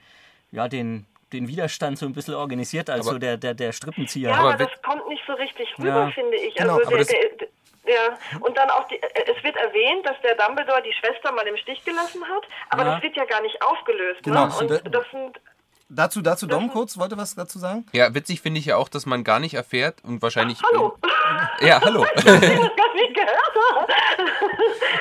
ja, 0.52 0.68
den, 0.68 1.06
den 1.32 1.48
Widerstand 1.48 1.98
so 1.98 2.06
ein 2.06 2.12
bisschen 2.12 2.34
organisiert, 2.34 2.90
als 2.90 3.06
Aber- 3.06 3.14
so 3.14 3.18
der, 3.18 3.36
der, 3.36 3.54
der 3.54 3.72
Strippenzieher. 3.72 4.30
Ja, 4.30 4.36
Aber 4.36 4.54
aber 4.54 4.64
das 4.64 4.82
kommt 4.82 5.08
nicht 5.08 5.22
so 5.26 5.32
richtig 5.34 5.68
rüber, 5.78 5.88
Ja. 5.88 6.10
finde 6.10 6.36
ich. 6.36 6.54
Genau, 6.54 6.76
also 6.76 6.90
der, 6.90 7.48
ja, 7.86 8.18
und 8.40 8.56
dann 8.56 8.70
auch, 8.70 8.86
die, 8.88 9.00
es 9.02 9.42
wird 9.42 9.56
erwähnt, 9.56 10.06
dass 10.06 10.20
der 10.22 10.34
Dumbledore 10.36 10.82
die 10.82 10.92
Schwester 10.92 11.32
mal 11.32 11.46
im 11.46 11.56
Stich 11.56 11.84
gelassen 11.84 12.22
hat, 12.24 12.44
aber 12.68 12.84
Ja. 12.84 12.94
das 12.94 13.02
wird 13.02 13.16
ja 13.16 13.24
gar 13.24 13.42
nicht 13.42 13.60
aufgelöst. 13.62 14.22
Genau, 14.22 14.46
Ne? 14.46 14.54
und 14.60 14.70
der- 14.70 14.80
das 14.80 15.04
sind 15.10 15.40
Dazu, 15.92 16.22
dazu 16.22 16.46
Dom 16.46 16.70
kurz, 16.70 16.96
wollte 16.98 17.16
was 17.16 17.34
dazu 17.34 17.58
sagen? 17.58 17.84
Ja, 17.92 18.14
witzig 18.14 18.40
finde 18.40 18.60
ich 18.60 18.66
ja 18.66 18.76
auch, 18.76 18.88
dass 18.88 19.06
man 19.06 19.24
gar 19.24 19.40
nicht 19.40 19.54
erfährt 19.54 19.98
und 20.04 20.22
wahrscheinlich. 20.22 20.58
Hallo. 20.62 20.96
Ja, 21.60 21.80
hallo. 21.80 22.06
das 22.14 22.24
gar 22.24 22.40
nicht 22.40 23.14
gehört 23.14 23.90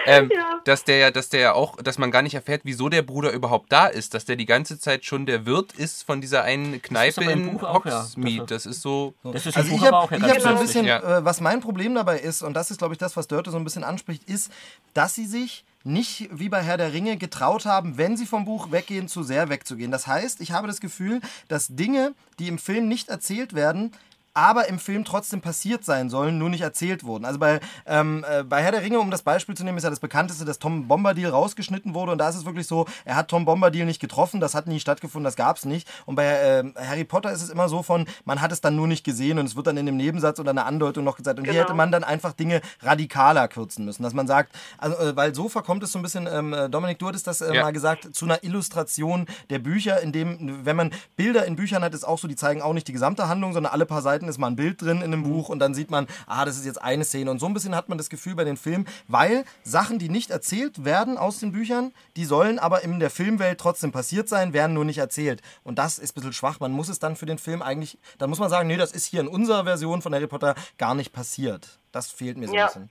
ähm, 0.06 0.32
Ja. 0.34 0.60
dass 0.66 0.84
der 0.86 0.98
ja, 0.98 1.12
dass 1.12 1.30
der 1.30 1.40
ja 1.42 1.54
auch, 1.54 1.76
dass 1.78 2.00
man 2.00 2.10
gar 2.10 2.24
nicht 2.24 2.34
erfährt, 2.34 2.62
wieso 2.64 2.90
der 2.90 3.04
Bruder 3.04 3.32
überhaupt 3.32 3.72
da 3.72 3.86
ist, 3.86 4.16
dass 4.16 4.26
der 4.26 4.36
die 4.36 4.48
ganze 4.48 4.80
Zeit 4.80 5.06
schon 5.06 5.28
der 5.28 5.46
Wirt 5.46 5.74
ist 5.74 6.04
von 6.04 6.22
dieser 6.22 6.44
einen 6.44 6.82
Kneipe 6.82 7.24
in 7.24 7.52
Buch 7.54 7.64
auch, 7.64 7.86
ja. 7.86 8.02
Hogsmeade. 8.02 8.46
Das 8.48 8.66
ist 8.66 8.82
so. 8.82 9.14
Das 9.24 9.46
ist 9.46 9.58
Also 9.58 9.70
Buch 9.70 9.78
ich 9.84 9.92
habe 9.92 10.16
ich 10.18 10.24
hab 10.24 10.42
so 10.42 10.50
ein 10.50 10.60
bisschen, 10.60 10.86
Ja. 10.86 11.20
äh, 11.20 11.26
was 11.26 11.40
mein 11.40 11.60
Problem 11.62 11.94
dabei 11.94 12.18
ist, 12.20 12.42
und 12.42 12.54
das 12.56 12.72
ist, 12.72 12.80
glaube 12.80 12.96
ich, 12.96 12.98
das, 12.98 13.16
was 13.16 13.28
Dörte 13.28 13.52
so 13.52 13.58
ein 13.58 13.64
bisschen 13.64 13.84
anspricht, 13.84 14.24
ist, 14.28 14.52
dass 14.96 15.14
sie 15.14 15.26
sich 15.28 15.66
nicht 15.84 16.30
wie 16.32 16.50
bei 16.50 16.62
Herr 16.62 16.78
der 16.78 16.94
Ringe 16.94 17.18
getraut 17.18 17.66
haben, 17.66 17.98
wenn 17.98 18.18
sie 18.18 18.26
vom 18.26 18.46
Buch 18.46 18.72
weggehen, 18.72 19.08
zu 19.08 19.24
sehr 19.24 19.50
wegzugehen. 19.50 19.92
Das 19.92 20.08
heißt, 20.08 20.42
ich 20.42 20.52
habe 20.52 20.68
das 20.68 20.82
Gefühl, 20.82 21.22
dass 21.48 21.68
Dinge, 21.70 22.14
die 22.38 22.48
im 22.48 22.58
Film 22.58 22.88
nicht 22.88 23.10
erzählt 23.10 23.54
werden, 23.54 23.92
aber 24.40 24.70
im 24.70 24.80
Film 24.80 25.04
trotzdem 25.04 25.42
passiert 25.42 25.84
sein 25.84 26.10
sollen, 26.10 26.38
nur 26.38 26.50
nicht 26.50 26.62
erzählt 26.62 27.04
wurden. 27.04 27.26
Also 27.26 27.40
bei, 27.40 27.60
ähm, 27.86 28.24
äh, 28.30 28.44
bei 28.44 28.64
Herr 28.64 28.72
der 28.72 28.82
Ringe, 28.84 29.00
um 29.02 29.12
das 29.12 29.22
Beispiel 29.22 29.54
zu 29.56 29.66
nehmen, 29.66 29.78
ist 29.78 29.84
ja 29.84 29.90
das 29.90 30.00
bekannteste, 30.00 30.46
dass 30.46 30.60
Tom 30.60 30.88
Bombadil 30.88 31.28
rausgeschnitten 31.28 31.94
wurde 31.94 32.14
und 32.14 32.18
da 32.20 32.30
ist 32.30 32.36
es 32.36 32.46
wirklich 32.46 32.66
so, 32.66 32.86
er 33.04 33.16
hat 33.18 33.28
Tom 33.28 33.44
Bombadil 33.44 33.86
nicht 33.86 34.00
getroffen, 34.00 34.40
das 34.40 34.56
hat 34.56 34.66
nie 34.68 34.80
stattgefunden, 34.80 35.26
das 35.26 35.36
gab 35.36 35.58
es 35.58 35.66
nicht. 35.66 35.88
Und 36.06 36.16
bei 36.16 36.24
ähm, 36.26 36.74
Harry 36.78 37.04
Potter 37.04 37.32
ist 37.32 37.42
es 37.42 37.50
immer 37.50 37.68
so 37.68 37.84
von, 37.84 38.06
man 38.24 38.40
hat 38.40 38.52
es 38.54 38.62
dann 38.62 38.76
nur 38.78 38.88
nicht 38.88 39.04
gesehen 39.04 39.40
und 39.40 39.46
es 39.46 39.56
wird 39.58 39.68
dann 39.68 39.76
in 39.76 39.86
dem 39.86 39.98
Nebensatz 39.98 40.40
oder 40.40 40.52
einer 40.52 40.66
Andeutung 40.66 41.04
noch 41.04 41.18
gesagt. 41.18 41.38
Und 41.38 41.44
hier 41.46 41.54
Genau. 41.54 41.64
hätte 41.66 41.74
man 41.76 41.92
dann 41.92 42.06
einfach 42.06 42.32
Dinge 42.32 42.62
radikaler 42.82 43.48
kürzen 43.50 43.84
müssen, 43.84 44.04
dass 44.04 44.14
man 44.14 44.26
sagt, 44.28 44.54
also, 44.78 44.96
äh, 44.98 45.16
weil 45.18 45.36
so 45.36 45.50
verkommt 45.50 45.84
es 45.84 45.92
so 45.92 46.00
ein 46.00 46.02
bisschen, 46.02 46.28
ähm, 46.32 46.54
äh, 46.54 46.70
Dominik, 46.70 47.00
du 47.00 47.08
hattest 47.10 47.28
das 47.28 47.42
äh, 47.42 47.54
Ja. 47.54 47.64
mal 47.64 47.72
gesagt, 47.74 48.16
zu 48.16 48.24
einer 48.26 48.42
Illustration 48.44 49.26
der 49.50 49.60
Bücher, 49.60 50.00
in 50.02 50.12
dem, 50.14 50.66
wenn 50.66 50.76
man 50.78 50.92
Bilder 51.18 51.46
in 51.46 51.56
Büchern 51.58 51.84
hat, 51.84 51.94
ist 51.94 52.06
auch 52.08 52.18
so, 52.20 52.28
die 52.30 52.36
zeigen 52.38 52.62
auch 52.62 52.74
nicht 52.74 52.88
die 52.88 52.94
gesamte 52.94 53.28
Handlung, 53.28 53.52
sondern 53.54 53.74
alle 53.74 53.86
paar 53.86 54.02
Seiten 54.02 54.28
ist 54.30 54.38
mal 54.38 54.48
ein 54.48 54.56
Bild 54.56 54.82
drin 54.82 54.98
in 54.98 55.06
einem 55.14 55.24
Buch 55.24 55.50
und 55.50 55.60
dann 55.60 55.74
sieht 55.74 55.92
man, 55.92 56.08
ah, 56.28 56.46
das 56.46 56.58
ist 56.58 56.66
jetzt 56.66 56.82
eine 56.82 57.04
Szene. 57.04 57.32
Und 57.32 57.40
so 57.40 57.46
ein 57.46 57.54
bisschen 57.54 57.76
hat 57.76 57.90
man 57.90 57.98
das 57.98 58.10
Gefühl 58.10 58.36
bei 58.36 58.44
den 58.44 58.58
Filmen, 58.58 58.88
weil 59.08 59.44
Sachen, 59.64 60.00
die 60.00 60.10
nicht 60.10 60.30
erzählt 60.30 60.86
werden 60.86 61.18
aus 61.18 61.40
den 61.40 61.52
Büchern, 61.52 61.92
die 62.16 62.26
sollen 62.26 62.60
aber 62.60 62.84
in 62.84 63.00
der 63.00 63.10
Filmwelt 63.10 63.60
trotzdem 63.60 63.92
passiert 63.92 64.30
sein, 64.30 64.54
werden 64.54 64.74
nur 64.74 64.86
nicht 64.86 65.00
erzählt. 65.00 65.42
Und 65.64 65.80
das 65.80 65.98
ist 66.00 66.12
ein 66.12 66.16
bisschen 66.16 66.34
schwach. 66.34 66.60
Man 66.60 66.72
muss 66.72 66.90
es 66.90 67.00
dann 67.00 67.16
für 67.16 67.26
den 67.26 67.38
Film 67.38 67.62
eigentlich, 67.62 67.98
dann 68.18 68.30
muss 68.30 68.40
man 68.40 68.50
sagen, 68.50 68.68
nee, 68.68 68.78
das 68.78 68.92
ist 68.92 69.06
hier 69.06 69.22
in 69.22 69.28
unserer 69.28 69.64
Version 69.64 70.02
von 70.02 70.14
Harry 70.14 70.28
Potter 70.28 70.56
gar 70.78 70.96
nicht 70.96 71.12
passiert. 71.14 71.80
Das 71.92 72.12
fehlt 72.12 72.38
mir 72.38 72.48
so 72.48 72.54
Ja. 72.54 72.64
ein 72.64 72.68
bisschen. 72.68 72.90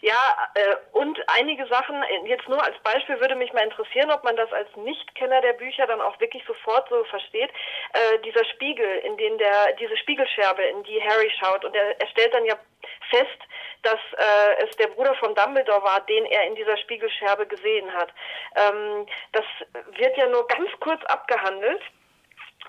Ja, 0.00 0.50
äh, 0.54 0.76
und 0.92 1.18
einige 1.28 1.66
Sachen, 1.66 2.02
äh, 2.02 2.28
jetzt 2.28 2.48
nur 2.48 2.62
als 2.62 2.78
Beispiel 2.80 3.20
würde 3.20 3.36
mich 3.36 3.52
mal 3.52 3.64
interessieren, 3.64 4.10
ob 4.10 4.24
man 4.24 4.36
das 4.36 4.52
als 4.52 4.68
Nichtkenner 4.76 5.40
der 5.40 5.54
Bücher 5.54 5.86
dann 5.86 6.00
auch 6.00 6.18
wirklich 6.20 6.44
sofort 6.46 6.88
so 6.88 7.04
versteht. 7.04 7.50
Äh, 7.92 8.18
dieser 8.20 8.44
Spiegel, 8.44 8.98
in 9.04 9.16
den 9.16 9.38
der, 9.38 9.72
diese 9.80 9.96
Spiegelscherbe, 9.96 10.62
in 10.62 10.82
die 10.84 11.02
Harry 11.02 11.30
schaut 11.38 11.64
und 11.64 11.74
er, 11.74 12.00
er 12.00 12.06
stellt 12.08 12.34
dann 12.34 12.44
ja 12.44 12.56
fest, 13.10 13.38
dass 13.82 14.00
äh, 14.16 14.64
es 14.64 14.76
der 14.76 14.88
Bruder 14.88 15.14
von 15.16 15.34
Dumbledore 15.34 15.82
war, 15.82 16.00
den 16.02 16.24
er 16.26 16.44
in 16.44 16.54
dieser 16.54 16.76
Spiegelscherbe 16.78 17.46
gesehen 17.46 17.92
hat. 17.92 18.08
Ähm, 18.56 19.06
das 19.32 19.44
wird 19.96 20.16
ja 20.16 20.26
nur 20.26 20.46
ganz 20.48 20.70
kurz 20.80 21.04
abgehandelt. 21.04 21.82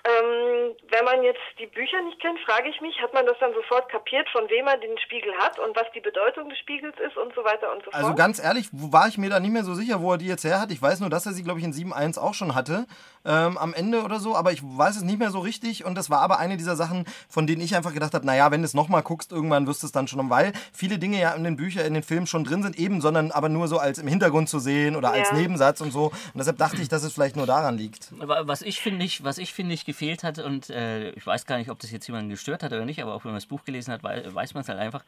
Ähm, 0.06 0.76
wenn 0.88 1.04
man 1.04 1.22
jetzt 1.24 1.40
die 1.58 1.66
Bücher 1.66 2.00
nicht 2.02 2.20
kennt, 2.20 2.38
frage 2.46 2.68
ich 2.68 2.80
mich, 2.80 2.94
hat 3.02 3.12
man 3.12 3.26
das 3.26 3.36
dann 3.40 3.52
sofort 3.54 3.88
kapiert, 3.90 4.28
von 4.30 4.48
wem 4.48 4.66
er 4.66 4.76
den 4.78 4.96
Spiegel 4.98 5.32
hat 5.38 5.58
und 5.58 5.74
was 5.74 5.86
die 5.94 6.00
Bedeutung 6.00 6.48
des 6.48 6.58
Spiegels 6.58 6.94
ist 7.04 7.16
und 7.16 7.34
so 7.34 7.42
weiter 7.42 7.72
und 7.72 7.84
so 7.84 7.90
fort? 7.90 7.94
Also 7.94 8.14
ganz 8.14 8.42
ehrlich, 8.42 8.68
war 8.72 9.08
ich 9.08 9.18
mir 9.18 9.30
da 9.30 9.40
nicht 9.40 9.50
mehr 9.50 9.64
so 9.64 9.74
sicher, 9.74 10.00
wo 10.00 10.12
er 10.12 10.18
die 10.18 10.26
jetzt 10.26 10.44
her 10.44 10.60
hat. 10.60 10.70
Ich 10.70 10.80
weiß 10.80 11.00
nur, 11.00 11.10
dass 11.10 11.26
er 11.26 11.32
sie, 11.32 11.42
glaube 11.42 11.58
ich, 11.58 11.64
in 11.64 11.72
7.1 11.72 12.18
auch 12.18 12.34
schon 12.34 12.54
hatte, 12.54 12.86
ähm, 13.24 13.58
am 13.58 13.74
Ende 13.74 14.02
oder 14.04 14.20
so, 14.20 14.36
aber 14.36 14.52
ich 14.52 14.60
weiß 14.62 14.96
es 14.96 15.02
nicht 15.02 15.18
mehr 15.18 15.30
so 15.30 15.40
richtig 15.40 15.84
und 15.84 15.96
das 15.96 16.08
war 16.08 16.20
aber 16.20 16.38
eine 16.38 16.56
dieser 16.56 16.76
Sachen, 16.76 17.04
von 17.28 17.46
denen 17.48 17.60
ich 17.60 17.74
einfach 17.74 17.92
gedacht 17.92 18.14
habe, 18.14 18.24
naja, 18.24 18.50
wenn 18.52 18.60
du 18.60 18.66
es 18.66 18.74
nochmal 18.74 19.02
guckst, 19.02 19.32
irgendwann 19.32 19.66
wirst 19.66 19.82
du 19.82 19.86
es 19.86 19.92
dann 19.92 20.06
schon, 20.06 20.30
weil 20.30 20.52
viele 20.72 20.98
Dinge 20.98 21.20
ja 21.20 21.32
in 21.32 21.42
den 21.42 21.56
Büchern, 21.56 21.84
in 21.84 21.94
den 21.94 22.04
Filmen 22.04 22.26
schon 22.26 22.44
drin 22.44 22.62
sind, 22.62 22.78
eben, 22.78 23.00
sondern 23.00 23.32
aber 23.32 23.48
nur 23.48 23.66
so 23.66 23.78
als 23.78 23.98
im 23.98 24.06
Hintergrund 24.06 24.48
zu 24.48 24.60
sehen 24.60 24.94
oder 24.94 25.10
als 25.10 25.30
Ja. 25.30 25.36
Nebensatz 25.36 25.80
und 25.80 25.90
so. 25.90 26.06
Und 26.06 26.36
deshalb 26.36 26.58
dachte 26.58 26.80
ich, 26.80 26.88
dass 26.88 27.02
es 27.02 27.12
vielleicht 27.12 27.36
nur 27.36 27.46
daran 27.46 27.76
liegt. 27.76 28.12
Aber 28.20 28.46
was 28.46 28.62
ich 28.62 28.80
finde 28.80 29.04
ich, 29.04 29.24
was 29.24 29.38
ich 29.38 29.52
finde 29.52 29.74
ich 29.74 29.84
gefehlt 29.96 30.24
hat 30.24 30.38
und 30.38 30.68
äh, 30.68 31.10
ich 31.12 31.26
weiß 31.26 31.46
gar 31.46 31.56
nicht, 31.56 31.70
ob 31.70 31.78
das 31.78 31.90
jetzt 31.90 32.06
jemanden 32.06 32.28
gestört 32.28 32.62
hat 32.62 32.72
oder 32.72 32.84
nicht, 32.84 33.00
aber 33.02 33.14
auch 33.14 33.24
wenn 33.24 33.30
man 33.32 33.38
das 33.38 33.46
Buch 33.46 33.64
gelesen 33.64 33.92
hat, 33.92 34.02
wei- 34.02 34.22
weiß 34.32 34.52
man 34.52 34.60
es 34.60 34.68
halt 34.68 34.78
einfach. 34.78 35.04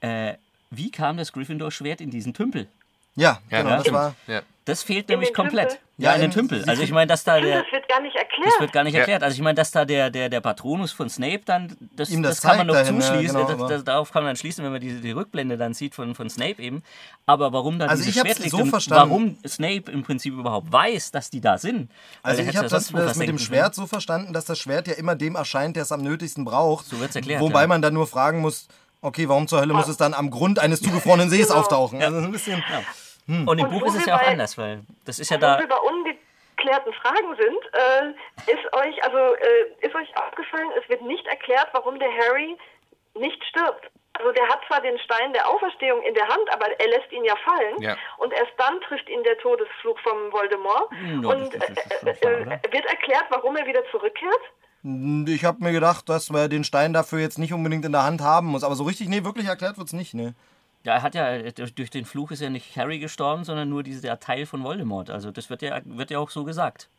Äh, 0.00 0.34
wie 0.70 0.90
kam 0.90 1.16
das 1.16 1.32
Gryffindor-Schwert 1.32 2.00
in 2.00 2.10
diesen 2.10 2.34
Tümpel? 2.34 2.66
Ja, 3.16 3.38
Ja, 3.50 3.58
genau, 3.58 3.70
ja, 3.70 3.76
das 3.82 3.92
war. 3.92 4.14
Ja. 4.26 4.40
Das 4.66 4.82
fehlt 4.82 5.10
In 5.10 5.14
nämlich 5.18 5.34
komplett. 5.34 5.68
Tümpel? 5.72 5.84
Ja, 5.98 6.08
Ja, 6.10 6.14
in 6.14 6.20
den 6.22 6.30
in- 6.30 6.34
Tümpel. 6.34 6.64
Also 6.66 6.82
ich 6.82 6.90
meine, 6.90 7.06
dass 7.06 7.22
da 7.22 7.38
der 7.38 7.62
das 7.62 7.70
wird 7.70 7.86
gar 7.88 8.00
nicht 8.00 8.16
erklärt. 8.16 8.46
das 8.52 8.60
wird 8.60 8.72
gar 8.72 8.82
nicht 8.82 8.94
Ja. 8.94 9.00
erklärt. 9.00 9.22
Also 9.22 9.34
ich 9.34 9.42
meine, 9.42 9.54
dass 9.54 9.70
da 9.70 9.84
der, 9.84 10.10
der, 10.10 10.28
der 10.30 10.40
Patronus 10.40 10.90
von 10.90 11.08
Snape 11.10 11.42
dann, 11.44 11.76
das, 11.94 12.08
Ihm 12.10 12.22
das, 12.22 12.36
das 12.40 12.42
kann 12.50 12.56
man 12.56 12.66
noch 12.66 12.74
dahin, 12.74 12.98
ja, 12.98 13.00
zuschließen. 13.02 13.36
genau, 13.46 13.58
das, 13.58 13.68
das, 13.68 13.84
darauf 13.84 14.10
kann 14.10 14.22
man 14.24 14.30
dann 14.30 14.36
schließen, 14.36 14.64
wenn 14.64 14.72
man 14.72 14.80
die, 14.80 15.00
die 15.00 15.10
Rückblende 15.12 15.56
dann 15.58 15.74
sieht 15.74 15.94
von, 15.94 16.14
von 16.14 16.30
Snape 16.30 16.60
eben. 16.62 16.82
Aber 17.26 17.52
warum 17.52 17.78
dann 17.78 17.90
Also 17.90 18.02
dieses 18.02 18.14
ich 18.16 18.20
hab's 18.20 18.30
Schwert 18.30 18.38
liegt 18.40 18.50
so 18.52 18.62
und 18.62 18.70
verstanden- 18.70 19.10
warum 19.10 19.38
Snape 19.46 19.92
im 19.92 20.02
Prinzip 20.02 20.32
überhaupt 20.32 20.72
weiß, 20.72 21.10
dass 21.12 21.28
die 21.30 21.42
da 21.42 21.58
sind. 21.58 21.90
Also 22.22 22.40
ich 22.40 22.48
habe 22.48 22.56
ja 22.56 22.62
das, 22.70 22.88
das 22.90 23.16
mit 23.16 23.28
dem 23.28 23.38
Schwert 23.38 23.74
so 23.74 23.86
verstanden, 23.86 24.32
dass 24.32 24.46
das 24.46 24.58
Schwert 24.58 24.88
ja 24.88 24.94
immer 24.94 25.14
dem 25.14 25.36
erscheint, 25.36 25.76
der 25.76 25.82
es 25.84 25.92
am 25.92 26.00
nötigsten 26.00 26.44
braucht. 26.46 26.86
So 26.86 26.98
wird's 26.98 27.14
erklärt, 27.14 27.40
Wobei 27.42 27.60
ja. 27.60 27.66
man 27.68 27.82
dann 27.82 27.92
nur 27.94 28.06
fragen 28.06 28.40
muss, 28.40 28.66
okay, 29.02 29.28
warum 29.28 29.46
zur 29.46 29.60
Hölle 29.60 29.74
muss 29.74 29.86
es 29.88 29.98
dann 29.98 30.14
am 30.14 30.30
Grund 30.30 30.58
eines 30.58 30.80
zugefrorenen 30.80 31.28
Sees 31.30 31.48
Genau. 31.48 31.60
auftauchen? 31.60 32.02
Also 32.02 32.18
so 32.20 32.24
ein 32.26 32.32
bisschen. 32.32 32.64
Und 33.26 33.58
im 33.58 33.66
Und 33.66 33.70
Buch 33.70 33.86
ist 33.86 33.96
es 33.96 34.06
ja 34.06 34.16
auch 34.16 34.20
bei- 34.22 34.28
anders, 34.32 34.58
weil 34.58 34.82
das 35.06 35.18
ist 35.18 35.30
ja 35.30 35.36
Wo 35.38 35.40
da. 35.40 35.58
wir 35.58 35.66
bei 35.68 35.76
ungeklärten 35.76 36.92
Fragen 36.92 37.34
sind, 37.36 37.62
äh, 37.72 38.52
ist 38.52 38.74
euch, 38.74 39.02
also 39.04 39.16
äh, 39.34 39.86
ist 39.86 39.94
euch 39.94 40.08
aufgefallen, 40.16 40.68
es 40.82 40.88
wird 40.88 41.02
nicht 41.02 41.26
erklärt, 41.26 41.68
warum 41.72 41.98
der 41.98 42.10
Harry 42.10 42.56
nicht 43.14 43.42
stirbt. 43.44 43.90
Also 44.16 44.30
der 44.30 44.46
hat 44.48 44.60
zwar 44.68 44.80
den 44.80 44.96
Stein 45.00 45.32
der 45.32 45.48
Auferstehung 45.48 46.00
in 46.02 46.14
der 46.14 46.28
Hand, 46.28 46.52
aber 46.52 46.66
er 46.78 46.88
lässt 46.88 47.10
ihn 47.10 47.24
ja 47.24 47.34
fallen. 47.44 47.82
Ja. 47.82 47.96
Und 48.18 48.32
erst 48.32 48.52
dann 48.58 48.80
trifft 48.82 49.08
ihn 49.08 49.22
der 49.24 49.36
Todesfluch 49.38 49.98
vom 50.00 50.30
Voldemort. 50.32 50.88
Hm, 50.90 51.22
ja, 51.24 51.28
und 51.30 51.54
äh, 51.54 51.58
äh, 52.04 52.42
äh, 52.42 52.72
wird 52.72 52.84
erklärt, 52.86 53.24
warum 53.30 53.56
er 53.56 53.66
wieder 53.66 53.82
zurückkehrt. 53.90 54.40
Ich 55.26 55.44
habe 55.44 55.64
mir 55.64 55.72
gedacht, 55.72 56.08
dass 56.08 56.30
man 56.30 56.48
den 56.50 56.62
Stein 56.62 56.92
dafür 56.92 57.18
jetzt 57.18 57.38
nicht 57.38 57.52
unbedingt 57.54 57.84
in 57.86 57.92
der 57.92 58.04
Hand 58.04 58.20
haben 58.20 58.48
muss. 58.48 58.62
Aber 58.62 58.74
so 58.76 58.84
richtig, 58.84 59.08
nee, 59.08 59.24
wirklich 59.24 59.46
erklärt 59.46 59.78
wird's 59.78 59.94
nicht, 59.94 60.14
ne? 60.14 60.34
Ja, 60.84 60.94
er 60.94 61.02
hat 61.02 61.14
ja, 61.14 61.50
durch, 61.50 61.90
den 61.90 62.04
Fluch 62.04 62.30
ist 62.30 62.42
ja 62.42 62.50
nicht 62.50 62.76
Harry 62.76 62.98
gestorben, 62.98 63.44
sondern 63.44 63.70
nur 63.70 63.82
dieser 63.82 64.20
Teil 64.20 64.44
von 64.44 64.62
Voldemort. 64.62 65.10
Also 65.10 65.30
das 65.30 65.48
wird 65.48 65.62
ja, 65.62 65.80
wird 65.84 66.10
ja 66.10 66.18
auch 66.18 66.30
so 66.30 66.44
gesagt. 66.44 66.90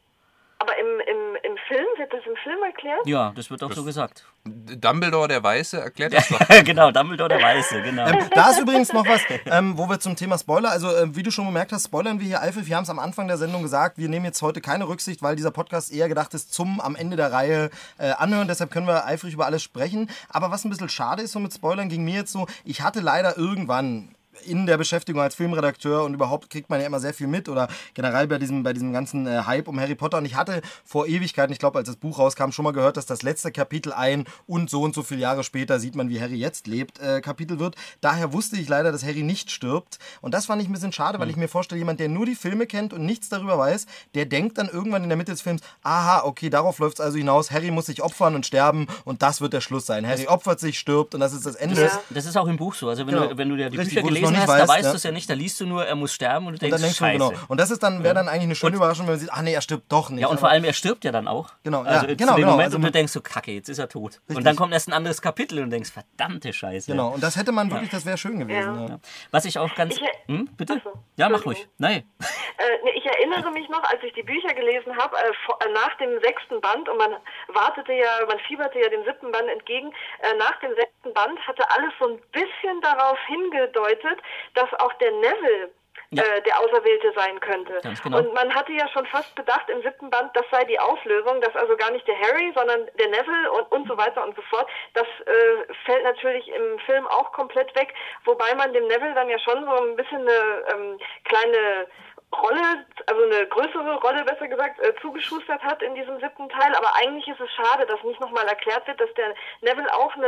Aber 0.57 0.73
im, 0.79 0.99
im 1.01 1.24
Film, 1.67 1.85
wird 1.97 2.13
das 2.13 2.21
im 2.25 2.35
Film 2.43 2.61
erklärt? 2.63 3.05
Ja, 3.05 3.31
das 3.35 3.49
wird 3.49 3.63
auch 3.63 3.71
so 3.71 3.83
gesagt. 3.83 4.25
Dumbledore, 4.45 5.27
der 5.27 5.41
Weiße, 5.41 5.79
erklärt 5.79 6.13
das 6.13 6.29
doch. 6.29 6.39
genau, 6.63 6.91
Dumbledore 6.91 7.29
der 7.29 7.41
Weiße, 7.41 7.81
genau. 7.81 8.07
Ähm, 8.07 8.29
da 8.33 8.51
ist 8.51 8.59
übrigens 8.59 8.93
noch 8.93 9.07
was, 9.07 9.21
ähm, 9.45 9.77
wo 9.77 9.89
wir 9.89 9.99
zum 9.99 10.15
Thema 10.15 10.37
Spoiler, 10.37 10.69
also 10.69 10.89
äh, 10.89 11.15
wie 11.15 11.23
du 11.23 11.31
schon 11.31 11.45
bemerkt 11.45 11.71
hast, 11.71 11.85
spoilern 11.85 12.19
wir 12.19 12.27
hier 12.27 12.41
eifrig. 12.41 12.67
Wir 12.67 12.75
haben 12.75 12.83
es 12.83 12.89
am 12.89 12.99
Anfang 12.99 13.27
der 13.27 13.37
Sendung 13.37 13.63
gesagt, 13.63 13.97
wir 13.97 14.09
nehmen 14.09 14.25
jetzt 14.25 14.41
heute 14.41 14.61
keine 14.61 14.87
Rücksicht, 14.87 15.21
weil 15.23 15.35
dieser 15.35 15.51
Podcast 15.51 15.91
eher 15.91 16.07
gedacht 16.07 16.33
ist 16.33 16.53
zum 16.53 16.79
am 16.79 16.95
Ende 16.95 17.17
der 17.17 17.31
Reihe 17.31 17.69
äh, 17.97 18.11
anhören. 18.11 18.47
Deshalb 18.47 18.71
können 18.71 18.87
wir 18.87 19.05
eifrig 19.05 19.33
über 19.33 19.45
alles 19.45 19.63
sprechen. 19.63 20.09
Aber 20.29 20.51
was 20.51 20.65
ein 20.65 20.69
bisschen 20.69 20.89
schade 20.89 21.23
ist 21.23 21.31
so 21.31 21.39
mit 21.39 21.53
Spoilern, 21.53 21.89
ging 21.89 22.03
mir 22.03 22.15
jetzt 22.15 22.31
so, 22.31 22.47
ich 22.63 22.81
hatte 22.81 22.99
leider 22.99 23.37
irgendwann 23.37 24.14
in 24.45 24.65
der 24.65 24.77
Beschäftigung 24.77 25.21
als 25.21 25.35
Filmredakteur 25.35 26.03
und 26.03 26.13
überhaupt 26.13 26.49
kriegt 26.49 26.69
man 26.69 26.79
ja 26.79 26.87
immer 26.87 26.99
sehr 26.99 27.13
viel 27.13 27.27
mit 27.27 27.49
oder 27.49 27.67
generell 27.93 28.27
bei 28.27 28.37
diesem, 28.37 28.63
bei 28.63 28.73
diesem 28.73 28.93
ganzen 28.93 29.27
äh, 29.27 29.43
Hype 29.45 29.67
um 29.67 29.79
Harry 29.79 29.95
Potter. 29.95 30.17
Und 30.17 30.25
ich 30.25 30.35
hatte 30.35 30.61
vor 30.83 31.07
Ewigkeiten, 31.07 31.51
ich 31.53 31.59
glaube, 31.59 31.77
als 31.79 31.87
das 31.87 31.95
Buch 31.97 32.19
rauskam, 32.19 32.51
schon 32.51 32.63
mal 32.63 32.71
gehört, 32.73 32.97
dass 32.97 33.05
das 33.05 33.23
letzte 33.23 33.51
Kapitel 33.51 33.93
ein 33.93 34.25
und 34.47 34.69
so 34.69 34.81
und 34.81 34.93
so 34.93 35.03
viele 35.03 35.21
Jahre 35.21 35.43
später 35.43 35.79
sieht 35.79 35.95
man, 35.95 36.09
wie 36.09 36.19
Harry 36.21 36.35
jetzt 36.35 36.67
lebt, 36.67 36.99
äh, 36.99 37.21
Kapitel 37.21 37.59
wird. 37.59 37.75
Daher 38.01 38.33
wusste 38.33 38.57
ich 38.57 38.67
leider, 38.69 38.91
dass 38.91 39.03
Harry 39.03 39.23
nicht 39.23 39.51
stirbt. 39.51 39.99
Und 40.21 40.33
das 40.33 40.45
fand 40.45 40.61
ich 40.61 40.67
ein 40.69 40.73
bisschen 40.73 40.91
schade, 40.91 41.19
weil 41.19 41.29
ich 41.29 41.35
mir 41.37 41.47
vorstelle, 41.47 41.79
jemand, 41.79 41.99
der 41.99 42.09
nur 42.09 42.25
die 42.25 42.35
Filme 42.35 42.67
kennt 42.67 42.93
und 42.93 43.05
nichts 43.05 43.29
darüber 43.29 43.57
weiß, 43.57 43.85
der 44.13 44.25
denkt 44.25 44.57
dann 44.57 44.69
irgendwann 44.69 45.03
in 45.03 45.09
der 45.09 45.17
Mitte 45.17 45.31
des 45.31 45.41
Films, 45.41 45.61
aha, 45.83 46.23
okay, 46.25 46.49
darauf 46.49 46.79
läuft 46.79 46.99
es 46.99 47.05
also 47.05 47.17
hinaus. 47.17 47.51
Harry 47.51 47.71
muss 47.71 47.87
sich 47.87 48.01
opfern 48.03 48.35
und 48.35 48.45
sterben 48.45 48.87
und 49.05 49.21
das 49.21 49.41
wird 49.41 49.53
der 49.53 49.61
Schluss 49.61 49.85
sein. 49.85 50.05
Harry 50.07 50.27
opfert 50.27 50.59
sich, 50.59 50.77
stirbt 50.79 51.13
und 51.15 51.19
das 51.21 51.33
ist 51.33 51.45
das 51.45 51.55
Ende. 51.55 51.81
Ja. 51.81 52.01
Das 52.09 52.25
ist 52.25 52.37
auch 52.37 52.47
im 52.47 52.57
Buch 52.57 52.73
so. 52.75 52.89
Also 52.89 53.05
wenn, 53.07 53.15
Genau. 53.15 53.27
du, 53.29 53.37
wenn 53.37 53.49
du 53.49 53.55
dir 53.55 53.69
die 53.69 53.77
Richtig, 53.77 54.01
Bücher 54.03 54.21
noch 54.21 54.24
gelesen 54.27 54.33
nicht 54.33 54.41
hast, 54.41 54.59
weißt, 54.59 54.69
da 54.69 54.73
weißt 54.73 54.85
ja. 54.85 54.91
du 54.91 54.97
es 54.97 55.03
ja 55.03 55.11
nicht, 55.11 55.29
da 55.29 55.33
liest 55.33 55.59
du 55.59 55.65
nur, 55.65 55.85
er 55.85 55.95
muss 55.95 56.13
sterben 56.13 56.47
und 56.47 56.53
du 56.53 56.55
Und 56.55 56.61
denkst, 56.61 56.71
dann 56.73 56.81
denkst 56.81 56.97
du, 56.97 57.05
scheiße. 57.05 57.29
genau. 57.29 57.45
Und 57.47 57.59
das 57.59 57.71
ist 57.71 57.83
dann, 57.83 58.03
wäre 58.03 58.15
dann 58.15 58.27
eigentlich 58.27 58.43
eine 58.43 58.55
schöne 58.55 58.75
Überraschung, 58.75 59.07
wenn 59.07 59.13
man 59.13 59.19
sieht, 59.19 59.31
ah 59.31 59.41
nee, 59.41 59.53
er 59.53 59.61
stirbt 59.61 59.91
doch 59.91 60.09
nicht. 60.09 60.21
Ja, 60.21 60.27
und 60.27 60.39
vor 60.39 60.49
allem, 60.49 60.63
er 60.63 60.73
stirbt 60.73 61.03
ja 61.03 61.11
dann 61.11 61.27
auch. 61.27 61.49
Genau, 61.63 61.83
ja, 61.83 61.91
also 61.91 62.07
genau, 62.07 62.15
zu 62.15 62.17
dem 62.17 62.35
genau. 62.35 62.51
Moment 62.51 62.65
Also 62.65 62.77
und 62.77 62.83
du 62.83 62.91
denkst 62.91 63.11
so, 63.11 63.21
kacke, 63.21 63.51
jetzt 63.51 63.69
ist 63.69 63.79
er 63.79 63.89
tot. 63.89 64.13
Richtig. 64.13 64.37
Und 64.37 64.43
dann 64.45 64.55
kommt 64.55 64.73
erst 64.73 64.87
ein 64.87 64.93
anderes 64.93 65.21
Kapitel 65.21 65.59
und 65.59 65.65
du 65.65 65.71
denkst, 65.71 65.91
verdammte 65.91 66.53
Scheiße. 66.53 66.91
Genau, 66.91 67.09
und 67.09 67.23
das 67.23 67.35
hätte 67.35 67.51
man 67.51 67.71
wirklich, 67.71 67.89
das 67.89 68.05
wäre 68.05 68.17
schön 68.17 68.39
gewesen. 68.39 68.81
Ja. 68.81 68.87
Ja. 68.87 68.99
Was 69.31 69.45
ich 69.45 69.57
auch 69.59 69.73
ganz... 69.75 69.95
Ich, 69.95 70.03
hm, 70.27 70.49
bitte? 70.57 70.81
ach 70.85 70.91
ja, 71.17 71.29
mach 71.29 71.45
ruhig. 71.45 71.67
Nein. 71.77 72.03
Äh, 72.57 72.89
ich 72.95 73.05
erinnere 73.05 73.51
mich 73.51 73.67
noch, 73.67 73.83
als 73.83 74.01
ich 74.01 74.13
die 74.13 74.23
Bücher 74.23 74.53
gelesen 74.53 74.95
habe, 74.95 75.17
äh, 75.17 75.65
äh, 75.65 75.73
nach 75.73 75.93
dem 75.97 76.19
sechsten 76.21 76.61
Band, 76.61 76.87
und 76.87 76.97
man 76.97 77.17
wartete 77.49 77.91
ja, 77.91 78.25
man 78.27 78.39
fieberte 78.47 78.79
ja 78.79 78.87
dem 78.87 79.03
siebten 79.03 79.29
Band 79.29 79.49
entgegen, 79.49 79.91
äh, 80.21 80.37
nach 80.37 80.57
dem 80.61 80.73
sechsten 80.75 81.13
Band 81.13 81.37
hatte 81.45 81.69
alles 81.71 81.91
so 81.99 82.07
ein 82.07 82.19
bisschen 82.31 82.79
darauf 82.81 83.19
hingedeutet, 83.27 84.14
dass 84.53 84.71
auch 84.79 84.93
der 84.93 85.11
Neville 85.11 85.69
Ja. 86.11 86.23
äh, 86.23 86.41
der 86.43 86.59
Auserwählte 86.59 87.11
sein 87.15 87.39
könnte. 87.39 87.79
Genau. 88.03 88.17
Und 88.19 88.33
man 88.33 88.53
hatte 88.53 88.71
ja 88.73 88.87
schon 88.89 89.05
fast 89.07 89.33
bedacht 89.35 89.67
im 89.69 89.81
siebten 89.81 90.09
Band, 90.09 90.29
das 90.35 90.45
sei 90.51 90.63
die 90.65 90.79
Auflösung, 90.79 91.41
dass 91.41 91.55
also 91.55 91.75
gar 91.75 91.91
nicht 91.91 92.07
der 92.07 92.17
Harry, 92.19 92.51
sondern 92.55 92.85
der 92.99 93.07
Neville 93.09 93.51
und, 93.51 93.71
und 93.71 93.87
so 93.87 93.97
weiter 93.97 94.23
und 94.23 94.35
so 94.35 94.41
fort. 94.43 94.67
Das 94.93 95.07
äh, 95.25 95.73
fällt 95.85 96.03
natürlich 96.03 96.47
im 96.49 96.79
Film 96.85 97.07
auch 97.07 97.31
komplett 97.31 97.73
weg, 97.75 97.93
wobei 98.23 98.53
man 98.55 98.71
dem 98.73 98.87
Neville 98.87 99.15
dann 99.15 99.29
ja 99.29 99.39
schon 99.39 99.65
so 99.65 99.71
ein 99.71 99.95
bisschen 99.95 100.21
eine 100.21 100.65
ähm, 100.73 100.99
kleine 101.23 101.87
Rolle, 102.33 102.85
also 103.07 103.21
eine 103.23 103.47
größere 103.47 103.95
Rolle 104.01 104.25
besser 104.25 104.47
gesagt, 104.47 104.79
äh, 104.81 104.93
zugeschustert 105.01 105.61
hat 105.63 105.81
in 105.81 105.95
diesem 105.95 106.19
siebten 106.19 106.49
Teil. 106.49 106.75
Aber 106.75 106.93
eigentlich 106.95 107.27
ist 107.27 107.39
es 107.39 107.49
schade, 107.55 107.85
dass 107.87 108.03
nicht 108.03 108.19
nochmal 108.19 108.45
erklärt 108.47 108.85
wird, 108.87 108.99
dass 108.99 109.09
der 109.15 109.33
Neville 109.61 109.93
auch 109.95 110.13
eine 110.15 110.27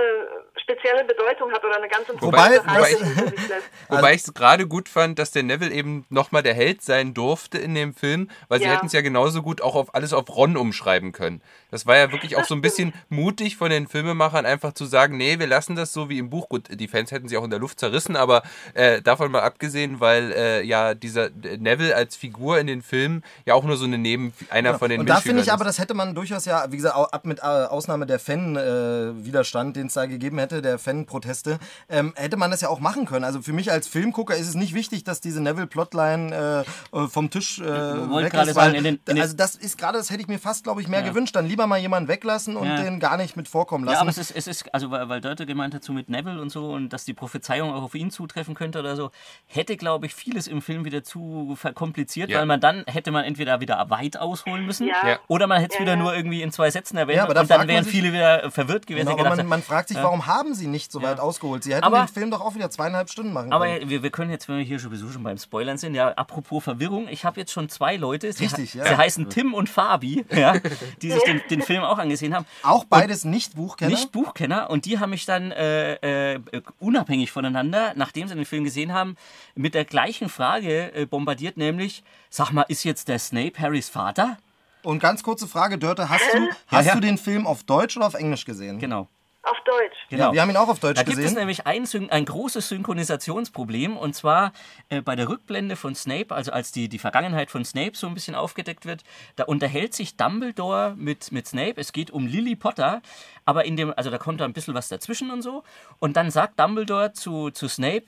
spezielle 0.61 1.03
Bedeutung 1.03 1.51
hat 1.51 1.63
oder 1.65 1.75
eine 1.75 1.89
ganz 1.89 2.07
Wobei- 2.21 2.55
interessante 2.55 3.05
wobei- 3.05 3.29
sich 3.35 3.47
lässt. 3.49 3.69
Wobei 3.89 4.13
ich 4.13 4.21
es 4.21 4.33
gerade 4.33 4.67
gut 4.67 4.87
fand, 4.89 5.19
dass 5.19 5.31
der 5.31 5.43
Neville 5.43 5.71
eben 5.73 6.05
nochmal 6.09 6.43
der 6.43 6.53
Held 6.53 6.81
sein 6.81 7.13
durfte 7.13 7.57
in 7.57 7.75
dem 7.75 7.93
Film, 7.93 8.29
weil 8.47 8.59
sie 8.59 8.65
Ja. 8.65 8.71
hätten 8.75 8.85
es 8.87 8.93
ja 8.93 9.01
genauso 9.01 9.41
gut 9.41 9.61
auch 9.61 9.75
auf 9.75 9.93
alles 9.93 10.13
auf 10.13 10.29
Ron 10.35 10.55
umschreiben 10.55 11.11
können. 11.11 11.41
Das 11.71 11.85
war 11.85 11.97
ja 11.97 12.11
wirklich 12.13 12.37
auch 12.37 12.45
so 12.45 12.55
ein 12.55 12.61
bisschen 12.61 12.93
mutig 13.09 13.57
von 13.57 13.69
den 13.69 13.87
Filmemachern, 13.87 14.45
einfach 14.45 14.71
zu 14.73 14.85
sagen, 14.85 15.17
nee, 15.17 15.39
wir 15.39 15.47
lassen 15.47 15.75
das 15.75 15.91
so 15.91 16.09
wie 16.09 16.19
im 16.19 16.29
Buch. 16.29 16.47
Gut, 16.47 16.67
die 16.69 16.87
Fans 16.87 17.11
hätten 17.11 17.27
sie 17.27 17.37
auch 17.37 17.43
in 17.43 17.49
der 17.49 17.59
Luft 17.59 17.79
zerrissen, 17.79 18.15
aber 18.15 18.43
äh, 18.75 19.01
davon 19.01 19.29
mal 19.31 19.41
abgesehen, 19.41 19.99
weil 19.99 20.31
äh, 20.31 20.61
ja 20.61 20.93
dieser 20.93 21.29
Neville 21.57 21.86
als 21.93 22.15
Figur 22.15 22.59
in 22.59 22.67
den 22.67 22.81
Filmen 22.81 23.23
ja 23.45 23.53
auch 23.53 23.63
nur 23.63 23.77
so 23.77 23.85
eine 23.85 23.97
Neben, 23.97 24.33
einer 24.49 24.77
von 24.79 24.89
den 24.89 24.99
Und 25.01 25.09
da 25.09 25.19
finde 25.21 25.41
ich 25.41 25.51
aber, 25.51 25.63
das 25.65 25.79
hätte 25.79 25.93
man 25.93 26.15
durchaus 26.15 26.45
ja, 26.45 26.65
wie 26.71 26.77
gesagt, 26.77 26.95
ab 26.95 27.25
mit 27.25 27.39
äh, 27.39 27.41
Ausnahme 27.43 28.05
der 28.05 28.19
Fan-Widerstand, 28.19 29.75
den 29.75 29.88
es 29.88 29.93
da 29.93 30.05
gegeben 30.05 30.39
hätte, 30.39 30.61
der 30.61 30.79
Fan-Proteste, 30.79 31.59
ähm, 31.89 32.13
hätte 32.15 32.38
man 32.38 32.51
das 32.51 32.61
ja 32.61 32.69
auch 32.69 32.79
machen 32.79 33.05
können. 33.05 33.25
Also 33.25 33.41
für 33.41 33.53
mich 33.53 33.71
als 33.71 33.88
Filmgucker 33.88 34.35
ist 34.35 34.47
es 34.47 34.55
nicht 34.55 34.73
wichtig, 34.73 35.03
dass 35.03 35.21
diese 35.21 35.41
Neville-Plotline 35.41 36.65
äh, 36.93 37.07
vom 37.07 37.29
Tisch 37.29 37.59
äh, 37.59 37.63
wollte 37.65 38.25
weg 38.25 38.31
gerade 38.33 38.49
ist. 38.49 38.55
sagen, 38.55 38.71
weil- 38.71 38.75
in 38.77 38.83
den- 38.83 38.95
in 38.95 39.15
den- 39.15 39.21
also 39.21 39.35
das 39.35 39.55
ist 39.55 39.77
gerade, 39.77 39.97
das 39.97 40.09
hätte 40.09 40.21
ich 40.21 40.27
mir 40.27 40.39
fast, 40.39 40.63
glaube 40.63 40.81
ich, 40.81 40.88
mehr 40.88 41.01
gewünscht. 41.01 41.35
Dann 41.35 41.47
lieber 41.47 41.67
mal 41.67 41.77
jemanden 41.79 42.07
weglassen 42.09 42.55
und 42.55 42.67
Ja. 42.67 42.81
den 42.81 42.99
gar 42.99 43.17
nicht 43.17 43.35
mit 43.38 43.47
vorkommen 43.47 43.85
lassen. 43.85 43.95
Ja, 43.95 44.01
aber 44.01 44.09
es 44.09 44.17
ist, 44.17 44.31
es 44.31 44.47
ist 44.47 44.73
also 44.73 44.91
weil, 44.91 45.09
weil 45.09 45.21
Dörte 45.21 45.45
gemeint 45.45 45.73
hat, 45.73 45.83
so 45.83 45.93
mit 45.93 46.09
Neville 46.09 46.41
und 46.41 46.49
so 46.51 46.71
und 46.71 46.89
dass 46.89 47.05
die 47.05 47.13
Prophezeiung 47.13 47.73
auch 47.73 47.83
auf 47.83 47.95
ihn 47.95 48.11
zutreffen 48.11 48.55
könnte 48.55 48.79
oder 48.79 48.95
so, 48.95 49.11
hätte, 49.47 49.77
glaube 49.77 50.05
ich, 50.05 50.15
vieles 50.15 50.47
im 50.47 50.61
Film 50.61 50.85
wieder 50.85 51.03
zu 51.03 51.55
verkompliziert, 51.78 52.30
Ja. 52.30 52.39
weil 52.39 52.45
man 52.47 52.59
dann 52.59 52.84
hätte 52.88 53.11
man 53.11 53.23
entweder 53.23 53.59
wieder 53.61 53.86
weit 53.89 54.17
ausholen 54.17 54.65
müssen 54.65 54.88
Ja. 54.88 55.19
Oder 55.28 55.45
man 55.47 55.59
hätte 55.61 55.73
es 55.73 55.80
Ja, 55.80 55.82
wieder 55.82 55.93
ja. 55.93 55.97
nur 55.97 56.15
irgendwie 56.15 56.41
in 56.41 56.51
zwei 56.51 56.71
Sätzen 56.71 56.97
erwähnt 56.97 57.17
Ja, 57.17 57.23
aber 57.23 57.34
da 57.36 57.41
und 57.41 57.49
dann 57.51 57.67
wären 57.67 57.84
sich- 57.84 57.93
viele 57.93 58.11
wieder 58.13 58.49
verwirrt 58.51 58.88
gewesen. 58.88 59.05
Genau, 59.05 59.13
und 59.13 59.19
aber 59.19 59.30
gedacht, 59.36 59.38
man, 59.49 59.59
man 59.59 59.61
fragt 59.63 59.89
sich, 59.89 59.97
warum 59.97 60.25
haben 60.25 60.53
sie 60.55 60.67
nicht 60.67 60.91
so 60.91 61.01
weit 61.01 61.19
ausgeholt? 61.19 61.63
Sie 61.63 61.73
hätten 61.73 61.84
Aber- 61.84 61.99
den 61.99 62.07
Film 62.07 62.32
doch 62.32 62.41
auch 62.41 62.55
wieder 62.55 62.69
zweieinhalb 62.69 63.09
Stunden 63.09 63.32
machen 63.34 63.53
aber 63.53 63.67
können. 63.67 63.89
wir, 63.89 64.03
wir 64.03 64.09
können 64.09 64.32
jetzt, 64.32 64.49
wenn 64.49 64.57
wir 64.57 64.63
hier 64.63 64.80
sowieso 64.80 65.09
schon 65.09 65.23
beim 65.23 65.38
Spoilern 65.38 65.78
sind, 65.78 65.93
ja, 65.93 66.09
apropos 66.09 66.63
Verwirrung, 66.63 67.07
ich 67.09 67.23
habe 67.25 67.39
jetzt 67.39 67.51
schon 67.51 67.69
zwei 67.69 67.95
Leute, 67.95 68.34
sie, 68.34 68.45
Richtig, 68.45 68.71
sie 68.71 68.80
ja. 68.80 68.97
heißen 68.97 69.30
Tim 69.30 69.53
und 69.53 69.69
Fabi, 69.69 70.25
ja, 70.34 70.53
die 71.01 71.11
sich 71.11 71.23
den, 71.23 71.41
den 71.49 71.61
Film 71.61 71.84
auch 71.84 71.97
angesehen 71.99 72.34
haben. 72.36 72.45
Auch 72.63 72.86
beides 72.86 73.23
nicht 73.25 73.55
Buchkenner. 73.55 73.91
Nicht 73.91 74.11
Buchkenner 74.11 74.69
und 74.69 74.86
die 74.86 74.99
haben 74.99 75.11
mich 75.11 75.25
dann 75.25 75.51
äh, 75.51 76.34
äh, 76.34 76.39
unabhängig 76.80 77.32
voneinander, 77.32 77.93
nachdem 77.95 78.28
sie 78.28 78.36
den 78.36 78.45
Film 78.45 78.63
gesehen 78.63 78.93
haben, 78.93 79.15
mit 79.55 79.73
der 79.73 79.86
gleichen 79.86 80.30
Frage 80.30 80.93
äh, 80.93 81.05
bombardiert, 81.05 81.57
nämlich, 81.68 82.03
sag 82.30 82.51
mal, 82.51 82.63
ist 82.63 82.84
jetzt 82.84 83.07
der 83.07 83.20
Snape 83.20 83.59
Harrys 83.59 83.89
Vater? 83.89 84.38
Und 84.84 84.99
ganz 84.99 85.24
kurze 85.24 85.47
Frage, 85.47 85.78
Dörte, 85.78 86.09
hast 86.09 86.34
du, 86.34 86.49
hast 86.68 86.86
ja. 86.86 86.93
du 86.95 87.01
den 87.01 87.18
Film 87.18 87.45
auf 87.45 87.63
Deutsch 87.63 87.97
oder 87.97 88.07
auf 88.07 88.13
Englisch 88.13 88.45
gesehen? 88.45 88.80
Genau. 88.80 89.07
Auf 89.43 89.57
Deutsch. 89.65 89.97
genau. 90.09 90.26
Ja, 90.26 90.34
wir 90.34 90.41
haben 90.41 90.49
ihn 90.49 90.57
auch 90.57 90.68
auf 90.68 90.80
Deutsch 90.80 90.97
Da 90.97 91.03
gibt 91.03 91.18
es 91.18 91.24
gesehen. 91.24 91.38
nämlich 91.38 91.65
ein, 91.65 91.88
ein 92.09 92.26
großes 92.26 92.68
Synchronisationsproblem 92.68 93.95
und 93.95 94.13
zwar 94.13 94.51
äh, 94.89 95.01
bei 95.01 95.15
der 95.15 95.30
Rückblende 95.30 95.78
von 95.78 95.95
Snape, 95.95 96.36
also 96.36 96.51
als 96.51 96.74
die, 96.74 96.89
die 96.89 96.99
Vergangenheit 96.99 97.49
von 97.49 97.63
Snape 97.63 97.95
so 97.95 98.07
ein 98.07 98.13
bisschen 98.13 98.36
aufgedeckt 98.36 98.86
wird, 98.86 99.05
da 99.38 99.45
unterhält 99.45 99.93
sich 99.93 100.18
Dumbledore 100.18 100.95
mit, 100.97 101.32
mit 101.32 101.47
Snape. 101.47 101.76
Es 101.78 101.93
geht 101.93 102.11
um 102.11 102.28
Lily 102.28 102.57
Potter, 102.57 103.01
aber 103.45 103.63
in 103.63 103.78
dem, 103.78 103.93
also 103.95 104.09
da 104.09 104.18
kommt 104.18 104.41
da 104.41 104.45
ein 104.45 104.53
bisschen 104.53 104.74
was 104.74 104.89
dazwischen 104.89 105.32
und 105.32 105.41
so. 105.41 105.63
Und 105.99 106.18
dann 106.18 106.30
sagt 106.30 106.59
Dumbledore 106.59 107.13
zu, 107.13 107.49
zu 107.49 107.70
Snape, 107.70 108.05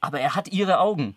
aber 0.00 0.20
er 0.20 0.36
hat 0.36 0.46
ihre 0.48 0.78
Augen. 0.78 1.16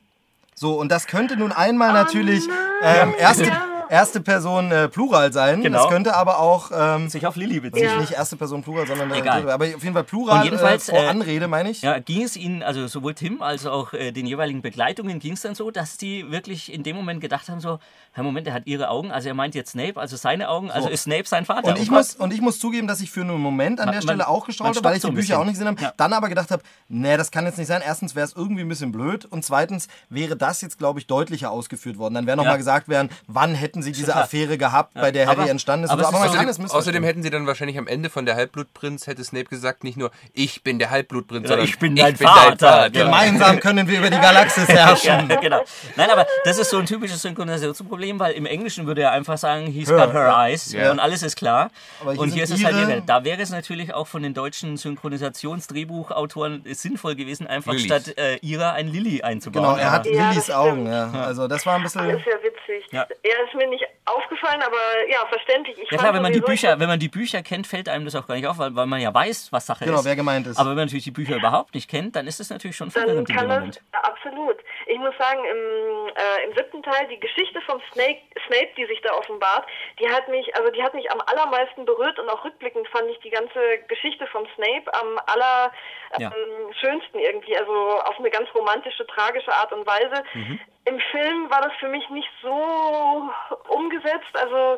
So, 0.55 0.73
und 0.73 0.91
das 0.91 1.07
könnte 1.07 1.37
nun 1.37 1.51
einmal 1.51 1.93
natürlich 1.93 2.43
ähm, 2.83 3.13
erste, 3.17 3.51
erste 3.91 4.21
Person 4.21 4.71
äh, 4.71 4.87
Plural 4.87 5.33
sein. 5.33 5.61
Genau. 5.61 5.79
Das 5.83 5.89
könnte 5.89 6.15
aber 6.15 6.39
auch 6.39 6.71
ähm, 6.73 7.09
Sich 7.09 7.27
auf 7.27 7.35
Lily 7.35 7.59
beziehen. 7.59 7.83
Ja. 7.83 7.99
nicht 7.99 8.13
erste 8.13 8.37
Person 8.37 8.63
Plural, 8.63 8.87
sondern 8.87 9.11
äh, 9.11 9.19
Egal. 9.19 9.49
aber 9.49 9.65
auf 9.65 9.83
jeden 9.83 9.93
Fall 9.93 10.03
Plural 10.05 10.39
Und 10.39 10.45
jedenfalls, 10.45 10.87
äh, 10.89 10.93
vor 10.95 11.03
äh, 11.03 11.07
Anrede, 11.07 11.47
meine 11.47 11.69
ich. 11.69 11.81
Ja, 11.81 11.99
ging 11.99 12.23
es 12.23 12.37
ihnen, 12.37 12.63
also 12.63 12.87
sowohl 12.87 13.13
Tim 13.13 13.41
als 13.41 13.65
auch 13.65 13.93
äh, 13.93 14.11
den 14.11 14.25
jeweiligen 14.25 14.61
Begleitungen 14.61 15.19
ging 15.19 15.33
es 15.33 15.41
dann 15.41 15.55
so, 15.55 15.69
dass 15.71 15.97
die 15.97 16.31
wirklich 16.31 16.71
in 16.73 16.83
dem 16.83 16.95
Moment 16.95 17.21
gedacht 17.21 17.49
haben, 17.49 17.59
so, 17.59 17.79
Herr 18.13 18.23
Moment, 18.23 18.47
er 18.47 18.53
hat 18.53 18.63
ihre 18.65 18.89
Augen, 18.89 19.11
also 19.11 19.27
er 19.27 19.33
meint 19.33 19.55
jetzt 19.55 19.71
Snape, 19.71 19.99
also 19.99 20.15
seine 20.15 20.49
Augen, 20.49 20.71
also 20.71 20.87
ist 20.89 21.03
Snape 21.03 21.27
sein 21.27 21.45
Vater. 21.45 21.67
Und 21.69 21.77
ich, 21.79 21.89
Oh 21.91 21.93
muss, 21.95 22.15
und 22.15 22.33
ich 22.33 22.41
muss 22.41 22.59
zugeben, 22.59 22.87
dass 22.87 23.01
ich 23.01 23.11
für 23.11 23.21
einen 23.21 23.37
Moment 23.41 23.79
an 23.79 23.87
Man- 23.87 23.95
der 23.95 24.01
Stelle 24.01 24.17
man- 24.19 24.27
auch 24.27 24.45
gestraucht 24.45 24.69
man 24.69 24.75
habe, 24.77 24.85
weil 24.85 24.95
ich 24.95 25.01
so 25.01 25.09
die 25.09 25.15
Bücher 25.15 25.27
bisschen. 25.27 25.41
auch 25.41 25.45
nicht 25.45 25.53
gesehen 25.53 25.67
habe. 25.67 25.81
Ja. 25.81 25.93
Dann 25.97 26.13
aber 26.13 26.29
gedacht 26.29 26.49
habe, 26.51 26.63
nee, 26.87 27.17
das 27.17 27.31
kann 27.31 27.45
jetzt 27.45 27.57
nicht 27.57 27.67
sein. 27.67 27.81
Erstens 27.85 28.15
wäre 28.15 28.25
es 28.25 28.33
irgendwie 28.35 28.61
ein 28.61 28.69
bisschen 28.69 28.91
blöd 28.91 29.25
und 29.25 29.43
zweitens 29.43 29.87
wäre 30.09 30.35
das 30.37 30.61
jetzt, 30.61 30.77
glaube 30.77 30.99
ich, 30.99 31.07
deutlicher 31.07 31.51
ausgeführt 31.51 31.97
worden. 31.97 32.13
Dann 32.13 32.25
wäre 32.27 32.37
nochmal 32.37 32.53
Ja. 32.53 32.57
gesagt 32.57 32.87
werden, 32.89 33.09
wann 33.27 33.53
hätten 33.55 33.80
hätten 33.83 33.93
sie 33.95 34.01
diese. 34.01 34.15
Affäre 34.15 34.57
gehabt, 34.57 34.93
bei 34.93 35.11
der 35.11 35.27
Harry 35.27 35.41
Aber- 35.41 35.49
entstanden 35.49 35.85
ist. 35.85 35.91
aber 35.91 36.07
aber 36.07 36.17
Außerdem, 36.19 36.47
außerdem 36.49 36.61
missverstehen. 36.63 37.03
hätten 37.03 37.23
sie 37.23 37.29
dann 37.29 37.47
wahrscheinlich 37.47 37.77
am 37.77 37.87
Ende 37.87 38.09
von 38.09 38.25
der 38.25 38.35
Halbblutprinz, 38.35 39.07
hätte 39.07 39.23
Snape 39.23 39.45
gesagt, 39.45 39.83
nicht 39.83 39.97
nur 39.97 40.11
ich 40.33 40.63
bin 40.63 40.79
der 40.79 40.89
Halbblutprinz, 40.91 41.43
Ja, 41.43 41.49
sondern 41.49 41.67
ich 41.67 41.79
bin 41.79 41.95
dein 41.95 42.15
Vater. 42.15 42.89
Gemeinsam 42.89 43.59
können 43.59 43.87
wir 43.87 43.99
über 43.99 44.09
die 44.09 44.19
Galaxis 44.19 44.67
herrschen. 44.69 45.29
Ja, 45.29 45.39
genau. 45.39 45.61
Nein, 45.95 46.09
aber 46.09 46.25
das 46.43 46.57
ist 46.59 46.69
so 46.69 46.77
ein 46.77 46.85
typisches 46.85 47.21
Synchronisationsproblem, 47.21 48.19
weil 48.19 48.33
im 48.33 48.45
Englischen 48.45 48.85
würde 48.87 49.01
er 49.01 49.11
einfach 49.11 49.37
sagen, 49.37 49.65
he's 49.67 49.89
got 49.89 50.13
her 50.13 50.33
eyes 50.37 50.71
Ja. 50.73 50.91
und 50.91 50.99
alles 50.99 51.23
ist 51.23 51.35
klar. 51.35 51.71
Aber 52.01 52.11
hier 52.13 52.21
und 52.21 52.29
hier 52.33 52.43
ist 52.43 52.51
es 52.51 52.63
halt 52.63 52.75
ihre. 52.75 53.01
Da 53.01 53.23
wäre 53.23 53.41
es 53.41 53.49
natürlich 53.49 53.93
auch 53.93 54.07
von 54.07 54.23
den 54.23 54.33
deutschen 54.33 54.77
Synchronisationsdrehbuchautoren 54.77 56.63
sinnvoll 56.73 57.15
gewesen, 57.15 57.47
einfach 57.47 57.71
Lillys. 57.73 57.85
statt 57.85 58.17
äh, 58.17 58.37
ihrer 58.41 58.73
ein 58.73 58.87
Lilly 58.87 59.21
einzubauen. 59.21 59.63
Genau, 59.65 59.77
er 59.77 59.91
hat 59.91 60.05
Ja, 60.05 60.29
Lillys 60.29 60.47
das 60.47 60.55
Augen. 60.55 60.87
Ja. 60.87 61.11
Also 61.11 61.47
das 61.47 61.65
war 61.65 61.75
ein 61.75 61.83
Das 61.83 61.93
bisschen... 61.93 62.09
ist 62.11 62.25
ja 62.25 62.33
witzig. 62.43 62.85
Ja. 62.91 63.01
Er 63.23 63.45
ist 63.45 63.55
mir 63.55 63.67
nicht 63.71 63.83
aufgefallen, 64.05 64.61
aber 64.61 64.77
ja, 65.09 65.25
verständlich. 65.27 65.77
Ich 65.81 65.89
Ja 65.91 65.97
klar, 65.97 66.13
wenn 66.13 66.21
man 66.21 66.31
die 66.33 66.41
Bücher, 66.41 66.79
wenn 66.79 66.87
man 66.87 66.99
die 66.99 67.09
Bücher 67.09 67.41
kennt, 67.41 67.65
fällt 67.65 67.89
einem 67.89 68.05
das 68.05 68.15
auch 68.15 68.27
gar 68.27 68.35
nicht 68.35 68.45
auf, 68.47 68.57
weil, 68.59 68.75
weil 68.75 68.85
man 68.85 69.01
ja 69.01 69.11
weiß, 69.13 69.51
was 69.51 69.65
Sache 69.65 69.85
Genau, 69.85 69.99
ist. 69.99 70.05
wer 70.05 70.15
gemeint 70.15 70.45
ist. 70.47 70.57
Aber 70.57 70.69
wenn 70.69 70.75
man 70.77 70.85
natürlich 70.85 71.03
die 71.05 71.11
Bücher 71.11 71.35
überhaupt 71.37 71.73
nicht 71.73 71.89
kennt, 71.89 72.15
dann 72.15 72.27
ist 72.27 72.39
es 72.39 72.49
natürlich 72.51 72.77
schon 72.77 72.89
dann 72.89 73.03
verwirrend 73.03 73.29
in 73.29 73.35
kann 73.35 73.45
dem 73.45 73.49
das 73.49 73.57
Moment. 73.59 73.81
absolut. 73.91 74.57
Ich 74.91 74.99
muss 74.99 75.15
sagen, 75.17 75.39
im, 75.45 76.07
äh, 76.09 76.43
im 76.43 76.53
siebten 76.53 76.83
Teil 76.83 77.07
die 77.07 77.19
Geschichte 77.19 77.61
vom 77.61 77.81
Snake, 77.93 78.19
Snape, 78.45 78.71
die 78.75 78.85
sich 78.87 78.99
da 79.01 79.13
offenbart, 79.13 79.65
die 79.99 80.09
hat 80.09 80.27
mich, 80.27 80.53
also 80.57 80.69
die 80.69 80.83
hat 80.83 80.93
mich 80.93 81.09
am 81.09 81.21
allermeisten 81.21 81.85
berührt 81.85 82.19
und 82.19 82.27
auch 82.29 82.43
rückblickend 82.43 82.85
fand 82.89 83.09
ich 83.09 83.17
die 83.19 83.29
ganze 83.29 83.77
Geschichte 83.87 84.27
vom 84.27 84.45
Snape 84.55 84.93
am 84.93 85.17
aller 85.27 85.71
Ja. 86.17 86.27
ähm, 86.27 86.73
schönsten 86.73 87.19
irgendwie, 87.19 87.57
also 87.57 88.01
auf 88.01 88.19
eine 88.19 88.29
ganz 88.29 88.53
romantische, 88.53 89.07
tragische 89.07 89.53
Art 89.53 89.71
und 89.71 89.87
Weise. 89.87 90.23
Mhm. 90.33 90.59
Im 90.83 90.99
Film 91.11 91.49
war 91.49 91.61
das 91.61 91.71
für 91.79 91.87
mich 91.87 92.09
nicht 92.09 92.29
so 92.41 93.29
umgesetzt. 93.69 94.33
Also 94.33 94.77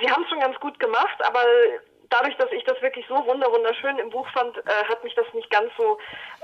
sie 0.00 0.10
haben 0.10 0.24
es 0.24 0.28
schon 0.28 0.40
ganz 0.40 0.58
gut 0.58 0.80
gemacht, 0.80 1.24
aber 1.24 1.44
dadurch, 2.12 2.36
dass 2.36 2.50
ich 2.52 2.62
das 2.64 2.80
wirklich 2.82 3.04
so 3.08 3.14
wunder 3.26 3.50
wunderschön 3.50 3.98
im 3.98 4.10
Buch 4.10 4.28
fand, 4.32 4.56
äh, 4.58 4.62
hat 4.88 5.02
mich 5.04 5.14
das 5.14 5.26
nicht 5.32 5.50
ganz 5.50 5.70
so 5.76 5.98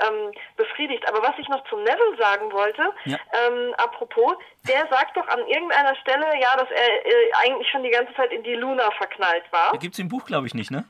ähm, 0.07 0.33
befriedigt. 0.57 1.07
Aber 1.09 1.23
was 1.23 1.39
ich 1.39 1.49
noch 1.49 1.63
zum 1.69 1.83
Neville 1.83 2.17
sagen 2.19 2.51
wollte, 2.53 2.83
Ja. 3.05 3.17
ähm, 3.47 3.75
apropos, 3.77 4.35
der 4.69 4.87
sagt 4.91 5.17
doch 5.17 5.29
an 5.29 5.47
irgendeiner 5.47 5.95
Stelle, 5.97 6.27
ja, 6.41 6.57
dass 6.57 6.71
er 6.71 7.07
äh, 7.07 7.33
eigentlich 7.45 7.69
schon 7.71 7.83
die 7.83 7.91
ganze 7.91 8.15
Zeit 8.15 8.33
in 8.33 8.43
die 8.43 8.55
Luna 8.55 8.91
verknallt 8.93 9.45
war. 9.51 9.73
Da 9.73 9.79
gibt's 9.79 9.99
im 9.99 10.09
Buch, 10.09 10.25
glaube 10.25 10.47
ich, 10.47 10.55
nicht, 10.55 10.71
ne? 10.71 10.85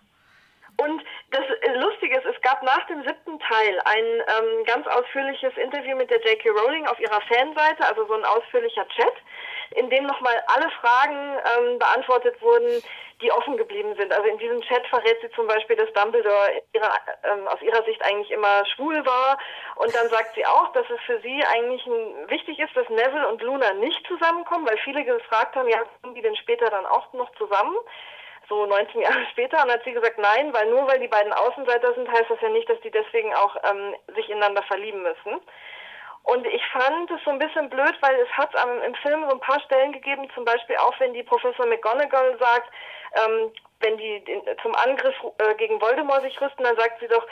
Und 0.81 1.03
das 1.33 1.43
äh, 1.43 1.75
Lustige 1.75 2.17
ist, 2.19 2.25
es 2.27 2.41
gab 2.41 2.63
nach 2.63 2.87
dem 2.87 3.03
siebten 3.03 3.41
Teil 3.41 3.81
ein 3.85 4.05
ähm, 4.05 4.65
ganz 4.65 4.87
ausführliches 4.87 5.57
Interview 5.57 5.97
mit 5.97 6.09
der 6.09 6.21
J.K. 6.21 6.51
Rowling 6.51 6.87
auf 6.87 7.01
ihrer 7.01 7.21
Fanseite, 7.23 7.85
also 7.85 8.07
so 8.07 8.15
ein 8.15 8.25
ausführlicher 8.25 8.87
Chat, 8.91 9.13
in 9.73 9.91
dem 9.91 10.05
nochmal 10.07 10.41
alle 10.47 10.71
Fragen 10.81 11.37
ähm, 11.59 11.79
beantwortet 11.81 12.41
wurden, 12.41 12.81
die 13.21 13.33
offen 13.33 13.57
geblieben 13.57 13.95
sind. 13.97 14.13
Also 14.13 14.29
in 14.29 14.39
diesem 14.39 14.61
Chat 14.63 14.87
verrät 14.87 15.19
sie 15.21 15.31
zum 15.31 15.47
Beispiel, 15.47 15.77
dass 15.77 15.93
Dumbledore 15.93 16.63
ihrer, 16.73 16.93
ähm, 17.25 17.49
aus 17.49 17.61
ihrer 17.63 17.83
Sicht 17.85 18.03
eigentlich 18.05 18.31
immer 18.31 18.65
schwul 18.67 19.05
war. 19.05 19.39
Und 19.77 19.95
dann 19.95 20.09
sagt 20.09 20.35
sie 20.35 20.47
auch, 20.47 20.73
dass 20.73 20.89
es 20.89 21.01
für 21.07 21.21
sie 21.21 21.43
eigentlich 21.53 21.85
ein, 21.87 22.29
wichtig 22.29 22.59
ist, 22.59 22.77
dass 22.77 22.89
Neville 22.89 23.29
und 23.29 23.43
Luna 23.43 23.73
nicht 23.75 24.07
zusammenkommen, 24.07 24.69
weil 24.69 24.79
viele 24.79 25.05
gefragt 25.05 25.57
haben, 25.57 25.69
ja, 25.69 25.83
kommen 26.03 26.15
die 26.15 26.23
denn 26.23 26.37
später 26.37 26.71
dann 26.71 26.87
auch 26.87 27.13
noch 27.13 27.31
zusammen? 27.37 27.77
so 28.49 28.65
19 28.65 29.01
Jahre 29.03 29.27
später 29.31 29.63
und 29.63 29.71
hat 29.71 29.85
sie 29.85 29.93
gesagt, 29.93 30.19
nein, 30.19 30.55
weil 30.55 30.71
nur 30.71 30.87
weil 30.89 31.01
die 31.01 31.09
beiden 31.09 31.35
Außenseiter 31.35 31.93
sind, 31.93 32.11
heißt 32.11 32.31
das 32.31 32.41
ja 32.41 32.49
nicht, 32.49 32.69
dass 32.69 32.81
die 32.81 32.91
deswegen 32.91 33.35
auch 33.35 33.55
ähm, 33.71 33.95
sich 34.15 34.31
ineinander 34.31 34.63
verlieben 34.63 35.03
müssen. 35.03 35.41
Und 36.25 36.47
ich 36.47 36.63
fand 36.73 37.11
es 37.11 37.23
so 37.25 37.31
ein 37.31 37.39
bisschen 37.39 37.71
blöd, 37.71 37.97
weil 38.01 38.17
es 38.17 38.29
hat 38.31 38.55
ähm, 38.55 38.83
im 38.87 38.95
Film 38.97 39.25
so 39.29 39.35
ein 39.35 39.41
paar 39.41 39.61
Stellen 39.61 39.93
gegeben, 39.93 40.29
zum 40.35 40.45
Beispiel 40.45 40.77
auch 40.77 40.99
wenn 41.01 41.15
die 41.15 41.23
Professor 41.23 41.67
McGonagall 41.67 42.37
sagt, 42.39 42.71
ähm, 43.15 43.53
wenn 43.81 43.97
die 43.97 44.25
den, 44.25 44.43
zum 44.63 44.75
Angriff 44.75 45.15
äh, 45.39 45.55
gegen 45.57 45.81
Voldemort 45.81 46.23
sich 46.23 46.41
rüsten, 46.41 46.65
dann 46.65 46.77
sagt 46.77 47.01
sie 47.01 47.09
doch, 47.09 47.25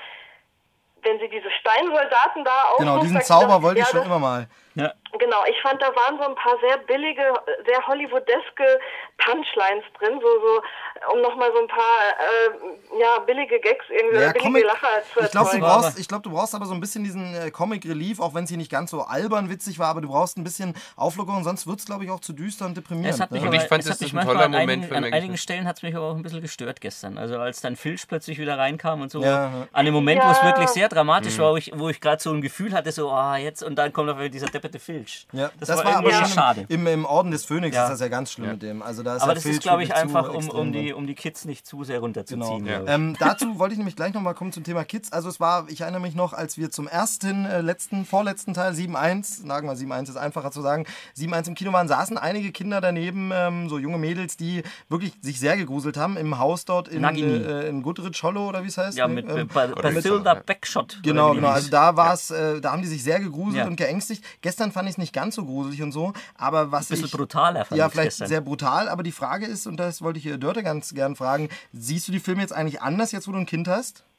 wenn 1.03 1.19
sie 1.19 1.29
diese 1.29 1.51
Steinsoldaten 1.51 2.45
da 2.45 2.63
aufruft, 2.65 2.79
Genau, 2.79 2.99
diesen 3.01 3.21
Zauber 3.23 3.63
wollte 3.63 3.81
ich 3.81 3.87
ja, 3.87 3.91
schon 3.91 4.07
immer 4.07 4.19
mal. 4.19 4.49
Ja. 4.77 4.93
Genau, 5.19 5.39
ich 5.49 5.61
fand, 5.63 5.81
da 5.81 5.87
waren 5.89 6.19
so 6.19 6.29
ein 6.29 6.35
paar 6.35 6.57
sehr 6.61 6.77
billige, 6.79 7.23
sehr 7.67 7.87
Hollywoodeske 7.87 8.79
Punchlines 9.17 9.85
drin, 9.99 10.21
so, 10.21 10.29
so 10.29 11.13
um 11.15 11.23
nochmal 11.23 11.51
so 11.55 11.61
ein 11.63 11.69
paar 11.69 11.79
äh, 12.19 13.01
ja, 13.01 13.19
billige 13.21 13.59
Gags 13.61 13.87
irgendwie, 13.89 14.17
Ja, 14.17 14.33
billige 14.33 14.39
Comic, 14.41 14.65
Lacher 14.65 15.03
zu 15.15 15.21
ich 15.21 15.31
glaube, 15.31 15.51
du 15.51 15.57
erzeugen. 15.57 15.61
brauchst, 15.63 15.99
ich 15.99 16.09
glaub, 16.09 16.23
du 16.23 16.31
brauchst 16.31 16.55
aber 16.55 16.67
so 16.67 16.75
ein 16.75 16.81
bisschen 16.81 17.03
diesen 17.05 17.35
äh, 17.35 17.51
Comic 17.51 17.87
Relief, 17.87 18.21
auch 18.21 18.35
wenn 18.35 18.45
es 18.45 18.51
hier 18.51 18.59
nicht 18.59 18.71
ganz 18.71 18.91
so 18.91 19.03
albern 19.03 19.49
witzig 19.49 19.79
war, 19.79 19.89
aber 19.89 20.03
du 20.03 20.09
brauchst 20.09 20.37
ein 20.37 20.45
bisschen 20.45 20.75
Auflockerung, 20.97 21.43
sonst 21.45 21.67
wird 21.67 21.79
es, 21.79 21.87
glaube 21.87 22.05
ich, 22.05 22.11
auch 22.11 22.21
zu 22.21 22.35
düster 22.35 22.67
und 22.67 22.77
deprimierend. 22.77 23.15
Es 23.15 23.21
hat 23.21 23.31
mich 23.31 23.41
ne? 23.43 23.49
Aber, 23.49 23.57
ich 23.57 23.63
fand, 23.63 23.81
es 23.81 23.87
das 23.89 23.95
hat 23.95 24.01
mich 24.03 24.09
ist 24.09 24.13
ein 24.13 24.17
manchmal 24.17 24.35
toller 24.35 24.45
an 24.47 24.51
Moment 24.53 24.71
einigen, 24.71 24.89
für 24.89 24.97
an 24.97 25.05
einigen 25.05 25.37
Stellen 25.39 25.67
hat 25.67 25.77
es 25.77 25.83
mich 25.83 25.97
aber 25.97 26.11
auch 26.11 26.17
ein 26.17 26.23
bisschen 26.23 26.43
gestört 26.43 26.83
gestern. 26.83 27.17
Also 27.17 27.39
als 27.39 27.63
dann 27.63 27.77
Filch 27.77 28.07
plötzlich 28.07 28.39
wieder 28.39 28.59
reinkam 28.59 29.01
und 29.01 29.11
so, 29.11 29.23
Ja, 29.23 29.67
an 29.73 29.85
dem 29.87 29.95
Moment, 29.95 30.23
wo 30.23 30.29
es 30.31 30.43
wirklich 30.43 30.69
sehr 30.69 30.91
dramatisch 30.91 31.39
Mhm. 31.39 31.43
war, 31.43 31.53
wo 31.53 31.57
ich, 31.57 31.73
ich 31.73 32.01
gerade 32.03 32.23
so 32.23 32.31
ein 32.33 32.43
Gefühl 32.43 32.75
hatte, 32.75 32.93
so, 32.93 33.11
ah, 33.11 33.39
jetzt, 33.39 33.63
und 33.63 33.77
dann 33.77 33.93
kommt 33.95 34.11
auf 34.11 34.19
dieser 34.29 34.49
depperte 34.67 34.79
Filch. 34.85 35.27
Ja, 35.33 35.51
das, 35.59 35.69
das, 35.69 35.79
war, 35.79 35.85
war, 35.85 35.97
aber 35.97 36.13
schon 36.13 36.27
schade. 36.29 36.65
im, 36.69 36.87
im, 36.87 37.05
Orden 37.05 37.31
des 37.31 37.45
Phönix 37.45 37.75
Ja. 37.77 37.85
ist 37.85 37.91
das 37.93 38.01
ja 38.01 38.09
ganz 38.09 38.33
schlimm 38.33 38.51
mit 38.51 38.63
dem. 38.63 38.83
Also 38.83 39.03
da 39.03 39.17
ist 39.17 39.23
aber 39.23 39.33
ja 39.33 39.35
das 39.35 39.43
Filch 39.43 39.57
ist, 39.57 39.63
glaube 39.63 39.83
ich, 39.83 39.95
einfach, 39.95 40.33
um, 40.33 40.49
um, 40.49 40.73
die, 40.73 40.93
um 40.93 41.07
die 41.07 41.15
Kids 41.15 41.45
nicht 41.45 41.67
zu 41.67 41.85
sehr 41.85 41.97
Genau. 41.97 42.05
runterzuziehen. 42.07 42.67
ich. 42.67 42.73
Ähm, 42.89 43.17
dazu 43.19 43.59
wollte 43.59 43.73
ich 43.73 43.79
nämlich 43.79 43.97
gleich 43.97 44.13
nochmal 44.15 44.35
kommen 44.35 44.53
zum 44.53 44.65
Thema 44.65 44.85
Kids. 44.85 45.13
Also 45.13 45.29
es 45.29 45.41
war, 45.41 45.67
ich 45.69 45.81
erinnere 45.81 46.01
mich 46.01 46.15
noch, 46.15 46.33
als 46.33 46.57
wir 46.59 46.71
zum 46.71 46.89
ersten, 46.89 47.45
äh, 47.47 47.61
letzten, 47.61 48.05
vorletzten 48.05 48.55
Teil 48.55 48.73
7.1, 48.75 49.47
sagen 49.47 49.69
wir 49.69 49.75
7.1 49.77 50.11
ist 50.11 50.17
einfacher 50.17 50.51
zu 50.51 50.61
sagen, 50.63 50.85
7.1 51.17 51.49
im 51.49 51.55
Kino 51.55 51.73
waren, 51.73 51.89
saßen 51.89 52.19
einige 52.19 52.53
Kinder 52.53 52.81
daneben, 52.81 53.31
ähm, 53.33 53.69
so 53.69 53.79
junge 53.79 53.99
Mädels, 53.99 54.37
die 54.37 54.63
wirklich 54.89 55.13
sich 55.21 55.39
sehr 55.41 55.57
gegruselt 55.57 55.97
haben 55.97 56.17
im 56.17 56.39
Haus 56.39 56.65
dort 56.65 56.89
in, 56.89 57.05
äh, 57.05 57.69
in 57.69 57.83
Goodrich 57.83 58.23
Hollow 58.23 58.49
oder 58.49 58.63
wie 58.65 58.69
es 58.69 58.79
heißt. 58.79 58.97
Ja, 58.99 59.09
mit 59.09 59.29
Ähm, 59.29 59.49
Ba- 59.49 59.67
Bathilda 59.69 60.35
Backshot. 60.35 61.01
Genau, 61.03 61.35
genau. 61.35 61.49
Also 61.49 61.71
da 61.71 61.97
war 61.97 62.13
es, 62.15 62.31
äh, 62.31 62.61
da 62.61 62.73
haben 62.73 62.83
die 62.83 62.89
sich 62.89 63.03
sehr 63.03 63.21
gegruselt 63.21 63.57
Ja. 63.57 63.67
und 63.67 63.77
geängstigt. 63.77 64.25
Gestern 64.41 64.56
fand 64.73 64.89
ich 64.89 64.95
es 64.95 64.99
nicht 64.99 65.13
ganz 65.13 65.35
so 65.35 65.45
gruselig 65.45 65.83
und 65.83 65.93
so, 65.93 66.13
aber 66.35 66.73
was 66.73 66.89
bisschen 66.89 67.07
ich 67.07 67.13
brutaler 67.13 67.65
fand 67.65 67.79
ja 67.79 67.89
vielleicht 67.89 68.11
gestern. 68.11 68.29
sehr 68.29 68.41
brutal, 68.41 68.89
aber 68.89 69.03
die 69.03 69.13
Frage 69.13 69.47
ist 69.47 69.67
und 69.67 69.77
das 69.77 70.03
wollte 70.03 70.19
ich 70.19 70.27
äh, 70.27 70.39
Dörte 70.39 70.63
ganz 70.63 70.95
gern 70.95 71.17
fragen: 71.17 71.49
Siehst 71.73 72.09
du 72.09 72.13
die 72.13 72.21
Filme 72.21 72.43
jetzt 72.43 72.53
eigentlich 72.53 72.83
anders 72.83 73.13
jetzt, 73.13 73.29
wo 73.29 73.33
du 73.33 73.39
ein 73.39 73.47
Kind 73.47 73.69
hast? 73.69 74.05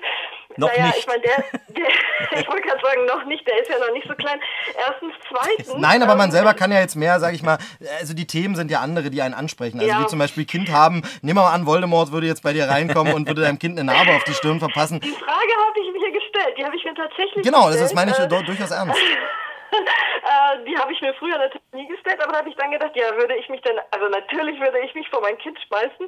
Noch 0.58 0.70
naja, 0.70 0.88
nicht. 0.88 0.97
ich 0.99 1.08
meine, 1.08 1.22
der, 1.22 1.36
der 1.70 1.88
ich 2.41 2.47
wollte 2.47 2.68
gerade 2.68 2.82
sagen, 2.84 3.05
noch 3.05 3.24
nicht, 3.26 3.47
der 3.47 3.60
ist 3.62 3.70
ja 3.70 3.78
noch 3.80 3.91
nicht 3.93 4.08
so 4.08 4.16
klein. 4.16 4.39
Erstens, 4.78 5.14
zweitens. 5.30 5.74
Nein, 5.78 6.01
aber 6.03 6.16
man 6.16 6.26
ähm, 6.30 6.32
selber 6.32 6.53
kann 6.53 6.72
ja 6.72 6.80
jetzt 6.80 6.95
mehr, 6.95 7.20
sag 7.20 7.34
ich 7.34 7.43
mal, 7.43 7.58
also 7.99 8.14
die 8.14 8.28
Themen 8.28 8.55
sind 8.55 8.72
ja 8.72 8.80
andere, 8.82 9.10
die 9.10 9.22
einen 9.22 9.34
ansprechen. 9.34 9.80
Also 9.80 9.89
Ja. 9.91 10.01
wie 10.01 10.08
zum 10.08 10.20
Beispiel 10.20 10.45
Kind 10.45 10.72
haben, 10.72 11.03
nehmen 11.22 11.38
wir 11.38 11.43
mal 11.43 11.53
an, 11.53 11.66
Voldemort 11.66 12.12
würde 12.12 12.28
jetzt 12.28 12.43
bei 12.43 12.53
dir 12.53 12.68
reinkommen 12.68 13.14
und 13.14 13.28
würde 13.28 13.41
deinem 13.41 13.60
Kind 13.60 13.80
eine 13.80 13.91
Narbe 13.91 14.16
auf 14.16 14.24
die 14.24 14.34
Stirn 14.34 14.60
verpassen. 14.60 14.99
Die 14.99 15.12
Frage 15.12 15.53
habe 15.68 15.80
ich 15.80 15.91
mir 16.01 16.12
gestellt, 16.12 16.58
die 16.58 16.66
habe 16.66 16.76
ich 16.76 16.84
mir 16.84 16.95
tatsächlich 16.95 17.43
Genau, 17.43 17.66
gestellt. 17.68 17.82
das 17.84 17.89
ist, 17.91 17.95
meine 17.95 18.12
ich, 18.12 18.20
äh, 18.20 18.28
dur- 18.28 18.43
durchaus 18.43 18.72
ernst. 18.72 18.97
äh, 19.72 20.64
die 20.66 20.78
habe 20.78 20.91
ich 20.93 21.01
mir 21.01 21.14
früher 21.16 21.38
natürlich 21.38 21.62
nie 21.74 21.88
gestellt, 21.88 22.22
aber 22.24 22.32
da 22.34 22.39
habe 22.39 22.49
ich 22.49 22.55
dann 22.55 22.72
gedacht, 22.72 22.91
ja, 22.95 23.16
würde 23.16 23.36
ich 23.36 23.47
mich 23.49 23.62
denn, 23.62 23.78
also 23.91 24.08
natürlich 24.10 24.60
würde 24.60 24.80
ich 24.80 24.93
mich 24.95 25.08
vor 25.10 25.22
mein 25.22 25.38
Kind 25.38 25.58
schmeißen. 25.68 26.08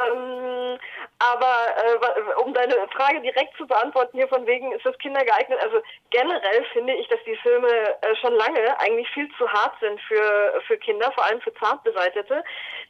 Ähm, 0.00 0.78
aber 1.22 1.54
äh, 1.76 2.42
um 2.42 2.52
deine 2.52 2.74
Frage 2.88 3.20
direkt 3.20 3.56
zu 3.56 3.64
beantworten, 3.66 4.16
hier 4.18 4.26
von 4.26 4.44
wegen, 4.44 4.72
ist 4.72 4.84
das 4.84 4.98
Kinder 4.98 5.24
geeignet? 5.24 5.60
Also 5.62 5.80
generell 6.10 6.64
finde 6.72 6.94
ich, 6.94 7.06
dass 7.08 7.20
die 7.24 7.36
Filme 7.36 7.68
äh, 7.68 8.16
schon 8.20 8.34
lange 8.34 8.80
eigentlich 8.80 9.08
viel 9.10 9.28
zu 9.38 9.48
hart 9.48 9.74
sind 9.80 10.00
für, 10.00 10.60
für 10.66 10.76
Kinder, 10.78 11.12
vor 11.12 11.24
allem 11.24 11.40
für 11.40 11.54
Zartbeseitete. 11.54 12.42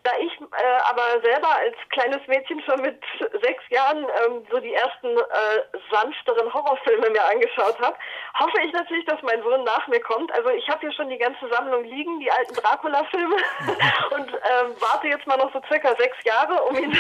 Da 0.05 0.11
ich 0.19 0.33
äh, 0.41 0.81
aber 0.89 1.21
selber 1.23 1.49
als 1.59 1.77
kleines 1.91 2.27
Mädchen 2.27 2.63
schon 2.63 2.81
mit 2.81 3.01
sechs 3.43 3.63
Jahren 3.69 3.99
ähm, 3.99 4.47
so 4.51 4.59
die 4.61 4.75
ersten 4.75 5.09
äh, 5.09 5.79
sanfteren 5.91 6.53
Horrorfilme 6.53 7.11
mir 7.11 7.25
angeschaut 7.31 7.79
habe, 7.81 7.97
hoffe 8.39 8.61
ich 8.65 8.73
natürlich, 8.73 9.05
dass 9.05 9.21
mein 9.23 9.43
Sohn 9.43 9.63
nach 9.65 9.87
mir 9.89 10.01
kommt. 10.01 10.33
Also 10.33 10.49
ich 10.51 10.67
habe 10.69 10.81
hier 10.81 10.93
schon 10.93 11.11
die 11.11 11.19
ganze 11.19 11.49
Sammlung 11.51 11.85
liegen, 11.85 12.19
die 12.21 12.31
alten 12.31 12.55
Dracula-Filme 12.55 13.37
und 14.17 14.29
ähm, 14.33 14.75
warte 14.81 15.09
jetzt 15.09 15.27
mal 15.27 15.37
noch 15.37 15.53
so 15.53 15.61
circa 15.69 15.95
sechs 15.97 16.17
Jahre, 16.25 16.63
um 16.65 16.77
ihn 16.77 16.99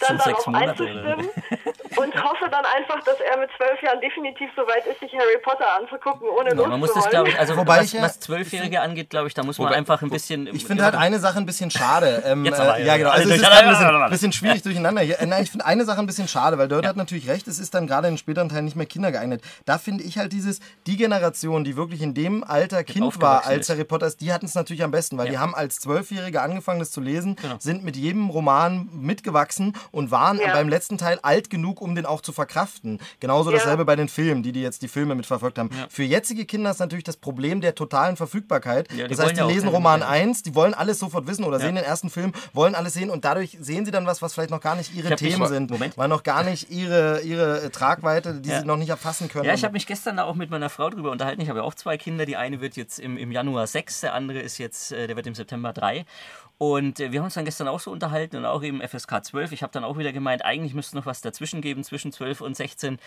dann 0.00 0.18
darauf 0.18 0.51
Monate, 0.52 0.70
einzustimmen 0.84 1.28
und 1.96 2.14
hoffe 2.24 2.46
dann 2.50 2.64
einfach, 2.76 3.02
dass 3.04 3.16
er 3.20 3.38
mit 3.38 3.50
zwölf 3.56 3.82
Jahren 3.82 4.00
definitiv 4.00 4.50
so 4.56 4.62
weit 4.62 4.86
ist, 4.86 5.00
sich 5.00 5.12
Harry 5.12 5.38
Potter 5.42 5.66
anzugucken, 5.80 6.28
ohne 6.28 6.50
Ja, 6.54 6.68
man 6.68 6.80
muss 6.80 6.92
das, 6.94 7.08
glaube 7.10 7.28
ich, 7.30 7.38
also 7.38 7.56
Wobei 7.56 7.78
was, 7.78 7.86
ich 7.86 7.92
ja- 7.94 8.02
was 8.02 8.20
Zwölfjährige 8.20 8.80
angeht, 8.80 9.10
glaube 9.10 9.28
ich, 9.28 9.34
da 9.34 9.42
muss 9.42 9.58
man 9.58 9.68
Wobei- 9.68 9.76
einfach 9.76 10.02
ein 10.02 10.10
bisschen. 10.10 10.46
Ich 10.54 10.64
finde 10.64 10.84
halt 10.84 10.94
eine 10.94 11.18
Sache 11.18 11.38
ein 11.38 11.46
bisschen 11.46 11.70
schade. 11.70 12.22
Ähm, 12.32 12.44
Jetzt 12.44 12.60
aber, 12.60 12.76
äh, 12.78 12.80
ja. 12.82 12.86
ja, 12.88 12.96
genau. 12.98 13.10
Alle 13.10 13.20
Also 13.22 13.30
es 13.30 13.36
ist 13.40 13.42
gerade 13.48 13.66
ein 13.66 13.68
bisschen, 13.70 14.10
bisschen 14.10 14.32
schwierig 14.32 14.62
durcheinander. 14.62 15.02
Äh, 15.02 15.26
Nein, 15.26 15.42
ich 15.42 15.50
finde 15.50 15.66
eine 15.66 15.84
Sache 15.84 15.98
ein 15.98 16.06
bisschen 16.06 16.28
schade, 16.28 16.56
weil 16.56 16.68
Dörte 16.68 16.88
hat 16.88 16.96
natürlich 16.96 17.28
recht, 17.28 17.48
es 17.48 17.58
ist 17.58 17.74
dann 17.74 17.86
gerade 17.86 18.06
in 18.08 18.16
späteren 18.18 18.48
Teilen 18.48 18.64
nicht 18.64 18.76
mehr 18.76 18.86
kindergeeignet. 18.86 19.42
Da 19.64 19.78
finde 19.78 20.04
ich 20.04 20.18
halt 20.18 20.32
dieses, 20.32 20.60
die 20.86 20.96
Generation, 20.96 21.64
die 21.64 21.76
wirklich 21.76 22.00
in 22.02 22.14
dem 22.14 22.44
Alter 22.44 22.84
Kind 22.84 23.20
war, 23.20 23.44
als. 23.46 23.68
Harry 23.70 23.84
Potter 23.84 24.06
ist, 24.06 24.20
die 24.20 24.32
hatten 24.32 24.46
es 24.46 24.54
natürlich 24.54 24.82
am 24.84 24.90
besten, 24.92 25.18
weil 25.18 25.28
die 25.30 25.38
haben 25.38 25.54
als 25.54 25.76
Zwölfjährige 25.80 26.40
angefangen, 26.42 26.78
das 26.80 26.90
zu 26.90 27.00
lesen, 27.00 27.36
Genau. 27.36 27.56
sind 27.58 27.82
mit 27.84 27.96
jedem 27.96 28.28
Roman 28.30 28.88
mitgewachsen 28.92 29.74
und 29.90 30.10
waren 30.10 30.38
Ja. 30.48 30.52
beim 30.54 30.68
letzten 30.68 30.98
Teil 30.98 31.18
alt 31.22 31.50
genug, 31.50 31.80
um 31.80 31.94
den 31.94 32.06
auch 32.06 32.20
zu 32.20 32.32
verkraften. 32.32 32.98
Genauso 33.20 33.50
Ja. 33.50 33.58
dasselbe 33.58 33.84
bei 33.84 33.96
den 33.96 34.08
Filmen, 34.08 34.42
die, 34.42 34.52
die 34.52 34.62
jetzt 34.62 34.82
die 34.82 34.88
Filme 34.88 35.14
mitverfolgt 35.14 35.58
haben. 35.58 35.70
Für 35.88 36.02
jetzige 36.04 36.44
Kinder 36.44 36.70
ist 36.70 36.78
natürlich 36.80 37.04
das 37.04 37.16
Problem 37.16 37.60
der 37.60 37.74
totalen 37.74 38.16
Verfügbarkeit. 38.16 38.92
Ja, 38.92 39.08
das 39.08 39.18
heißt, 39.18 39.32
die 39.32 39.36
ja 39.36 39.46
lesen 39.46 39.68
Roman 39.68 40.00
Nachrichten. 40.00 40.28
1, 40.30 40.42
die 40.42 40.54
wollen 40.54 40.74
alles 40.74 40.98
sofort 40.98 41.26
wissen 41.26 41.44
oder 41.44 41.60
sehen 41.60 41.74
den 41.74 41.84
ersten 41.84 42.10
Film, 42.10 42.32
wollen 42.52 42.74
alles 42.74 42.94
sehen 42.94 43.10
und 43.10 43.24
dadurch 43.24 43.56
sehen 43.60 43.84
sie 43.84 43.90
dann 43.90 44.06
was, 44.06 44.22
was 44.22 44.34
vielleicht 44.34 44.50
noch 44.50 44.60
gar 44.60 44.76
nicht 44.76 44.94
ihre 44.94 45.14
Themen 45.16 45.46
sind, 45.48 45.70
Moment. 45.70 45.96
weil 45.98 46.08
noch 46.08 46.22
gar 46.22 46.42
nicht 46.44 46.70
ihre, 46.70 47.20
ihre 47.22 47.62
äh, 47.62 47.70
Tragweite, 47.70 48.34
die 48.40 48.48
Ja. 48.50 48.60
sie 48.60 48.66
noch 48.66 48.76
nicht 48.76 48.88
erfassen 48.90 49.28
können. 49.28 49.44
Ja, 49.44 49.54
ich 49.54 49.64
habe 49.64 49.72
mich 49.72 49.86
gestern 49.86 50.16
da 50.16 50.24
auch 50.24 50.34
mit 50.34 50.50
meiner 50.50 50.68
Frau 50.70 50.90
drüber 50.90 51.10
unterhalten. 51.10 51.40
Ich 51.40 51.48
habe 51.48 51.60
ja 51.60 51.64
auch 51.64 51.74
zwei 51.74 51.96
Kinder. 51.98 52.26
Die 52.26 52.36
eine 52.36 52.60
wird 52.60 52.76
jetzt 52.76 52.98
im, 52.98 53.16
im 53.16 53.30
Januar 53.32 53.66
sechs, 53.66 54.00
der 54.00 54.14
andere 54.14 54.40
ist 54.40 54.58
jetzt, 54.58 54.92
äh, 54.92 55.06
der 55.06 55.16
wird 55.16 55.26
im 55.26 55.34
September 55.34 55.72
drei. 55.72 56.04
Und 56.58 57.00
äh, 57.00 57.10
wir 57.10 57.18
haben 57.20 57.24
uns 57.24 57.34
dann 57.34 57.44
gestern 57.44 57.66
auch 57.66 57.80
so 57.80 57.90
unterhalten 57.90 58.36
und 58.36 58.44
auch 58.44 58.62
eben 58.62 58.80
FSK 58.86 59.24
12. 59.24 59.50
Ich 59.52 59.62
habe 59.62 59.72
dann 59.72 59.82
auch 59.82 59.98
wieder 59.98 60.12
gemeint, 60.12 60.44
eigentlich 60.44 60.74
müsste 60.74 60.96
noch 60.96 61.06
was 61.06 61.20
dazwischen 61.20 61.60
geben 61.60 61.82
zwischen 61.82 62.12
12 62.12 62.40
und 62.40 62.56
16, 62.56 62.98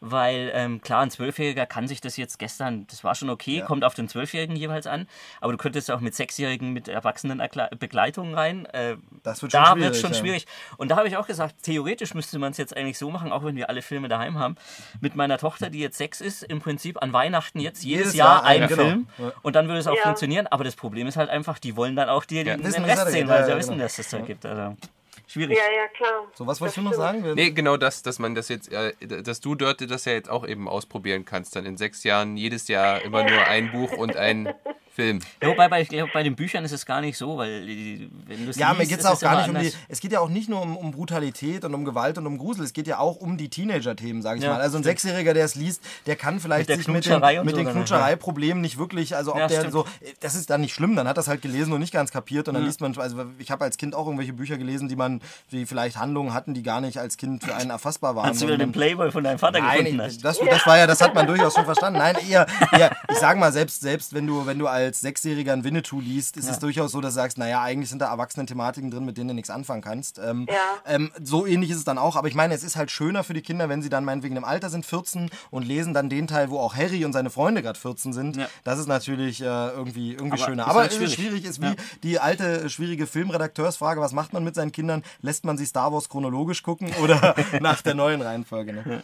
weil 0.00 0.50
ähm, 0.52 0.80
klar, 0.80 1.02
ein 1.02 1.10
Zwölfjähriger 1.10 1.66
kann 1.66 1.86
sich 1.86 2.00
das 2.00 2.16
jetzt 2.16 2.38
gestern, 2.38 2.86
das 2.88 3.04
war 3.04 3.14
schon 3.14 3.30
okay, 3.30 3.60
kommt 3.64 3.84
auf 3.84 3.94
den 3.94 4.08
Zwölfjährigen 4.08 4.56
jeweils 4.56 4.86
an, 4.88 5.06
aber 5.40 5.52
du 5.52 5.58
könntest 5.58 5.90
auch 5.92 6.00
mit 6.00 6.14
Sechsjährigen 6.14 6.72
mit 6.72 6.88
erwachsenen 6.88 7.40
Begleitung 7.78 8.34
rein. 8.34 8.66
Äh, 8.66 8.96
Das 9.22 9.42
wird 9.42 9.52
schon 9.52 9.62
da 9.62 9.72
schwierig, 9.72 9.84
wird 9.92 9.96
schon 9.96 10.12
ja. 10.12 10.18
schwierig. 10.18 10.46
Und 10.76 10.90
da 10.90 10.96
habe 10.96 11.06
ich 11.06 11.16
auch 11.16 11.26
gesagt, 11.26 11.62
theoretisch 11.62 12.14
müsste 12.14 12.38
man 12.40 12.50
es 12.50 12.56
jetzt 12.58 12.76
eigentlich 12.76 12.98
so 12.98 13.10
machen, 13.10 13.30
auch 13.30 13.44
wenn 13.44 13.54
wir 13.54 13.68
alle 13.68 13.82
Filme 13.82 14.08
daheim 14.08 14.38
haben, 14.38 14.56
mit 15.00 15.14
meiner 15.14 15.38
Tochter, 15.38 15.70
die 15.70 15.78
jetzt 15.78 15.98
sechs 15.98 16.20
ist, 16.20 16.42
im 16.42 16.60
Prinzip 16.60 17.00
an 17.02 17.12
Weihnachten 17.12 17.60
jetzt 17.60 17.84
jedes, 17.84 18.06
Jedes 18.06 18.14
Jahr 18.16 18.36
Jahr 18.36 18.44
einen 18.44 18.68
genau. 18.68 18.82
Film 18.82 19.06
Ja. 19.18 19.32
und 19.42 19.54
dann 19.54 19.68
würde 19.68 19.78
es 19.78 19.86
auch 19.86 19.94
Ja. 19.96 20.02
funktionieren. 20.02 20.46
Aber 20.48 20.64
das 20.64 20.74
Problem 20.74 21.06
ist 21.06 21.16
halt 21.16 21.30
einfach, 21.30 21.58
die 21.60 21.76
wollen 21.76 21.94
dann 21.94 22.08
auch 22.08 22.24
dir 22.24 22.42
den, 22.44 22.60
den 22.62 22.84
weitergeht. 22.98 23.28
weil 23.28 23.40
Ja, 23.40 23.44
sie 23.44 23.50
ja 23.52 23.58
wissen, 23.58 23.70
genau. 23.72 23.82
dass 23.84 23.98
es 23.98 24.08
da 24.08 24.18
gibt. 24.18 24.46
Also 24.46 24.76
schwierig. 25.26 25.56
Ja, 25.56 25.64
ja, 25.64 25.88
klar. 25.88 26.24
so, 26.34 26.46
was 26.46 26.60
wolltest 26.60 26.78
du 26.78 26.82
Das 26.82 26.90
noch 26.92 26.96
sagen? 26.96 27.34
Nee, 27.34 27.50
genau 27.50 27.76
das, 27.76 28.02
dass 28.02 28.18
man 28.18 28.34
das 28.34 28.48
jetzt, 28.48 28.72
äh, 28.72 28.92
dass 29.22 29.40
du 29.40 29.54
dort 29.54 29.88
das 29.90 30.04
ja 30.04 30.12
jetzt 30.12 30.30
auch 30.30 30.46
eben 30.46 30.68
ausprobieren 30.68 31.24
kannst, 31.24 31.56
dann 31.56 31.66
in 31.66 31.76
sechs 31.76 32.04
Jahren 32.04 32.36
jedes 32.36 32.68
Jahr 32.68 33.02
immer 33.02 33.22
nur 33.28 33.44
ein 33.44 33.72
Buch 33.72 33.92
und 33.92 34.16
ein 34.16 34.54
Film. 34.94 35.18
Ja, 35.42 35.48
wobei 35.48 35.68
bei, 35.68 35.82
ich 35.82 35.88
glaube, 35.88 36.10
bei 36.14 36.22
den 36.22 36.36
Büchern 36.36 36.64
ist 36.64 36.72
es 36.72 36.86
gar 36.86 37.00
nicht 37.00 37.18
so, 37.18 37.36
weil 37.36 37.66
die, 37.66 38.08
wenn 38.26 38.44
du 38.44 38.50
es 38.50 38.56
Ja, 38.56 38.68
liest, 38.70 38.78
mir 38.80 38.86
geht 38.86 39.00
es 39.00 39.06
auch 39.06 39.18
gar 39.20 39.38
nicht 39.38 39.48
um 39.48 39.54
die. 39.54 39.66
anders. 39.66 39.74
Es 39.88 40.00
geht 40.00 40.12
ja 40.12 40.20
auch 40.20 40.28
nicht 40.28 40.48
nur 40.48 40.62
um, 40.62 40.76
um 40.76 40.92
Brutalität 40.92 41.64
und 41.64 41.74
um 41.74 41.84
Gewalt 41.84 42.16
und 42.18 42.26
um 42.26 42.38
Grusel. 42.38 42.64
Es 42.64 42.72
geht 42.72 42.86
ja 42.86 42.98
auch 42.98 43.16
um 43.16 43.36
die 43.36 43.48
Teenager-Themen, 43.48 44.22
sage 44.22 44.38
ich 44.38 44.44
Ja, 44.44 44.52
mal. 44.52 44.60
Also 44.60 44.76
ein 44.78 44.84
stimmt. 44.84 45.00
Sechsjähriger, 45.00 45.34
der 45.34 45.44
es 45.44 45.56
liest, 45.56 45.82
der 46.06 46.14
kann 46.16 46.38
vielleicht 46.38 46.68
Mit 46.68 46.78
sich 46.78 46.86
mit 46.88 47.04
den, 47.06 47.20
mit 47.20 47.50
so 47.50 47.56
den 47.56 47.66
ja. 47.66 47.72
Knutschereiproblemen 47.72 48.60
nicht 48.60 48.78
wirklich. 48.78 49.16
Also 49.16 49.32
ob 49.32 49.38
Ja, 49.38 49.48
der 49.48 49.58
stimmt. 49.58 49.72
so. 49.72 49.84
Das 50.20 50.34
ist 50.36 50.48
dann 50.50 50.60
nicht 50.60 50.74
schlimm. 50.74 50.94
Dann 50.94 51.08
hat 51.08 51.16
das 51.16 51.26
halt 51.26 51.42
gelesen 51.42 51.72
und 51.72 51.80
nicht 51.80 51.92
ganz 51.92 52.12
kapiert 52.12 52.46
und 52.48 52.54
dann 52.54 52.64
liest 52.64 52.80
man. 52.80 52.96
Also 52.96 53.24
ich 53.38 53.50
habe 53.50 53.64
als 53.64 53.76
Kind 53.76 53.94
auch 53.96 54.06
irgendwelche 54.06 54.32
Bücher 54.32 54.56
gelesen, 54.58 54.88
die 54.88 54.96
man, 54.96 55.20
die 55.50 55.66
vielleicht 55.66 55.96
Handlungen 55.98 56.32
hatten, 56.32 56.54
die 56.54 56.62
gar 56.62 56.80
nicht 56.80 56.98
als 56.98 57.16
Kind 57.16 57.42
für 57.42 57.54
einen 57.54 57.70
erfassbar 57.70 58.14
waren. 58.14 58.28
Als 58.28 58.38
du 58.38 58.46
wieder 58.46 58.58
den 58.58 58.70
Playboy 58.70 59.10
von 59.10 59.24
deinem 59.24 59.38
Vater 59.40 59.60
Nein, 59.60 59.78
gefunden 59.84 60.02
hast. 60.02 60.24
das, 60.24 60.38
das 60.38 60.66
war 60.66 60.78
ja, 60.78 60.86
das 60.86 61.00
hat 61.00 61.14
man 61.16 61.26
durchaus 61.26 61.54
schon 61.54 61.64
verstanden. 61.64 61.98
Nein, 61.98 62.14
eher, 62.28 62.46
eher 62.72 62.96
ich 63.10 63.18
sage 63.18 63.40
mal, 63.40 63.52
selbst, 63.52 63.80
selbst 63.80 64.14
wenn 64.14 64.26
du, 64.26 64.46
wenn 64.46 64.58
du 64.58 64.66
als 64.68 64.83
Sechsjähriger 64.92 65.52
ein 65.52 65.64
Winnetou 65.64 66.00
liest, 66.00 66.36
ist 66.36 66.48
es 66.48 66.58
durchaus 66.58 66.92
so, 66.92 67.00
dass 67.00 67.14
du 67.14 67.20
sagst, 67.20 67.38
naja, 67.38 67.62
eigentlich 67.62 67.90
sind 67.90 68.00
da 68.00 68.10
erwachsene 68.10 68.46
Thematiken 68.46 68.90
drin, 68.90 69.04
mit 69.04 69.16
denen 69.16 69.28
du 69.28 69.34
nichts 69.34 69.50
anfangen 69.50 69.82
kannst. 69.82 70.18
Ähm, 70.18 70.46
Ja. 70.48 70.54
ähm, 70.86 71.10
so 71.22 71.46
ähnlich 71.46 71.70
ist 71.70 71.78
es 71.78 71.84
dann 71.84 71.98
auch, 71.98 72.16
aber 72.16 72.28
ich 72.28 72.34
meine, 72.34 72.54
es 72.54 72.62
ist 72.62 72.76
halt 72.76 72.90
schöner 72.90 73.24
für 73.24 73.34
die 73.34 73.42
Kinder, 73.42 73.68
wenn 73.68 73.82
sie 73.82 73.88
dann 73.88 74.04
meinetwegen 74.04 74.36
im 74.36 74.44
Alter 74.44 74.70
sind, 74.70 74.84
14, 74.86 75.30
und 75.50 75.66
lesen 75.66 75.94
dann 75.94 76.08
den 76.08 76.26
Teil, 76.26 76.50
wo 76.50 76.58
auch 76.58 76.74
Harry 76.76 77.04
und 77.04 77.12
seine 77.12 77.30
Freunde 77.30 77.62
gerade 77.62 77.78
14 77.78 78.12
sind. 78.12 78.36
Ja. 78.36 78.48
Das 78.64 78.78
ist 78.78 78.86
natürlich 78.86 79.40
äh, 79.40 79.44
irgendwie, 79.44 80.12
irgendwie 80.12 80.38
Aber 80.40 80.44
schöner. 80.50 80.66
Aber 80.66 80.80
halt 80.80 80.92
schwierig. 80.92 81.14
schwierig, 81.14 81.44
ist 81.44 81.62
wie 81.62 81.74
die 82.02 82.18
alte, 82.18 82.68
schwierige 82.70 83.06
Filmredakteursfrage, 83.06 84.00
was 84.00 84.12
macht 84.12 84.32
man 84.32 84.44
mit 84.44 84.54
seinen 84.54 84.72
Kindern? 84.72 85.02
Lässt 85.22 85.44
man 85.44 85.56
sie 85.58 85.66
Star 85.66 85.92
Wars 85.92 86.08
chronologisch 86.08 86.62
gucken 86.62 86.92
oder 87.02 87.34
nach 87.60 87.82
der 87.82 87.94
neuen 87.94 88.20
Reihenfolge? 88.22 88.72
Ne? 88.72 89.02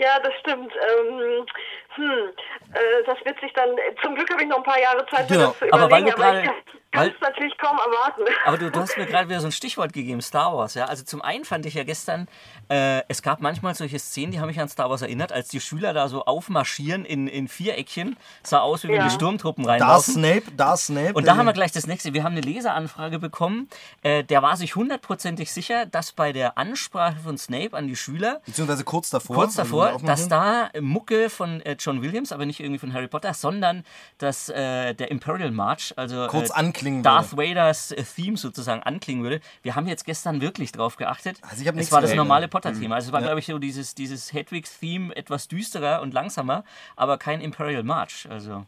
Ja, 0.00 0.18
das 0.20 0.32
stimmt. 0.40 0.72
Ähm, 0.72 1.46
hm, 1.94 2.28
äh, 2.72 3.04
das 3.04 3.18
wird 3.24 3.38
sich 3.40 3.52
dann, 3.52 3.68
zum 4.02 4.14
Glück 4.14 4.30
habe 4.30 4.42
ich 4.42 4.48
noch 4.48 4.56
ein 4.58 4.62
paar 4.62 4.80
Jahre 4.80 5.04
Zeit, 5.06 5.28
Genau. 5.28 5.48
das 5.48 5.58
zu 5.58 5.64
Aber 5.72 5.90
weil 5.90 6.00
überlegen, 6.02 6.16
du 6.16 6.22
aber, 6.24 6.38
ich 6.38 6.44
gerade- 6.46 6.56
kann 6.92 7.02
weil- 7.02 7.08
es 7.14 7.20
natürlich 7.20 7.58
kaum 7.58 7.78
erwarten. 7.78 8.22
Aber 8.46 8.56
du, 8.56 8.70
du 8.70 8.80
hast 8.80 8.96
mir 8.98 9.06
gerade 9.06 9.28
wieder 9.28 9.40
so 9.40 9.48
ein 9.48 9.52
Stichwort 9.52 9.92
gegeben, 9.92 10.22
Star 10.22 10.56
Wars. 10.56 10.74
Ja? 10.74 10.86
Also 10.86 11.04
zum 11.04 11.20
einen 11.20 11.44
fand 11.44 11.66
ich 11.66 11.74
ja 11.74 11.84
gestern, 11.84 12.28
äh, 12.70 13.02
es 13.08 13.20
gab 13.22 13.40
manchmal 13.40 13.74
solche 13.74 13.98
Szenen, 13.98 14.30
die 14.32 14.38
haben 14.40 14.46
mich 14.46 14.60
an 14.60 14.68
Star 14.68 14.88
Wars 14.88 15.02
erinnert, 15.02 15.32
als 15.32 15.48
die 15.48 15.60
Schüler 15.60 15.92
da 15.92 16.08
so 16.08 16.24
aufmarschieren 16.24 17.04
in, 17.04 17.26
in 17.26 17.48
Viereckchen. 17.48 18.16
Sah 18.44 18.60
aus, 18.60 18.84
wie 18.84 18.88
wenn 18.88 18.96
Ja. 18.96 19.04
die 19.08 19.10
Sturmtruppen 19.14 19.64
Darth 19.64 19.80
reinlaufen. 19.82 20.14
Snape, 20.14 20.42
Darth 20.56 20.78
Snape. 20.80 21.14
Und 21.14 21.26
da 21.26 21.36
haben 21.36 21.46
wir 21.46 21.52
gleich 21.52 21.72
das 21.72 21.86
nächste. 21.86 22.14
Wir 22.14 22.22
haben 22.22 22.32
eine 22.32 22.42
Leseranfrage 22.42 23.18
bekommen. 23.18 23.68
Äh, 24.02 24.22
der 24.24 24.42
war 24.42 24.56
sich 24.56 24.76
hundertprozentig 24.76 25.50
sicher, 25.52 25.84
dass 25.86 26.12
bei 26.12 26.32
der 26.32 26.56
Ansprache 26.58 27.16
von 27.18 27.36
Snape 27.38 27.76
an 27.76 27.88
die 27.88 27.96
Schüler 27.96 28.40
Beziehungsweise 28.46 28.84
kurz 28.84 29.10
davor. 29.10 29.34
kurz 29.36 29.54
davor, 29.54 29.98
dass 30.04 30.28
da 30.28 30.70
Mucke 30.80 31.28
von 31.28 31.60
äh, 31.62 31.76
John 31.78 32.02
Williams, 32.02 32.30
aber 32.30 32.46
nicht 32.46 32.60
irgendwie 32.60 32.78
von 32.78 32.92
Harry 32.92 33.08
Potter, 33.08 33.34
sondern 33.34 33.84
dass 34.18 34.48
äh, 34.48 34.94
der 34.94 35.10
Imperial 35.10 35.50
March, 35.50 35.92
also 35.96 36.26
Kurz 36.28 36.50
äh, 36.50 36.54
anklingen 36.54 37.02
Darth 37.02 37.32
würde. 37.36 37.50
Vaders 37.50 37.90
äh, 37.90 38.04
Theme 38.04 38.36
sozusagen 38.36 38.82
anklingen 38.82 39.24
würde. 39.24 39.40
Wir 39.62 39.74
haben 39.74 39.88
jetzt 39.88 40.04
gestern 40.04 40.40
wirklich 40.40 40.72
drauf 40.72 40.96
geachtet. 40.96 41.38
Also 41.48 41.62
ich 41.62 41.68
hab 41.68 41.74
es 41.74 41.78
nichts 41.78 41.92
war 41.92 42.00
das 42.00 42.14
normale 42.14 42.44
ja. 42.44 42.48
Potter-Thema. 42.60 42.94
Also 42.96 43.08
es 43.08 43.12
war, 43.12 43.22
glaube 43.22 43.40
ich, 43.40 43.46
so 43.46 43.58
dieses, 43.58 43.94
dieses 43.94 44.32
Hedwigs-Theme 44.32 45.14
etwas 45.16 45.48
düsterer 45.48 46.02
und 46.02 46.14
langsamer, 46.14 46.64
aber 46.96 47.18
kein 47.18 47.40
Imperial 47.40 47.82
March. 47.82 48.26
Also, 48.30 48.66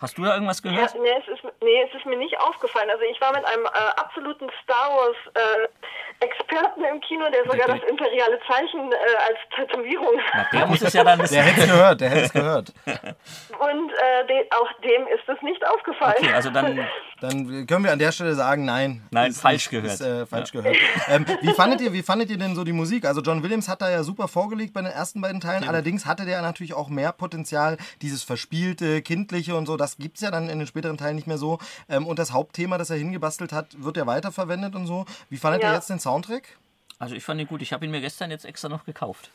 hast 0.00 0.18
du 0.18 0.24
da 0.24 0.34
irgendwas 0.34 0.62
Ja, 0.64 0.70
gehört? 0.70 0.94
nee, 1.00 1.08
es 1.20 1.28
ist, 1.28 1.42
nee, 1.62 1.82
es 1.88 1.94
ist 1.94 2.06
mir 2.06 2.16
nicht 2.16 2.38
aufgefallen. 2.40 2.90
Also 2.90 3.02
ich 3.10 3.20
war 3.20 3.32
mit 3.34 3.44
einem 3.44 3.64
äh, 3.64 3.68
absoluten 3.96 4.46
Star 4.62 4.90
Wars 4.90 5.16
äh, 5.34 6.24
Experten 6.24 6.82
im 6.84 7.00
Kino, 7.00 7.24
der 7.30 7.44
sogar 7.44 7.66
das 7.68 7.88
imperiale 7.88 8.38
Zeichen 8.48 8.90
äh, 8.92 8.96
als 9.28 9.38
Tätowierung 9.54 10.18
hat. 10.32 10.52
der 10.52 10.66
muss 10.66 10.80
es 10.82 10.92
ja 10.92 11.04
dann 11.04 11.20
wissen. 11.20 11.34
Der 11.34 11.42
hätte 11.44 11.60
es 11.60 11.66
gehört, 11.66 12.00
der 12.00 12.08
hätte 12.10 12.22
es 12.22 12.32
gehört. 12.32 12.72
Und 12.86 13.92
äh, 13.92 14.26
de 14.26 14.50
auch 14.50 14.72
dem 14.80 15.06
ist 15.08 15.28
es 15.28 15.42
nicht 15.42 15.66
aufgefallen. 15.66 16.16
Okay, 16.18 16.32
also 16.32 16.50
dann 16.50 16.86
Dann 17.20 17.66
können 17.66 17.84
wir 17.84 17.92
an 17.92 17.98
der 17.98 18.12
Stelle 18.12 18.34
sagen, 18.34 18.66
nein. 18.66 19.02
Nein, 19.10 19.30
Ist 19.30 19.40
falsch 19.40 19.70
gehört. 19.70 19.86
Ist, 19.94 20.00
äh, 20.02 20.26
falsch 20.26 20.52
gehört. 20.52 20.76
Ähm, 21.08 21.24
wie, 21.40 21.54
fandet 21.54 21.80
ihr, 21.80 21.92
wie 21.94 22.02
fandet 22.02 22.28
ihr 22.30 22.36
denn 22.36 22.54
so 22.54 22.62
die 22.62 22.74
Musik? 22.74 23.06
Also 23.06 23.22
John 23.22 23.42
Williams 23.42 23.68
hat 23.68 23.80
da 23.80 23.88
ja 23.90 24.02
super 24.02 24.28
vorgelegt 24.28 24.74
bei 24.74 24.82
den 24.82 24.92
ersten 24.92 25.22
beiden 25.22 25.40
Teilen. 25.40 25.66
Allerdings 25.66 26.04
hatte 26.04 26.26
der 26.26 26.42
natürlich 26.42 26.74
auch 26.74 26.88
mehr 26.88 27.12
Potenzial, 27.12 27.78
dieses 28.02 28.22
verspielte, 28.22 29.00
kindliche 29.00 29.56
und 29.56 29.64
so. 29.64 29.78
Das 29.86 29.98
gibt 29.98 30.16
es 30.16 30.22
ja 30.22 30.32
dann 30.32 30.48
in 30.48 30.58
den 30.58 30.66
späteren 30.66 30.96
Teilen 30.98 31.14
nicht 31.14 31.28
mehr 31.28 31.38
so. 31.38 31.58
Ähm, 31.88 32.06
und 32.08 32.18
das 32.18 32.32
Hauptthema, 32.32 32.76
das 32.76 32.90
er 32.90 32.96
hingebastelt 32.96 33.52
hat, 33.52 33.68
wird 33.82 33.96
ja 33.96 34.04
weiterverwendet 34.06 34.74
und 34.74 34.86
so. 34.88 35.06
Wie 35.30 35.36
fandet 35.36 35.62
ihr 35.62 35.68
Ja. 35.68 35.74
jetzt 35.74 35.88
den 35.90 36.00
Soundtrack? 36.00 36.58
Also 36.98 37.14
ich 37.14 37.22
fand 37.22 37.40
ihn 37.40 37.46
gut. 37.46 37.62
Ich 37.62 37.72
habe 37.72 37.84
ihn 37.84 37.92
mir 37.92 38.00
gestern 38.00 38.30
jetzt 38.32 38.44
extra 38.44 38.68
noch 38.68 38.84
gekauft. 38.84 39.30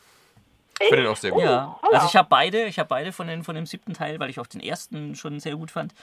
Ich 0.80 0.88
finde 0.88 1.04
den 1.04 1.12
auch 1.12 1.16
sehr 1.16 1.30
gut. 1.30 1.42
Ja, 1.42 1.78
holla. 1.82 1.94
also 1.94 2.06
ich 2.08 2.16
habe 2.16 2.28
beide, 2.28 2.64
ich 2.64 2.78
habe 2.78 2.88
beide 2.88 3.12
von, 3.12 3.28
den, 3.28 3.44
von 3.44 3.54
dem 3.54 3.66
siebten 3.66 3.94
Teil, 3.94 4.18
weil 4.20 4.28
ich 4.30 4.40
auch 4.40 4.46
den 4.46 4.60
ersten 4.60 5.14
schon 5.14 5.38
sehr 5.40 5.54
gut 5.56 5.70
fand. 5.70 5.94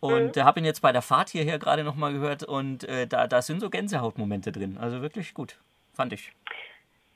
Und 0.00 0.36
äh, 0.36 0.42
habe 0.42 0.58
ihn 0.58 0.64
jetzt 0.64 0.80
bei 0.82 0.90
der 0.90 1.02
Fahrt 1.02 1.28
hierher 1.30 1.58
gerade 1.58 1.84
nochmal 1.84 2.12
gehört 2.12 2.42
und 2.42 2.82
äh, 2.84 3.06
da, 3.06 3.26
da 3.28 3.42
sind 3.42 3.60
so 3.60 3.68
Gänsehautmomente 3.70 4.50
drin. 4.50 4.78
Also 4.80 5.00
wirklich 5.02 5.34
gut, 5.34 5.58
fand 5.92 6.12
ich. 6.12 6.32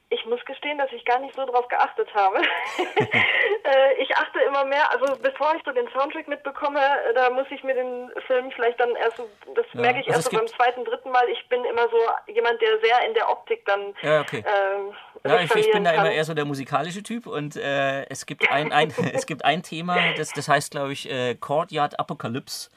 Ich 0.09 0.25
muss 0.27 0.45
gestehen, 0.45 0.79
dass 0.79 0.93
ich 0.93 1.05
gar 1.05 1.19
nicht 1.19 1.35
so 1.35 1.45
drauf 1.47 1.67
geachtet 1.69 2.09
habe. 2.15 2.37
äh, 2.79 3.95
ich 4.03 4.15
achte 4.17 4.39
immer 4.47 4.65
mehr, 4.65 4.89
also 4.93 5.17
bevor 5.21 5.55
ich 5.57 5.63
so 5.65 5.73
den 5.73 5.89
Soundtrack 5.89 6.29
mitbekomme, 6.29 6.79
äh, 6.81 7.15
da 7.15 7.31
muss 7.31 7.47
ich 7.51 7.63
mir 7.65 7.75
den 7.75 8.11
Film 8.27 8.51
vielleicht 8.53 8.79
dann 8.79 8.95
erst, 8.97 9.17
so- 9.17 9.29
das 9.55 9.67
Ja, 9.73 9.81
merke 9.81 10.01
ich 10.01 10.07
also 10.07 10.19
erst 10.19 10.31
so 10.31 10.37
beim 10.37 10.47
zweiten, 10.47 10.85
dritten 10.85 11.11
Mal. 11.11 11.29
Ich 11.29 11.49
bin 11.49 11.65
immer 11.65 11.89
so 11.89 12.33
jemand, 12.33 12.61
der 12.61 12.79
sehr 12.81 13.07
in 13.09 13.15
der 13.15 13.29
Optik 13.31 13.65
dann 13.67 13.95
Ja, 14.03 14.21
okay. 14.21 14.45
ähm, 14.47 14.93
Ja, 15.25 15.41
ich, 15.41 15.53
ich 15.55 15.73
bin 15.73 15.83
da 15.83 15.91
immer 15.93 16.13
eher 16.13 16.25
so 16.25 16.35
der 16.35 16.45
musikalische 16.45 17.03
Typ 17.03 17.27
und 17.27 17.57
äh, 17.57 18.05
es, 18.09 18.27
gibt 18.27 18.49
ein, 18.51 18.73
ein, 18.73 18.95
es 19.13 19.27
gibt 19.27 19.45
ein 19.45 19.63
Thema, 19.65 20.13
das, 20.13 20.33
das 20.33 20.49
heißt, 20.49 20.71
glaube 20.71 20.93
ich, 20.93 21.11
äh, 21.11 21.35
Courtyard 21.35 21.99
Apocalypse. 21.99 22.71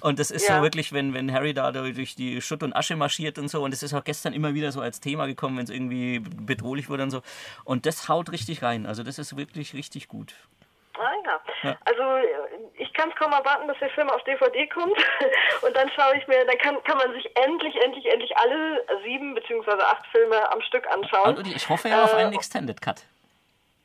Und 0.00 0.18
das 0.18 0.30
ist 0.30 0.46
Ja. 0.48 0.56
so 0.58 0.62
wirklich, 0.62 0.92
wenn, 0.92 1.14
wenn 1.14 1.32
Harry 1.32 1.54
da 1.54 1.72
durch 1.72 2.14
die 2.14 2.42
Schutt 2.42 2.62
und 2.62 2.74
Asche 2.76 2.94
marschiert 2.96 3.38
und 3.38 3.48
so. 3.48 3.62
Und 3.62 3.72
es 3.72 3.82
ist 3.82 3.94
auch 3.94 4.04
gestern 4.04 4.34
immer 4.34 4.52
wieder 4.52 4.70
so 4.70 4.80
als 4.82 5.00
Thema 5.00 5.26
gekommen, 5.26 5.56
wenn 5.56 5.64
es 5.64 5.70
irgendwie 5.70 6.20
bedrohlich 6.74 6.88
wurde 6.90 7.04
und 7.04 7.10
so. 7.10 7.22
Und 7.64 7.86
das 7.86 8.08
haut 8.08 8.32
richtig 8.32 8.62
rein. 8.62 8.86
Also 8.86 9.02
das 9.02 9.18
ist 9.18 9.36
wirklich 9.36 9.74
richtig 9.74 10.08
gut. 10.08 10.34
Ah 10.96 11.10
ja. 11.24 11.40
Ja. 11.70 11.76
Also 11.84 12.02
äh, 12.02 12.82
ich 12.82 12.92
kann 12.94 13.10
es 13.10 13.16
kaum 13.16 13.32
erwarten, 13.32 13.66
dass 13.66 13.76
der 13.80 13.90
Film 13.90 14.08
auf 14.10 14.22
DVD 14.24 14.66
kommt. 14.68 14.96
Und 15.62 15.74
dann 15.76 15.90
schaue 15.90 16.16
ich 16.16 16.26
mir, 16.28 16.44
dann 16.46 16.56
kann, 16.58 16.76
kann 16.84 16.98
man 16.98 17.12
sich 17.14 17.28
endlich, 17.36 17.74
endlich, 17.82 18.06
endlich 18.06 18.36
alle 18.36 18.84
sieben 19.02 19.34
beziehungsweise 19.34 19.84
acht 19.84 20.06
Filme 20.12 20.52
am 20.52 20.60
Stück 20.62 20.86
anschauen. 20.86 21.36
Und 21.36 21.46
ich 21.48 21.68
hoffe 21.68 21.88
ja 21.88 22.04
auf 22.04 22.12
Äh, 22.12 22.16
einen 22.16 22.32
Extended 22.32 22.80
Cut. 22.80 23.02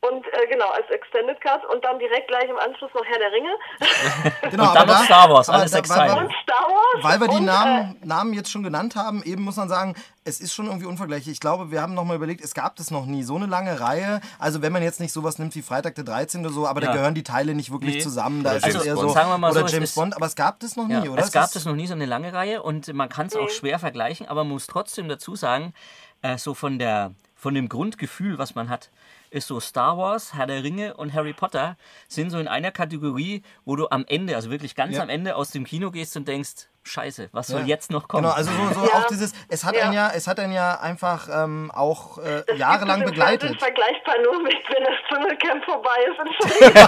Und 0.02 0.26
äh, 0.28 0.48
genau, 0.50 0.70
als 0.70 0.90
Extended 0.92 1.42
Cut 1.42 1.66
und 1.66 1.84
dann 1.84 2.00
direkt 2.00 2.30
gleich 2.30 2.50
im 2.50 2.58
Anschluss 2.58 2.90
noch 2.94 3.04
Herr 3.04 3.20
der 3.20 3.32
Ringe 3.34 3.50
Genau, 4.50 4.70
Und 4.70 4.76
dann 4.76 4.88
noch 4.88 5.04
Star 5.04 5.30
Wars, 5.30 5.50
alles 5.50 5.72
sechs 5.72 5.90
weil, 5.90 5.98
Teile. 5.98 6.14
weil, 6.16 6.26
und 6.26 6.34
Star 6.42 6.62
Wars. 6.70 7.04
weil 7.04 7.20
wir 7.20 7.28
die 7.28 7.36
und, 7.36 7.46
Namen, 7.46 7.98
Namen 8.06 8.34
jetzt 8.34 8.50
schon 8.50 8.64
genannt 8.64 8.96
haben, 8.96 9.22
eben 9.24 9.42
muss 9.44 9.58
man 9.58 9.68
sagen, 9.68 9.96
es 10.24 10.40
ist 10.40 10.54
schon 10.54 10.68
irgendwie 10.68 10.86
unvergleichlich. 10.86 11.34
Ich 11.34 11.40
glaube, 11.42 11.70
wir 11.72 11.82
haben 11.82 11.96
nochmal 11.96 12.16
überlegt, 12.16 12.42
es 12.46 12.54
gab 12.54 12.78
das 12.78 12.92
noch 12.92 13.06
nie, 13.08 13.24
so 13.24 13.36
eine 13.36 13.46
lange 13.48 13.82
Reihe. 13.82 14.22
Also 14.40 14.62
wenn 14.62 14.72
man 14.72 14.84
jetzt 14.84 15.02
nicht 15.02 15.12
sowas 15.12 15.38
nimmt 15.38 15.54
wie 15.56 15.62
Freitag 15.62 15.96
der 15.96 16.06
13. 16.06 16.46
oder 16.46 16.54
so, 16.54 16.66
aber 16.66 16.80
da 16.80 16.88
Ja. 16.88 16.94
gehören 16.94 17.14
die 17.14 17.24
Teile 17.24 17.54
nicht 17.54 17.70
wirklich 17.70 17.96
Nee. 17.96 18.02
zusammen. 18.02 18.42
Da 18.44 18.52
Oder 18.52 18.58
ist 18.60 18.66
es 18.68 18.74
James 18.76 18.86
eher 18.88 18.96
Bond. 18.96 19.08
so, 19.10 19.14
Sagen 19.14 19.30
wir 19.32 19.38
mal 19.38 19.52
oder 19.52 19.60
so, 19.62 19.66
es 19.66 19.72
James 19.74 19.90
ist- 19.90 19.96
Bond, 19.96 20.16
aber 20.16 20.26
es 20.28 20.36
gab 20.38 20.62
das 20.62 20.78
noch 20.78 20.88
nie, 20.88 20.94
Ja, 20.94 21.02
oder? 21.12 21.22
es 21.24 21.32
gab 21.34 21.52
das 21.52 21.66
noch 21.66 21.76
nie 21.76 21.88
so 21.88 21.94
eine 21.94 22.06
lange 22.06 22.32
Reihe 22.34 22.64
und 22.64 22.94
man 22.94 23.10
kann 23.10 23.28
es 23.28 23.36
auch 23.36 23.50
schwer 23.50 23.80
vergleichen, 23.80 24.28
aber 24.30 24.46
man 24.46 24.54
muss 24.54 24.66
trotzdem 24.68 25.10
dazu 25.10 25.36
sagen, 25.36 25.74
äh, 26.22 26.38
so 26.38 26.54
von 26.54 26.80
der 26.80 27.12
von 27.36 27.54
dem 27.54 27.70
Grundgefühl, 27.70 28.38
was 28.38 28.54
man 28.54 28.70
hat, 28.70 28.90
ist 29.32 29.48
so 29.48 29.60
Star 29.60 29.98
Wars, 29.98 30.34
Herr 30.34 30.48
der 30.48 30.64
Ringe 30.64 30.96
und 30.96 31.14
Harry 31.14 31.34
Potter 31.34 31.78
sind 32.08 32.30
so 32.30 32.40
in 32.40 32.48
einer 32.48 32.72
Kategorie, 32.72 33.44
wo 33.66 33.76
du 33.76 33.88
am 33.90 34.06
Ende, 34.08 34.36
also 34.36 34.50
wirklich 34.50 34.76
ganz 34.76 34.96
Ja. 34.96 35.04
am 35.04 35.10
Ende 35.10 35.36
aus 35.36 35.52
dem 35.52 35.66
Kino 35.66 35.92
gehst 35.92 36.16
und 36.18 36.28
denkst, 36.28 36.68
Scheiße, 36.90 37.30
was 37.32 37.48
soll 37.48 37.62
Ja. 37.62 37.68
jetzt 37.68 37.92
noch 37.92 38.08
kommen? 38.08 38.24
Genau, 38.24 38.34
also 38.36 38.50
so, 38.52 38.74
so 38.82 38.88
Ja. 38.88 38.94
auch 39.00 39.06
dieses, 39.08 39.34
es 39.48 39.64
hat 39.64 39.76
Ja. 39.76 39.84
einen 39.84 39.94
ja, 39.94 40.12
es 40.16 40.28
hat 40.28 40.40
einen 40.40 40.54
ja 40.54 40.80
einfach 40.80 41.28
ähm, 41.32 41.72
auch 41.74 42.18
äh, 42.18 42.44
Das 42.48 42.58
jahrelang 42.58 43.02
gibt 43.02 43.12
es 43.12 43.18
im 43.18 43.22
Fernsehen 43.22 43.40
begleitet. 43.56 43.60
vergleichbar 43.60 44.16
nur 44.24 44.42
mit, 44.42 44.56
wenn 44.70 44.84
das 44.84 44.94
Dschungelcamp 45.08 45.64
vorbei 45.66 45.98
ist. 46.10 46.20
Entschuldigung. 46.20 46.80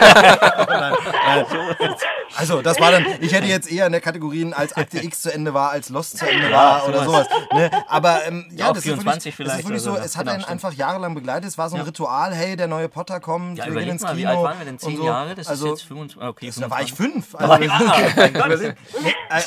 Also, 2.37 2.61
das 2.61 2.79
war 2.79 2.91
dann, 2.91 3.05
ich 3.19 3.33
hätte 3.33 3.47
jetzt 3.47 3.69
eher 3.69 3.85
in 3.87 3.91
der 3.91 3.99
Kategorien, 4.01 4.53
als 4.53 4.71
Akte 4.73 5.03
X 5.03 5.21
zu 5.23 5.33
Ende 5.33 5.53
war, 5.53 5.71
als 5.71 5.89
Lost 5.89 6.17
zu 6.17 6.25
Ende 6.29 6.49
war 6.51 6.87
oder 6.87 7.03
sowas. 7.03 7.27
Ne? 7.53 7.69
Aber 7.87 8.25
ähm, 8.25 8.49
ja, 8.55 8.71
das, 8.71 8.83
24 8.83 9.33
ist 9.33 9.39
wirklich, 9.39 9.47
das 9.49 9.59
ist 9.59 9.65
wirklich 9.65 9.81
so, 9.81 9.95
es 9.97 10.15
hat 10.15 10.23
Genau, 10.23 10.35
einen 10.35 10.45
einfach 10.45 10.71
jahrelang 10.73 11.13
begleitet. 11.13 11.49
Es 11.49 11.57
war 11.57 11.69
so 11.69 11.75
ein 11.75 11.79
Ja. 11.81 11.85
Ritual, 11.85 12.33
hey, 12.33 12.55
der 12.55 12.67
neue 12.67 12.87
Potter 12.87 13.19
kommt, 13.19 13.57
ja, 13.57 13.65
wir 13.65 13.73
gehen 13.81 13.89
ins 13.89 14.01
mal, 14.01 14.15
wie 14.15 14.21
Kino. 14.21 14.29
alt 14.31 14.39
waren 14.43 14.59
wir 14.59 14.65
denn? 14.65 14.79
Zehn 14.79 14.95
so. 14.97 15.05
Jahre? 15.05 15.35
Das 15.35 15.47
also, 15.47 15.73
ist 15.73 15.81
jetzt 15.81 15.87
25. 15.89 16.29
Okay, 16.29 16.51
da 16.57 16.69
war 16.69 16.81
ich 16.81 16.93
25. 16.93 16.95
fünf. 16.95 17.31
Da 17.37 17.49
war 17.49 17.57
Also, 17.57 17.63
ich- 17.65 17.71
ah, 17.71 18.13
mein 18.15 18.33
Gott. 18.33 18.75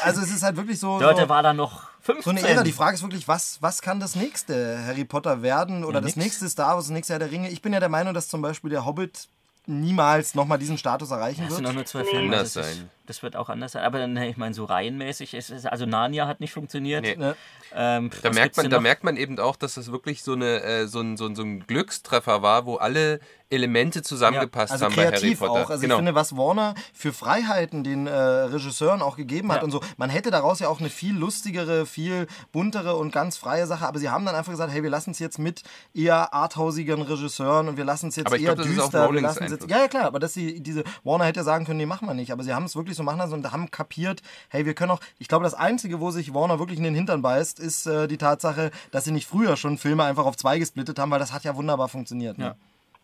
also 0.05 0.21
es 0.21 0.31
ist 0.31 0.44
halt 0.45 0.57
wirklich 0.57 0.79
so, 0.79 0.99
Dort 1.01 1.17
so, 1.19 1.29
war 1.29 1.43
da 1.43 1.53
noch 1.53 1.83
so 2.03 2.13
15. 2.13 2.39
eine 2.39 2.49
Ära. 2.49 2.63
Die 2.63 2.73
Frage 2.73 2.95
ist 2.95 3.03
wirklich, 3.03 3.27
was, 3.29 3.59
was 3.61 3.83
kann 3.83 3.99
das 4.01 4.15
nächste 4.15 4.79
Harry 4.87 5.05
Potter 5.05 5.43
werden 5.43 5.85
oder 5.85 5.97
Ja, 5.99 6.01
das 6.03 6.17
nix. 6.17 6.25
nächste 6.27 6.49
Star 6.49 6.75
Wars, 6.77 6.85
das 6.87 6.93
nächste 6.93 7.15
Herr 7.15 7.19
der 7.21 7.31
Ringe? 7.31 7.51
Ich 7.51 7.63
bin 7.63 7.73
ja 7.73 7.81
der 7.81 7.89
Meinung, 7.89 8.15
dass 8.15 8.29
zum 8.29 8.43
Beispiel 8.43 8.71
der 8.71 8.85
Hobbit 8.85 9.29
niemals 9.67 10.35
nochmal 10.35 10.59
diesen 10.59 10.77
Status 10.77 11.11
erreichen 11.11 11.45
Das 11.47 11.55
sind 11.55 11.65
wird. 11.65 11.71
doch 11.71 11.75
nur 11.75 11.85
zwei 11.87 12.03
Nee. 12.03 12.11
Filme. 12.11 12.25
Anders 12.37 12.57
also 12.57 12.61
das, 12.61 12.69
ist, 12.71 12.77
sein. 12.77 12.91
das 13.07 13.23
wird 13.23 13.37
auch 13.37 13.49
anders 13.49 13.73
sein. 13.73 13.83
Aber 13.83 14.07
ne, 14.07 14.29
ich 14.29 14.37
meine, 14.37 14.55
so 14.55 14.65
reihenmäßig 14.67 15.33
ist 15.33 15.49
es. 15.51 15.65
Also 15.65 15.87
Narnia 15.87 16.27
hat 16.27 16.41
nicht 16.41 16.53
funktioniert. 16.53 17.03
Nee. 17.03 17.17
Ne? 17.17 17.35
Ähm, 17.75 18.11
Da 18.23 18.31
merkt, 18.31 18.59
man, 18.59 18.69
da 18.69 18.77
noch? 18.77 18.83
merkt 18.83 19.05
man 19.05 19.17
eben 19.17 19.39
auch, 19.39 19.57
dass 19.57 19.75
das 19.75 19.91
wirklich 19.91 20.23
so, 20.23 20.33
eine, 20.35 20.63
äh, 20.63 20.87
so, 20.87 21.01
ein, 21.01 21.17
so, 21.17 21.25
ein, 21.27 21.35
so 21.35 21.43
ein 21.43 21.67
Glückstreffer 21.67 22.43
war, 22.43 22.67
wo 22.67 22.77
alle 22.77 23.21
Elemente 23.51 24.03
zusammengepasst 24.03 24.73
Also 24.73 24.87
haben 24.87 24.97
bei 24.97 25.07
Harry 25.13 25.35
Potter. 25.35 25.51
auch. 25.53 25.71
Also 25.71 25.83
genau. 25.83 25.95
ich 25.95 25.99
finde, 25.99 26.15
was 26.15 26.37
Warner 26.37 26.75
für 26.93 27.13
Freiheiten 27.13 27.85
den 27.85 28.07
äh, 28.07 28.13
Regisseuren 28.13 29.03
auch 29.03 29.17
gegeben 29.17 29.51
hat 29.53 29.59
Ja. 29.59 29.63
und 29.65 29.71
so, 29.71 29.81
man 29.97 30.11
hätte 30.11 30.31
daraus 30.31 30.61
ja 30.61 30.69
auch 30.69 30.81
eine 30.81 30.91
viel 30.91 31.17
lustigere, 31.17 31.87
viel 31.87 32.27
buntere 32.53 32.97
und 32.97 33.13
ganz 33.13 33.37
freie 33.37 33.67
Sache, 33.67 33.87
aber 33.87 33.99
sie 33.99 34.09
haben 34.11 34.25
dann 34.25 34.35
einfach 34.35 34.51
gesagt, 34.53 34.73
hey, 34.73 34.83
wir 34.83 34.91
lassen 34.91 35.11
es 35.13 35.19
jetzt 35.19 35.39
mit 35.39 35.63
eher 35.93 36.33
arthausigeren 36.35 37.03
Regisseuren 37.03 37.69
und 37.69 37.77
wir 37.77 37.85
lassen 37.85 38.09
es 38.09 38.17
jetzt 38.17 38.27
Aber 38.27 38.39
eher 38.39 38.55
glaub, 38.55 38.67
düster. 38.67 39.13
wir 39.13 39.21
lassen 39.21 39.47
jetzt, 39.49 39.71
ja, 39.71 39.79
ja, 39.79 39.89
klar, 39.89 40.05
aber 40.05 40.19
dass 40.19 40.35
sie 40.35 40.61
diese 40.61 40.85
Warner 41.05 41.25
hätte 41.27 41.43
sagen 41.45 41.65
können, 41.65 41.79
nee, 41.79 41.87
machen 41.87 42.09
wir 42.09 42.15
nicht, 42.15 42.33
aber 42.33 42.43
sie 42.43 42.55
haben 42.55 42.65
es 42.65 42.75
wirklich 42.77 42.97
so 42.97 43.03
machen 43.03 43.19
lassen 43.19 43.35
und 43.35 43.53
haben 43.53 43.71
kapiert, 43.71 44.23
hey, 44.49 44.67
wir 44.67 44.75
können 44.75 44.91
auch, 44.91 45.01
ich 45.19 45.29
glaube, 45.29 45.45
das 45.45 45.55
Einzige, 45.55 46.01
wo 46.01 46.11
sich 46.11 46.35
Warner 46.35 46.59
wirklich 46.59 46.79
in 46.79 46.85
den 46.85 46.95
Hintern 46.95 47.23
beißt, 47.23 47.61
ist 47.61 47.87
äh, 47.87 48.09
die 48.09 48.19
Tatsache, 48.19 48.71
dass 48.91 49.05
sie 49.05 49.13
nicht 49.13 49.27
früher 49.29 49.57
schon 49.57 49.79
Filme 49.79 50.05
einfach 50.05 50.25
auf 50.25 50.37
zwei 50.37 50.59
gesplittet 50.59 50.99
haben, 50.99 51.11
weil 51.11 51.19
das 51.19 51.33
hat 51.33 51.45
ja 51.45 51.55
wunderbar 51.57 51.89
funktioniert. 51.89 52.39
Ne? 52.39 52.45
Ja. 52.45 52.55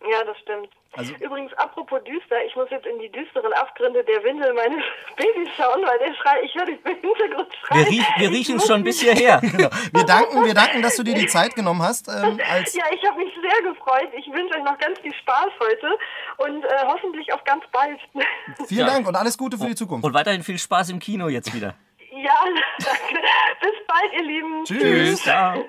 Ja, 0.09 0.24
das 0.24 0.38
stimmt. 0.38 0.68
Also- 0.96 1.14
Übrigens, 1.20 1.53
apropos 1.55 2.03
düster, 2.05 2.42
ich 2.46 2.57
muss 2.57 2.68
jetzt 2.70 2.86
in 2.86 2.98
die 2.98 3.11
düsteren 3.11 3.53
Abgründe 3.53 4.03
der 4.03 4.24
Windel 4.24 4.53
meines 4.55 4.82
Babys 5.16 5.48
schauen, 5.57 5.82
weil 5.86 5.98
der 6.01 6.14
Schrei, 6.14 6.40
ich 6.42 6.55
höre 6.55 6.64
dich 6.66 6.78
im 6.84 6.96
Hintergrund 7.01 7.55
schreien. 7.55 7.84
Wir, 7.84 7.90
riech, 7.92 8.07
wir 8.18 8.30
riechen 8.30 8.61
schon 8.61 8.82
bis 8.82 9.01
hierher. 9.01 9.40
Wir 9.92 10.05
danken, 10.05 10.44
wir 10.44 10.55
danken, 10.55 10.82
dass 10.82 10.96
du 10.96 11.03
dir 11.03 11.14
die 11.14 11.26
Zeit 11.26 11.55
genommen 11.55 11.82
hast, 11.82 12.09
ähm, 12.09 12.40
als 12.51 12.74
Ja, 12.74 12.84
ich 12.92 13.07
habe 13.07 13.18
mich 13.22 13.32
sehr 13.40 13.62
gefreut. 13.72 14.09
Ich 14.16 14.26
wünsche 14.32 14.57
euch 14.59 14.64
noch 14.64 14.78
ganz 14.78 14.98
viel 15.01 15.12
Spaß 15.14 15.51
heute 15.61 15.96
und 16.38 16.64
äh, 16.64 16.68
hoffentlich 16.86 17.32
auf 17.32 17.44
ganz 17.44 17.62
bald. 17.72 18.01
Vielen 18.66 18.80
Ja. 18.80 18.86
Dank 18.86 19.07
und 19.07 19.14
alles 19.16 19.36
Gute 19.38 19.59
für 19.59 19.66
die 19.66 19.74
Zukunft. 19.74 20.05
Und 20.05 20.14
weiterhin 20.14 20.42
viel 20.42 20.59
Spaß 20.59 20.90
im 20.90 20.98
Kino 20.98 21.28
jetzt 21.28 21.55
wieder. 21.55 21.74
ja, 22.11 22.38
danke. 22.78 23.20
Bis 23.61 23.86
bald, 23.86 24.12
ihr 24.14 24.22
Lieben. 24.24 24.64
Tschüss. 24.64 25.22
Ciao. 25.22 25.64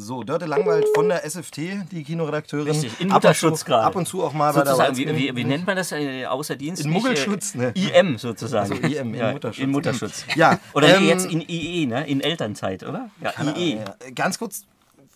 So, 0.00 0.22
Dörte 0.22 0.46
Langwald 0.46 0.86
von 0.94 1.08
der 1.08 1.28
SFT, 1.28 1.56
die 1.90 2.04
Kinoredakteurin. 2.04 2.68
Richtig, 2.68 3.00
in 3.00 3.08
Mutterschutz 3.08 3.64
gerade. 3.64 3.84
Ab 3.84 3.96
und 3.96 4.06
zu 4.06 4.22
auch 4.22 4.32
mal 4.32 4.52
bei 4.52 4.64
Sozusagen, 4.64 4.94
der 4.94 5.16
wie, 5.16 5.30
wie, 5.30 5.36
wie 5.36 5.42
nennt 5.42 5.66
man 5.66 5.74
das 5.74 5.90
äh, 5.90 6.24
außer 6.24 6.54
Dienst? 6.54 6.84
In 6.84 6.92
Muggelschutz, 6.92 7.56
ne? 7.56 7.72
IM 7.74 8.16
sozusagen. 8.16 8.70
Also 8.70 8.86
IM, 8.86 9.12
in 9.12 9.20
ja, 9.20 9.32
Mutterschutz. 9.32 9.64
In 9.64 9.70
Mutterschutz. 9.72 10.24
Ja, 10.36 10.60
Oder 10.72 10.98
ähm, 10.98 11.08
jetzt 11.08 11.26
in 11.26 11.40
IE, 11.40 11.86
ne? 11.86 12.06
In 12.06 12.20
Elternzeit, 12.20 12.84
oder? 12.84 13.10
Ja, 13.20 13.32
IE. 13.56 13.78
Ja, 13.78 13.96
ganz 14.14 14.38
kurz, 14.38 14.66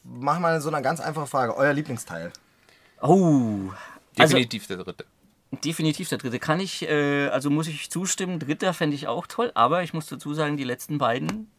mach 0.02 0.40
mal 0.40 0.60
so 0.60 0.68
eine 0.68 0.82
ganz 0.82 0.98
einfache 0.98 1.28
Frage. 1.28 1.56
Euer 1.56 1.72
Lieblingsteil? 1.72 2.32
Oh. 3.00 3.70
Also, 4.18 4.34
Definitiv 4.34 4.66
der 4.66 4.78
dritte. 4.78 5.04
definitiv 5.64 6.08
der 6.08 6.18
dritte. 6.18 6.40
Kann 6.40 6.58
ich, 6.58 6.88
äh, 6.88 7.28
also 7.28 7.50
muss 7.50 7.68
ich 7.68 7.88
zustimmen, 7.88 8.40
dritter 8.40 8.74
fände 8.74 8.96
ich 8.96 9.06
auch 9.06 9.28
toll, 9.28 9.52
aber 9.54 9.84
ich 9.84 9.94
muss 9.94 10.06
dazu 10.06 10.34
sagen, 10.34 10.56
die 10.56 10.64
letzten 10.64 10.98
beiden 10.98 11.52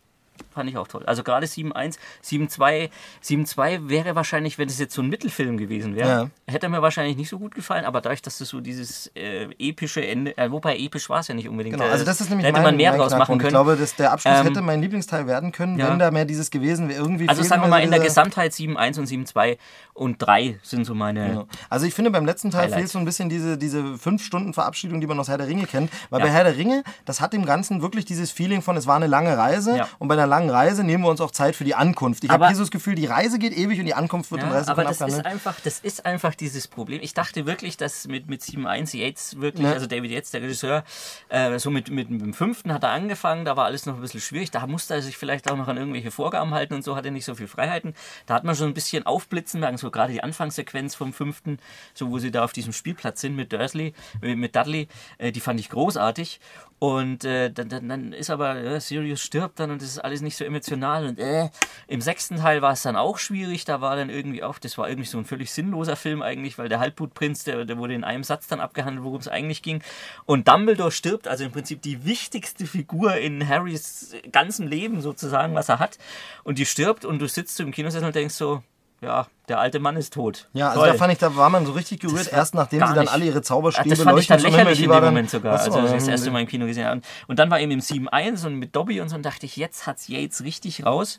fand 0.54 0.70
ich 0.70 0.78
auch 0.78 0.88
toll. 0.88 1.04
Also 1.06 1.24
gerade 1.24 1.46
7.1, 1.48 1.98
7.2, 2.24 2.90
7.2 3.24 3.90
wäre 3.90 4.16
wahrscheinlich, 4.16 4.58
wenn 4.58 4.68
es 4.68 4.80
jetzt 4.80 4.94
so 4.94 5.02
ein 5.02 5.10
Mittelfilm 5.10 5.58
gewesen 5.58 5.96
wäre, 5.96 6.10
Ja. 6.10 6.30
hätte 6.52 6.70
mir 6.70 6.82
wahrscheinlich 6.82 7.18
nicht 7.18 7.30
so 7.30 7.40
gut 7.40 7.56
gefallen, 7.56 7.86
aber 7.86 8.02
dadurch, 8.02 8.22
dass 8.22 8.38
das 8.38 8.50
so 8.50 8.62
dieses 8.62 9.08
äh, 9.16 9.48
epische 9.60 10.06
Ende, 10.06 10.38
äh, 10.38 10.52
wobei 10.52 10.78
episch 10.78 11.10
war 11.10 11.20
es 11.20 11.28
ja 11.28 11.36
nicht 11.36 11.50
unbedingt. 11.50 11.76
Genau, 11.76 11.88
äh, 11.88 11.92
also 11.92 12.06
das 12.06 12.22
ist 12.22 12.30
nämlich 12.30 12.44
da 12.44 12.50
hätte 12.50 12.58
mein, 12.60 12.64
man 12.74 12.78
mehr 12.78 12.96
draus 12.96 13.12
machen 13.18 13.38
können. 13.38 13.48
Ich 13.48 13.50
glaube, 13.50 13.76
dass 13.76 13.96
der 13.96 14.12
Abschluss 14.12 14.34
Ähm, 14.40 14.46
hätte 14.46 14.62
mein 14.62 14.82
Lieblingsteil 14.82 15.28
werden 15.28 15.52
können, 15.52 15.78
ja. 15.80 15.90
wenn 15.90 16.00
da 16.00 16.12
mehr 16.12 16.26
dieses 16.26 16.52
gewesen 16.52 16.90
wäre. 16.90 17.00
Irgendwie 17.02 17.28
also 17.30 17.42
sagen 17.44 17.62
wir 17.64 17.68
mal 17.70 17.82
in 17.84 17.92
der 17.92 18.00
Gesamtheit 18.00 18.52
7.1 18.52 19.00
und 19.00 19.08
7.2 19.08 19.58
und 19.94 20.22
3 20.22 20.60
sind 20.64 20.86
so 20.86 20.94
meine. 20.96 21.28
Genau. 21.30 21.48
Also 21.70 21.86
ich 21.86 21.94
finde, 21.94 22.12
beim 22.12 22.26
letzten 22.26 22.52
Teil 22.52 22.64
Highlights. 22.64 22.76
fehlt 22.78 22.90
so 22.90 23.00
ein 23.00 23.06
bisschen 23.06 23.30
diese, 23.30 23.58
diese 23.58 23.98
fünf 23.98 24.24
Stunden 24.24 24.54
Verabschiedung, 24.54 25.02
die 25.02 25.08
man 25.08 25.20
aus 25.20 25.28
Herr 25.30 25.38
der 25.38 25.48
Ringe 25.48 25.66
kennt. 25.68 25.92
Weil 26.10 26.20
Ja. 26.20 26.26
bei 26.28 26.32
Herr 26.32 26.44
der 26.44 26.58
Ringe, 26.58 26.84
das 27.06 27.22
hat 27.22 27.34
dem 27.34 27.46
Ganzen 27.46 27.82
wirklich 27.82 28.06
dieses 28.06 28.32
Feeling 28.32 28.62
von, 28.62 28.76
es 28.78 28.88
war 28.88 28.96
eine 28.96 29.08
lange 29.08 29.38
Reise. 29.38 29.86
Und 30.00 30.08
bei 30.08 30.16
einer 30.24 30.30
langen 30.30 30.50
Reise 30.50 30.84
nehmen 30.84 31.04
wir 31.04 31.10
uns 31.10 31.22
auch 31.22 31.32
Zeit 31.32 31.56
für 31.56 31.64
die 31.66 31.76
Ankunft. 31.76 32.24
Ich 32.24 32.30
habe 32.30 32.46
Aber- 32.46 32.48
hier 32.48 32.56
so 32.56 32.64
das 32.64 32.72
Gefühl, 32.72 32.96
die 32.96 33.06
Reise 33.06 33.38
geht 33.40 33.54
ewig 33.54 33.80
und 33.80 33.86
die 33.86 33.94
Ankunft 33.94 34.32
wird 34.32 34.42
Ja, 34.42 34.50
30 34.50 34.70
aber 34.70 34.82
Sekunden 34.84 34.88
das 34.88 34.96
ist 34.96 35.02
abgehandelt. 35.02 35.26
einfach, 35.34 35.60
das 35.64 35.80
ist 35.80 36.06
einfach 36.06 36.36
dieses 36.36 36.68
Problem. 36.68 37.00
Ich 37.04 37.14
dachte 37.14 37.46
wirklich, 37.46 37.78
dass 37.78 38.08
mit, 38.08 38.30
mit 38.30 38.42
7.1 38.42 38.94
Yates 38.98 39.40
wirklich, 39.40 39.66
Ja. 39.68 39.74
also 39.74 39.86
David 39.86 40.12
Yates, 40.12 40.32
der 40.32 40.42
Regisseur, 40.42 40.84
äh, 41.30 41.60
so 41.60 41.70
mit, 41.70 41.90
mit, 41.92 42.10
mit 42.10 42.22
dem 42.22 42.34
fünften 42.34 42.74
hat 42.74 42.84
er 42.84 42.90
angefangen, 42.92 43.46
da 43.46 43.58
war 43.58 43.66
alles 43.66 43.86
noch 43.86 43.96
ein 43.96 44.02
bisschen 44.02 44.22
schwierig, 44.22 44.52
da 44.52 44.66
musste 44.68 44.94
er 44.94 45.02
sich 45.02 45.18
vielleicht 45.18 45.50
auch 45.52 45.58
noch 45.58 45.68
an 45.68 45.78
irgendwelche 45.78 46.12
Vorgaben 46.12 46.54
halten 46.54 46.74
und 46.74 46.84
so, 46.84 46.96
hatte 46.96 47.12
nicht 47.12 47.26
so 47.26 47.36
viel 47.36 47.48
Freiheiten. 47.48 47.94
Da 48.26 48.34
hat 48.36 48.44
man 48.44 48.56
schon 48.56 48.68
ein 48.68 48.74
bisschen 48.74 49.06
aufblitzen 49.06 49.60
merken, 49.60 49.78
so 49.78 49.92
gerade 49.92 50.14
die 50.14 50.24
Anfangssequenz 50.24 50.96
vom 50.96 51.14
fünften, 51.14 51.60
so 51.94 52.10
wo 52.12 52.20
sie 52.20 52.32
da 52.32 52.44
auf 52.44 52.54
diesem 52.54 52.74
Spielplatz 52.74 53.22
sind 53.22 53.36
mit 53.36 53.52
Dursley, 53.52 53.94
mit 54.22 54.56
Dudley, 54.56 54.88
äh, 55.18 55.32
die 55.32 55.40
fand 55.40 55.60
ich 55.60 55.70
großartig. 55.70 56.40
Und 56.84 57.24
äh, 57.24 57.50
dann, 57.50 57.70
dann, 57.70 57.88
dann 57.88 58.12
ist 58.12 58.30
aber, 58.30 58.58
äh, 58.58 58.82
Sirius 58.82 59.22
stirbt 59.22 59.58
dann 59.58 59.72
und 59.72 59.82
das 59.82 59.88
ist 59.88 60.00
alles 60.00 60.20
nicht 60.20 60.36
so 60.36 60.44
emotional. 60.44 61.06
Und 61.06 61.18
äh, 61.18 61.48
im 61.88 62.02
sechsten 62.02 62.36
Teil 62.36 62.62
war 62.62 62.74
es 62.74 62.82
dann 62.82 62.98
auch 62.98 63.20
schwierig. 63.20 63.64
Da 63.64 63.80
war 63.80 63.96
dann 63.96 64.10
irgendwie 64.10 64.44
auch, 64.44 64.60
das 64.60 64.78
war 64.78 64.90
irgendwie 64.90 65.08
so 65.08 65.18
ein 65.18 65.24
völlig 65.24 65.54
sinnloser 65.54 65.96
Film 65.96 66.22
eigentlich, 66.22 66.58
weil 66.58 66.68
der 66.68 66.82
Halbblutprinz, 66.82 67.46
der, 67.46 67.64
der 67.64 67.78
wurde 67.78 67.94
in 67.94 68.04
einem 68.04 68.26
Satz 68.26 68.48
dann 68.48 68.60
abgehandelt, 68.60 69.06
worum 69.06 69.22
es 69.22 69.30
eigentlich 69.30 69.62
ging. 69.62 69.82
Und 70.26 70.50
Dumbledore 70.50 70.92
stirbt, 70.92 71.30
also 71.30 71.46
im 71.46 71.54
Prinzip 71.54 71.82
die 71.82 72.04
wichtigste 72.04 72.66
Figur 72.66 73.16
in 73.16 73.48
Harrys 73.48 74.14
ganzem 74.34 74.68
Leben 74.68 75.00
sozusagen, 75.00 75.56
was 75.56 75.70
er 75.70 75.80
hat. 75.80 75.98
Und 76.44 76.58
die 76.58 76.66
stirbt 76.66 77.06
und 77.06 77.20
du 77.20 77.30
sitzt 77.30 77.62
im 77.62 77.72
Kinosessel 77.72 78.08
und 78.08 78.16
denkst 78.16 78.36
so, 78.36 78.62
ja, 79.04 79.28
der 79.50 79.60
alte 79.60 79.80
Mann 79.80 79.98
ist 79.98 80.14
tot. 80.14 80.48
Ja, 80.54 80.70
also 80.70 80.82
Toll. 80.82 80.90
da 80.90 80.94
fand 80.96 81.14
ich, 81.14 81.20
da 81.20 81.36
war 81.36 81.50
man 81.50 81.66
so 81.66 81.74
richtig 81.74 82.00
gerührt, 82.00 82.32
erst 82.32 82.56
nachdem 82.56 82.88
sie 82.88 82.94
dann 82.94 83.08
alle 83.08 83.26
ihre 83.26 83.40
Ach, 83.40 83.44
Zauberstäbe 83.44 83.90
das 83.90 84.02
fand 84.02 84.20
ich 84.20 84.28
dann 84.28 84.40
lächerlich 84.40 84.82
in 84.82 84.90
dem 84.90 85.04
Moment 85.04 85.30
sogar, 85.30 85.56
Ach 85.56 85.62
so, 85.62 85.74
als 85.74 85.90
ich 85.90 85.96
das 85.98 86.04
ähm, 86.06 86.12
erste 86.12 86.32
Mal 86.32 86.42
im 86.42 86.48
Kino 86.48 86.66
gesehen 86.66 86.88
habe. 86.88 87.02
Und 87.28 87.40
dann 87.40 87.52
war 87.52 87.60
eben 87.60 87.72
im 87.72 87.82
7.1 87.82 88.46
und 88.48 88.56
mit 88.56 88.76
Dobby 88.76 89.02
und 89.02 89.10
so 89.10 89.16
und 89.16 89.24
dachte 89.24 89.46
ich, 89.46 89.58
jetzt 89.58 89.86
hat's 89.86 90.08
Yates 90.08 90.44
richtig 90.44 90.86
raus. 90.86 91.18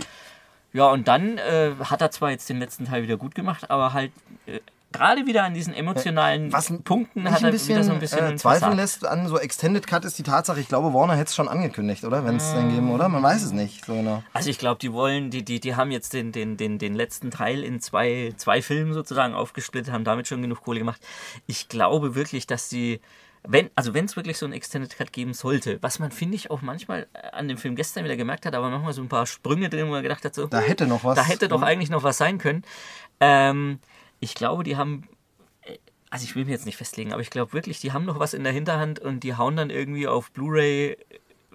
Ja, 0.72 0.90
und 0.90 1.06
dann 1.06 1.38
äh, 1.38 1.72
hat 1.84 2.00
er 2.00 2.10
zwar 2.10 2.30
jetzt 2.30 2.48
den 2.48 2.58
letzten 2.58 2.86
Teil 2.86 3.02
wieder 3.02 3.16
gut 3.16 3.34
gemacht, 3.34 3.70
aber 3.70 3.92
halt 3.92 4.10
äh, 4.46 4.60
gerade 4.94 5.26
wieder 5.26 5.44
an 5.44 5.54
diesen 5.54 5.74
emotionalen 5.74 6.52
Was 6.52 6.72
Punkten 6.84 7.30
hat 7.30 7.42
er 7.42 7.48
ein 7.48 7.52
bisschen, 7.52 7.74
wieder 7.74 7.84
so 7.84 7.92
ein 7.92 7.98
bisschen 7.98 8.34
äh, 8.34 8.36
zweifeln 8.36 8.74
versagt. 8.74 8.76
lässt 8.76 9.06
an 9.06 9.28
so 9.28 9.38
Extended 9.38 9.86
Cut 9.86 10.04
ist 10.04 10.18
die 10.18 10.22
Tatsache, 10.22 10.60
ich 10.60 10.68
glaube, 10.68 10.94
Warner 10.94 11.14
hätte 11.14 11.28
es 11.28 11.34
schon 11.34 11.48
angekündigt, 11.48 12.04
oder? 12.04 12.24
Wenn 12.24 12.36
es 12.36 12.52
den 12.54 12.70
geben, 12.70 12.90
oder? 12.90 13.08
Man 13.08 13.22
weiß 13.22 13.42
es 13.42 13.52
nicht 13.52 13.84
so 13.84 13.94
genau. 13.94 14.22
Also 14.32 14.50
ich 14.50 14.58
glaube, 14.58 14.78
die 14.80 14.92
wollen, 14.92 15.30
die, 15.30 15.44
die, 15.44 15.60
die 15.60 15.74
haben 15.76 15.90
jetzt 15.90 16.12
den, 16.12 16.32
den, 16.32 16.56
den, 16.56 16.78
den 16.78 16.94
letzten 16.94 17.30
Teil 17.30 17.62
in 17.62 17.80
zwei, 17.80 18.32
zwei 18.36 18.62
Filmen 18.62 18.94
sozusagen 18.94 19.34
aufgesplittet, 19.34 19.92
haben 19.92 20.04
damit 20.04 20.28
schon 20.28 20.40
genug 20.42 20.62
Kohle 20.62 20.78
gemacht. 20.78 21.00
Ich 21.46 21.68
glaube 21.68 22.14
wirklich, 22.14 22.46
dass 22.46 22.68
die, 22.68 23.00
wenn, 23.46 23.68
also 23.74 23.92
wenn 23.92 24.06
es 24.06 24.16
wirklich 24.16 24.38
so 24.38 24.46
einen 24.46 24.54
Extended 24.54 24.96
Cut 24.96 25.12
geben 25.12 25.34
sollte, 25.34 25.78
was 25.82 25.98
man, 25.98 26.10
finde 26.10 26.36
ich, 26.36 26.50
auch 26.50 26.62
manchmal 26.62 27.06
äh, 27.12 27.28
an 27.32 27.48
dem 27.48 27.58
Film 27.58 27.76
gestern 27.76 28.04
wieder 28.04 28.16
gemerkt 28.16 28.46
hat, 28.46 28.54
aber 28.54 28.70
manchmal 28.70 28.92
so 28.94 29.02
ein 29.02 29.08
paar 29.08 29.26
Sprünge 29.26 29.68
drin, 29.68 29.86
wo 29.86 29.90
man 29.90 30.02
gedacht 30.02 30.24
hat, 30.24 30.34
so, 30.34 30.46
Da 30.46 30.60
hätte 30.60 30.86
noch 30.86 31.04
was. 31.04 31.16
da 31.16 31.24
hätte 31.24 31.48
doch 31.48 31.62
eigentlich 31.62 31.90
noch 31.90 32.02
was 32.02 32.16
sein 32.16 32.38
können. 32.38 32.62
Ähm, 33.20 33.80
ich 34.24 34.34
glaube, 34.34 34.64
die 34.64 34.76
haben, 34.76 35.06
äh, 35.62 35.76
also 36.10 36.24
ich 36.24 36.34
will 36.34 36.46
mir 36.46 36.52
jetzt 36.52 36.66
nicht 36.66 36.76
festlegen, 36.76 37.12
aber 37.12 37.22
ich 37.22 37.30
glaube 37.30 37.52
wirklich, 37.52 37.80
die 37.80 37.92
haben 37.92 38.06
noch 38.06 38.18
was 38.18 38.34
in 38.34 38.42
der 38.42 38.52
Hinterhand 38.52 38.98
und 38.98 39.20
die 39.20 39.36
hauen 39.36 39.56
dann 39.56 39.70
irgendwie 39.70 40.08
auf 40.08 40.32
Blu-ray 40.32 40.96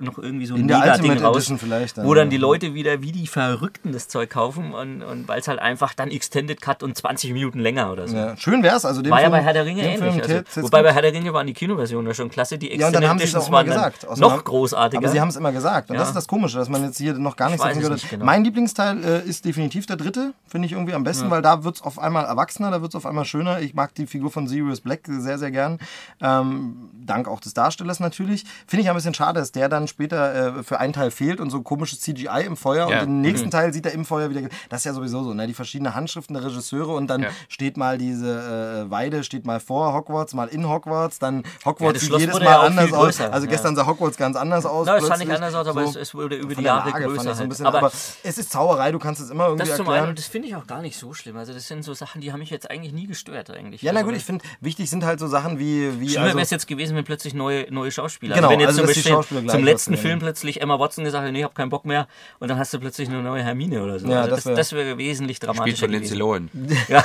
noch 0.01 0.17
irgendwie 0.17 0.45
so 0.45 0.55
ein 0.55 0.65
Mega-Ding 0.65 1.19
raus, 1.19 1.47
dann, 1.47 2.05
wo 2.05 2.13
dann 2.13 2.27
ja. 2.27 2.31
die 2.31 2.37
Leute 2.37 2.73
wieder 2.73 3.01
wie 3.01 3.11
die 3.11 3.27
Verrückten 3.27 3.91
das 3.91 4.07
Zeug 4.07 4.29
kaufen 4.29 4.73
und, 4.73 5.01
und 5.01 5.27
weil 5.27 5.39
es 5.39 5.47
halt 5.47 5.59
einfach 5.59 5.93
dann 5.93 6.09
Extended 6.09 6.61
Cut 6.61 6.83
und 6.83 6.97
20 6.97 7.33
Minuten 7.33 7.59
länger 7.59 7.91
oder 7.91 8.07
so. 8.07 8.15
Ja, 8.15 8.37
schön 8.37 8.63
wär's. 8.63 8.85
Also 8.85 9.01
War 9.09 9.21
ja 9.21 9.29
Film, 9.29 9.31
bei 9.31 9.41
Herr 9.41 9.53
der 9.53 9.65
Ringe 9.65 9.81
ähnlich. 9.81 10.23
Film 10.23 10.43
Also, 10.45 10.63
wobei 10.63 10.83
bei 10.83 10.93
Herr 10.93 11.01
der 11.01 11.13
Ringe 11.13 11.33
waren 11.33 11.47
die 11.47 11.53
Kinoversionen 11.53 12.07
ja 12.07 12.13
schon 12.13 12.29
klasse, 12.29 12.57
die 12.57 12.67
Ja, 12.67 12.87
Extended 12.87 13.09
haben 13.09 13.19
sie 13.19 13.25
es 13.25 13.35
auch 13.35 13.39
Editions 13.39 13.51
waren 13.51 13.65
gesagt. 13.65 14.07
Außerdem 14.07 14.21
noch 14.21 14.43
großartiger. 14.43 14.99
Aber 14.99 15.09
sie 15.09 15.21
haben 15.21 15.29
es 15.29 15.35
immer 15.35 15.51
gesagt. 15.51 15.89
Und 15.89 15.95
Ja. 15.95 16.01
das 16.01 16.09
ist 16.09 16.15
das 16.15 16.27
Komische, 16.27 16.57
dass 16.57 16.69
man 16.69 16.83
jetzt 16.83 16.97
hier 16.97 17.13
noch 17.13 17.35
gar 17.35 17.49
nichts 17.49 17.63
hat. 17.63 17.75
nicht 17.75 18.09
genau. 18.09 18.25
Mein 18.25 18.43
Lieblingsteil 18.43 19.03
äh, 19.03 19.27
ist 19.27 19.45
definitiv 19.45 19.85
der 19.85 19.97
dritte. 19.97 20.33
Finde 20.47 20.65
ich 20.65 20.71
irgendwie 20.71 20.93
am 20.93 21.03
besten, 21.03 21.29
weil 21.29 21.41
da 21.41 21.63
wird 21.63 21.77
es 21.77 21.81
auf 21.81 21.99
einmal 21.99 22.25
erwachsener, 22.25 22.71
da 22.71 22.81
wird 22.81 22.91
es 22.91 22.95
auf 22.95 23.05
einmal 23.05 23.25
schöner. 23.25 23.59
Ich 23.61 23.73
mag 23.73 23.93
die 23.95 24.07
Figur 24.07 24.31
von 24.31 24.47
Sirius 24.47 24.81
Black 24.81 25.01
sehr, 25.07 25.37
sehr 25.37 25.51
gern. 25.51 25.79
Ähm, 26.21 26.89
dank 26.93 27.27
auch 27.27 27.39
des 27.39 27.53
Darstellers 27.53 27.99
natürlich. 27.99 28.45
Finde 28.67 28.83
ich 28.83 28.89
ein 28.89 28.95
bisschen 28.95 29.13
schade, 29.13 29.39
dass 29.39 29.51
der 29.51 29.69
dann 29.69 29.87
später 29.89 30.59
äh, 30.59 30.63
für 30.63 30.79
einen 30.79 30.93
Teil 30.93 31.11
fehlt 31.11 31.39
und 31.39 31.49
so 31.49 31.61
komisches 31.61 31.99
CGI 32.01 32.45
im 32.45 32.55
Feuer. 32.57 32.89
Ja. 32.89 32.99
Und 33.01 33.07
im 33.07 33.21
nächsten 33.21 33.47
Mhm. 33.47 33.51
Teil 33.51 33.73
sieht 33.73 33.85
er 33.85 33.91
im 33.93 34.05
Feuer 34.05 34.29
wieder. 34.29 34.41
Das 34.69 34.81
ist 34.81 34.85
ja 34.85 34.93
sowieso 34.93 35.23
so, 35.23 35.33
ne? 35.33 35.47
Die 35.47 35.53
verschiedenen 35.53 35.95
Handschriften 35.95 36.33
der 36.35 36.45
Regisseure 36.45 36.93
und 36.93 37.07
dann 37.07 37.23
Ja. 37.23 37.29
steht 37.49 37.77
mal 37.77 37.97
diese 37.97 38.85
äh, 38.87 38.91
Weide, 38.91 39.23
steht 39.23 39.45
mal 39.45 39.59
vor 39.59 39.93
Hogwarts, 39.93 40.33
mal 40.33 40.47
in 40.47 40.67
Hogwarts, 40.69 41.19
dann 41.19 41.43
Hogwarts 41.65 41.99
das 41.99 42.03
sieht 42.09 42.19
jedes 42.19 42.35
Mal 42.35 42.43
ja 42.45 42.59
anders 42.61 42.93
aus. 42.93 43.19
Also 43.19 43.45
ja. 43.45 43.51
gestern 43.51 43.75
sah 43.75 43.85
Hogwarts 43.87 44.17
ganz 44.17 44.35
anders 44.37 44.65
aus. 44.65 44.85
Na, 44.87 44.97
es 44.97 45.07
sah 45.07 45.17
nicht 45.17 45.31
anders 45.31 45.53
aus, 45.55 45.67
aber 45.67 45.83
So 45.83 45.89
es, 45.91 45.95
es 45.95 46.15
wurde 46.15 46.35
über 46.35 46.55
die 46.55 46.63
Jahre 46.63 46.89
Lage 46.91 47.05
größer. 47.05 47.35
halt. 47.35 47.49
bisschen, 47.49 47.65
aber, 47.65 47.79
aber, 47.79 47.91
es 48.23 48.37
ist 48.37 48.51
Zauberei, 48.51 48.91
du 48.91 48.99
kannst 48.99 49.21
es 49.21 49.29
immer 49.29 49.47
irgendwie 49.47 49.67
das 49.67 49.77
zum 49.77 49.85
erklären. 49.85 50.03
einen, 50.03 50.09
und 50.11 50.19
das 50.19 50.25
finde 50.27 50.47
ich 50.47 50.55
auch 50.55 50.67
gar 50.67 50.81
nicht 50.81 50.97
so 50.97 51.13
schlimm. 51.13 51.35
Also 51.37 51.53
das 51.53 51.67
sind 51.67 51.83
so 51.83 51.93
Sachen, 51.93 52.21
die 52.21 52.31
haben 52.31 52.39
mich 52.39 52.49
jetzt 52.49 52.69
eigentlich 52.69 52.93
nie 52.93 53.07
gestört 53.07 53.49
eigentlich. 53.49 53.81
ja, 53.81 53.91
na 53.91 53.99
Also, 53.99 54.09
gut, 54.11 54.17
ich 54.17 54.25
finde, 54.25 54.45
wichtig 54.61 54.89
sind 54.89 55.03
halt 55.03 55.19
so 55.19 55.27
Sachen 55.27 55.57
wie... 55.59 55.99
wie 55.99 56.09
Schlimmer 56.09 56.25
also, 56.25 56.35
wäre 56.37 56.43
es 56.43 56.49
jetzt 56.51 56.67
gewesen, 56.67 56.95
wenn 56.95 57.03
plötzlich 57.03 57.33
neue, 57.33 57.71
neue 57.73 57.91
Schauspieler. 57.91 58.35
Genau, 58.35 58.47
also 58.49 58.53
wenn 58.53 58.59
jetzt 58.59 58.79
also 58.79 58.93
zum 59.01 59.15
Beispiel 59.21 59.49
zum 59.49 59.63
letzten 59.63 59.78
aussehen. 59.87 59.97
Film 59.97 60.19
plötzlich 60.19 60.61
Emma 60.61 60.79
Watson 60.79 61.03
gesagt 61.03 61.25
hat, 61.25 61.31
nee, 61.31 61.39
ich 61.39 61.43
hab 61.45 61.55
keinen 61.55 61.69
Bock 61.69 61.85
mehr. 61.85 62.07
Und 62.39 62.47
dann 62.49 62.57
hast 62.59 62.73
du 62.73 62.79
plötzlich 62.79 63.09
eine 63.09 63.21
neue 63.21 63.43
Hermine 63.43 63.81
oder 63.83 63.99
so. 63.99 64.07
Ja, 64.07 64.21
also 64.21 64.29
das 64.31 64.43
das, 64.43 64.45
wär- 64.47 64.55
das 64.55 64.71
wäre 64.73 64.97
wesentlich 64.97 65.37
Spielt 65.37 65.49
dramatischer 65.55 65.85
von 65.85 65.91
Lindsay. 65.91 66.17
Lohan. 66.17 66.49
Ja. 66.87 67.03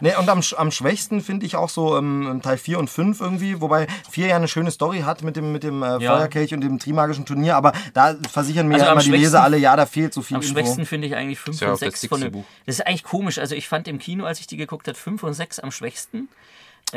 Nee, 0.00 0.14
und 0.16 0.28
am, 0.28 0.40
am 0.56 0.70
schwächsten 0.70 1.20
finde 1.20 1.46
ich 1.46 1.56
auch 1.56 1.68
so 1.68 1.96
ähm, 1.96 2.40
Teil 2.42 2.56
4 2.58 2.78
und 2.78 2.88
5 2.90 3.20
irgendwie, 3.20 3.60
wobei 3.60 3.86
4 4.10 4.26
ja 4.28 4.36
eine 4.36 4.48
schöne 4.48 4.70
Story 4.70 5.00
hat 5.00 5.22
mit 5.22 5.36
dem, 5.36 5.52
mit 5.52 5.62
dem 5.62 5.82
äh, 5.82 5.98
Ja. 5.98 6.16
Feuerkelch 6.16 6.54
und 6.54 6.60
dem 6.60 6.78
Trimagischen 6.78 7.24
Turnier, 7.24 7.56
aber 7.56 7.72
da 7.94 8.14
versichern 8.30 8.68
mir 8.68 8.74
Also 8.74 8.86
ja 8.86 8.92
immer 8.92 9.02
die 9.02 9.10
Leser 9.10 9.42
alle, 9.42 9.56
ja, 9.58 9.74
da 9.76 9.86
fehlt 9.86 10.12
so 10.14 10.22
viel 10.22 10.36
Am 10.36 10.42
Info. 10.42 10.52
schwächsten 10.54 10.86
finde 10.86 11.06
ich 11.08 11.16
eigentlich 11.16 11.38
5 11.40 11.60
ja 11.60 11.68
und 11.68 11.74
auch 11.74 11.78
das 11.80 12.00
6 12.00 12.06
von 12.08 12.20
dem. 12.20 12.32
Buch. 12.32 12.44
Das 12.66 12.76
ist 12.76 12.86
eigentlich 12.86 13.02
komisch. 13.04 13.38
Also 13.38 13.54
ich 13.54 13.68
fand 13.68 13.88
im 13.88 13.98
Kino, 13.98 14.24
als 14.24 14.40
ich 14.40 14.46
die 14.46 14.56
geguckt 14.56 14.86
habe, 14.88 14.96
5 14.98 15.22
und 15.22 15.34
6 15.34 15.58
am 15.60 15.70
schwächsten. 15.70 16.28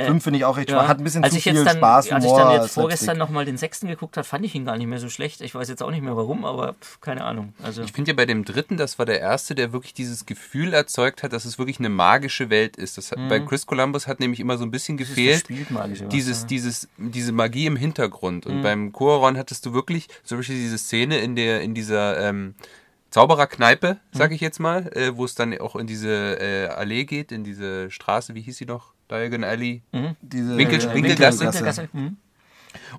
5 0.04 0.24
finde 0.24 0.40
ich 0.40 0.46
auch 0.46 0.58
recht 0.58 0.70
schwach, 0.70 0.88
hat 0.88 0.98
ein 1.00 1.04
bisschen 1.04 1.24
als 1.24 1.34
zu 1.34 1.38
ich 1.38 1.44
viel 1.44 1.56
jetzt 1.56 1.66
dann, 1.66 1.78
Spaß, 1.78 2.12
Als 2.12 2.26
ich 2.26 2.32
dann 2.32 2.52
jetzt 2.52 2.74
vorgestern 2.74 3.18
nochmal 3.18 3.46
den 3.46 3.58
sechsten 3.58 3.88
geguckt 3.88 4.18
habe, 4.18 4.26
fand 4.26 4.46
ich 4.46 4.54
ihn 4.54 4.66
gar 4.66 4.78
nicht 4.78 4.88
mehr 4.88 5.00
so 5.00 5.10
schlecht. 5.10 5.42
Ich 5.42 5.56
weiß 5.56 5.70
jetzt 5.70 5.82
auch 5.82 5.92
nicht 5.92 6.04
mehr 6.04 6.16
warum, 6.18 6.46
aber 6.46 6.74
pff, 6.74 7.00
keine 7.02 7.24
Ahnung. 7.24 7.54
Also 7.64 7.84
Ich 7.84 7.92
finde 7.94 8.12
ja 8.12 8.16
bei 8.16 8.26
dem 8.26 8.44
dritten, 8.46 8.78
das 8.78 9.00
war 9.00 9.06
der 9.06 9.20
erste, 9.20 9.56
der 9.56 9.72
wirklich 9.72 9.94
dieses 9.94 10.26
Gefühl 10.26 10.74
erzeugt 10.74 11.24
hat, 11.24 11.34
dass 11.34 11.46
es 11.46 11.58
wirklich 11.58 11.80
eine 11.80 11.90
magische 11.90 12.50
Welt 12.50 12.76
ist. 12.78 12.98
Das 12.98 13.12
hat, 13.12 13.20
Bei 13.30 13.40
Chris 13.40 13.66
Columbus 13.66 14.08
hat 14.08 14.20
nämlich 14.20 14.40
immer 14.40 14.58
so 14.58 14.66
ein 14.66 14.72
bisschen 14.72 14.98
gefehlt. 14.98 15.50
magische 15.70 16.06
was, 16.06 16.10
dieses, 16.10 16.42
ja. 16.42 16.48
dieses, 16.48 16.88
diese 16.98 17.32
Magie 17.32 17.66
im 17.66 17.76
Hintergrund. 17.76 18.46
Und 18.46 18.62
beim 18.62 18.92
Cuaron 18.92 19.38
hattest 19.38 19.66
du 19.66 19.74
wirklich 19.74 20.08
zum 20.24 20.40
Beispiel 20.40 20.58
diese 20.58 20.78
Szene 20.78 21.20
in 21.20 21.36
der, 21.36 21.62
in 21.62 21.74
dieser 21.74 22.20
ähm, 22.20 22.56
Zaubererkneipe, 23.12 23.98
sag 24.12 24.34
ich 24.34 24.42
jetzt 24.42 24.60
mal, 24.60 24.92
äh, 24.94 25.16
wo 25.16 25.24
es 25.24 25.36
dann 25.36 25.58
auch 25.60 25.78
in 25.78 25.88
diese 25.88 26.38
äh, 26.38 26.68
Allee 26.68 27.06
geht, 27.06 27.32
in 27.32 27.46
diese 27.46 27.90
Straße, 27.90 28.36
wie 28.36 28.42
hieß 28.42 28.58
sie 28.58 28.66
noch? 28.66 28.95
Diagon 29.12 29.44
Alley. 29.44 29.82
Diese, 30.22 30.58
Winkel- 30.58 30.82
äh, 30.82 30.94
Winkelgasse. 30.94 31.46
Winkelgasse. 31.46 31.90
Mhm. 31.94 32.18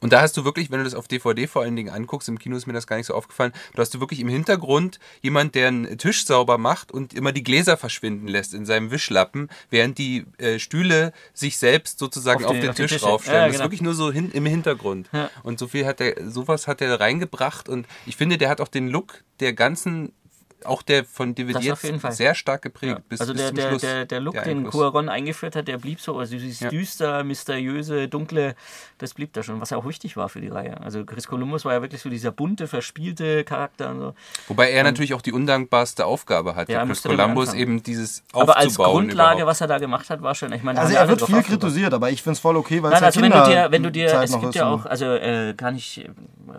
Und 0.00 0.12
da 0.14 0.22
hast 0.22 0.34
du 0.36 0.44
wirklich, 0.44 0.70
wenn 0.70 0.78
du 0.78 0.84
das 0.84 0.94
auf 0.94 1.06
DVD 1.06 1.46
vor 1.46 1.62
allen 1.62 1.76
Dingen 1.76 1.90
anguckst, 1.92 2.28
im 2.30 2.38
Kino 2.38 2.56
ist 2.56 2.66
mir 2.66 2.72
das 2.72 2.86
gar 2.86 2.96
nicht 2.96 3.06
so 3.06 3.14
aufgefallen, 3.14 3.52
du 3.74 3.80
hast 3.82 3.92
du 3.94 4.00
wirklich 4.00 4.20
im 4.20 4.28
Hintergrund 4.28 4.98
jemand, 5.20 5.54
der 5.54 5.68
einen 5.68 5.98
Tisch 5.98 6.24
sauber 6.24 6.56
macht 6.56 6.92
und 6.92 7.12
immer 7.12 7.30
die 7.32 7.42
Gläser 7.42 7.76
verschwinden 7.76 8.26
lässt 8.26 8.54
in 8.54 8.64
seinem 8.64 8.90
Wischlappen, 8.90 9.48
während 9.68 9.98
die 9.98 10.24
äh, 10.38 10.58
Stühle 10.58 11.12
sich 11.34 11.58
selbst 11.58 11.98
sozusagen 11.98 12.44
Auf 12.44 12.50
auf, 12.50 12.56
die- 12.56 12.60
den 12.62 12.70
auf 12.70 12.76
Tisch 12.76 13.02
raufstellen. 13.02 13.36
Ja, 13.38 13.44
Das 13.46 13.50
ist 13.54 13.58
genau. 13.58 13.64
wirklich 13.66 13.82
nur 13.82 13.94
so 13.94 14.10
hin, 14.10 14.30
im 14.32 14.46
Hintergrund. 14.46 15.08
Ja. 15.12 15.30
Und 15.42 15.58
so 15.58 15.66
viel 15.68 15.84
hat 15.84 16.00
der, 16.00 16.30
sowas 16.30 16.66
hat 16.66 16.80
er 16.80 16.98
reingebracht 16.98 17.68
und 17.68 17.86
ich 18.06 18.16
finde, 18.16 18.38
der 18.38 18.48
hat 18.48 18.62
auch 18.62 18.68
den 18.68 18.88
Look 18.88 19.22
der 19.40 19.52
ganzen 19.52 20.12
auch 20.64 20.82
der 20.82 21.04
von 21.04 21.34
Fall. 22.00 22.12
sehr 22.12 22.34
stark 22.34 22.62
geprägt. 22.62 22.92
Ja. 22.98 23.02
Bis, 23.08 23.20
also 23.20 23.32
bis 23.32 23.42
der, 23.42 23.48
zum 23.48 23.56
der, 23.56 23.68
Schluss. 23.68 23.80
der, 23.82 24.04
der 24.06 24.20
Look, 24.20 24.34
der 24.34 24.44
den. 24.44 24.66
Cuaron 24.70 25.08
eingeführt 25.08 25.54
hat, 25.56 25.68
der 25.68 25.78
blieb 25.78 26.00
so, 26.00 26.18
also 26.18 26.36
dieses 26.36 26.60
Ja. 26.60 26.70
düster, 26.70 27.24
mysteriöse, 27.24 28.08
dunkle, 28.08 28.54
das 28.98 29.14
blieb 29.14 29.32
da 29.34 29.42
schon, 29.42 29.60
was 29.60 29.70
ja 29.70 29.76
auch 29.76 29.86
wichtig 29.86 30.16
war 30.16 30.28
für 30.28 30.40
die 30.40 30.48
Reihe. 30.48 30.80
Also 30.80 31.04
Chris 31.04 31.26
Columbus 31.26 31.64
war 31.64 31.74
ja 31.74 31.82
wirklich 31.82 32.00
so 32.02 32.08
dieser 32.08 32.32
bunte, 32.32 32.66
verspielte 32.66 33.44
Charakter 33.44 33.90
und 33.90 34.00
so. 34.00 34.14
Wobei 34.48 34.70
er 34.70 34.82
natürlich 34.84 35.14
auch 35.14 35.22
die 35.22 35.32
undankbarste 35.32 36.04
Aufgabe 36.06 36.56
hat. 36.56 36.68
Ja, 36.68 36.84
Chris 36.86 37.02
Columbus 37.02 37.54
eben 37.54 37.82
dieses 37.82 38.22
Aber 38.32 38.56
als 38.56 38.66
aufzubauen 38.68 38.92
Grundlage, 39.08 39.36
überhaupt. 39.42 39.50
was 39.50 39.60
er 39.60 39.66
da 39.66 39.78
gemacht 39.78 40.10
hat, 40.10 40.22
war 40.22 40.34
schon, 40.34 40.52
ich 40.52 40.62
meine, 40.62 40.80
Also 40.80 40.94
er 40.94 41.08
wird 41.08 41.22
viel 41.22 41.42
kritisiert, 41.42 41.92
aber 41.94 42.10
ich 42.10 42.22
finde 42.22 42.34
es 42.34 42.40
voll 42.40 42.56
okay, 42.56 42.82
weil 42.82 42.90
Nein, 42.90 42.98
es 42.98 43.02
also 43.04 43.20
halt 43.20 43.32
wenn 43.32 43.40
du 43.42 43.48
dir, 43.50 43.66
wenn 43.70 43.82
du 43.82 43.92
dir, 43.92 44.06
es 44.22 44.38
gibt 44.40 44.54
ja 44.54 44.68
und- 44.68 44.80
auch, 44.82 44.86
also 44.86 45.06
äh, 45.06 45.54
kann 45.56 45.76
ich, 45.76 46.04
äh, 46.04 46.08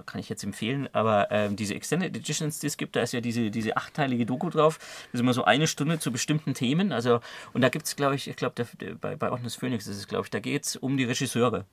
kann 0.06 0.20
ich 0.20 0.30
jetzt 0.30 0.44
empfehlen, 0.44 0.88
aber 0.94 1.28
ähm, 1.32 1.56
diese 1.56 1.74
Extended 1.76 2.16
Editions, 2.16 2.60
die 2.60 2.68
es 2.68 2.78
gibt, 2.78 2.96
da 2.96 3.02
ist 3.02 3.14
ja 3.14 3.22
diese, 3.22 3.50
diese 3.52 3.76
achtteilige 3.88 4.26
Doku 4.26 4.50
drauf, 4.50 4.78
das 4.78 5.14
ist 5.14 5.20
immer 5.22 5.34
so 5.34 5.46
eine 5.46 5.68
Stunde 5.68 6.00
zu 6.00 6.12
bestimmten 6.12 6.54
Themen, 6.54 6.92
also 6.92 7.20
und 7.54 7.62
da 7.62 7.70
gibt 7.70 7.86
es, 7.86 7.96
glaube 7.96 8.16
ich, 8.16 8.28
ich 8.28 8.36
glaube, 8.36 8.66
bei, 9.02 9.16
bei 9.16 9.32
Ordnung 9.32 9.46
des 9.46 9.56
Phoenix 9.56 9.88
ist 9.88 9.98
es, 9.98 10.08
glaube 10.08 10.26
ich, 10.26 10.30
da 10.30 10.40
geht 10.40 10.66
es 10.66 10.76
um 10.76 10.98
die 10.98 11.06
Regisseure. 11.06 11.66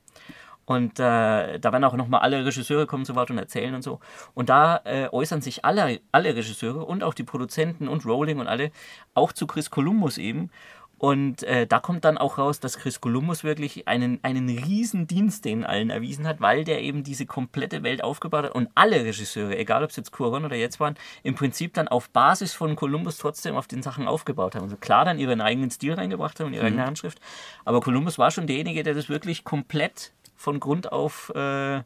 Und 0.67 0.99
äh, 0.99 1.59
da 1.59 1.73
werden 1.73 1.85
auch 1.85 1.95
nochmal 1.95 2.21
alle 2.21 2.45
Regisseure 2.45 2.87
kommen 2.87 3.05
zu 3.05 3.15
Wort 3.15 3.31
und 3.31 3.39
erzählen 3.39 3.75
und 3.75 3.83
so. 3.83 4.01
Und 4.33 4.49
da 4.49 4.81
äh, 4.85 5.09
äußern 5.13 5.43
sich 5.43 5.65
alle, 5.65 6.01
alle 6.11 6.35
Regisseure 6.35 6.87
und 6.87 7.03
auch 7.03 7.13
die 7.13 7.23
Produzenten 7.23 7.87
und 7.87 8.07
Rowling 8.07 8.39
und 8.39 8.49
alle, 8.49 8.71
auch 9.13 9.33
zu 9.33 9.47
Chris 9.47 9.71
Columbus 9.71 10.17
eben. 10.17 10.51
Und 10.99 11.43
äh, 11.43 11.67
da 11.67 11.81
kommt 11.81 12.05
dann 12.05 12.19
auch 12.19 12.39
raus, 12.39 12.61
dass 12.61 12.79
Chris 12.79 13.01
Columbus 13.01 13.45
wirklich 13.45 13.89
einen, 13.89 14.21
einen 14.23 14.49
riesen 14.49 15.07
Dienst 15.07 15.45
den 15.45 15.65
allen 15.65 15.91
erwiesen 15.91 16.27
hat, 16.27 16.41
weil 16.41 16.65
der 16.65 16.83
eben 16.83 17.03
diese 17.03 17.27
komplette 17.27 17.83
Welt 17.83 18.03
aufgebaut 18.03 18.45
hat 18.45 18.55
und 18.55 18.69
alle 18.75 19.05
Regisseure, 19.05 19.59
egal 19.59 19.83
ob 19.83 19.91
es 19.91 19.97
jetzt 19.97 20.13
Cuaron 20.13 20.45
oder 20.45 20.57
jetzt 20.57 20.81
waren, 20.81 20.95
im 21.23 21.35
Prinzip 21.35 21.75
dann 21.75 21.89
auf 21.89 22.11
Basis 22.11 22.55
von 22.55 22.77
Columbus 22.77 23.19
trotzdem 23.19 23.57
auf 23.57 23.67
den 23.67 23.83
Sachen 23.83 24.07
aufgebaut 24.07 24.55
haben. 24.55 24.65
Also 24.65 24.77
klar 24.77 25.05
dann 25.05 25.19
ihren 25.19 25.41
eigenen 25.41 25.71
Stil 25.71 25.95
reingebracht 25.95 26.39
haben 26.41 26.49
und 26.49 26.55
ihre 26.55 26.67
eigene 26.67 26.87
Handschrift, 26.87 27.21
aber 27.65 27.81
Columbus 27.81 28.19
war 28.19 28.31
schon 28.31 28.47
derjenige, 28.47 28.83
der 28.83 28.95
das 28.95 29.09
wirklich 29.09 29.45
komplett 29.45 30.13
von 30.37 30.61
Grund 30.61 30.93
auf 30.93 31.33
äh, 31.35 31.83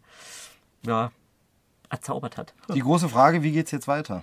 ja, 0.86 1.10
erzaubert 1.90 2.36
hat. 2.36 2.54
Die 2.74 2.80
große 2.80 3.08
Frage, 3.08 3.42
wie 3.42 3.52
geht's 3.52 3.70
jetzt 3.70 3.88
weiter? 3.88 4.22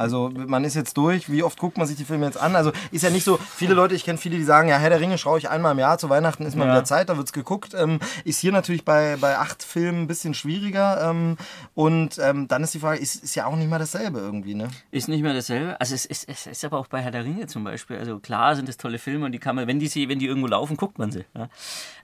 Also 0.00 0.30
man 0.34 0.64
ist 0.64 0.74
jetzt 0.74 0.96
durch, 0.96 1.30
wie 1.30 1.42
oft 1.42 1.58
guckt 1.58 1.76
man 1.76 1.86
sich 1.86 1.96
die 1.96 2.06
Filme 2.06 2.24
jetzt 2.24 2.40
an? 2.40 2.56
Also 2.56 2.72
ist 2.90 3.02
ja 3.02 3.10
nicht 3.10 3.24
so, 3.24 3.36
viele 3.54 3.74
Leute, 3.74 3.94
ich 3.94 4.02
kenne 4.04 4.16
viele, 4.16 4.36
die 4.38 4.44
sagen, 4.44 4.68
ja, 4.70 4.78
Herr 4.78 4.88
der 4.88 4.98
Ringe 5.00 5.18
schaue 5.18 5.38
ich 5.38 5.50
einmal 5.50 5.72
im 5.72 5.78
Jahr, 5.78 5.98
zu 5.98 6.08
Weihnachten 6.08 6.46
ist 6.46 6.56
mal 6.56 6.66
Ja. 6.66 6.72
wieder 6.72 6.84
Zeit, 6.84 7.10
da 7.10 7.18
wird's 7.18 7.34
geguckt. 7.34 7.74
Ähm, 7.74 7.98
ist 8.24 8.38
hier 8.40 8.50
natürlich 8.50 8.84
bei, 8.86 9.18
bei 9.20 9.36
acht 9.36 9.62
Filmen 9.62 10.02
ein 10.02 10.06
bisschen 10.06 10.32
schwieriger. 10.32 11.10
Ähm, 11.10 11.36
und 11.74 12.18
ähm, 12.18 12.48
dann 12.48 12.62
ist 12.62 12.72
die 12.72 12.78
Frage, 12.78 12.98
ist, 12.98 13.22
ist 13.22 13.34
ja 13.34 13.44
auch 13.44 13.56
nicht 13.56 13.68
mal 13.68 13.78
dasselbe 13.78 14.20
irgendwie, 14.20 14.54
ne? 14.54 14.68
Ist 14.90 15.08
nicht 15.08 15.22
mehr 15.22 15.34
dasselbe. 15.34 15.78
Also 15.80 15.94
es 15.94 16.06
ist, 16.06 16.26
es 16.28 16.46
ist 16.46 16.64
aber 16.64 16.78
auch 16.78 16.86
bei 16.86 17.02
Herr 17.02 17.10
der 17.10 17.24
Ringe 17.24 17.46
zum 17.46 17.64
Beispiel. 17.64 17.98
Also 17.98 18.18
klar 18.20 18.56
sind 18.56 18.68
das 18.70 18.78
tolle 18.78 18.98
Filme 18.98 19.26
und 19.26 19.32
die 19.32 19.38
kann 19.38 19.54
man, 19.54 19.66
wenn 19.66 19.78
die, 19.80 19.88
sie, 19.88 20.08
wenn 20.08 20.18
die 20.18 20.26
irgendwo 20.26 20.46
laufen, 20.48 20.78
guckt 20.78 20.98
man 20.98 21.12
sie. 21.12 21.24
Ja. 21.36 21.48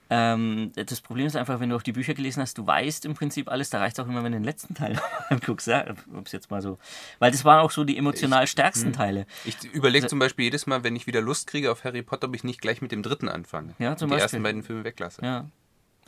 Ähm, 0.09 0.70
das 0.74 1.01
Problem 1.01 1.27
ist 1.27 1.37
einfach, 1.37 1.59
wenn 1.59 1.70
du 1.70 1.77
auch 1.77 1.83
die 1.83 1.93
Bücher 1.93 2.15
gelesen 2.15 2.41
hast, 2.41 2.57
du 2.59 2.66
weißt 2.66 3.05
im 3.05 3.15
Prinzip 3.15 3.51
alles, 3.51 3.70
da 3.70 3.81
reicht 3.81 3.99
es 3.99 4.05
auch 4.05 4.09
immer, 4.09 4.23
wenn 4.23 4.33
du 4.33 4.39
den 4.39 4.45
letzten 4.45 4.74
Teil 4.74 5.01
anguckst. 5.31 5.66
Ja, 5.66 5.85
ob's 6.16 6.33
jetzt 6.33 6.51
mal 6.51 6.62
so. 6.62 6.78
Weil 7.19 7.33
das 7.33 7.45
waren 7.45 7.61
auch 7.61 7.70
so 7.70 7.83
die 7.85 7.97
emotional 7.97 8.47
stärksten 8.47 8.93
Teile. 8.93 9.27
Ich 9.45 9.57
überlege 9.73 10.07
zum 10.07 10.19
Beispiel 10.19 10.45
jedes 10.45 10.66
Mal, 10.66 10.85
wenn 10.85 10.95
ich 10.95 11.07
wieder 11.07 11.20
Lust 11.20 11.47
kriege 11.49 11.73
auf 11.73 11.85
Harry 11.85 12.03
Potter, 12.03 12.28
ob 12.28 12.35
ich 12.35 12.45
nicht 12.45 12.61
gleich 12.61 12.81
mit 12.83 12.93
dem 12.93 13.03
dritten 13.03 13.28
anfange. 13.28 13.74
Ja, 13.78 13.97
zum 13.97 14.07
und 14.07 14.11
die 14.11 14.15
Beispiel. 14.15 14.23
ersten 14.23 14.43
beiden 14.43 14.62
Filme 14.62 14.85
weglasse. 14.85 15.23
Ja. 15.24 15.47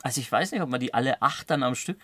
Also 0.01 0.21
ich 0.21 0.31
weiß 0.31 0.51
nicht, 0.51 0.61
ob 0.61 0.69
man 0.69 0.79
die 0.79 0.93
alle 0.93 1.21
acht 1.21 1.49
dann 1.49 1.63
am 1.63 1.75
Stück. 1.75 1.97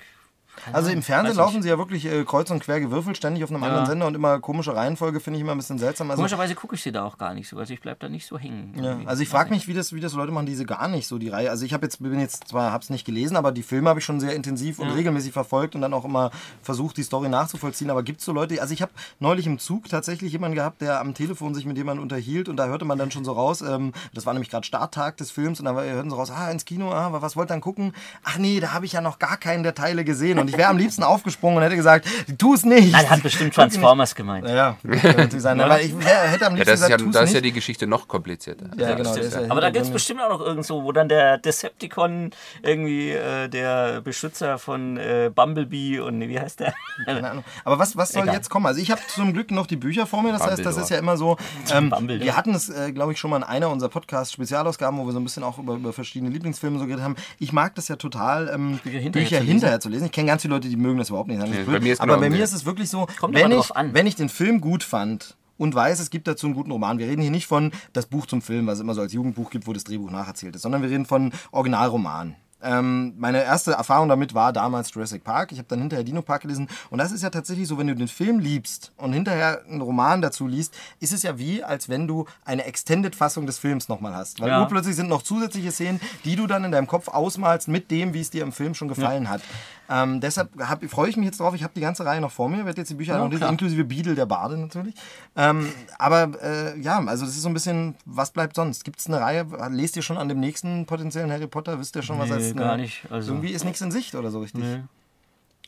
Also 0.71 0.89
im 0.89 1.01
Fernsehen 1.01 1.37
laufen 1.37 1.61
sie 1.61 1.69
ja 1.69 1.77
wirklich 1.77 2.05
äh, 2.05 2.23
kreuz 2.23 2.49
und 2.51 2.59
quer 2.59 2.79
gewürfelt, 2.79 3.17
ständig 3.17 3.43
auf 3.43 3.51
einem 3.51 3.63
anderen 3.63 3.85
Sender 3.85 4.07
und 4.07 4.15
immer 4.15 4.39
komische 4.39 4.75
Reihenfolge, 4.75 5.19
finde 5.19 5.37
ich 5.37 5.41
immer 5.41 5.53
ein 5.53 5.57
bisschen 5.57 5.77
seltsam. 5.77 6.09
Also, 6.09 6.21
Komischerweise 6.21 6.55
gucke 6.55 6.75
ich 6.75 6.81
sie 6.81 6.91
da 6.91 7.03
auch 7.03 7.17
gar 7.17 7.33
nicht 7.33 7.47
so. 7.47 7.57
Also 7.57 7.73
ich 7.73 7.81
bleib 7.81 7.99
da 7.99 8.09
nicht 8.09 8.25
so 8.25 8.37
hängen. 8.37 8.73
Ja, 8.81 8.99
also 9.05 9.21
ich 9.21 9.29
frage 9.29 9.49
mich, 9.49 9.67
wie 9.67 9.73
das, 9.73 9.93
wie 9.93 9.99
das 9.99 10.13
Leute 10.13 10.31
machen, 10.31 10.45
diese 10.45 10.65
gar 10.65 10.87
nicht 10.87 11.07
so 11.07 11.17
die 11.17 11.29
Reihe. 11.29 11.49
Also 11.49 11.65
ich 11.65 11.73
habe 11.73 11.85
jetzt 11.85 12.01
bin 12.01 12.19
jetzt 12.19 12.47
zwar 12.47 12.71
hab's 12.71 12.89
nicht 12.89 13.05
gelesen, 13.05 13.37
aber 13.37 13.51
die 13.51 13.63
Filme 13.63 13.89
habe 13.89 13.99
ich 13.99 14.05
schon 14.05 14.19
sehr 14.19 14.35
intensiv 14.35 14.79
und 14.79 14.89
regelmäßig 14.89 15.33
verfolgt 15.33 15.75
und 15.75 15.81
dann 15.81 15.93
auch 15.93 16.05
immer 16.05 16.31
versucht, 16.61 16.97
die 16.97 17.03
Story 17.03 17.29
nachzuvollziehen. 17.29 17.89
Aber 17.89 18.03
gibt 18.03 18.19
es 18.19 18.25
so 18.25 18.31
Leute? 18.33 18.61
Also 18.61 18.73
ich 18.73 18.81
habe 18.81 18.91
neulich 19.19 19.47
im 19.47 19.59
Zug 19.59 19.89
tatsächlich 19.89 20.31
jemanden 20.31 20.55
gehabt, 20.55 20.81
der 20.81 20.99
am 20.99 21.13
Telefon 21.13 21.53
sich 21.53 21.65
mit 21.65 21.77
jemandem 21.77 22.03
unterhielt 22.03 22.49
und 22.49 22.57
da 22.57 22.65
hörte 22.67 22.85
man 22.85 22.97
dann 22.97 23.11
schon 23.11 23.25
so 23.25 23.33
raus. 23.33 23.61
Ähm, 23.61 23.93
das 24.13 24.25
war 24.25 24.33
nämlich 24.33 24.49
gerade 24.49 24.65
Starttag 24.65 25.17
des 25.17 25.31
Films 25.31 25.59
und 25.59 25.65
da 25.65 25.73
hörten 25.73 26.09
so 26.09 26.15
raus, 26.15 26.31
ah 26.31 26.49
ins 26.49 26.65
Kino, 26.65 26.91
ah 26.91 27.11
was 27.21 27.35
wollt 27.35 27.47
ihr 27.47 27.53
dann 27.53 27.61
gucken? 27.61 27.93
Ach 28.23 28.37
nee, 28.37 28.59
da 28.59 28.73
habe 28.73 28.85
ich 28.85 28.93
ja 28.93 29.01
noch 29.01 29.19
gar 29.19 29.37
keinen 29.37 29.63
der 29.63 29.75
Teile 29.75 30.03
gesehen 30.03 30.39
Und 30.45 30.51
ich 30.51 30.57
wäre 30.57 30.69
am 30.69 30.77
liebsten 30.77 31.01
aufgesprungen 31.01 31.57
und 31.57 31.63
hätte 31.63 31.75
gesagt, 31.75 32.07
tu 32.37 32.53
es 32.53 32.63
nicht. 32.63 32.91
Nein, 32.91 33.05
er 33.05 33.09
hat 33.09 33.23
bestimmt 33.23 33.55
Transformers 33.55 34.13
gemeint. 34.13 34.47
Ja, 34.47 34.77
ja 34.83 35.29
sein. 35.39 35.59
Aber 35.59 35.81
ich 35.81 35.97
wär, 35.97 36.29
hätte 36.29 36.45
am 36.45 36.55
Ja, 36.55 36.63
liebsten 36.63 36.65
das 36.65 36.81
ist 36.81 36.81
ja, 36.81 36.87
gesagt, 36.97 37.01
tu's 37.01 37.13
da 37.13 37.21
ist 37.21 37.33
ja 37.33 37.41
die 37.41 37.51
Geschichte 37.51 37.87
noch 37.87 38.07
komplizierter. 38.07 38.69
Ja, 38.77 38.93
genau. 38.93 39.15
Der 39.15 39.23
ist 39.23 39.33
ja 39.33 39.41
Aber 39.49 39.61
da 39.61 39.71
gibt 39.71 39.85
es 39.85 39.91
bestimmt 39.91 40.21
auch 40.21 40.29
noch 40.29 40.41
irgendwo, 40.41 40.83
wo 40.83 40.91
dann 40.91 41.09
der 41.09 41.39
Decepticon 41.39 42.29
irgendwie 42.61 43.11
äh, 43.11 43.47
der 43.47 44.01
Beschützer 44.01 44.59
von 44.59 44.97
äh, 44.97 45.31
Bumblebee 45.33 45.99
und 45.99 46.19
nee, 46.19 46.29
wie 46.29 46.39
heißt 46.39 46.59
der? 46.59 46.75
Keine 47.05 47.27
Ahnung. 47.27 47.43
Aber 47.63 47.79
was, 47.79 47.97
was 47.97 48.09
soll 48.09 48.23
Egal. 48.23 48.35
jetzt 48.35 48.49
kommen? 48.49 48.67
Also 48.67 48.79
ich 48.81 48.91
habe 48.91 49.01
zum 49.07 49.33
Glück 49.33 49.49
noch 49.49 49.65
die 49.65 49.77
Bücher 49.77 50.05
vor 50.05 50.21
mir. 50.21 50.31
Das 50.31 50.45
heißt, 50.45 50.63
das 50.63 50.77
ist 50.77 50.89
ja 50.89 50.99
immer 50.99 51.17
so. 51.17 51.37
Ähm, 51.73 51.91
wir 52.07 52.37
hatten 52.37 52.53
es, 52.53 52.69
äh, 52.69 52.91
glaube 52.91 53.13
ich, 53.13 53.19
schon 53.19 53.31
mal 53.31 53.37
in 53.37 53.43
einer 53.43 53.71
unserer 53.71 53.89
Podcast-Spezialausgaben, 53.89 54.99
wo 54.99 55.05
wir 55.05 55.13
so 55.13 55.19
ein 55.19 55.23
bisschen 55.23 55.43
auch 55.43 55.57
über, 55.57 55.75
über 55.75 55.93
verschiedene 55.93 56.29
Lieblingsfilme 56.31 56.77
so 56.77 56.85
geredet 56.85 57.03
haben. 57.03 57.15
Ich 57.39 57.51
mag 57.51 57.73
das 57.75 57.87
ja 57.87 57.95
total, 57.95 58.51
ähm, 58.53 58.79
Bücher 58.83 58.99
Bücher 58.99 58.99
hinterher 58.99 59.41
hinterher, 59.41 59.79
zu 59.79 59.85
zu 59.85 59.89
lesen. 59.89 60.05
Ich 60.05 60.11
kenne 60.11 60.27
ganz 60.35 60.41
viele 60.41 60.53
Leute, 60.55 60.67
die 60.67 60.75
mögen 60.75 60.97
das 60.97 61.09
überhaupt 61.09 61.29
nicht. 61.29 61.41
Das 61.41 61.49
Nee, 61.49 61.63
bei 61.63 61.79
mir 61.79 61.93
ist 61.93 62.01
Aber 62.01 62.15
genau 62.15 62.25
bei 62.25 62.29
mir 62.29 62.43
ist 62.43 62.53
es 62.53 62.65
wirklich 62.65 62.89
so, 62.89 63.07
Kommt 63.19 63.35
wenn 63.35 63.51
ich, 63.51 63.75
an. 63.75 63.93
wenn 63.93 64.05
ich 64.05 64.15
den 64.15 64.27
Film 64.27 64.59
gut 64.59 64.83
fand 64.83 65.37
und 65.57 65.73
weiß, 65.73 66.01
es 66.01 66.09
gibt 66.09 66.27
dazu 66.27 66.47
einen 66.47 66.55
guten 66.55 66.71
Roman. 66.71 66.99
Wir 66.99 67.07
reden 67.07 67.21
hier 67.21 67.31
nicht 67.31 67.47
von 67.47 67.71
das 67.93 68.05
Buch 68.07 68.25
zum 68.25 68.41
Film, 68.41 68.67
was 68.67 68.75
es 68.75 68.81
immer 68.81 68.93
so 68.93 69.01
als 69.01 69.13
Jugendbuch 69.13 69.49
gibt, 69.49 69.65
wo 69.65 69.71
das 69.71 69.85
Drehbuch 69.85 70.11
nacherzählt 70.11 70.55
ist, 70.55 70.63
sondern 70.63 70.81
wir 70.81 70.89
reden 70.89 71.05
von 71.05 71.31
Originalroman. 71.51 72.35
Ähm, 72.65 73.13
meine 73.17 73.43
erste 73.43 73.73
Erfahrung 73.73 74.09
damit 74.09 74.33
war 74.33 74.51
damals 74.51 74.93
Jurassic 74.93 75.23
Park. 75.23 75.51
Ich 75.51 75.57
habe 75.59 75.67
dann 75.69 75.79
hinterher 75.79 76.03
Dino 76.03 76.21
Park 76.21 76.41
gelesen. 76.41 76.67
Und 76.89 76.97
das 76.97 77.11
ist 77.11 77.21
ja 77.23 77.29
tatsächlich 77.29 77.67
so, 77.67 77.77
wenn 77.77 77.87
du 77.87 77.95
den 77.95 78.07
Film 78.07 78.39
liebst 78.39 78.91
und 78.97 79.13
hinterher 79.13 79.61
einen 79.69 79.81
Roman 79.81 80.21
dazu 80.21 80.47
liest, 80.47 80.73
ist 80.99 81.13
es 81.13 81.23
ja 81.23 81.37
wie, 81.37 81.63
als 81.63 81.89
wenn 81.89 82.07
du 82.07 82.25
eine 82.43 82.65
Extended-Fassung 82.65 83.45
des 83.45 83.59
Films 83.59 83.87
nochmal 83.87 84.15
hast. 84.15 84.39
Weil 84.39 84.49
Ja. 84.49 84.61
urplötzlich 84.61 84.95
sind 84.95 85.09
noch 85.09 85.21
zusätzliche 85.21 85.71
Szenen, 85.71 85.99
die 86.23 86.35
du 86.35 86.47
dann 86.47 86.63
in 86.63 86.71
deinem 86.71 86.87
Kopf 86.87 87.07
ausmalst 87.07 87.67
mit 87.67 87.91
dem, 87.91 88.13
wie 88.13 88.21
es 88.21 88.29
dir 88.31 88.43
im 88.43 88.51
Film 88.51 88.73
schon 88.73 88.87
gefallen 88.87 89.29
hat. 89.29 89.41
Ähm, 89.87 90.19
deshalb 90.19 90.49
freue 90.89 91.09
ich 91.09 91.17
mich 91.17 91.27
jetzt 91.27 91.39
drauf. 91.39 91.53
Ich 91.53 91.61
habe 91.63 91.73
die 91.75 91.81
ganze 91.81 92.05
Reihe 92.05 92.19
noch 92.19 92.31
vor 92.31 92.49
mir, 92.49 92.65
werde 92.65 92.81
jetzt 92.81 92.89
die 92.89 92.95
Bücher 92.95 93.13
noch 93.19 93.29
lesen, 93.29 93.47
inklusive 93.51 93.83
Beadle, 93.83 94.15
der 94.15 94.25
Bade 94.25 94.57
natürlich. 94.57 94.95
Ähm, 95.35 95.71
aber 95.99 96.31
äh, 96.41 96.79
ja, 96.79 96.97
also 97.05 97.25
das 97.25 97.35
ist 97.35 97.43
so 97.43 97.49
ein 97.49 97.53
bisschen, 97.53 97.93
was 98.05 98.31
bleibt 98.31 98.55
sonst? 98.55 98.83
Gibt 98.83 98.99
es 98.99 99.05
eine 99.05 99.19
Reihe, 99.21 99.45
lest 99.69 99.95
ihr 99.95 100.01
schon 100.01 100.17
an 100.17 100.27
dem 100.27 100.39
nächsten 100.39 100.87
potenziellen 100.87 101.31
Harry 101.31 101.45
Potter? 101.45 101.79
Wisst 101.79 101.95
ihr 101.95 102.01
schon, 102.01 102.17
was 102.17 102.29
Nee, 102.29 102.35
als 102.35 102.54
gar 102.55 102.77
nicht, 102.77 103.03
also- 103.11 103.33
Irgendwie 103.33 103.53
ist 103.53 103.63
nichts 103.65 103.81
in 103.81 103.91
Sicht 103.91 104.15
oder 104.15 104.31
so 104.31 104.39
richtig. 104.41 104.63
Nee. 104.63 104.83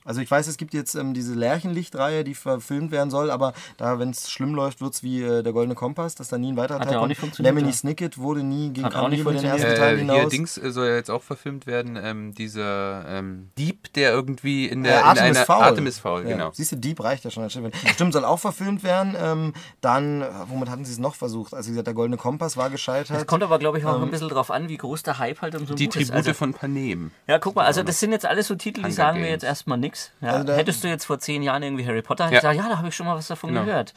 Also 0.07 0.21
ich 0.21 0.31
weiß, 0.31 0.47
es 0.47 0.57
gibt 0.57 0.73
jetzt 0.73 0.95
ähm, 0.95 1.13
diese 1.13 1.33
Lärchenlichtreihe, 1.35 2.23
die 2.23 2.33
verfilmt 2.33 2.91
werden 2.91 3.11
soll, 3.11 3.29
aber 3.29 3.53
da, 3.77 3.99
wenn 3.99 4.09
es 4.11 4.31
schlimm 4.31 4.55
läuft, 4.55 4.81
wird 4.81 4.93
es 4.93 5.03
wie 5.03 5.21
äh, 5.21 5.43
der 5.43 5.53
Goldene 5.53 5.75
Kompass, 5.75 6.15
dass 6.15 6.29
da 6.29 6.37
nie 6.37 6.51
ein 6.53 6.57
weiterer 6.57 6.79
Hat 6.79 6.85
Teil 6.85 6.93
ja 6.93 6.99
auch 7.01 7.07
nicht 7.07 7.19
funktioniert, 7.19 7.53
Lemony. 7.53 7.73
Snicket 7.73 8.17
wurde 8.17 8.41
nie 8.41 8.69
gegen 8.71 8.85
Hat 8.85 8.95
auch 8.95 9.09
nicht 9.09 9.23
Kamel 9.23 9.33
über 9.35 9.41
den 9.41 9.51
ersten 9.51 9.67
funktioniert. 9.67 9.77
Teil 9.79 9.95
Äh, 9.95 9.99
hinaus. 9.99 10.19
hier 10.19 10.29
Dings 10.29 10.57
äh, 10.57 10.71
soll 10.71 10.87
ja 10.87 10.95
jetzt 10.95 11.11
auch 11.11 11.21
verfilmt 11.23 11.67
werden. 11.67 11.97
Ähm, 12.01 12.33
dieser 12.33 13.05
ähm, 13.07 13.49
Dieb, 13.57 13.91
der 13.93 14.11
irgendwie 14.11 14.65
in 14.65 14.85
Äh, 14.85 14.87
der 14.89 14.99
in 14.99 15.05
Artemis 15.05 15.35
einer 15.37 15.45
Fowl. 15.45 15.63
Artemis 15.63 15.99
Fowl, 15.99 16.23
Ja. 16.23 16.29
genau. 16.29 16.49
Siehst 16.53 16.71
du, 16.71 16.77
Dieb 16.77 17.03
reicht 17.03 17.25
ja 17.25 17.29
schon. 17.31 17.49
Stimmt, 17.49 18.13
soll 18.13 18.23
auch 18.25 18.39
verfilmt 18.39 18.83
werden. 18.83 19.15
Ähm, 19.21 19.53
dann, 19.81 20.21
äh, 20.21 20.27
womit 20.47 20.69
hatten 20.69 20.85
sie 20.85 20.93
es 20.93 20.99
noch 20.99 21.15
versucht? 21.15 21.53
Also 21.53 21.67
wie 21.67 21.71
gesagt, 21.71 21.87
der 21.87 21.93
Goldene 21.93 22.17
Kompass 22.17 22.55
war 22.55 22.69
gescheitert. 22.69 23.17
Es 23.17 23.27
kommt 23.27 23.43
aber, 23.43 23.59
glaube 23.59 23.77
ich, 23.77 23.85
auch 23.85 24.01
ein 24.01 24.09
bisschen 24.09 24.29
drauf 24.29 24.51
an, 24.51 24.69
wie 24.69 24.77
groß 24.77 25.03
der 25.03 25.19
Hype 25.19 25.41
halt 25.41 25.55
um 25.55 25.65
so 25.67 25.73
ein 25.73 25.77
Die 25.77 25.87
Buch 25.87 25.95
ist. 25.97 26.07
Tribute 26.07 26.15
Also, 26.15 26.33
von 26.33 26.53
Panem. 26.53 27.11
ja, 27.27 27.39
guck 27.39 27.55
mal, 27.55 27.65
also 27.65 27.83
das 27.83 27.99
sind 27.99 28.11
jetzt 28.13 28.25
alles 28.25 28.47
so 28.47 28.55
Titel, 28.55 28.83
die 28.83 28.91
sagen 28.91 29.19
mir 29.21 29.29
jetzt 29.29 29.43
erstmal 29.43 29.77
nichts. 29.77 29.96
Ja, 30.21 30.33
Also 30.33 30.53
hättest 30.53 30.83
du 30.83 30.87
jetzt 30.87 31.05
vor 31.05 31.19
zehn 31.19 31.41
Jahren 31.43 31.63
irgendwie 31.63 31.85
Harry 31.85 32.01
Potter, 32.01 32.25
Ja. 32.25 32.39
gesagt, 32.39 32.55
ja, 32.55 32.69
da 32.69 32.77
habe 32.77 32.87
ich 32.89 32.95
schon 32.95 33.05
mal 33.05 33.15
was 33.15 33.27
davon 33.27 33.49
Genau. 33.51 33.65
gehört. 33.65 33.93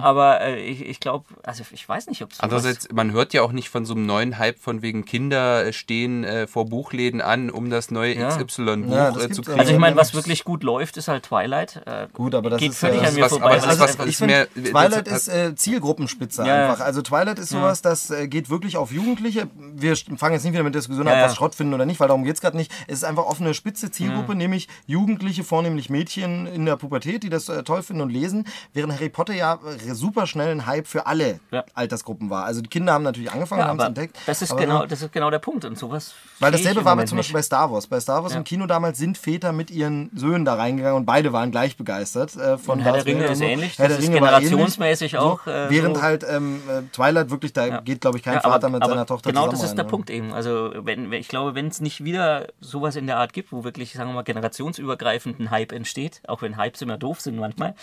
Aber 0.00 0.40
äh, 0.40 0.60
ich, 0.60 0.84
ich 0.86 1.00
glaube, 1.00 1.24
also 1.42 1.62
ich 1.72 1.88
weiß 1.88 2.06
nicht, 2.08 2.22
ob 2.22 2.32
es 2.32 2.40
Andererseits, 2.40 2.88
man 2.92 3.12
hört 3.12 3.32
ja 3.34 3.42
auch 3.42 3.52
nicht 3.52 3.68
von 3.68 3.84
so 3.84 3.94
einem 3.94 4.06
neuen 4.06 4.38
Hype 4.38 4.58
von 4.58 4.82
wegen 4.82 5.04
Kinder 5.04 5.64
äh, 5.66 5.72
stehen 5.72 6.24
äh, 6.24 6.46
vor 6.46 6.66
Buchläden 6.66 7.20
an, 7.20 7.50
um 7.50 7.70
das 7.70 7.90
neue 7.90 8.14
Ja. 8.16 8.28
XY-Buch 8.36 9.20
äh, 9.22 9.30
zu 9.30 9.42
kriegen. 9.42 9.58
Also 9.60 9.72
ich 9.72 9.78
meine, 9.78 9.96
was 9.96 10.14
wirklich 10.14 10.44
gut 10.44 10.62
läuft, 10.62 10.96
ist 10.96 11.08
halt 11.08 11.24
Twilight. 11.24 11.82
Äh, 11.86 12.06
Gut, 12.12 12.34
aber 12.34 12.50
das 12.50 12.60
geht 12.60 12.72
ist, 12.72 12.78
völlig 12.78 13.02
an 13.06 13.14
mir 13.14 13.22
was- 13.22 13.30
vorbei. 13.30 13.46
aber 13.46 13.54
Das 13.56 13.64
das 13.78 13.90
ist 13.90 13.98
was- 13.98 14.06
ich 14.06 14.12
ist 14.12 14.20
mehr- 14.26 14.48
Twilight 14.54 15.08
ist 15.08 15.28
äh, 15.28 15.54
Zielgruppenspitze 15.54 16.42
einfach. 16.44 16.84
Also 16.84 17.02
Twilight 17.02 17.38
ist 17.38 17.50
sowas, 17.50 17.82
das 17.82 18.12
geht 18.24 18.50
wirklich 18.50 18.76
auf 18.76 18.92
Jugendliche. 18.92 19.48
Wir 19.74 19.96
fangen 19.96 20.34
jetzt 20.34 20.44
nicht 20.44 20.52
wieder 20.52 20.62
mit 20.62 20.74
Diskussionen 20.74 21.08
Ja, 21.08 21.14
an, 21.14 21.22
was 21.22 21.36
Schrott 21.36 21.54
finden 21.54 21.74
oder 21.74 21.86
nicht, 21.86 22.00
weil 22.00 22.08
darum 22.08 22.24
geht 22.24 22.34
es 22.34 22.40
gerade 22.40 22.56
nicht. 22.56 22.70
Es 22.86 22.98
ist 22.98 23.04
einfach 23.04 23.24
offene 23.24 23.54
spitze 23.54 23.90
Zielgruppe, 23.90 24.34
nämlich 24.34 24.68
Jugendliche, 24.86 25.41
vornehmlich 25.42 25.90
Mädchen 25.90 26.46
in 26.46 26.64
der 26.66 26.76
Pubertät, 26.76 27.22
die 27.22 27.30
das 27.30 27.48
äh, 27.48 27.62
toll 27.62 27.82
finden 27.82 28.02
und 28.02 28.10
lesen, 28.10 28.46
während 28.72 28.92
Harry 28.94 29.08
Potter 29.08 29.34
ja 29.34 29.54
äh, 29.86 29.94
super 29.94 30.26
schnell 30.26 30.50
ein 30.50 30.66
Hype 30.66 30.86
für 30.86 31.06
alle 31.06 31.40
Ja. 31.50 31.64
Altersgruppen 31.74 32.30
war. 32.30 32.44
Also 32.44 32.60
die 32.62 32.68
Kinder 32.68 32.92
haben 32.92 33.02
natürlich 33.04 33.30
angefangen, 33.32 33.60
ja, 33.62 33.68
haben 33.68 33.76
es 33.78 33.80
aber 33.84 33.88
entdeckt. 33.88 34.16
das 34.26 34.42
ist, 34.42 34.52
aber 34.52 34.60
genau, 34.60 34.80
so- 34.80 34.86
das 34.86 35.02
ist 35.02 35.12
genau 35.12 35.30
der 35.30 35.38
Punkt. 35.38 35.64
Und 35.64 35.78
sowas. 35.78 36.14
weil 36.40 36.52
dasselbe 36.52 36.84
war 36.84 36.94
Moment 36.94 37.08
zum 37.08 37.18
Beispiel 37.18 37.32
nicht. 37.36 37.42
bei 37.50 37.56
Star 37.56 37.70
Wars. 37.72 37.86
Bei 37.86 38.00
Star 38.00 38.22
Wars 38.22 38.32
Ja. 38.32 38.38
im 38.38 38.44
Kino 38.44 38.66
damals 38.66 38.98
sind 38.98 39.18
Väter 39.18 39.52
mit 39.52 39.70
ihren 39.70 40.10
Söhnen 40.14 40.44
da 40.44 40.54
reingegangen 40.54 40.96
und 40.96 41.06
beide 41.06 41.32
waren 41.32 41.50
gleich 41.50 41.76
begeistert. 41.76 42.36
Äh, 42.36 42.58
von 42.58 42.80
Herr 42.80 42.92
der 42.94 43.06
Ringe 43.06 43.24
ist 43.26 43.38
so. 43.38 43.44
ähnlich. 43.44 43.78
Herr 43.78 43.88
Das 43.88 43.96
der 43.98 44.04
ist 44.04 44.10
Ringe 44.10 44.20
war 44.20 44.28
generationsmäßig 44.40 45.14
ähnlich. 45.14 45.26
auch, 45.26 45.46
äh, 45.46 45.70
während 45.70 45.96
so- 45.96 46.02
halt 46.02 46.24
ähm, 46.28 46.60
äh, 46.68 46.82
Twilight 46.92 47.30
wirklich, 47.30 47.52
da 47.52 47.80
geht 47.80 48.00
glaube 48.00 48.16
ich 48.18 48.22
kein 48.22 48.40
Vater 48.40 48.66
aber, 48.66 48.70
mit 48.70 48.82
aber 48.82 48.92
seiner 48.92 49.06
Tochter 49.06 49.30
Genau 49.30 49.48
das 49.48 49.62
ist 49.62 49.74
der 49.76 49.84
ne? 49.84 49.90
Punkt 49.90 50.10
eben. 50.10 50.32
Also 50.32 50.72
wenn- 50.82 51.12
ich 51.12 51.28
glaube, 51.28 51.54
wenn 51.54 51.68
es 51.68 51.80
nicht 51.80 52.04
wieder 52.04 52.48
sowas 52.60 52.96
in 52.96 53.06
der 53.06 53.18
Art 53.18 53.32
gibt, 53.32 53.52
wo 53.52 53.64
wirklich, 53.64 53.92
sagen 53.92 54.10
wir 54.10 54.14
mal, 54.14 54.22
generationsübergreifend 54.22 55.31
ein 55.38 55.50
Hype 55.50 55.72
entsteht, 55.72 56.22
auch 56.26 56.42
wenn 56.42 56.56
Hypes 56.56 56.82
immer 56.82 56.98
doof 56.98 57.20
sind 57.20 57.36
manchmal, 57.36 57.74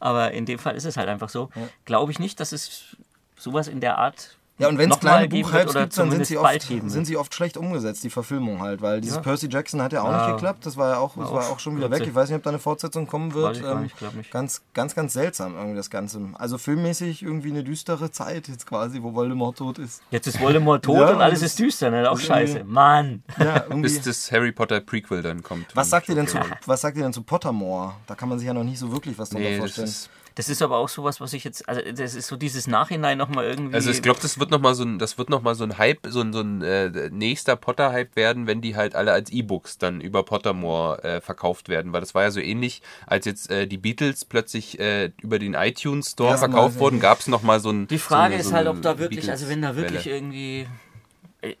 aber 0.00 0.32
in 0.32 0.46
dem 0.46 0.58
Fall 0.58 0.76
ist 0.76 0.84
es 0.84 0.96
halt 0.96 1.08
einfach 1.08 1.28
so, 1.28 1.50
glaube 1.84 2.12
ich 2.12 2.18
nicht, 2.18 2.40
dass 2.40 2.52
es 2.52 2.96
sowas 3.36 3.68
in 3.68 3.80
der 3.80 3.98
Art 3.98 4.37
Ja, 4.58 4.68
und 4.68 4.76
wenn 4.78 4.90
es 4.90 4.98
kleine 4.98 5.28
Buchhypes 5.28 5.72
gibt, 5.74 5.96
dann 5.98 6.10
sind 6.10 6.26
sie, 6.26 6.36
oft, 6.36 6.62
sind 6.62 7.04
sie 7.06 7.16
oft 7.16 7.32
schlecht 7.32 7.56
umgesetzt, 7.56 8.02
die 8.02 8.10
Verfilmung 8.10 8.60
halt, 8.60 8.82
weil 8.82 9.00
dieses 9.00 9.16
Ja. 9.16 9.22
Percy 9.22 9.48
Jackson 9.48 9.80
hat 9.80 9.92
ja 9.92 10.02
auch 10.02 10.10
Ja. 10.10 10.26
nicht 10.26 10.34
geklappt, 10.36 10.66
das 10.66 10.76
war 10.76 10.90
ja 10.90 10.98
auch, 10.98 11.16
das 11.16 11.30
War 11.30 11.48
auch 11.50 11.60
schon 11.60 11.76
wieder 11.76 11.90
weg. 11.90 12.02
Ich 12.06 12.14
weiß 12.14 12.28
nicht, 12.28 12.36
ob 12.36 12.42
da 12.42 12.50
eine 12.50 12.58
Fortsetzung 12.58 13.06
kommen 13.06 13.34
wird. 13.34 13.56
Ich 13.58 13.62
Ähm, 13.64 13.82
nicht, 13.82 13.96
glaub 13.96 14.14
nicht. 14.14 14.30
Ganz, 14.32 14.62
ganz, 14.74 14.94
ganz 14.96 15.12
seltsam 15.12 15.54
irgendwie 15.54 15.76
das 15.76 15.90
Ganze. 15.90 16.20
Also 16.34 16.58
filmmäßig 16.58 17.22
irgendwie 17.22 17.50
eine 17.50 17.62
düstere 17.62 18.10
Zeit 18.10 18.48
jetzt 18.48 18.66
quasi, 18.66 19.02
wo 19.02 19.14
Voldemort 19.14 19.58
tot 19.58 19.78
ist. 19.78 20.02
Jetzt 20.10 20.26
ist 20.26 20.40
Voldemort 20.40 20.84
tot 20.84 20.96
Ja, 20.98 21.10
und 21.10 21.20
alles 21.22 21.40
das 21.40 21.50
ist 21.50 21.58
düster, 21.60 21.90
ne? 21.90 22.10
Auch 22.10 22.18
scheiße. 22.18 22.64
Mann! 22.64 23.22
Ja, 23.38 23.62
irgendwie. 23.64 23.82
Bis 23.82 24.00
das 24.00 24.32
Harry 24.32 24.50
Potter 24.52 24.80
Prequel 24.80 25.22
dann 25.22 25.42
kommt. 25.42 25.66
Was 25.76 25.90
sagt 25.90 26.08
ihr 26.08 26.14
denn 26.16 26.26
zu, 26.26 26.38
was 26.66 26.80
sagt 26.80 26.96
ihr 26.96 27.04
denn 27.04 27.12
zu 27.12 27.22
Pottermore? 27.22 27.94
Da 28.08 28.14
kann 28.16 28.28
man 28.28 28.38
sich 28.38 28.46
ja 28.48 28.54
noch 28.54 28.64
nicht 28.64 28.78
so 28.80 28.90
wirklich 28.90 29.16
was 29.18 29.30
drunter 29.30 29.44
Nee, 29.44 29.50
das 29.52 29.58
vorstellen. 29.60 29.86
ist, 29.88 30.10
Das 30.38 30.48
ist 30.48 30.62
aber 30.62 30.76
auch 30.76 30.88
sowas, 30.88 31.20
was 31.20 31.32
ich 31.32 31.42
jetzt, 31.42 31.68
also 31.68 31.80
das 31.82 32.14
ist 32.14 32.28
so 32.28 32.36
dieses 32.36 32.68
Nachhinein 32.68 33.18
nochmal 33.18 33.46
irgendwie. 33.46 33.74
also 33.74 33.90
ich 33.90 34.02
glaube, 34.02 34.20
das 34.22 34.38
wird 34.38 34.52
nochmal 34.52 34.76
so 34.76 34.84
ein, 34.84 35.00
das 35.00 35.18
wird 35.18 35.30
noch 35.30 35.42
mal 35.42 35.56
so 35.56 35.64
ein 35.64 35.78
Hype, 35.78 36.06
so 36.06 36.20
ein, 36.20 36.32
so 36.32 36.38
ein 36.38 36.62
äh, 36.62 37.10
nächster 37.10 37.56
Potter-Hype 37.56 38.14
werden, 38.14 38.46
wenn 38.46 38.60
die 38.60 38.76
halt 38.76 38.94
alle 38.94 39.10
als 39.10 39.32
E-Books 39.32 39.78
dann 39.78 40.00
über 40.00 40.22
Pottermore 40.22 41.02
äh, 41.02 41.20
verkauft 41.20 41.68
werden. 41.68 41.92
Weil 41.92 42.02
das 42.02 42.14
war 42.14 42.22
ja 42.22 42.30
so 42.30 42.38
ähnlich, 42.38 42.82
als 43.04 43.26
jetzt 43.26 43.50
äh, 43.50 43.66
die 43.66 43.78
Beatles 43.78 44.24
plötzlich 44.24 44.78
äh, 44.78 45.10
über 45.20 45.40
den 45.40 45.54
iTunes 45.54 46.12
Store 46.12 46.30
Erstmal, 46.30 46.50
verkauft 46.50 46.76
ja. 46.76 46.80
wurden, 46.82 47.00
gab 47.00 47.18
es 47.18 47.26
nochmal 47.26 47.58
so 47.58 47.70
ein. 47.70 47.88
Die 47.88 47.98
Frage 47.98 48.34
so 48.34 48.34
eine, 48.34 48.40
ist 48.40 48.48
so 48.50 48.54
halt, 48.54 48.68
eine 48.68 48.76
ob 48.76 48.82
da 48.82 49.00
wirklich, 49.00 49.28
also 49.28 49.48
wenn 49.48 49.60
da 49.60 49.74
wirklich 49.74 50.04
Beatles-Welle. 50.04 50.16
irgendwie. 50.16 50.68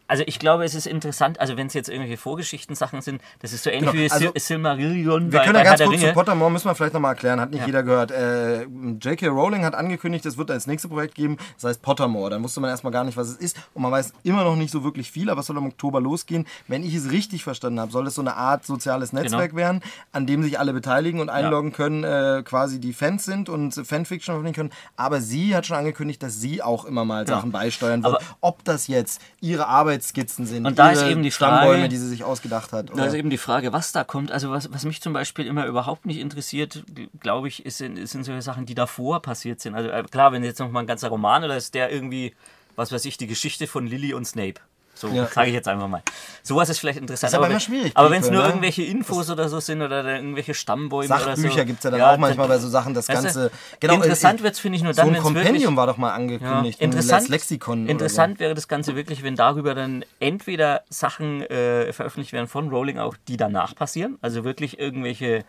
Also 0.06 0.24
ich 0.26 0.38
glaube, 0.38 0.64
es 0.64 0.74
ist 0.74 0.86
interessant, 0.86 1.40
also 1.40 1.56
wenn 1.56 1.66
es 1.68 1.74
jetzt 1.74 1.88
irgendwelche 1.88 2.16
Vorgeschichten-Sachen 2.16 3.00
sind, 3.02 3.20
das 3.40 3.52
ist 3.52 3.64
so 3.64 3.70
ähnlich 3.70 3.90
Genau, 3.92 4.02
wie 4.04 4.10
also- 4.10 4.30
Sil 4.36 4.58
Silmarillion 4.58 5.32
Wir 5.32 5.38
bei, 5.40 5.44
können 5.44 5.56
ja 5.58 5.64
ganz 5.64 5.82
kurz 5.82 6.00
zu. 6.00 6.12
Pottermore, 6.12 6.50
müssen 6.50 6.66
wir 6.66 6.74
vielleicht 6.74 6.94
nochmal 6.94 7.12
erklären, 7.12 7.40
hat 7.40 7.50
nicht 7.50 7.60
Ja. 7.60 7.66
jeder 7.66 7.82
gehört. 7.82 8.10
Äh, 8.10 8.62
J.K. 8.64 9.28
Rowling 9.28 9.64
hat 9.64 9.74
angekündigt, 9.74 10.26
es 10.26 10.36
wird 10.36 10.50
als 10.50 10.66
nächstes 10.66 10.90
Projekt 10.90 11.14
geben, 11.14 11.36
das 11.54 11.64
heißt 11.64 11.82
Pottermore. 11.82 12.30
Dann 12.30 12.42
wusste 12.42 12.60
man 12.60 12.70
erstmal 12.70 12.92
gar 12.92 13.04
nicht, 13.04 13.16
was 13.16 13.28
es 13.28 13.36
ist 13.36 13.56
und 13.74 13.82
man 13.82 13.92
weiß 13.92 14.12
immer 14.24 14.44
noch 14.44 14.56
nicht 14.56 14.70
so 14.70 14.84
wirklich 14.84 15.10
viel, 15.10 15.30
aber 15.30 15.40
es 15.40 15.46
soll 15.46 15.56
im 15.56 15.66
Oktober 15.66 16.00
losgehen. 16.00 16.46
Wenn 16.66 16.82
ich 16.84 16.94
es 16.94 17.10
richtig 17.10 17.44
verstanden 17.44 17.80
habe, 17.80 17.92
soll 17.92 18.06
es 18.06 18.14
so 18.14 18.20
eine 18.20 18.34
Art 18.34 18.64
soziales 18.66 19.12
Netzwerk 19.12 19.50
Genau. 19.50 19.56
werden, 19.60 19.82
an 20.12 20.26
dem 20.26 20.42
sich 20.42 20.58
alle 20.58 20.72
beteiligen 20.72 21.20
und 21.20 21.28
einloggen 21.30 21.72
können, 21.72 22.04
äh, 22.04 22.42
quasi 22.44 22.80
die 22.80 22.92
Fans 22.92 23.24
sind 23.24 23.48
und 23.48 23.74
Fanfiction 23.74 24.34
veröffentlichen 24.34 24.54
können. 24.54 24.70
Aber 24.96 25.20
sie 25.20 25.54
hat 25.54 25.66
schon 25.66 25.76
angekündigt, 25.76 26.22
dass 26.22 26.40
sie 26.40 26.62
auch 26.62 26.84
immer 26.84 27.04
mal 27.04 27.26
Sachen 27.26 27.52
beisteuern 27.52 28.02
wird. 28.02 28.14
Aber- 28.16 28.24
Ob 28.40 28.64
das 28.64 28.86
jetzt 28.88 29.20
ihre 29.40 29.66
Arbeitsskizzen 29.78 30.46
sind, 30.46 30.66
Und 30.66 30.78
da 30.78 30.90
ist 30.90 31.02
eben 31.02 31.22
die 31.22 31.30
Stammbäume, 31.30 31.74
Frage- 31.78 31.88
die 31.88 31.96
sie 31.96 32.08
sich 32.08 32.24
ausgedacht 32.24 32.72
hat. 32.72 32.90
Da 32.90 32.94
oder- 32.94 33.06
ist 33.06 33.14
eben 33.14 33.30
die 33.30 33.38
Frage, 33.38 33.72
was 33.72 33.92
da 33.92 34.04
kommt. 34.04 34.30
Also 34.32 34.50
was, 34.50 34.72
was 34.72 34.84
mich 34.84 35.00
zum 35.00 35.12
Beispiel 35.12 35.46
immer 35.46 35.66
überhaupt 35.66 36.06
nicht 36.06 36.18
interessiert, 36.18 36.84
glaube 37.20 37.48
ich, 37.48 37.64
ist, 37.64 37.78
sind, 37.78 37.96
sind 38.08 38.24
solche 38.24 38.42
Sachen, 38.42 38.66
die 38.66 38.74
davor 38.74 39.20
passiert 39.22 39.60
sind. 39.60 39.74
Also 39.74 39.88
äh, 39.88 40.02
klar, 40.04 40.32
wenn 40.32 40.44
jetzt 40.44 40.58
noch 40.58 40.70
mal 40.70 40.80
ein 40.80 40.86
ganzer 40.86 41.08
Roman 41.08 41.44
oder 41.44 41.56
ist 41.56 41.74
der 41.74 41.90
irgendwie, 41.92 42.34
was 42.76 42.92
weiß 42.92 43.04
ich, 43.04 43.16
die 43.16 43.26
Geschichte 43.26 43.66
von 43.66 43.86
Lily 43.86 44.14
und 44.14 44.26
Snape. 44.26 44.60
So 44.98 45.08
Ja. 45.08 45.26
sage 45.26 45.48
ich 45.48 45.54
jetzt 45.54 45.68
einfach 45.68 45.86
mal. 45.86 46.02
Sowas 46.42 46.68
ist 46.68 46.78
vielleicht 46.80 46.98
interessant. 46.98 47.30
Ist 47.30 47.34
aber 47.36 47.44
wenn- 47.44 47.52
immer 47.52 47.60
schwierig, 47.60 47.92
Aber 47.94 48.10
wenn 48.10 48.20
es 48.22 48.30
nur 48.30 48.42
ne? 48.42 48.48
irgendwelche 48.48 48.82
Infos 48.82 49.30
oder 49.30 49.48
so 49.48 49.60
sind 49.60 49.80
oder 49.80 50.04
irgendwelche 50.16 50.54
Stammbäume 50.54 51.06
oder 51.14 51.36
so. 51.36 51.42
Sachbücher 51.42 51.64
gibt 51.64 51.78
es 51.78 51.84
ja 51.84 51.90
dann 51.90 52.00
auch 52.02 52.16
manchmal 52.18 52.48
bei 52.48 52.58
so 52.58 52.68
Sachen, 52.68 52.94
das 52.94 53.06
Ganze. 53.06 53.50
Genau, 53.78 53.94
interessant 53.94 54.40
äh, 54.40 54.42
wird 54.42 54.54
es, 54.54 54.60
finde 54.60 54.76
ich, 54.76 54.82
nur 54.82 54.92
So 54.94 55.02
dann, 55.02 55.08
ein 55.08 55.14
wenn 55.14 55.18
es 55.20 55.24
wirklich... 55.24 55.44
Kompendium 55.44 55.76
war 55.76 55.86
doch 55.86 55.96
mal 55.98 56.08
Ja, 56.08 56.14
angekündigt. 56.14 56.80
ein 56.80 56.84
interessant, 56.84 57.28
Lexikon. 57.28 57.86
interessant 57.88 58.40
wäre 58.40 58.54
das 58.54 58.66
Ganze 58.66 58.96
wirklich, 58.96 59.22
wenn 59.22 59.36
darüber 59.36 59.74
dann 59.74 60.04
entweder 60.20 60.82
Sachen 60.88 61.42
äh, 61.42 61.92
veröffentlicht 61.92 62.32
werden 62.32 62.48
von 62.48 62.68
Rowling 62.70 62.98
auch, 62.98 63.14
die 63.28 63.36
danach 63.36 63.74
passieren. 63.76 64.18
Also 64.20 64.42
wirklich 64.44 64.78
irgendwelche 64.80 65.44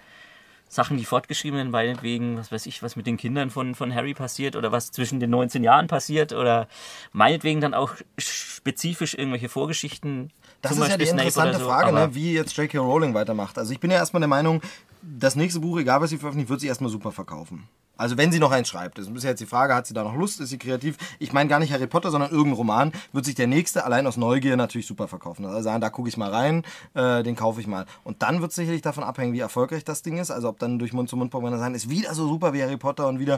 Sachen, 0.70 0.98
die 0.98 1.06
fortgeschrieben 1.06 1.58
werden, 1.58 1.72
meinetwegen, 1.72 2.38
was 2.38 2.52
weiß 2.52 2.68
ich, 2.68 2.84
was 2.84 2.96
mit 2.96 3.08
den 3.08 3.18
Kindern 3.18 3.50
von, 3.50 3.74
von 3.74 3.94
Harry 3.94 4.14
passiert 4.14 4.56
oder 4.56 4.72
was 4.72 4.92
zwischen 4.92 5.20
den 5.20 5.32
19 5.32 5.64
Jahren 5.64 5.88
passiert 5.88 6.32
oder 6.32 6.68
meinetwegen 7.12 7.60
dann 7.60 7.74
auch 7.74 7.96
spezifisch 8.18 9.16
irgendwelche 9.16 9.50
Vorgeschichten. 9.50 10.32
Das 10.62 10.74
ist 10.74 10.78
ja 10.78 10.86
die 10.86 10.90
Beispiel 10.90 11.08
Snape 11.08 11.22
interessante 11.22 11.60
so, 11.60 11.66
Frage, 11.66 11.92
ne, 11.92 12.14
wie 12.14 12.34
jetzt 12.34 12.56
J.K. 12.56 12.78
Rowling 12.78 13.14
weitermacht. 13.14 13.58
Also 13.58 13.74
ich 13.74 13.80
bin 13.80 13.90
ja 13.90 13.98
erstmal 13.98 14.22
der 14.22 14.28
Meinung, 14.28 14.62
das 15.02 15.36
nächste 15.36 15.60
Buch, 15.60 15.80
egal 15.80 16.02
was 16.02 16.12
sie 16.12 16.18
veröffentlicht, 16.18 16.50
wird 16.50 16.62
sie 16.62 16.68
erstmal 16.68 16.92
super 16.92 17.12
verkaufen. 17.12 17.68
Also 18.00 18.18
wenn 18.18 18.32
sie 18.32 18.40
noch 18.40 18.52
eins 18.52 18.70
schreibt. 18.70 18.98
Das 18.98 19.08
ist 19.08 19.24
ja 19.24 19.32
jetzt 19.32 19.42
die 19.42 19.46
Frage, 19.46 19.76
hat 19.76 19.86
sie 19.86 19.94
da 19.94 20.04
noch 20.04 20.16
Lust, 20.16 20.40
ist 20.40 20.50
sie 20.50 20.58
kreativ? 20.58 20.98
Ich 21.20 21.34
meine 21.34 21.50
gar 21.50 21.60
nicht 21.60 21.74
Harry 21.74 21.86
Potter, 21.86 22.12
sondern 22.12 22.32
irgendein 22.32 22.54
Roman, 22.54 22.92
wird 23.12 23.26
sich 23.26 23.36
der 23.36 23.48
nächste 23.48 23.84
allein 23.84 24.08
aus 24.08 24.16
Neugier 24.16 24.56
natürlich 24.56 24.88
super 24.88 25.10
verkaufen. 25.10 25.46
Also 25.46 25.62
sagen, 25.62 25.82
da 25.82 25.90
gucke 25.90 26.08
ich 26.08 26.16
mal 26.16 26.32
rein, 26.32 26.64
äh, 26.94 27.24
den 27.24 27.36
kaufe 27.36 27.60
ich 27.60 27.68
mal. 27.68 27.86
Und 28.06 28.22
dann 28.24 28.42
wird 28.42 28.54
sicherlich 28.54 28.82
davon 28.82 29.04
abhängen, 29.04 29.34
wie 29.34 29.40
erfolgreich 29.40 29.84
das 29.84 30.02
Ding 30.02 30.18
ist. 30.18 30.32
Also 30.32 30.48
ob 30.48 30.60
dann 30.60 30.80
durch 30.80 30.94
Mund-zu-Mund-Propaganda 30.94 31.60
sein, 31.60 31.76
ist 31.76 31.90
wieder 31.90 32.14
so 32.16 32.28
super 32.28 32.54
wie 32.54 32.64
Harry 32.64 32.78
Potter 32.78 33.08
und 33.08 33.20
wieder 33.20 33.38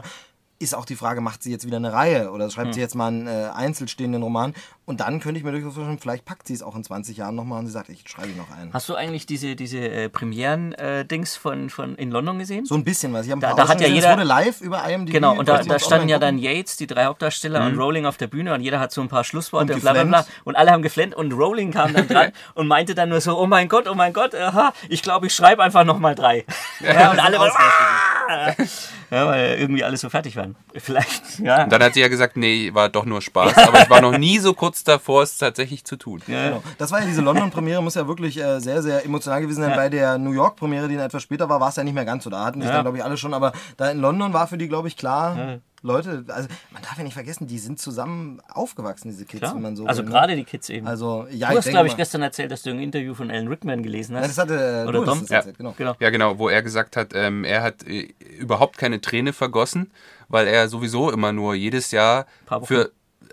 ist 0.62 0.74
auch 0.74 0.84
die 0.84 0.96
Frage, 0.96 1.20
macht 1.20 1.42
sie 1.42 1.50
jetzt 1.50 1.66
wieder 1.66 1.76
eine 1.78 1.92
Reihe 1.92 2.30
oder 2.30 2.48
schreibt 2.50 2.68
Hm. 2.68 2.72
sie 2.74 2.80
jetzt 2.80 2.94
mal 2.94 3.08
einen 3.08 3.26
äh, 3.26 3.48
einzelstehenden 3.54 4.22
Roman? 4.22 4.54
Und 4.84 5.00
dann 5.00 5.20
könnte 5.20 5.38
ich 5.38 5.44
mir 5.44 5.52
durchaus 5.52 5.74
vorstellen, 5.74 5.98
vielleicht 6.00 6.24
packt 6.24 6.46
sie 6.46 6.54
es 6.54 6.62
auch 6.62 6.74
in 6.74 6.82
20 6.82 7.16
Jahren 7.16 7.34
nochmal 7.36 7.60
und 7.60 7.66
sie 7.66 7.72
sagt, 7.72 7.88
ich 7.88 8.02
schreibe 8.08 8.30
noch 8.36 8.50
einen. 8.50 8.72
Hast 8.72 8.88
du 8.88 8.94
eigentlich 8.96 9.26
diese, 9.26 9.54
diese 9.54 9.78
äh, 9.78 10.08
Premieren-Dings 10.08 11.36
von, 11.36 11.70
von 11.70 11.94
in 11.94 12.10
London 12.10 12.38
gesehen? 12.38 12.64
So 12.66 12.74
ein 12.74 12.82
bisschen 12.84 13.12
was. 13.12 13.26
Ich 13.26 13.32
Da- 13.34 13.54
da 13.54 13.68
hat 13.68 13.80
ja 13.80 13.86
jeder- 13.86 14.08
Es 14.10 14.16
wurde 14.16 14.24
live 14.26 14.60
über 14.60 14.82
IMDb. 14.88 15.12
Genau, 15.12 15.38
und 15.38 15.48
da, 15.48 15.62
da 15.62 15.78
standen 15.78 16.08
ja 16.08 16.18
dann 16.18 16.36
Yates, 16.38 16.76
die 16.76 16.86
drei 16.86 17.04
Hauptdarsteller, 17.04 17.64
und 17.66 17.78
Rowling 17.78 18.06
auf 18.06 18.16
der 18.16 18.26
Bühne 18.26 18.52
und 18.54 18.60
jeder 18.60 18.80
hat 18.80 18.92
so 18.92 19.00
ein 19.00 19.08
paar 19.08 19.24
Schlussworte 19.24 19.72
Und 19.72 19.76
und, 19.76 19.80
bla 19.82 19.92
bla 19.92 20.04
bla. 20.04 20.26
Und 20.44 20.56
alle 20.56 20.72
haben 20.72 20.82
geflennt 20.82 21.14
und 21.14 21.32
Rowling 21.32 21.70
kam 21.72 21.92
dann 21.94 22.08
dran 22.08 22.32
und 22.54 22.66
meinte 22.66 22.94
dann 22.94 23.08
nur 23.08 23.20
so, 23.20 23.38
oh 23.38 23.46
mein 23.46 23.68
Gott, 23.68 23.86
oh 23.88 23.94
mein 23.94 24.12
Gott, 24.12 24.34
aha, 24.34 24.72
ich 24.88 25.02
glaube, 25.02 25.26
ich 25.28 25.34
schreibe 25.34 25.62
einfach 25.62 25.84
nochmal 25.84 26.14
drei. 26.14 26.44
Ja, 26.80 27.10
und 27.12 27.20
alle 27.20 27.38
waren! 27.38 28.54
ja, 29.12 29.26
weil 29.26 29.58
irgendwie 29.60 29.84
alle 29.84 29.96
so 29.96 30.08
fertig 30.08 30.36
waren. 30.36 30.56
Vielleicht, 30.74 31.38
ja. 31.38 31.64
Und 31.64 31.70
dann 31.72 31.82
hat 31.82 31.94
sie 31.94 32.00
ja 32.00 32.08
gesagt, 32.08 32.36
nee, 32.36 32.72
war 32.72 32.88
doch 32.88 33.04
nur 33.04 33.20
Spaß. 33.22 33.56
Aber 33.58 33.82
ich 33.82 33.90
war 33.90 34.00
noch 34.00 34.16
nie 34.16 34.38
so 34.38 34.54
kurz 34.54 34.82
davor, 34.84 35.22
es 35.22 35.36
tatsächlich 35.38 35.84
zu 35.84 35.96
tun. 35.96 36.22
Genau. 36.26 36.62
Das 36.78 36.90
war 36.90 37.00
ja 37.00 37.06
diese 37.06 37.20
London-Premiere, 37.20 37.82
muss 37.82 37.94
ja 37.94 38.08
wirklich 38.08 38.38
äh, 38.40 38.58
sehr, 38.60 38.82
sehr 38.82 39.04
emotional 39.04 39.42
gewesen 39.42 39.62
sein. 39.62 39.76
Bei 39.76 39.88
der 39.90 40.16
New 40.18 40.32
York-Premiere, 40.32 40.88
die 40.88 40.96
dann 40.96 41.06
etwas 41.06 41.22
später 41.22 41.48
war, 41.48 41.60
war 41.60 41.68
es 41.68 41.76
ja 41.76 41.84
nicht 41.84 41.94
mehr 41.94 42.04
ganz 42.06 42.24
so. 42.24 42.30
Da 42.30 42.44
hatten 42.44 42.60
sich 42.60 42.68
Ja. 42.68 42.76
dann, 42.76 42.84
glaube 42.84 42.96
ich, 42.98 43.04
alle 43.04 43.16
schon. 43.18 43.34
Aber 43.34 43.52
da 43.76 43.90
in 43.90 44.00
London 44.00 44.32
war 44.32 44.46
für 44.46 44.56
die, 44.58 44.68
glaube 44.68 44.88
ich, 44.88 44.96
klar, 44.96 45.58
Leute, 45.82 46.24
also 46.28 46.48
man 46.70 46.82
darf 46.82 46.96
ja 46.96 47.02
nicht 47.04 47.14
vergessen, 47.14 47.46
die 47.48 47.58
sind 47.58 47.80
zusammen 47.80 48.40
aufgewachsen, 48.48 49.08
diese 49.10 49.24
Kids, 49.24 49.40
Klar. 49.40 49.54
wenn 49.56 49.62
man 49.62 49.76
so 49.76 49.84
also 49.86 50.02
will, 50.02 50.06
ne? 50.08 50.10
gerade 50.12 50.36
die 50.36 50.44
Kids 50.44 50.68
eben. 50.68 50.86
Also, 50.86 51.26
ja, 51.30 51.50
du 51.50 51.58
hast, 51.58 51.68
glaube 51.68 51.88
ich, 51.88 51.96
gestern 51.96 52.22
erzählt, 52.22 52.52
dass 52.52 52.62
du 52.62 52.70
ein 52.70 52.78
Interview 52.78 53.14
von 53.14 53.30
Alan 53.30 53.48
Rickman 53.48 53.82
gelesen 53.82 54.16
hast. 54.16 54.28
das 54.28 54.38
hatte 54.38 54.84
äh, 54.84 54.88
Oder 54.88 55.04
das 55.04 55.28
Ja. 55.28 55.36
erzählt, 55.38 55.58
genau. 55.58 55.74
Genau. 55.76 55.94
Ja, 55.98 56.10
genau, 56.10 56.38
wo 56.38 56.48
er 56.48 56.62
gesagt 56.62 56.96
hat, 56.96 57.12
ähm, 57.14 57.44
er 57.44 57.62
hat 57.62 57.84
äh, 57.86 58.14
überhaupt 58.38 58.78
keine 58.78 59.00
Träne 59.00 59.32
vergossen, 59.32 59.90
weil 60.28 60.46
er 60.46 60.68
sowieso 60.68 61.10
immer 61.10 61.32
nur 61.32 61.54
jedes 61.54 61.90
Jahr 61.90 62.26
für 62.64 62.92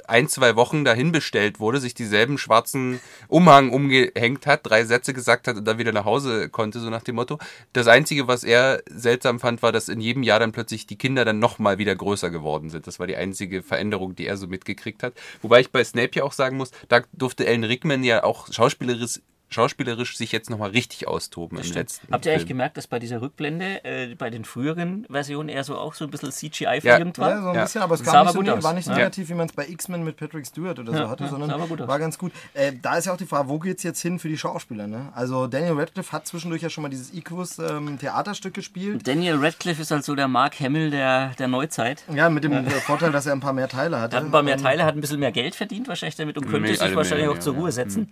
ein, 0.10 0.28
zwei 0.28 0.56
Wochen 0.56 0.84
dahin 0.84 1.12
bestellt 1.12 1.60
wurde, 1.60 1.80
sich 1.80 1.94
dieselben 1.94 2.38
schwarzen 2.38 3.00
Umhang 3.28 3.72
umgehängt 3.72 4.46
hat, 4.48 4.62
drei 4.64 4.84
Sätze 4.84 5.14
gesagt 5.14 5.48
hat 5.48 5.58
und 5.58 5.66
dann 5.66 5.78
wieder 5.78 5.92
nach 5.92 6.06
Hause 6.06 6.50
konnte, 6.50 6.80
so 6.80 6.90
nach 6.90 7.04
dem 7.04 7.16
Motto. 7.16 7.38
Das 7.74 7.88
Einzige, 7.88 8.28
was 8.28 8.44
er 8.44 8.82
seltsam 8.90 9.40
fand, 9.40 9.62
war, 9.62 9.72
dass 9.72 9.90
in 9.90 10.02
jedem 10.02 10.24
Jahr 10.24 10.40
dann 10.40 10.52
plötzlich 10.52 10.88
die 10.88 10.98
Kinder 10.98 11.26
dann 11.26 11.40
nochmal 11.40 11.78
wieder 11.78 11.96
größer 11.96 12.30
geworden 12.30 12.70
sind. 12.70 12.88
Das 12.88 13.00
war 13.00 13.08
die 13.08 13.16
einzige 13.16 13.64
Veränderung, 13.64 14.16
die 14.16 14.28
er 14.28 14.38
so 14.38 14.48
mitgekriegt 14.48 15.04
hat. 15.04 15.14
Wobei 15.42 15.62
ich 15.62 15.72
bei 15.72 15.84
Snape 15.84 16.12
ja 16.16 16.24
auch 16.24 16.34
sagen 16.34 16.58
muss, 16.58 16.72
da 16.88 17.02
durfte 17.14 17.48
Alan 17.48 17.64
Rickman 17.64 18.04
ja 18.04 18.24
auch 18.24 18.52
schauspielerisch, 18.52 19.20
schauspielerisch 19.50 20.16
sich 20.18 20.32
jetzt 20.32 20.50
nochmal 20.50 20.70
richtig 20.72 21.08
austoben 21.08 21.58
im 21.60 21.72
letzten 21.74 22.12
Habt 22.12 22.26
ihr 22.26 22.32
eigentlich 22.32 22.42
Film. 22.44 22.48
gemerkt, 22.50 22.78
dass 22.78 22.88
bei 22.88 23.00
dieser 23.00 23.22
Rückblende, 23.22 23.84
äh, 23.84 24.16
bei 24.16 24.30
den 24.30 24.46
früheren 24.46 25.06
Versionen 25.10 25.50
eher 25.50 25.64
so 25.64 25.78
auch 25.78 25.94
so 25.94 26.06
ein 26.06 26.12
bisschen 26.12 26.32
CGI 26.32 26.80
Ja. 26.84 27.00
war? 27.18 27.30
Ja, 27.30 27.42
so 27.42 27.50
ein 27.50 27.56
Ja. 27.56 27.64
bisschen, 27.64 27.82
aber 27.82 27.96
es 27.96 28.04
kam 28.04 28.26
nicht 28.26 28.34
so, 28.34 28.40
gut 28.40 28.48
ne- 28.48 28.64
war 28.64 28.74
nicht 28.74 28.86
so 28.86 28.92
Ja. 28.92 28.98
negativ, 28.98 29.30
wie 29.30 29.34
man 29.34 29.48
es 29.48 29.54
bei 29.54 29.68
X-Men 29.68 30.04
mit 30.04 30.18
Patrick 30.18 30.46
Stewart 30.46 30.78
oder 30.80 30.92
so 30.94 31.00
Ja, 31.00 31.10
hatte, 31.10 31.24
ja, 31.24 31.30
sondern 31.30 31.50
war 31.88 32.00
ganz 32.00 32.18
gut. 32.18 32.32
Äh, 32.54 32.74
da 32.82 32.98
ist 32.98 33.06
ja 33.06 33.14
auch 33.14 33.18
die 33.18 33.26
Frage, 33.26 33.50
wo 33.50 33.60
geht's 33.60 33.84
jetzt 33.84 34.02
hin 34.02 34.20
für 34.20 34.30
die 34.30 34.38
Schauspieler? 34.38 34.88
Ne? 34.88 35.12
Also 35.16 35.48
Daniel 35.48 35.74
Radcliffe 35.74 36.12
hat 36.12 36.28
zwischendurch 36.28 36.62
ja 36.62 36.70
schon 36.70 36.82
mal 36.84 36.90
dieses 36.90 37.14
Equus 37.14 37.60
ähm, 37.60 37.98
Theaterstück 38.00 38.54
gespielt. 38.54 39.08
Daniel 39.08 39.38
Radcliffe 39.44 39.82
ist 39.82 39.92
halt 39.92 40.04
so 40.04 40.16
der 40.16 40.28
Mark 40.28 40.60
Hamill 40.60 40.92
der, 40.92 41.30
der 41.40 41.48
Neuzeit. 41.48 42.04
Ja, 42.14 42.30
mit 42.30 42.44
dem 42.44 42.66
Vorteil, 42.86 43.12
dass 43.12 43.26
er 43.26 43.34
ein 43.34 43.40
paar 43.40 43.54
mehr 43.54 43.68
Teile 43.68 44.00
hatte. 44.00 44.16
Er 44.16 44.20
hat 44.20 44.26
ein 44.28 44.32
paar 44.32 44.44
mehr 44.44 44.58
Teile, 44.58 44.84
hat 44.86 44.96
ein 44.96 45.02
bisschen 45.02 45.20
mehr 45.20 45.32
Geld 45.32 45.56
verdient 45.56 45.88
wahrscheinlich 45.88 46.16
damit 46.16 46.38
und 46.38 46.48
könnte 46.50 46.70
sich 46.70 46.80
wahrscheinlich 46.96 47.26
mehr, 47.26 47.32
auch 47.32 47.36
ja, 47.36 47.42
zur. 47.42 47.56
Ruhe 47.56 47.72
setzen. 47.72 48.10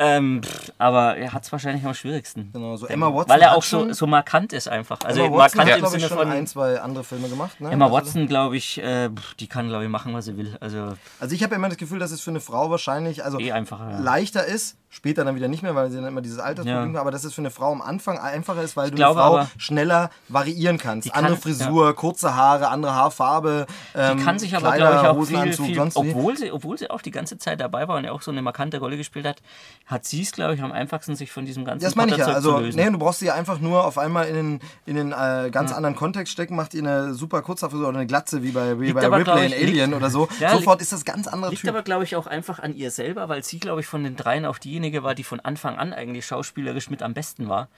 Ähm, 0.00 0.42
pff, 0.44 0.72
aber 0.78 1.16
er 1.16 1.32
hat 1.32 1.42
es 1.44 1.50
wahrscheinlich 1.50 1.84
am 1.84 1.92
schwierigsten. 1.92 2.50
Genau, 2.52 2.76
so 2.76 2.86
Emma 2.86 3.12
Watson 3.12 3.28
Weil 3.34 3.40
er 3.42 3.56
auch 3.56 3.62
so, 3.62 3.92
so 3.92 4.06
markant 4.06 4.52
ist 4.52 4.68
einfach. 4.68 5.00
Also 5.04 5.22
Emma 5.24 5.36
Watson 5.36 5.58
markant 5.58 5.70
hat, 5.70 5.76
im 5.78 5.80
glaube 5.82 5.96
ich, 5.96 6.02
Sinne 6.02 6.08
schon 6.08 6.18
von... 6.28 6.36
ein, 6.36 6.46
zwei 6.46 6.80
andere 6.80 7.02
Filme 7.04 7.28
gemacht. 7.28 7.60
Ne? 7.60 7.70
Emma 7.70 7.86
Also- 7.86 7.96
Watson, 7.96 8.26
glaube 8.28 8.56
ich, 8.56 8.78
äh, 8.80 9.10
die 9.40 9.46
kann, 9.48 9.68
glaube 9.68 9.84
ich, 9.84 9.90
machen, 9.90 10.14
was 10.14 10.26
sie 10.26 10.36
will. 10.36 10.56
Also 10.60 10.94
Also 11.18 11.34
ich 11.34 11.42
habe 11.42 11.54
immer 11.56 11.68
das 11.68 11.78
Gefühl, 11.78 11.98
dass 11.98 12.12
es 12.12 12.20
für 12.20 12.30
eine 12.30 12.40
Frau 12.40 12.70
wahrscheinlich 12.70 13.24
also 13.24 13.40
eh 13.40 13.50
einfacher. 13.52 13.90
Ja. 13.90 13.98
leichter 13.98 14.44
ist, 14.46 14.76
später 14.90 15.24
dann 15.24 15.36
wieder 15.36 15.48
nicht 15.48 15.62
mehr, 15.62 15.74
weil 15.74 15.90
sie 15.90 15.96
dann 15.96 16.06
immer 16.06 16.20
dieses 16.22 16.38
Altersproblem 16.38 16.94
Ja. 16.94 17.00
aber 17.00 17.10
dass 17.10 17.24
es 17.24 17.34
für 17.34 17.42
eine 17.42 17.50
Frau 17.50 17.70
am 17.72 17.82
Anfang 17.82 18.18
einfacher 18.18 18.62
ist, 18.62 18.76
weil 18.76 18.90
du 18.90 18.96
glaube 18.96 19.22
eine 19.22 19.44
Frau 19.46 19.50
schneller 19.58 20.10
variieren 20.28 20.78
kannst. 20.78 21.06
Die 21.06 21.10
kann- 21.10 21.24
andere 21.26 21.40
Frisur, 21.40 21.94
kurze 21.94 22.34
Haare, 22.34 22.68
andere 22.68 22.94
Haarfarbe, 22.94 23.66
ähm, 23.94 24.16
Die 24.18 24.24
kann 24.24 24.38
sich 24.38 24.56
aber, 24.56 24.68
Kleider, 24.68 24.90
glaube 24.90 25.02
ich, 25.02 25.08
auch 25.10 25.16
Hosenanzug, 25.16 25.66
viel, 25.66 25.74
viel 25.74 25.92
obwohl, 25.94 26.36
sie, 26.36 26.50
obwohl 26.52 26.78
sie 26.78 26.88
auch 26.90 27.02
die 27.02 27.10
ganze 27.10 27.36
Zeit 27.38 27.60
dabei 27.60 27.86
war 27.86 27.96
und 27.98 28.04
ja 28.04 28.12
auch 28.12 28.22
so 28.22 28.30
eine 28.30 28.40
markante 28.42 28.78
Rolle 28.78 28.96
gespielt 28.96 29.26
hat, 29.26 29.42
hat 29.86 30.04
sie 30.06 30.22
es, 30.22 30.32
glaube 30.32 30.54
ich, 30.54 30.62
am 30.62 30.72
einfachsten, 30.72 31.16
sich 31.16 31.30
von 31.32 31.44
diesem 31.44 31.64
ganzen 31.64 31.84
Das 31.84 31.94
meine 31.94 32.12
ich 32.12 32.18
ja. 32.18 32.26
Also, 32.26 32.58
nee, 32.60 32.90
du 32.90 32.98
brauchst 32.98 33.20
sie 33.20 33.26
ja 33.26 33.34
einfach 33.34 33.60
nur 33.60 33.84
auf 33.84 33.98
einmal 33.98 34.26
in 34.28 34.34
den, 34.34 34.60
in 34.86 34.96
den 34.96 35.12
äh, 35.12 35.50
ganz 35.50 35.70
Ja. 35.70 35.76
anderen 35.76 35.96
Kontext 35.96 36.32
stecken, 36.32 36.56
macht 36.56 36.72
ihr 36.74 36.80
eine 36.82 37.14
super 37.14 37.42
Kurzhaarfrisur 37.42 37.88
oder 37.88 37.98
eine 37.98 38.06
Glatze 38.06 38.42
wie 38.42 38.52
bei, 38.52 38.78
wie 38.80 38.86
Liegt 38.86 38.98
bei 38.98 39.06
aber, 39.06 39.18
Ripley 39.18 39.46
in 39.46 39.52
ich, 39.52 39.56
Alien 39.58 39.90
liegt- 39.90 39.96
oder 40.02 40.10
so. 40.10 40.28
Ja, 40.40 40.50
Sofort 40.52 40.76
liegt- 40.80 40.82
ist 40.82 40.92
das 40.92 41.04
ganz 41.04 41.26
anderer 41.28 41.50
Liegt 41.50 41.60
Typ. 41.62 41.70
aber, 41.70 41.82
glaube 41.82 42.04
ich, 42.04 42.16
auch 42.16 42.26
einfach 42.26 42.58
an 42.58 42.74
ihr 42.74 42.90
selber, 42.90 43.28
weil 43.28 43.42
sie, 43.44 43.58
glaube 43.58 43.80
ich, 43.80 43.86
von 43.86 44.02
den 44.04 44.16
dreien 44.16 44.44
auch 44.46 44.58
diejenige 44.78 45.02
war, 45.02 45.14
die 45.14 45.24
von 45.24 45.40
Anfang 45.40 45.76
an 45.76 45.92
eigentlich 45.92 46.24
schauspielerisch 46.26 46.88
mit 46.90 47.02
am 47.02 47.14
besten 47.14 47.48
war. 47.48 47.68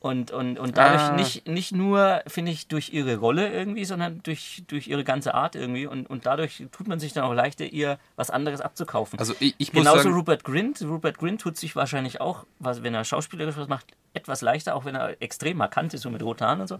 Und, 0.00 0.30
und, 0.30 0.58
und 0.58 0.76
dadurch 0.78 1.02
Ah. 1.02 1.12
nicht, 1.12 1.46
nicht 1.48 1.72
nur, 1.72 2.22
finde 2.26 2.52
ich, 2.52 2.68
durch 2.68 2.90
ihre 2.92 3.16
Rolle 3.16 3.52
irgendwie, 3.52 3.84
sondern 3.84 4.22
durch, 4.22 4.62
durch 4.68 4.86
ihre 4.86 5.02
ganze 5.04 5.34
Art 5.34 5.56
irgendwie. 5.56 5.86
Und, 5.86 6.08
und 6.08 6.24
dadurch 6.24 6.64
tut 6.72 6.86
man 6.88 7.00
sich 7.00 7.12
dann 7.12 7.24
auch 7.24 7.34
leichter, 7.34 7.64
ihr 7.66 7.98
was 8.16 8.30
anderes 8.30 8.60
abzukaufen. 8.60 9.18
Also 9.18 9.34
ich, 9.40 9.54
ich 9.58 9.72
muss 9.72 9.82
Genauso 9.82 10.02
sagen, 10.04 10.14
Rupert 10.14 10.44
Grint. 10.44 10.80
Rupert 10.82 11.18
Grint 11.18 11.40
tut 11.40 11.56
sich 11.56 11.74
wahrscheinlich 11.76 12.20
auch, 12.20 12.44
was, 12.60 12.82
wenn 12.82 12.94
er 12.94 13.04
schauspielerisch 13.04 13.56
was 13.56 13.68
macht, 13.68 13.86
etwas 14.14 14.40
leichter, 14.40 14.74
auch 14.74 14.84
wenn 14.84 14.94
er 14.94 15.20
extrem 15.20 15.56
markant 15.58 15.92
ist, 15.94 16.02
so 16.02 16.10
mit 16.10 16.22
roten 16.22 16.44
Haaren 16.44 16.60
und 16.60 16.68
so. 16.68 16.78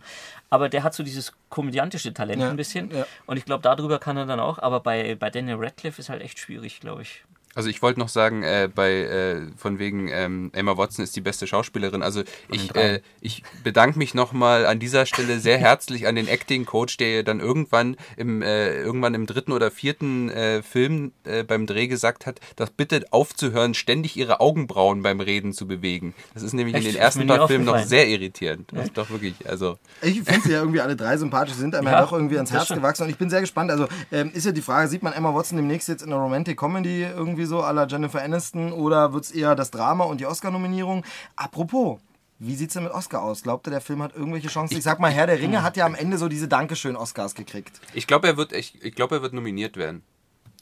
Aber 0.49 0.69
der 0.69 0.83
hat 0.83 0.95
so 0.95 1.03
dieses 1.03 1.33
komödiantische 1.51 2.15
Talent 2.15 2.41
Ja, 2.43 2.51
ein 2.51 2.57
bisschen. 2.57 2.91
ja. 2.93 3.05
Und 3.27 3.37
ich 3.37 3.45
glaube, 3.45 3.63
darüber 3.63 3.99
kann 3.99 4.17
er 4.17 4.27
dann 4.27 4.41
auch. 4.41 4.59
Aber 4.61 4.81
bei, 4.81 5.15
bei 5.17 5.29
Daniel 5.31 5.57
Radcliffe 5.59 6.01
ist 6.01 6.09
halt 6.09 6.23
echt 6.23 6.39
schwierig, 6.39 6.81
glaube 6.81 7.03
ich. 7.03 7.25
Also 7.59 7.71
ich 7.71 7.83
wollte 7.83 7.99
noch 7.99 8.09
sagen, 8.09 8.45
äh, 8.45 8.69
bei 8.73 8.93
äh, 8.93 9.41
von 9.57 9.81
wegen 9.81 10.07
ähm, 10.13 10.53
Emma 10.55 10.77
Watson 10.77 11.03
ist 11.03 11.17
die 11.17 11.21
beste 11.21 11.49
Schauspielerin. 11.49 12.05
Also 12.05 12.23
ich, 12.53 12.73
äh, 12.77 13.01
ich 13.21 13.43
bedanke 13.65 13.99
mich 13.99 14.15
nochmal 14.15 14.65
an 14.65 14.79
dieser 14.79 15.07
Stelle 15.07 15.41
sehr 15.41 15.59
herzlich 15.69 16.07
an 16.07 16.15
den 16.15 16.29
Acting 16.29 16.67
Coach, 16.67 16.99
der 16.99 17.25
dann 17.25 17.41
irgendwann 17.41 17.97
im 18.17 18.43
äh, 18.43 18.75
irgendwann 18.81 19.15
im 19.15 19.27
dritten 19.27 19.51
oder 19.51 19.73
vierten 19.73 20.31
äh, 20.31 20.63
Film 20.63 21.11
äh, 21.25 21.43
beim 21.43 21.67
Dreh 21.67 21.89
gesagt 21.89 22.27
hat, 22.27 22.39
das 22.55 22.71
bitte 22.71 23.05
aufzuhören, 23.11 23.75
ständig 23.75 24.17
ihre 24.17 24.39
Augenbrauen 24.39 25.03
beim 25.03 25.19
Reden 25.19 25.53
zu 25.53 25.67
bewegen. 25.67 26.15
Das 26.35 26.45
ist 26.45 26.53
nämlich 26.53 26.77
Echt? 26.77 26.87
in 26.87 26.93
den 26.93 27.03
ersten 27.03 27.27
paar 27.27 27.49
Filmen 27.49 27.65
noch 27.65 27.83
sehr 27.83 28.07
irritierend. 28.07 28.71
Das 28.73 28.85
ist 28.85 28.97
doch 28.97 29.11
wirklich, 29.11 29.35
also 29.49 29.79
Ich 30.01 30.23
finde 30.23 30.43
sie 30.43 30.53
ja 30.53 30.61
irgendwie 30.61 30.81
alle 30.81 30.95
drei 30.95 31.17
sympathisch, 31.17 31.57
sind 31.57 31.75
einem 31.75 31.89
ja, 31.89 31.95
Ja, 31.95 32.03
doch 32.03 32.13
irgendwie 32.13 32.37
ans 32.37 32.53
Herz 32.53 32.67
stimmt. 32.67 32.83
gewachsen 32.83 33.03
und 33.03 33.09
ich 33.09 33.19
bin 33.19 33.31
sehr 33.31 33.41
gespannt. 33.41 33.73
Also 33.73 33.89
ähm, 34.13 34.31
ist 34.33 34.47
ja 34.47 34.53
die 34.53 34.63
Frage, 34.63 34.87
sieht 34.87 35.03
man 35.03 35.13
Emma 35.13 35.35
Watson 35.35 35.57
demnächst 35.57 35.89
jetzt 35.89 36.03
in 36.03 36.13
einer 36.13 36.23
Romantic 36.23 36.57
Comedy 36.57 37.03
irgendwie 37.03 37.48
so 37.49 37.63
à 37.63 37.73
la 37.73 37.87
Jennifer 37.87 38.23
Aniston 38.23 38.73
oder 38.73 39.13
wird 39.13 39.25
es 39.25 39.31
eher 39.33 39.55
das 39.55 39.71
Drama 39.71 40.05
und 40.05 40.21
die 40.21 40.27
Oscar-Nominierung? 40.27 41.05
Apropos, 41.37 41.99
wie 42.39 42.55
sieht's 42.55 42.75
denn 42.75 42.85
mit 42.85 42.93
Oscar 42.93 43.23
aus? 43.23 43.43
Glaubt 43.43 43.67
ihr, 43.67 43.71
der 43.71 43.81
Film 43.81 44.03
hat 44.03 44.15
irgendwelche 44.15 44.49
Chancen? 44.49 44.77
Ich 44.77 44.85
sag 44.85 45.01
mal, 45.01 45.11
Herr 45.11 45.27
der 45.27 45.41
Ringe 45.41 45.63
hat 45.63 45.77
ja 45.77 45.85
am 45.87 45.97
Ende 45.97 46.19
so 46.19 46.29
diese 46.29 46.47
Dankeschön-Oscars 46.47 47.35
gekriegt. 47.35 47.81
ich 47.95 48.07
glaube, 48.07 48.29
er 48.29 48.37
wird 48.37 48.53
ich, 48.53 48.81
ich 48.83 48.95
glaube, 48.95 49.17
er 49.17 49.23
wird 49.23 49.33
nominiert 49.33 49.77
werden. 49.77 50.03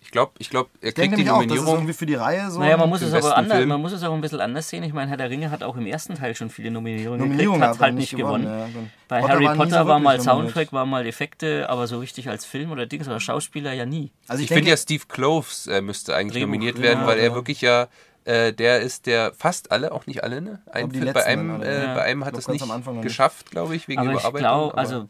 Ich 0.06 0.12
glaube, 0.12 0.32
ich 0.38 0.50
glaube, 0.50 0.70
er 0.80 0.88
Ich 0.90 0.94
kriegt 0.94 1.06
die 1.12 1.16
nämlich 1.16 1.30
auch, 1.30 1.34
das 1.38 1.42
ist 1.42 1.48
Nominierung. 1.50 1.74
irgendwie 1.78 1.92
für 1.92 2.06
die 2.06 2.14
Reihe 2.14 2.48
so. 2.50 2.60
Naja, 2.60 2.76
man 2.76 2.88
muss, 2.88 3.02
es 3.02 3.12
aber 3.12 3.36
anders, 3.36 3.56
Film. 3.58 3.68
man 3.68 3.80
muss 3.80 3.90
es 3.92 4.04
auch 4.04 4.14
ein 4.14 4.20
bisschen 4.20 4.40
anders 4.40 4.68
sehen. 4.68 4.84
Ich 4.84 4.92
meine, 4.92 5.08
Herr 5.10 5.16
der 5.16 5.30
Ringe 5.30 5.50
hat 5.50 5.64
auch 5.64 5.76
im 5.76 5.84
ersten 5.84 6.14
Teil 6.14 6.36
schon 6.36 6.48
viele 6.48 6.70
Nominierungen 6.70 7.20
Nominierungen, 7.20 7.60
gekriegt, 7.60 7.80
hat 7.80 7.84
halt 7.84 7.94
nicht 7.96 8.16
gewonnen. 8.16 8.44
ja, 8.44 8.66
gut. 8.66 8.88
Bei 9.08 9.20
Potter 9.20 9.32
Harry 9.34 9.44
war 9.46 9.54
Potter 9.56 9.82
so 9.82 9.88
war 9.88 9.98
mal. 9.98 10.20
Soundtrack, 10.20 10.72
war 10.72 10.86
mal 10.86 11.06
Effekte, 11.06 11.68
aber 11.68 11.88
so 11.88 11.98
richtig 11.98 12.28
als 12.28 12.44
Film 12.44 12.70
oder 12.70 12.86
Dings 12.86 13.08
oder 13.08 13.18
Schauspieler 13.18 13.72
ja 13.72 13.84
nie. 13.84 14.12
Also 14.28 14.42
Ich, 14.44 14.48
ich, 14.50 14.54
finde 14.54 14.70
ja, 14.70 14.76
Steve 14.76 15.02
Kloves 15.08 15.66
äh, 15.66 15.80
müsste 15.80 16.14
eigentlich 16.14 16.34
Drehbuch, 16.34 16.46
nominiert 16.52 16.76
ja, 16.78 16.82
werden, 16.84 17.04
weil 17.06 17.18
er 17.18 17.26
ja. 17.30 17.34
wirklich 17.34 17.60
ja, 17.60 17.88
äh, 18.24 18.52
der 18.52 18.80
ist 18.80 19.06
der 19.06 19.32
fast 19.36 19.70
alle, 19.72 19.90
auch 19.92 20.06
nicht 20.06 20.22
alle, 20.24 20.40
ne? 20.40 20.60
Ein, 20.72 20.88
bei 21.12 21.24
einem, 21.26 21.62
äh, 21.62 21.84
Ja. 21.84 21.94
bei 21.94 22.02
einem 22.02 22.24
hat 22.24 22.32
glaub, 22.34 22.40
es 22.40 22.48
nicht 22.48 23.02
geschafft, 23.02 23.50
glaube 23.50 23.74
ich, 23.76 23.88
wegen 23.88 24.00
Aber 24.00 24.10
ich 24.12 24.14
Überarbeitung. 24.20 24.40
glaube, 24.48 24.72
aber- 24.72 24.78
also 24.78 25.06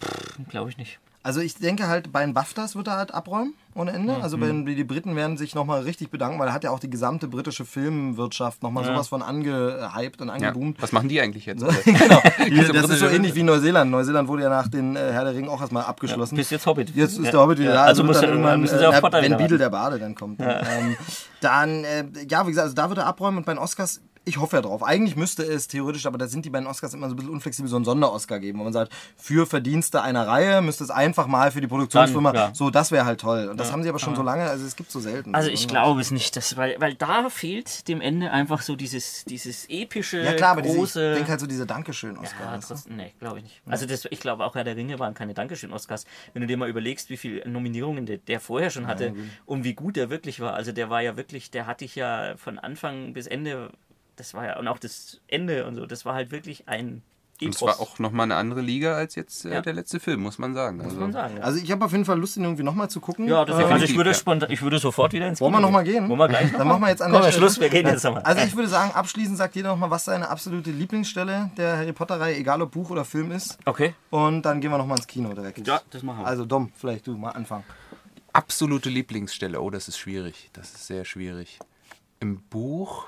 glaube 0.48 0.70
ich 0.70 0.78
nicht. 0.78 0.98
Also 1.26 1.40
ich 1.40 1.56
denke 1.56 1.88
halt, 1.88 2.12
bei 2.12 2.24
den 2.24 2.34
BAFTAs 2.34 2.76
wird 2.76 2.86
er 2.86 2.98
halt 2.98 3.12
abräumen 3.12 3.54
ohne 3.74 3.90
Ende. 3.90 4.14
Mhm. 4.14 4.22
Also 4.22 4.38
bei 4.38 4.46
die 4.48 4.84
Briten 4.84 5.16
werden 5.16 5.36
sich 5.36 5.56
nochmal 5.56 5.82
richtig 5.82 6.08
bedanken, 6.08 6.38
weil 6.38 6.46
er 6.46 6.54
hat 6.54 6.62
ja 6.62 6.70
auch 6.70 6.78
die 6.78 6.88
gesamte 6.88 7.26
britische 7.26 7.64
Filmwirtschaft 7.64 8.62
nochmal 8.62 8.84
sowas 8.84 9.08
von 9.08 9.22
angehypt 9.22 10.20
und 10.20 10.28
ja. 10.28 10.34
angeboomt. 10.34 10.80
Was 10.80 10.92
machen 10.92 11.08
die 11.08 11.20
eigentlich 11.20 11.46
jetzt? 11.46 11.64
genau. 11.84 12.22
Die, 12.46 12.50
Diese 12.50 12.72
das 12.72 12.88
ist 12.90 13.00
so 13.00 13.08
ähnlich 13.08 13.34
wie 13.34 13.42
Neuseeland. 13.42 13.90
Neuseeland 13.90 14.28
wurde 14.28 14.44
ja 14.44 14.50
nach 14.50 14.68
den 14.68 14.94
äh, 14.94 15.00
Herr 15.10 15.24
der 15.24 15.34
Ringe 15.34 15.50
auch 15.50 15.60
erstmal 15.60 15.82
abgeschlossen. 15.82 16.36
Bis 16.36 16.50
jetzt 16.50 16.64
Hobbit. 16.64 16.94
Jetzt 16.94 17.18
ist 17.18 17.24
Ja. 17.24 17.30
der 17.32 17.40
Hobbit 17.40 17.58
wieder 17.58 17.70
Ja, 17.70 17.74
da. 17.74 17.84
Also 17.86 18.04
muss 18.04 18.20
dann 18.20 18.30
irgendwann 18.30 18.60
müssen 18.60 18.78
sie 18.78 18.84
äh, 18.84 18.86
auf 18.86 18.94
na, 18.94 19.00
Potter 19.00 19.18
Wenn 19.18 19.24
wieder 19.24 19.36
Beadle 19.36 19.58
der 19.58 19.70
Bade 19.70 19.98
dann 19.98 20.14
kommt. 20.14 20.40
Dann, 20.40 20.64
ähm, 20.78 20.96
dann 21.40 21.84
äh, 21.84 22.04
ja, 22.30 22.46
wie 22.46 22.50
gesagt, 22.50 22.66
also 22.66 22.74
da 22.76 22.88
wird 22.88 23.00
er 23.00 23.06
abräumen 23.06 23.38
und 23.38 23.46
bei 23.46 23.52
den 23.52 23.58
Oscars 23.58 24.00
ich 24.26 24.38
hoffe 24.38 24.56
ja 24.56 24.62
drauf. 24.62 24.82
Eigentlich 24.82 25.16
müsste 25.16 25.42
es 25.42 25.68
theoretisch, 25.68 26.04
aber 26.04 26.18
da 26.18 26.26
sind 26.28 26.44
die 26.44 26.50
beiden 26.50 26.66
Oscars 26.66 26.92
immer 26.92 27.08
so 27.08 27.14
ein 27.14 27.16
bisschen 27.16 27.32
unflexibel, 27.32 27.70
so 27.70 27.76
einen 27.76 27.86
Sonder-Oscar 27.86 28.38
geben, 28.40 28.58
wo 28.58 28.64
man 28.64 28.72
sagt, 28.74 28.92
für 29.16 29.46
Verdienste 29.46 30.02
einer 30.02 30.26
Reihe 30.26 30.60
müsste 30.60 30.84
es 30.84 30.90
einfach 30.90 31.26
mal 31.26 31.50
für 31.50 31.62
die 31.62 31.66
Produktionsfirma, 31.66 32.32
Dann, 32.32 32.50
ja. 32.50 32.54
so, 32.54 32.68
das 32.68 32.90
wäre 32.92 33.06
halt 33.06 33.20
toll. 33.20 33.48
Und 33.48 33.58
das 33.58 33.72
haben 33.72 33.82
sie 33.82 33.88
aber 33.88 33.98
schon 33.98 34.14
so 34.14 34.22
lange, 34.22 34.44
also 34.44 34.66
es 34.66 34.76
gibt 34.76 34.90
so 34.90 35.00
selten. 35.00 35.34
Also 35.34 35.46
So, 35.46 35.52
ich 35.52 35.66
ne? 35.66 35.72
glaube 35.72 36.00
es 36.00 36.10
nicht, 36.10 36.36
dass, 36.36 36.56
weil, 36.56 36.76
weil 36.78 36.94
da 36.94 37.30
fehlt 37.30 37.88
dem 37.88 38.00
Ende 38.00 38.30
einfach 38.30 38.62
so 38.62 38.76
dieses, 38.76 39.24
dieses 39.24 39.66
epische, 39.68 40.22
Ja 40.22 40.34
klar, 40.34 40.52
aber 40.52 40.62
diese, 40.62 40.76
große... 40.76 41.10
ich 41.10 41.16
denke 41.16 41.30
halt 41.30 41.40
so 41.40 41.46
diese 41.46 41.66
Dankeschön-Oscar. 41.66 42.60
Ja, 42.60 42.76
nee, 42.88 43.14
glaube 43.18 43.38
ich 43.38 43.44
nicht. 43.44 43.62
Also 43.66 43.86
das, 43.86 44.06
ich 44.10 44.20
glaube 44.20 44.44
auch 44.44 44.54
Herr 44.54 44.64
der 44.64 44.76
Ringe 44.76 44.98
waren 44.98 45.14
keine 45.14 45.34
Dankeschön-Oscars. 45.34 46.04
Wenn 46.32 46.42
du 46.42 46.48
dir 46.48 46.56
mal 46.56 46.68
überlegst, 46.68 47.10
wie 47.10 47.16
viele 47.16 47.48
Nominierungen 47.48 48.06
der, 48.06 48.18
der 48.18 48.40
vorher 48.40 48.70
schon 48.70 48.86
hatte 48.86 49.14
und 49.44 49.64
wie 49.64 49.74
gut 49.74 49.96
er 49.96 50.10
wirklich 50.10 50.40
war. 50.40 50.54
Also 50.54 50.72
der 50.72 50.90
war 50.90 51.00
ja 51.00 51.16
wirklich, 51.16 51.50
der 51.50 51.66
hatte 51.66 51.84
ich 51.84 51.94
ja 51.94 52.34
von 52.36 52.58
Anfang 52.58 53.12
bis 53.12 53.26
Ende, 53.26 53.70
das 54.16 54.34
war 54.34 54.44
ja, 54.46 54.58
und 54.58 54.66
auch 54.68 54.78
das 54.78 55.20
Ende 55.28 55.66
und 55.66 55.76
so, 55.76 55.86
das 55.86 56.04
war 56.04 56.14
halt 56.14 56.30
wirklich 56.30 56.68
ein 56.68 57.02
Und 57.42 57.50
es 57.50 57.56
Epos, 57.56 57.68
war 57.68 57.80
auch 57.80 57.98
nochmal 57.98 58.24
eine 58.24 58.36
andere 58.36 58.62
Liga 58.62 58.94
als 58.94 59.14
jetzt 59.14 59.44
äh, 59.44 59.52
Ja. 59.54 59.60
der 59.60 59.74
letzte 59.74 60.00
Film, 60.00 60.22
muss 60.22 60.38
man 60.38 60.54
sagen. 60.54 60.78
muss 60.78 60.86
Also, 60.86 61.00
man 61.00 61.12
sagen. 61.12 61.36
Ja, 61.36 61.42
Also 61.42 61.58
ich 61.62 61.70
habe 61.70 61.84
auf 61.84 61.92
jeden 61.92 62.06
Fall 62.06 62.18
Lust, 62.18 62.36
ihn 62.38 62.44
irgendwie 62.44 62.62
nochmal 62.62 62.88
zu 62.88 62.98
gucken. 62.98 63.28
ja 63.28 63.44
deswegen, 63.44 63.66
Ähm, 63.68 63.72
also 63.74 63.84
ich 63.84 63.94
würde, 63.94 64.10
ja. 64.10 64.14
spontan, 64.14 64.50
ich 64.50 64.62
würde 64.62 64.78
sofort 64.78 65.12
wieder 65.12 65.28
ins 65.28 65.38
Wollen 65.42 65.52
wir 65.52 65.58
Kino 65.58 65.68
noch 65.68 65.72
mal 65.72 65.84
gehen? 65.84 66.08
Wollen 66.08 66.18
wir 66.18 66.28
gleich 66.28 66.50
noch 66.52 66.58
Dann 66.58 66.68
machen 66.68 66.80
wir 66.80 66.88
jetzt 66.88 67.02
an 67.02 67.12
Komm, 67.12 67.20
der 67.22 67.32
Schluss, 67.32 67.56
Stelle- 67.56 67.70
wir 67.72 67.78
gehen 67.82 67.90
jetzt 67.92 68.04
nochmal. 68.04 68.22
Also 68.22 68.42
ich 68.46 68.56
würde 68.56 68.68
sagen, 68.70 68.92
abschließend 68.94 69.36
sagt 69.36 69.54
jeder 69.54 69.68
nochmal, 69.68 69.90
was 69.90 70.06
seine 70.06 70.30
absolute 70.30 70.70
Lieblingsstelle 70.70 71.50
der 71.58 71.76
Harry 71.76 71.92
Potter-Reihe, 71.92 72.36
egal 72.36 72.62
ob 72.62 72.70
Buch 72.72 72.88
oder 72.88 73.04
Film 73.04 73.30
ist. 73.32 73.58
Okay, 73.66 73.94
Und 74.08 74.40
dann 74.42 74.62
gehen 74.62 74.70
wir 74.70 74.78
nochmal 74.78 74.96
ins 74.96 75.06
Kino 75.06 75.34
direkt. 75.34 75.66
ja, 75.66 75.80
das 75.90 76.02
machen 76.02 76.20
wir. 76.20 76.26
Also 76.26 76.46
Dom, 76.46 76.72
vielleicht 76.74 77.06
du 77.06 77.16
mal 77.18 77.30
anfangen. 77.32 77.64
absolute 78.32 78.88
Lieblingsstelle. 78.88 79.60
Oh, 79.60 79.68
das 79.70 79.88
ist 79.88 79.98
schwierig. 79.98 80.48
Das 80.54 80.70
ist 80.72 80.86
sehr 80.86 81.04
schwierig. 81.04 81.58
Im 82.20 82.40
Buch 82.48 83.04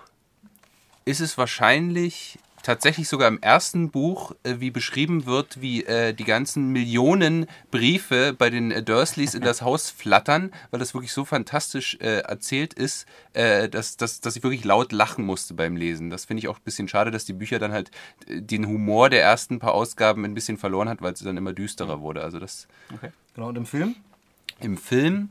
ist 1.08 1.20
es 1.20 1.38
wahrscheinlich 1.38 2.38
tatsächlich 2.62 3.08
sogar 3.08 3.28
im 3.28 3.40
ersten 3.40 3.90
Buch, 3.90 4.32
äh, 4.42 4.56
wie 4.58 4.70
beschrieben 4.70 5.24
wird, 5.26 5.60
wie 5.62 5.84
äh, 5.84 6.12
die 6.12 6.24
ganzen 6.24 6.70
Millionen 6.70 7.46
Briefe 7.70 8.34
bei 8.36 8.50
den 8.50 8.70
äh, 8.72 8.82
Dursleys 8.82 9.34
in 9.34 9.42
das 9.42 9.62
Haus 9.62 9.90
flattern, 9.90 10.52
weil 10.70 10.80
das 10.80 10.92
wirklich 10.92 11.12
so 11.12 11.24
fantastisch 11.24 11.96
äh, 12.00 12.18
erzählt 12.18 12.74
ist, 12.74 13.06
äh, 13.32 13.68
dass, 13.68 13.96
dass, 13.96 14.20
dass 14.20 14.36
ich 14.36 14.42
wirklich 14.42 14.64
laut 14.64 14.92
lachen 14.92 15.24
musste 15.24 15.54
beim 15.54 15.76
Lesen. 15.76 16.10
Das 16.10 16.26
finde 16.26 16.40
ich 16.40 16.48
auch 16.48 16.58
ein 16.58 16.64
bisschen 16.64 16.88
schade, 16.88 17.10
dass 17.10 17.24
die 17.24 17.32
Bücher 17.32 17.58
dann 17.58 17.72
halt 17.72 17.90
äh, 18.26 18.42
den 18.42 18.66
Humor 18.66 19.08
der 19.08 19.22
ersten 19.22 19.60
paar 19.60 19.72
Ausgaben 19.72 20.24
ein 20.24 20.34
bisschen 20.34 20.58
verloren 20.58 20.88
hat, 20.88 21.00
weil 21.00 21.12
es 21.14 21.20
dann 21.20 21.36
immer 21.36 21.52
düsterer 21.54 22.00
wurde. 22.00 22.22
Also 22.22 22.38
das 22.38 22.66
Genau, 23.34 23.48
und 23.48 23.56
im 23.56 23.66
Film? 23.66 23.94
im 24.60 24.76
Film. 24.76 25.30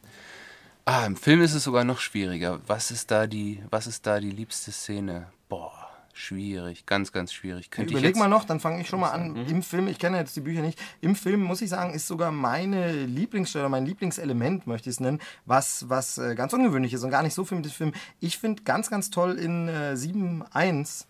Ah, 0.86 1.06
im 1.06 1.18
Film 1.18 1.42
ist 1.42 1.54
es 1.54 1.66
sogar 1.66 1.84
noch 1.84 2.00
schwieriger. 2.00 2.62
Was 2.66 2.90
ist 2.90 3.12
da 3.12 3.28
die, 3.28 3.62
was 3.70 3.86
ist 3.86 4.08
da 4.08 4.22
die 4.22 4.32
liebste 4.32 4.72
Szene? 4.72 5.28
Boah, 5.50 5.88
schwierig, 6.14 6.86
ganz, 6.86 7.12
ganz 7.12 7.32
schwierig. 7.32 7.72
Könnte 7.72 7.92
ich 7.92 8.00
Überleg 8.00 8.16
mal 8.16 8.28
noch, 8.28 8.44
dann 8.44 8.60
fange 8.60 8.82
ich 8.82 8.88
schon 8.88 9.00
mal 9.00 9.12
an. 9.12 9.36
Im 9.48 9.64
Film, 9.64 9.88
ich 9.88 10.00
kenne 10.00 10.18
jetzt 10.18 10.36
die 10.36 10.42
Bücher 10.42 10.62
nicht, 10.62 10.80
im 11.02 11.16
Film 11.16 11.42
muss 11.42 11.62
ich 11.62 11.70
sagen, 11.70 11.94
ist 11.94 12.08
sogar 12.08 12.32
meine 12.32 13.06
Lieblingsstelle, 13.06 13.70
mein 13.70 13.86
Lieblingselement, 13.86 14.68
möchte 14.68 14.90
ich 14.90 14.96
es 14.96 15.00
nennen, 15.00 15.20
was, 15.46 15.90
was 15.90 16.18
äh, 16.18 16.36
ganz 16.36 16.54
ungewöhnlich 16.54 16.94
ist 16.94 17.04
und 17.04 17.12
gar 17.12 17.24
nicht 17.24 17.34
so 17.34 17.46
viel 17.46 17.58
mit 17.58 17.66
dem 17.66 17.72
Film. 17.72 17.94
Ich 18.20 18.38
finde 18.38 18.64
ganz, 18.64 18.90
ganz 18.90 19.10
toll 19.10 19.38
in 19.38 19.68
äh, 19.68 19.94
7.1 19.96 21.06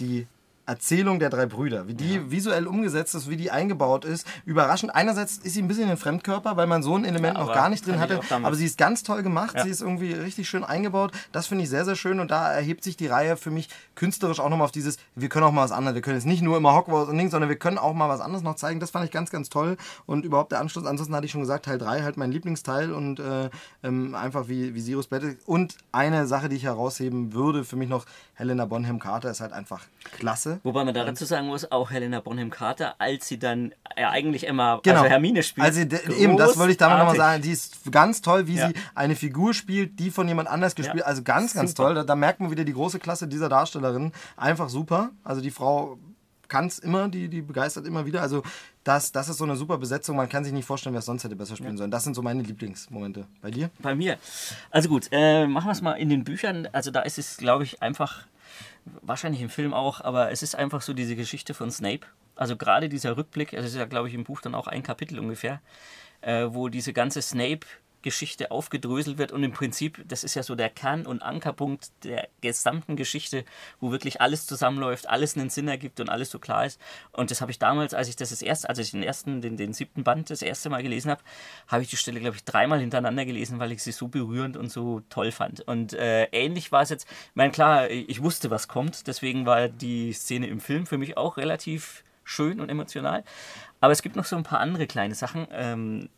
die 0.00 0.26
Erzählung 0.66 1.18
der 1.18 1.30
drei 1.30 1.46
Brüder, 1.46 1.88
wie 1.88 1.94
die 1.94 2.30
visuell 2.30 2.66
umgesetzt 2.66 3.14
ist, 3.14 3.28
wie 3.28 3.36
die 3.36 3.50
eingebaut 3.50 4.04
ist. 4.04 4.26
Überraschend. 4.46 4.94
Einerseits 4.94 5.36
ist 5.38 5.54
sie 5.54 5.62
ein 5.62 5.68
bisschen 5.68 5.90
ein 5.90 5.96
Fremdkörper, 5.96 6.56
weil 6.56 6.66
man 6.66 6.82
so 6.82 6.96
ein 6.96 7.04
Element 7.04 7.36
Ja, 7.36 7.44
noch 7.44 7.52
gar 7.52 7.68
nicht 7.68 7.86
drin 7.86 7.98
hatte. 7.98 8.20
Aber 8.30 8.54
sie 8.54 8.64
ist 8.64 8.78
ganz 8.78 9.02
toll 9.02 9.22
gemacht. 9.22 9.56
Ja. 9.56 9.64
Sie 9.64 9.70
ist 9.70 9.82
irgendwie 9.82 10.12
richtig 10.12 10.48
schön 10.48 10.64
eingebaut. 10.64 11.12
Das 11.32 11.46
finde 11.46 11.64
ich 11.64 11.70
sehr, 11.70 11.84
sehr 11.84 11.96
schön. 11.96 12.18
Und 12.18 12.30
da 12.30 12.50
erhebt 12.52 12.82
sich 12.82 12.96
die 12.96 13.06
Reihe 13.06 13.36
für 13.36 13.50
mich 13.50 13.68
künstlerisch 13.94 14.40
auch 14.40 14.48
nochmal 14.48 14.64
auf 14.64 14.72
dieses, 14.72 14.98
wir 15.14 15.28
können 15.28 15.44
auch 15.44 15.52
mal 15.52 15.64
was 15.64 15.72
anderes. 15.72 15.94
Wir 15.94 16.02
können 16.02 16.16
jetzt 16.16 16.26
nicht 16.26 16.42
nur 16.42 16.56
immer 16.56 16.74
Hogwarts 16.74 17.10
und 17.10 17.18
Dings, 17.18 17.32
sondern 17.32 17.50
wir 17.50 17.58
können 17.58 17.78
auch 17.78 17.92
mal 17.92 18.08
was 18.08 18.20
anderes 18.20 18.42
noch 18.42 18.56
zeigen. 18.56 18.80
Das 18.80 18.90
fand 18.90 19.04
ich 19.04 19.10
ganz, 19.10 19.30
ganz 19.30 19.50
toll. 19.50 19.76
Und 20.06 20.24
überhaupt 20.24 20.52
der 20.52 20.60
Anschluss. 20.60 20.86
Ansonsten 20.86 21.14
hatte 21.14 21.26
ich 21.26 21.32
schon 21.32 21.42
gesagt, 21.42 21.66
Teil 21.66 21.78
3 21.78 22.02
halt 22.02 22.16
mein 22.16 22.32
Lieblingsteil 22.32 22.92
und 22.92 23.20
äh, 23.20 23.50
ähm, 23.82 24.14
einfach 24.14 24.48
wie, 24.48 24.74
wie 24.74 24.80
Sirius 24.80 25.08
Battle. 25.08 25.36
Und 25.44 25.76
eine 25.92 26.26
Sache, 26.26 26.48
die 26.48 26.56
ich 26.56 26.64
herausheben 26.64 27.34
würde, 27.34 27.64
für 27.64 27.76
mich 27.76 27.88
noch 27.88 28.06
Helena 28.34 28.64
Bonham 28.64 28.98
Carter 28.98 29.30
ist 29.30 29.40
halt 29.40 29.52
einfach 29.52 29.82
klasse. 30.12 30.53
Wobei 30.62 30.84
man 30.84 30.94
da 30.94 31.04
dazu 31.04 31.24
sagen 31.24 31.46
muss, 31.46 31.70
auch 31.70 31.90
Helena 31.90 32.20
Bonham 32.20 32.50
Carter, 32.50 32.94
als 32.98 33.28
sie 33.28 33.38
dann 33.38 33.74
ja, 33.96 34.10
eigentlich 34.10 34.46
Emma, 34.46 34.80
Genau. 34.82 35.00
also 35.00 35.10
Hermine 35.10 35.42
spielt. 35.42 35.66
Also 35.66 35.80
eben, 35.80 36.36
das 36.36 36.56
wollte 36.58 36.72
ich 36.72 36.78
damit 36.78 36.98
nochmal 36.98 37.16
sagen. 37.16 37.42
Die 37.42 37.50
ist 37.50 37.90
ganz 37.90 38.20
toll, 38.22 38.46
wie 38.46 38.56
Ja. 38.56 38.68
sie 38.68 38.74
eine 38.94 39.16
Figur 39.16 39.54
spielt, 39.54 39.98
die 39.98 40.10
von 40.10 40.28
jemand 40.28 40.48
anders 40.48 40.74
gespielt. 40.74 41.00
Ja. 41.00 41.06
Also 41.06 41.22
ganz, 41.22 41.54
ganz 41.54 41.70
Super. 41.70 41.82
toll. 41.84 41.94
Da, 41.96 42.04
da 42.04 42.14
merkt 42.14 42.40
man 42.40 42.50
wieder 42.50 42.64
die 42.64 42.72
große 42.74 42.98
Klasse 42.98 43.26
dieser 43.28 43.48
Darstellerin. 43.48 44.12
Einfach 44.36 44.68
super. 44.68 45.10
Also 45.24 45.40
die 45.40 45.50
Frau 45.50 45.98
kann 46.48 46.66
es 46.66 46.78
immer, 46.78 47.08
die, 47.08 47.28
die 47.28 47.40
begeistert 47.42 47.86
immer 47.86 48.06
wieder. 48.06 48.20
Also 48.22 48.42
das, 48.84 49.12
das 49.12 49.28
ist 49.28 49.38
so 49.38 49.44
eine 49.44 49.56
super 49.56 49.78
Besetzung. 49.78 50.14
Man 50.16 50.28
kann 50.28 50.44
sich 50.44 50.52
nicht 50.52 50.66
vorstellen, 50.66 50.92
wer 50.94 50.98
es 51.00 51.06
sonst 51.06 51.24
hätte 51.24 51.36
besser 51.36 51.56
spielen 51.56 51.76
sollen. 51.78 51.90
Das 51.90 52.04
sind 52.04 52.14
so 52.14 52.20
meine 52.22 52.42
Lieblingsmomente. 52.42 53.26
Bei 53.40 53.50
dir? 53.50 53.70
Bei 53.80 53.94
mir. 53.94 54.18
Also 54.70 54.88
gut, 54.90 55.08
äh, 55.10 55.46
machen 55.46 55.66
wir 55.68 55.72
es 55.72 55.80
mal 55.82 55.92
in 55.94 56.10
den 56.10 56.22
Büchern. 56.22 56.68
Also 56.72 56.90
da 56.90 57.00
ist 57.00 57.18
es, 57.18 57.38
glaube 57.38 57.64
ich, 57.64 57.82
einfach, 57.82 58.26
wahrscheinlich 59.02 59.42
im 59.42 59.50
Film 59.50 59.74
auch, 59.74 60.00
aber 60.00 60.30
es 60.30 60.42
ist 60.42 60.54
einfach 60.54 60.82
so 60.82 60.92
diese 60.92 61.16
Geschichte 61.16 61.54
von 61.54 61.70
Snape. 61.70 62.06
Also 62.36 62.56
gerade 62.56 62.88
dieser 62.88 63.16
Rückblick, 63.16 63.52
es 63.52 63.66
ist 63.66 63.76
ja, 63.76 63.84
glaube 63.84 64.08
ich, 64.08 64.14
im 64.14 64.24
Buch 64.24 64.40
dann 64.40 64.54
auch 64.54 64.66
ein 64.66 64.82
Kapitel 64.82 65.18
ungefähr, 65.18 65.60
äh, 66.20 66.46
wo 66.48 66.68
diese 66.68 66.92
ganze 66.92 67.22
Snape 67.22 67.66
Geschichte 68.04 68.50
aufgedröselt 68.50 69.16
wird 69.16 69.32
und 69.32 69.42
im 69.42 69.52
Prinzip, 69.52 70.04
das 70.06 70.24
ist 70.24 70.34
ja 70.34 70.42
so 70.42 70.54
der 70.54 70.68
Kern- 70.68 71.06
und 71.06 71.22
Ankerpunkt 71.22 71.90
der 72.04 72.28
gesamten 72.42 72.96
Geschichte, 72.96 73.44
wo 73.80 73.90
wirklich 73.90 74.20
alles 74.20 74.46
zusammenläuft, 74.46 75.08
alles 75.08 75.36
einen 75.36 75.48
Sinn 75.48 75.68
ergibt 75.68 76.00
und 76.00 76.10
alles 76.10 76.30
so 76.30 76.38
klar 76.38 76.66
ist. 76.66 76.78
Und 77.12 77.30
das 77.30 77.40
habe 77.40 77.50
ich 77.50 77.58
damals, 77.58 77.94
als 77.94 78.08
ich 78.08 78.16
das, 78.16 78.28
das 78.28 78.42
erste, 78.42 78.68
als 78.68 78.78
ich 78.78 78.90
den 78.90 79.02
ersten, 79.02 79.40
den, 79.40 79.56
den 79.56 79.72
siebten 79.72 80.04
Band 80.04 80.28
das 80.28 80.42
erste 80.42 80.68
Mal 80.68 80.82
gelesen 80.82 81.10
habe, 81.10 81.22
habe 81.66 81.82
ich 81.82 81.88
die 81.88 81.96
Stelle, 81.96 82.20
glaube 82.20 82.36
ich, 82.36 82.44
dreimal 82.44 82.78
hintereinander 82.78 83.24
gelesen, 83.24 83.58
weil 83.58 83.72
ich 83.72 83.82
sie 83.82 83.92
so 83.92 84.08
berührend 84.08 84.58
und 84.58 84.70
so 84.70 85.00
toll 85.08 85.32
fand. 85.32 85.62
Und 85.62 85.94
äh, 85.94 86.24
ähnlich 86.26 86.72
war 86.72 86.82
es 86.82 86.90
jetzt, 86.90 87.08
ich 87.08 87.36
meine, 87.36 87.52
klar, 87.52 87.90
ich 87.90 88.22
wusste, 88.22 88.50
was 88.50 88.68
kommt, 88.68 89.06
deswegen 89.06 89.46
war 89.46 89.68
die 89.68 90.12
Szene 90.12 90.46
im 90.46 90.60
Film 90.60 90.84
für 90.84 90.98
mich 90.98 91.16
auch 91.16 91.38
relativ 91.38 92.04
schön 92.22 92.60
und 92.60 92.68
emotional. 92.68 93.24
Aber 93.80 93.92
es 93.92 94.02
gibt 94.02 94.16
noch 94.16 94.24
so 94.24 94.36
ein 94.36 94.42
paar 94.42 94.60
andere 94.60 94.86
kleine 94.86 95.14
Sachen. 95.14 95.46
Ähm, 95.52 96.08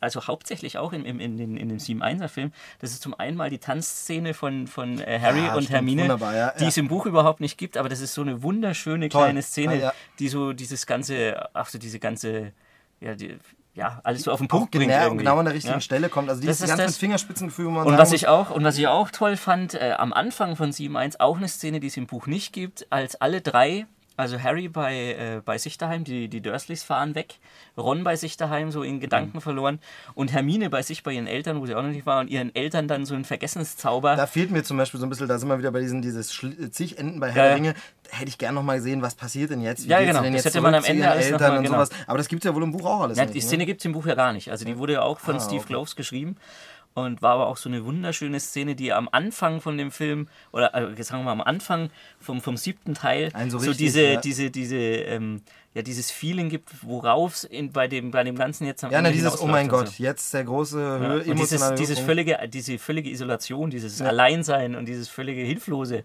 also 0.00 0.26
hauptsächlich 0.26 0.78
auch 0.78 0.92
in, 0.92 1.04
in, 1.04 1.20
in, 1.20 1.56
in 1.56 1.68
dem 1.68 1.78
7-1er-Film. 1.78 2.52
Das 2.80 2.92
ist 2.92 3.02
zum 3.02 3.14
einen 3.14 3.36
mal 3.36 3.50
die 3.50 3.58
Tanzszene 3.58 4.34
von, 4.34 4.66
von 4.66 5.00
äh, 5.00 5.18
Harry 5.20 5.46
Ja, 5.46 5.54
und 5.54 5.64
stimmt, 5.64 5.70
Hermine, 5.76 6.06
ja, 6.06 6.52
die 6.58 6.62
ja. 6.62 6.68
es 6.68 6.76
im 6.76 6.88
Buch 6.88 7.06
überhaupt 7.06 7.40
nicht 7.40 7.58
gibt, 7.58 7.76
aber 7.76 7.88
das 7.88 8.00
ist 8.00 8.14
so 8.14 8.22
eine 8.22 8.42
wunderschöne 8.42 9.08
Toll. 9.08 9.24
kleine 9.24 9.42
Szene, 9.42 9.92
die 10.18 10.28
so 10.28 10.52
dieses 10.52 10.86
ganze, 10.86 11.48
ach 11.54 11.68
so 11.68 11.78
diese 11.78 11.98
ganze, 11.98 12.52
ja, 13.00 13.14
die, 13.14 13.38
ja 13.74 14.00
alles 14.04 14.22
so 14.22 14.32
auf 14.32 14.38
den 14.38 14.48
Punkt 14.48 14.70
bringt. 14.70 14.90
genau, 14.90 15.14
genau 15.14 15.38
an 15.38 15.44
der 15.44 15.54
richtigen 15.54 15.74
ja. 15.74 15.80
Stelle 15.80 16.08
kommt. 16.08 16.28
Also 16.28 16.40
die 16.40 16.46
Das 16.46 16.56
ist, 16.56 16.62
ist 16.62 16.68
ganz 16.68 16.80
das. 16.82 16.90
mit 16.92 16.98
Fingerspitzengefühl, 16.98 17.66
wo 17.66 17.70
man 17.70 17.86
Und 17.86 17.98
was 17.98 18.12
ich 18.12 18.28
auch 18.28 18.50
und 18.50 18.64
was 18.64 18.78
ich 18.78 18.88
auch 18.88 19.10
toll 19.10 19.36
fand, 19.36 19.74
äh, 19.74 19.94
am 19.96 20.12
Anfang 20.12 20.56
von 20.56 20.72
7.1 20.72 21.20
auch 21.20 21.36
eine 21.36 21.48
Szene, 21.48 21.80
die 21.80 21.86
es 21.86 21.96
im 21.96 22.06
Buch 22.06 22.26
nicht 22.26 22.52
gibt, 22.52 22.86
als 22.90 23.20
alle 23.20 23.40
drei, 23.40 23.86
also 24.20 24.40
Harry 24.40 24.68
bei, 24.68 24.94
äh, 25.14 25.40
bei 25.44 25.58
sich 25.58 25.76
daheim, 25.78 26.04
die, 26.04 26.28
die 26.28 26.40
Dursleys 26.40 26.82
fahren 26.82 27.14
weg, 27.14 27.34
Ron 27.76 28.04
bei 28.04 28.16
sich 28.16 28.36
daheim 28.36 28.70
so 28.70 28.82
in 28.82 29.00
Gedanken 29.00 29.38
Mhm. 29.38 29.40
verloren 29.40 29.78
und 30.14 30.32
Hermine 30.32 30.70
bei 30.70 30.82
sich 30.82 31.02
bei 31.02 31.12
ihren 31.12 31.26
Eltern, 31.26 31.60
wo 31.60 31.66
sie 31.66 31.74
auch 31.74 31.82
noch 31.82 31.90
nicht 31.90 32.06
war, 32.06 32.20
und 32.20 32.28
ihren 32.28 32.54
Eltern 32.54 32.86
dann 32.88 33.04
so 33.06 33.14
ein 33.14 33.24
Vergessenszauber. 33.24 34.16
Da 34.16 34.26
fehlt 34.26 34.50
mir 34.50 34.62
zum 34.62 34.76
Beispiel 34.76 35.00
so 35.00 35.06
ein 35.06 35.10
bisschen, 35.10 35.26
da 35.28 35.38
sind 35.38 35.48
wir 35.48 35.58
wieder 35.58 35.70
bei 35.72 35.80
diesen 35.80 36.02
dieses 36.02 36.32
Schli- 36.32 36.70
zig 36.70 36.98
Enden 36.98 37.18
bei 37.20 37.30
Herr 37.30 37.48
Ja. 37.48 37.54
Ringe. 37.54 37.74
Hätte 38.12 38.28
ich 38.28 38.38
gern 38.38 38.54
noch 38.56 38.64
mal 38.64 38.76
gesehen, 38.78 39.02
was 39.02 39.14
passiert 39.14 39.50
denn 39.50 39.60
jetzt? 39.60 39.84
Wie 39.86 39.90
Ja, 39.90 40.00
genau, 40.00 40.20
denn 40.22 40.32
das 40.32 40.42
jetzt 40.44 40.54
hätte 40.54 40.62
man 40.62 40.74
am 40.74 40.82
Ende 40.84 41.08
alles 41.08 41.26
Eltern 41.26 41.40
mal- 41.52 41.58
und 41.58 41.64
genau. 41.64 41.76
sowas. 41.76 41.90
Aber 42.08 42.18
das 42.18 42.26
gibt 42.26 42.44
es 42.44 42.48
ja 42.48 42.54
wohl 42.54 42.62
im 42.64 42.72
Buch 42.72 42.84
auch 42.84 43.02
alles 43.02 43.16
Ja, 43.18 43.24
nicht. 43.24 43.34
die 43.34 43.38
ne? 43.40 43.44
Szene 43.46 43.66
gibt 43.66 43.80
es 43.80 43.84
im 43.84 43.92
Buch 43.92 44.04
ja 44.06 44.16
gar 44.16 44.32
nicht. 44.32 44.50
Also 44.50 44.64
die 44.64 44.76
wurde 44.78 44.94
ja 44.94 45.02
auch 45.02 45.20
von 45.20 45.36
Ah, 45.36 45.40
Steve 45.40 45.58
okay. 45.60 45.66
Kloves 45.68 45.94
geschrieben 45.94 46.36
und 46.94 47.22
war 47.22 47.34
aber 47.34 47.46
auch 47.46 47.56
so 47.56 47.68
eine 47.68 47.84
wunderschöne 47.84 48.40
Szene, 48.40 48.74
die 48.74 48.92
am 48.92 49.08
Anfang 49.10 49.60
von 49.60 49.78
dem 49.78 49.90
Film, 49.90 50.28
oder 50.52 50.74
äh, 50.74 51.02
sagen 51.02 51.22
wir 51.22 51.26
mal 51.26 51.32
am 51.32 51.40
Anfang 51.40 51.90
vom, 52.18 52.40
vom 52.40 52.56
siebten 52.56 52.94
Teil, 52.94 53.32
so, 53.48 53.58
richtig, 53.58 53.76
diese, 53.76 54.02
ja. 54.02 54.20
diese, 54.20 54.50
diese, 54.50 54.76
ähm, 54.76 55.42
ja, 55.72 55.82
dieses 55.82 56.10
Feeling 56.10 56.48
gibt, 56.48 56.68
worauf 56.84 57.34
es 57.36 57.44
in- 57.44 57.70
bei 57.70 57.86
dem, 57.86 58.10
bei 58.10 58.24
dem 58.24 58.34
Ganzen 58.34 58.66
jetzt 58.66 58.82
am 58.82 58.90
Ja, 58.90 59.00
na, 59.00 59.10
dieses, 59.12 59.40
oh 59.40 59.46
mein 59.46 59.68
Gott, 59.68 59.86
so. 59.88 60.02
jetzt 60.02 60.34
der 60.34 60.42
große 60.44 60.80
Ja, 60.80 60.98
Höhe, 60.98 61.24
und 61.30 61.38
dieses, 61.38 61.74
dieses 61.74 61.98
völlige, 62.00 62.38
diese 62.48 62.76
völlige 62.78 63.08
Isolation, 63.08 63.70
dieses 63.70 64.02
Alleinsein 64.02 64.74
und 64.74 64.86
dieses 64.86 65.08
völlige 65.08 65.42
Hilflose. 65.42 66.02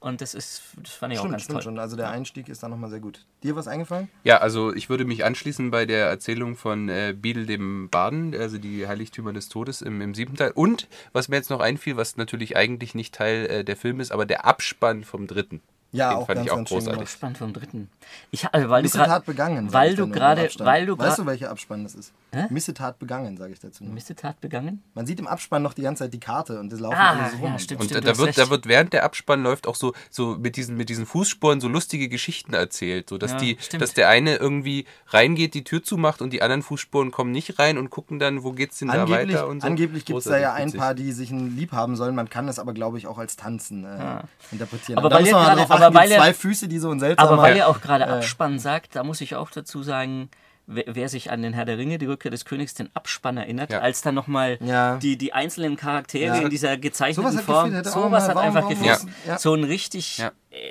Und 0.00 0.20
das 0.20 0.34
ist, 0.34 0.62
das 0.82 0.92
fand 0.94 1.12
ich 1.12 1.18
auch 1.18 1.24
Stimmt, 1.24 1.32
ganz 1.32 1.42
stimmt 1.44 1.56
toll. 1.56 1.62
schon. 1.62 1.78
Also 1.78 1.94
der 1.96 2.10
Einstieg 2.10 2.48
ist 2.48 2.62
da 2.62 2.68
nochmal 2.68 2.88
sehr 2.90 3.00
gut. 3.00 3.24
Dir 3.42 3.54
was 3.54 3.68
eingefallen? 3.68 4.08
Ja, 4.24 4.38
also 4.38 4.74
ich 4.74 4.88
würde 4.88 5.04
mich 5.04 5.24
anschließen 5.24 5.70
bei 5.70 5.84
der 5.86 6.06
Erzählung 6.06 6.56
von 6.56 6.88
äh, 6.88 7.14
Beadle 7.16 7.44
dem 7.46 7.88
Baden, 7.90 8.34
also 8.34 8.56
die 8.58 8.88
Heiligtümer 8.88 9.32
des 9.32 9.48
Todes 9.48 9.82
im, 9.82 10.00
im 10.00 10.14
siebten 10.14 10.36
Teil. 10.36 10.52
Und 10.54 10.88
was 11.12 11.28
mir 11.28 11.36
jetzt 11.36 11.50
noch 11.50 11.60
einfiel, 11.60 11.96
was 11.98 12.16
natürlich 12.16 12.56
eigentlich 12.56 12.94
nicht 12.94 13.14
Teil 13.14 13.46
äh, 13.46 13.64
der 13.64 13.76
Film 13.76 14.00
ist, 14.00 14.10
aber 14.10 14.24
der 14.26 14.44
Abspann 14.46 15.04
vom 15.04 15.26
dritten. 15.26 15.60
Ja, 15.92 16.10
Den 16.10 16.16
auch 16.18 16.26
fand 16.26 16.36
ganz, 16.36 16.46
ich 16.46 16.50
auch 16.52 16.56
ganz 16.56 16.68
schön 16.68 16.78
großartig. 16.78 16.98
gemacht. 17.00 17.12
Spannend 17.12 17.38
vom 17.38 17.52
dritten. 17.52 17.90
Ich, 18.30 18.46
also, 18.52 18.68
weil 18.70 18.82
du 18.82 18.86
Missetat 18.86 19.06
gerade, 19.08 19.24
begangen. 19.26 19.72
weil 19.72 19.90
ich 19.90 19.96
du 19.96 20.08
gerade, 20.08 20.50
weil 20.58 20.86
du 20.86 20.98
Weißt 20.98 21.08
gerade, 21.16 21.22
du, 21.22 21.26
welcher 21.26 21.50
Abspann 21.50 21.82
das 21.84 21.94
ist? 21.94 22.12
Missetat 22.50 22.98
begangen, 22.98 23.36
sage 23.36 23.52
ich 23.52 23.60
dazu. 23.60 23.84
nur. 23.84 23.92
Missetat 23.92 24.40
begangen? 24.40 24.82
Man 24.94 25.04
sieht 25.06 25.20
im 25.20 25.26
Abspann 25.26 25.62
noch 25.62 25.74
die 25.74 25.82
ganze 25.82 26.04
Zeit 26.04 26.14
die 26.14 26.20
Karte 26.20 26.58
und 26.60 26.72
das 26.72 26.80
laufen 26.80 26.96
Ah, 26.98 27.10
alle 27.20 27.30
so 27.30 27.36
rum. 27.36 27.52
ja, 27.52 27.58
stimmt, 27.58 27.80
Und 27.82 27.90
stimmt. 27.90 28.06
da, 28.06 28.16
wird, 28.16 28.38
da 28.38 28.48
wird 28.50 28.66
während 28.66 28.92
der 28.94 29.04
Abspann 29.04 29.42
läuft 29.42 29.66
auch 29.66 29.74
so, 29.74 29.92
so 30.10 30.36
mit 30.38 30.56
diesen, 30.56 30.76
mit 30.76 30.88
diesen 30.88 31.04
Fußspuren 31.04 31.60
so 31.60 31.68
lustige 31.68 32.08
Geschichten 32.08 32.54
erzählt. 32.54 33.10
So 33.10 33.18
dass 33.18 33.32
Ja, 33.32 33.38
die, 33.38 33.56
stimmt. 33.60 33.82
dass 33.82 33.92
der 33.94 34.08
eine 34.08 34.36
irgendwie 34.36 34.86
reingeht, 35.08 35.54
die 35.54 35.64
Tür 35.64 35.82
zumacht 35.82 36.22
und 36.22 36.32
die 36.32 36.40
anderen 36.42 36.62
Fußspuren 36.62 37.10
kommen 37.10 37.32
nicht 37.32 37.58
rein 37.58 37.76
und 37.76 37.90
gucken 37.90 38.18
dann, 38.18 38.42
wo 38.42 38.52
geht's 38.52 38.78
denn 38.78 38.88
da 38.88 39.02
Angeblich, 39.02 39.34
weiter 39.36 39.46
und 39.48 39.60
so. 39.60 39.66
angeblich 39.66 40.04
gibt 40.04 40.18
es 40.18 40.24
da 40.24 40.38
ja 40.38 40.54
ein 40.54 40.72
paar, 40.72 40.94
die 40.94 41.12
sich 41.12 41.30
ein 41.30 41.56
Lieb 41.56 41.72
haben 41.72 41.96
sollen. 41.96 42.14
Man 42.14 42.30
kann 42.30 42.48
es 42.48 42.58
aber, 42.58 42.72
glaube 42.72 42.96
ich, 42.98 43.06
auch 43.06 43.18
als 43.18 43.36
Tanzen 43.36 43.84
äh, 43.84 44.22
interpretieren. 44.50 44.98
Aber 44.98 45.08
da 45.10 45.16
weil 45.16 45.24
gerade- 45.24 45.56
drauf 45.60 45.70
aber 45.70 45.84
achten, 45.86 45.94
weil 45.94 46.08
zwei 46.10 46.32
Füße, 46.34 46.68
die 46.68 46.78
so 46.78 46.90
ein 46.90 46.98
seltsamer... 47.00 47.30
Aber 47.30 47.42
weil 47.42 47.56
ihr 47.56 47.68
auch 47.68 47.80
gerade 47.80 48.06
Abspann 48.06 48.58
sagt, 48.58 48.96
da 48.96 49.04
muss 49.04 49.20
ich 49.20 49.34
auch 49.36 49.50
dazu 49.50 49.82
sagen, 49.82 50.30
wer, 50.66 50.84
wer 50.86 51.08
sich 51.08 51.30
an 51.30 51.42
den 51.42 51.52
Herr 51.52 51.64
der 51.64 51.78
Ringe, 51.78 51.98
die 51.98 52.06
Rückkehr 52.06 52.30
des 52.30 52.44
Königs, 52.44 52.74
den 52.74 52.88
Abspann 52.94 53.36
erinnert, 53.36 53.70
Ja. 53.72 53.80
als 53.80 54.02
dann 54.02 54.14
nochmal 54.14 54.58
Ja. 54.60 54.96
die, 54.96 55.16
die 55.16 55.32
einzelnen 55.32 55.76
Charaktere 55.76 56.42
in 56.42 56.50
dieser 56.50 56.76
gezeichneten 56.76 57.22
Sowas 57.32 57.36
hat 57.36 57.44
Form, 57.44 57.70
gefehlt, 57.70 57.86
sowas 57.86 58.28
hat 58.28 58.36
einfach 58.36 58.68
gefehlt. 58.68 59.00
So 59.38 59.54
ein 59.54 59.64
richtig 59.64 60.22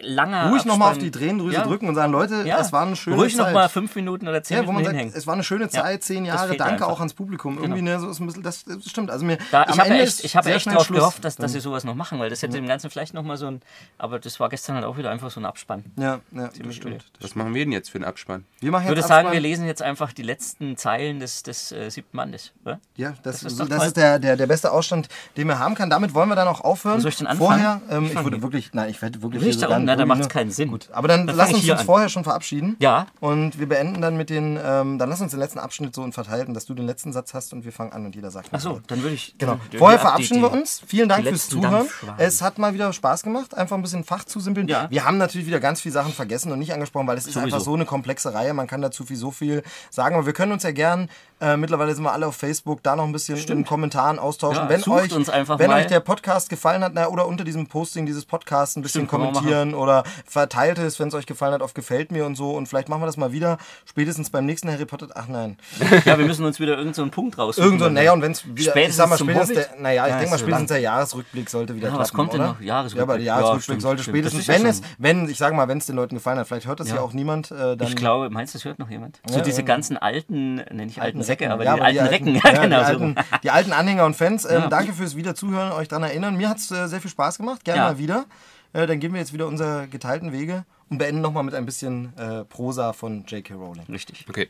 langer 0.02 0.50
Ruhig 0.50 0.66
nochmal 0.66 0.92
auf 0.92 0.98
die 0.98 1.10
Drehendrüse 1.12 1.56
Ja. 1.56 1.64
drücken 1.64 1.88
und 1.90 1.96
sagen, 1.96 2.12
Leute, 2.12 2.44
Ja. 2.46 2.60
es 2.60 2.72
war 2.72 2.86
eine 2.86 2.96
schöne 2.96 3.16
Ruhig 3.16 3.36
Zeit. 3.36 3.48
nochmal 3.48 3.68
fünf 3.70 3.96
Minuten 3.96 4.28
oder 4.28 4.44
zehn 4.44 4.58
Ja, 4.58 4.68
wo 4.68 4.72
man 4.72 4.84
Minuten 4.84 5.06
sagt, 5.10 5.18
es 5.18 5.26
war 5.28 5.34
eine 5.34 5.44
schöne 5.44 5.70
Zeit, 5.70 6.04
zehn 6.04 6.26
Jahre, 6.26 6.56
danke 6.56 6.74
einfach. 6.76 6.88
auch 6.90 7.00
ans 7.00 7.14
Publikum. 7.14 7.58
Irgendwie, 7.58 7.82
ne, 7.82 8.00
so 8.00 8.10
ist 8.10 8.20
ein 8.20 8.28
bisschen, 8.28 8.44
das, 8.44 8.64
das 8.64 8.86
stimmt. 8.86 9.10
Also 9.10 9.26
mir, 9.26 9.38
Da, 9.52 9.66
ich 9.70 9.80
habe 9.80 9.90
echt, 9.90 10.24
ich 10.24 10.36
habe 10.36 10.46
sehr 10.46 10.56
echt 10.56 10.68
darauf 10.68 10.86
Schluss. 10.86 11.00
gehofft, 11.00 11.26
dass, 11.26 11.36
dass 11.36 11.52
sie 11.54 11.60
sowas 11.60 11.84
noch 11.84 11.96
machen, 11.96 12.20
weil 12.20 12.30
das 12.30 12.42
hätte 12.44 12.54
dem 12.54 12.68
Ganzen 12.68 12.90
vielleicht 12.90 13.14
nochmal 13.14 13.38
so 13.38 13.48
ein. 13.48 13.62
Aber 13.98 14.20
das 14.20 14.40
war 14.40 14.50
gestern 14.50 14.76
halt 14.76 14.86
auch 14.86 14.98
wieder 14.98 15.10
einfach 15.10 15.32
so 15.32 15.40
ein 15.40 15.46
Abspann. 15.46 15.86
Ja, 15.98 16.20
ja, 16.32 16.48
das 16.48 16.60
öde. 16.60 16.74
stimmt. 16.74 17.06
Was 17.20 17.36
machen 17.36 17.54
wir 17.54 17.66
denn 17.66 17.72
jetzt 17.72 17.90
für 17.90 17.98
einen 17.98 18.06
Abspann? 18.06 18.46
Wir 18.60 18.72
machen 18.72 18.84
Ich 18.84 18.90
würde 18.90 19.02
jetzt 19.02 19.08
sagen, 19.08 19.32
wir 19.32 19.40
lesen 19.40 19.66
jetzt 19.66 19.82
einfach 19.82 20.14
die 20.14 20.24
letzten 20.24 20.78
Zeilen 20.78 21.20
des, 21.20 21.44
des 21.44 21.72
äh, 21.72 21.90
siebten 21.90 22.16
Bandes. 22.18 22.52
Oder? 22.66 22.80
Ja, 22.96 23.14
das, 23.24 23.42
Das 23.42 23.54
ist 23.54 23.60
das 23.72 23.88
ist 23.88 23.98
der, 23.98 24.20
der, 24.20 24.38
der 24.38 24.48
beste 24.48 24.72
Ausstand, 24.72 25.08
den 25.38 25.48
wir 25.48 25.58
haben 25.60 25.76
kann. 25.76 25.90
Damit 25.90 26.14
wollen 26.14 26.30
wir 26.30 26.36
dann 26.36 26.48
auch 26.48 26.62
aufhören. 26.62 27.02
Soll 27.02 27.10
ich 27.10 27.18
denn 27.18 27.28
anfangen? 27.28 27.62
Vorher, 27.62 27.82
ähm, 27.90 28.06
ich 28.06 28.24
würde 28.24 28.42
wirklich, 28.42 28.74
nein, 28.74 28.90
ich 28.90 29.02
werde 29.02 29.22
wirklich 29.22 29.42
Will 29.78 29.78
ich 29.78 29.78
hier 29.78 29.78
da 29.78 29.78
sogar 29.78 29.78
unten? 29.78 29.86
Na, 29.86 29.96
dann 29.96 30.08
macht's 30.08 30.20
nur- 30.22 30.30
keinen 30.30 30.52
Sinn. 30.52 30.70
Gut, 30.72 30.90
aber 30.92 31.08
dann, 31.08 31.28
Dann 31.28 31.36
lass 31.36 31.54
uns 31.54 31.68
uns 31.70 31.80
an. 31.80 31.86
vorher 31.86 32.10
schon 32.10 32.24
verabschieden. 32.24 32.76
Ja. 32.80 33.08
Und 33.20 33.60
wir 33.60 33.68
beenden 33.68 34.02
dann 34.02 34.18
mit 34.18 34.30
den, 34.30 34.60
ähm, 34.64 34.98
dann 34.98 35.10
lass 35.10 35.22
uns 35.22 35.32
den 35.32 35.40
letzten 35.40 35.60
Abschnitt 35.60 35.94
so 35.96 36.04
in 36.04 36.12
verteilten, 36.14 36.54
dass 36.54 36.66
du 36.66 36.74
den 36.74 36.86
letzten 36.86 37.14
Satz 37.14 37.34
hast 37.34 37.54
und 37.54 37.66
wir 37.66 37.72
fangen 37.72 37.92
an 37.94 38.06
und 38.06 38.16
jeder 38.16 38.32
sagt. 38.32 38.50
Ach 38.52 38.60
so, 38.60 38.82
dann 38.88 39.02
würde 39.02 39.16
ich. 39.16 39.36
Genau. 39.38 39.58
Vorher 39.78 40.00
verabschieden 40.00 40.42
wir 40.42 40.52
uns. 40.52 40.82
Vielen 40.86 41.10
Dank 41.10 41.26
fürs 41.28 41.50
Zuhören. 41.50 41.88
Es 42.18 42.42
hat 42.42 42.58
mal 42.58 42.74
wieder 42.74 42.92
Spaß 42.94 43.24
gemacht, 43.24 43.56
einfach 43.56 43.76
ein 43.76 43.82
bisschen 43.82 44.04
Fach 44.04 44.24
zu 44.24 44.40
simpeln. 44.40 44.68
Ja. 44.68 44.88
Wir 44.90 45.06
haben 45.06 45.18
natürlich 45.18 45.48
wieder 45.48 45.60
ganz 45.60 45.82
viele 45.82 45.94
Sachen 45.94 46.14
vergessen 46.14 46.52
und 46.52 46.60
nicht 46.60 46.74
angesprochen, 46.74 47.08
weil 47.08 47.18
es 47.18 47.26
ist 47.28 47.34
Sowieso. 47.34 47.46
einfach 47.56 47.60
so 47.66 47.74
eine 47.74 47.86
komplexe 47.86 48.34
Reihe. 48.34 48.54
Man 48.54 48.68
kann 48.68 48.82
dazu 48.82 49.06
viel 49.06 49.18
so 49.18 49.32
viel 49.32 49.64
sagen. 49.90 50.16
Aber 50.16 50.26
wir 50.26 50.34
können 50.34 50.52
uns 50.52 50.64
ja 50.64 50.72
gern, 50.72 51.10
äh, 51.42 51.58
mittlerweile 51.58 51.94
sind 51.96 52.04
wir 52.04 52.12
alle 52.14 52.28
auf 52.28 52.36
Facebook, 52.36 52.84
da 52.84 52.96
noch 52.96 53.04
ein 53.04 53.12
bisschen 53.12 53.38
in 53.38 53.66
Kommentaren 53.66 54.20
austauschen. 54.20 54.64
Ja, 54.64 54.70
wenn 54.70 54.84
euch, 54.90 55.12
wenn 55.58 55.70
mal. 55.70 55.80
euch 55.80 55.88
der 55.88 56.00
Podcast 56.00 56.50
gefallen 56.50 56.84
hat, 56.84 56.94
na, 56.96 57.08
oder 57.08 57.28
unter 57.28 57.44
diesem 57.44 57.68
Posting 57.68 58.06
dieses 58.06 58.26
Podcasts 58.26 58.76
ein 58.76 58.82
bisschen 58.82 59.08
Stimmt, 59.08 59.10
kommentieren 59.10 59.74
oder 59.74 60.04
verteilt 60.26 60.78
es, 60.78 61.00
wenn 61.00 61.08
es 61.10 61.14
euch 61.14 61.26
gefallen 61.26 61.54
hat, 61.54 61.62
auf 61.62 61.74
gefällt 61.74 62.12
mir 62.12 62.26
und 62.26 62.36
so. 62.36 62.52
Und 62.52 62.68
vielleicht 62.68 62.90
machen 62.90 63.02
wir 63.02 63.06
das 63.08 63.18
mal 63.18 63.32
wieder. 63.32 63.58
Spätestens 63.86 64.30
beim 64.30 64.46
nächsten 64.46 64.70
Harry 64.72 64.86
Potter. 64.86 65.08
Ach 65.16 65.28
nein. 65.28 65.58
Ja, 66.06 66.18
wir 66.18 66.26
müssen 66.26 66.46
uns 66.46 66.60
wieder 66.60 66.72
irgendeinen 66.74 66.94
so 66.94 67.02
einen 67.04 67.12
Punkt 67.12 67.38
raussuchen. 67.38 67.66
Irgendwo, 67.72 67.90
naja, 67.90 68.14
und 68.14 68.22
wenn 68.22 68.32
es 68.32 68.46
wieder, 68.46 68.72
Spätestens 68.72 68.90
ich 68.90 68.96
sag 68.96 69.10
mal, 69.10 69.18
spätestens 69.18 69.68
der, 69.68 69.82
naja, 69.82 70.06
ich 70.06 70.12
Ja, 70.12 70.18
denke 70.18 70.32
mal, 70.32 70.38
spätestens 70.38 70.60
lang. 70.60 70.68
der 70.68 70.80
Jahresrückblick 70.80 71.50
sollte 71.50 71.76
wieder 71.76 71.88
Ja, 71.88 71.90
klappen, 71.90 72.02
was 72.04 72.14
kommt 72.14 72.34
denn 72.34 72.42
oder? 72.42 72.50
noch? 72.54 72.62
Jahresrückblick. 72.62 72.98
Ja, 72.98 73.04
aber 73.04 73.18
der 73.18 73.26
Ja, 73.26 73.34
Jahresrückblick 73.40 73.64
stimmt, 73.64 73.82
sollte 73.82 74.04
stimmt. 74.04 74.18
spätestens, 74.18 74.48
ja 74.48 74.54
wenn 74.54 74.66
es, 74.66 74.82
wenn, 74.98 75.30
ich 75.30 75.38
sag 75.38 75.54
mal, 75.54 75.68
wenn 75.68 75.78
es 75.78 75.86
den 75.86 75.96
Leuten 75.96 76.16
gefallen 76.16 76.40
hat, 76.40 76.48
vielleicht 76.48 76.68
hört 76.68 76.80
das 76.80 76.90
ja, 76.90 76.96
Ja. 76.96 77.02
auch 77.02 77.14
niemand, 77.14 77.52
äh, 77.52 77.76
dann... 77.78 77.88
Ich 77.88 77.96
glaube, 77.96 78.30
meinst 78.30 78.54
du, 78.54 78.58
das 78.58 78.66
hört 78.66 78.80
noch 78.80 78.90
jemand? 78.90 79.20
So 79.28 79.38
Ja, 79.38 79.42
diese 79.44 79.62
ja. 79.62 79.68
ganzen 79.68 79.98
alten, 79.98 80.56
nenne 80.56 80.86
ich 80.88 81.02
alten 81.02 81.22
Säcke, 81.32 81.52
aber 81.52 81.64
Ja, 81.64 81.76
die 81.76 81.82
alten 82.00 82.08
Recken. 82.08 82.36
Ja, 82.36 82.42
ja, 82.54 82.62
genau. 82.64 82.80
die, 82.80 82.86
so. 82.86 82.90
alten, 82.92 83.16
die 83.44 83.50
alten 83.52 83.72
Anhänger 83.74 84.06
und 84.06 84.16
Fans, 84.16 84.46
ähm, 84.46 84.52
Ja. 84.64 84.68
danke 84.68 84.94
fürs 84.94 85.16
Wiederzuhören, 85.16 85.72
euch 85.72 85.88
daran 85.88 86.04
erinnern. 86.04 86.36
Mir 86.38 86.50
hat 86.50 86.58
es 86.58 86.72
äh, 86.72 86.88
sehr 86.88 87.02
viel 87.02 87.12
Spaß 87.12 87.38
gemacht, 87.38 87.64
gerne 87.64 87.80
Ja. 87.82 87.88
mal 87.90 87.98
wieder. 87.98 88.26
Äh, 88.74 88.88
dann 88.88 89.00
gehen 89.00 89.14
wir 89.14 89.20
jetzt 89.20 89.34
wieder 89.34 89.48
unsere 89.48 89.88
geteilten 89.88 90.32
Wege 90.32 90.66
und 90.90 90.98
beenden 90.98 91.22
nochmal 91.22 91.44
mit 91.44 91.54
ein 91.56 91.66
bisschen 91.66 92.16
äh, 92.18 92.44
Prosa 92.46 92.94
von 92.94 93.26
J.K. 93.26 93.54
Rowling. 93.56 93.86
Richtig. 93.90 94.26
Okay. 94.30 94.48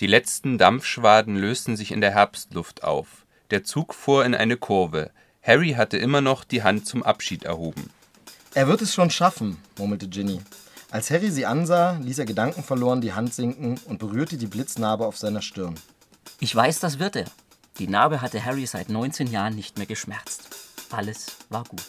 Die 0.00 0.06
letzten 0.06 0.58
Dampfschwaden 0.58 1.36
lösten 1.36 1.76
sich 1.76 1.92
in 1.92 2.00
der 2.00 2.10
Herbstluft 2.12 2.84
auf. 2.84 3.06
Der 3.50 3.64
Zug 3.64 3.94
fuhr 3.94 4.24
in 4.24 4.34
eine 4.34 4.56
Kurve. 4.56 5.10
Harry 5.42 5.72
hatte 5.72 5.96
immer 5.98 6.20
noch 6.20 6.44
die 6.44 6.62
Hand 6.62 6.86
zum 6.86 7.02
Abschied 7.02 7.44
erhoben. 7.44 7.90
Er 8.54 8.66
wird 8.68 8.82
es 8.82 8.94
schon 8.94 9.10
schaffen, 9.10 9.56
murmelte 9.78 10.08
Ginny. 10.08 10.40
Als 10.92 11.10
Harry 11.10 11.30
sie 11.30 11.46
ansah, 11.46 11.92
ließ 12.02 12.18
er 12.18 12.26
gedankenverloren 12.26 13.00
die 13.00 13.14
Hand 13.14 13.32
sinken 13.32 13.80
und 13.86 13.98
berührte 13.98 14.36
die 14.36 14.46
Blitznarbe 14.46 15.06
auf 15.06 15.16
seiner 15.16 15.40
Stirn. 15.40 15.74
Ich 16.38 16.54
weiß, 16.54 16.80
das 16.80 16.98
wird 16.98 17.16
er. 17.16 17.24
Die 17.78 17.88
Narbe 17.88 18.20
hatte 18.20 18.44
Harry 18.44 18.66
seit 18.66 18.90
19 18.90 19.28
Jahren 19.28 19.54
nicht 19.54 19.78
mehr 19.78 19.86
geschmerzt. 19.86 20.50
Alles 20.90 21.28
war 21.48 21.64
gut. 21.64 21.82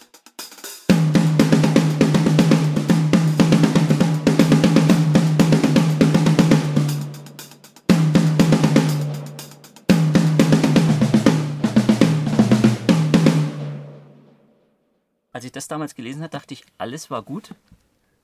Als 15.34 15.44
ich 15.44 15.52
das 15.52 15.68
damals 15.68 15.94
gelesen 15.94 16.22
habe, 16.22 16.30
dachte 16.30 16.54
ich, 16.54 16.64
alles 16.78 17.12
war 17.12 17.22
gut. 17.22 17.54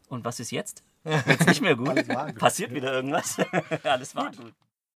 Und 0.10 0.26
was 0.26 0.40
ist 0.40 0.52
jetzt? 0.52 0.84
Jetzt 1.06 1.48
nicht 1.48 1.61
mehr 1.61 1.76
gut. 1.76 1.95
Passiert 2.38 2.73
wieder 2.73 2.91
irgendwas. 2.91 3.38
alles 3.84 4.15
war 4.15 4.31
gut. 4.31 4.53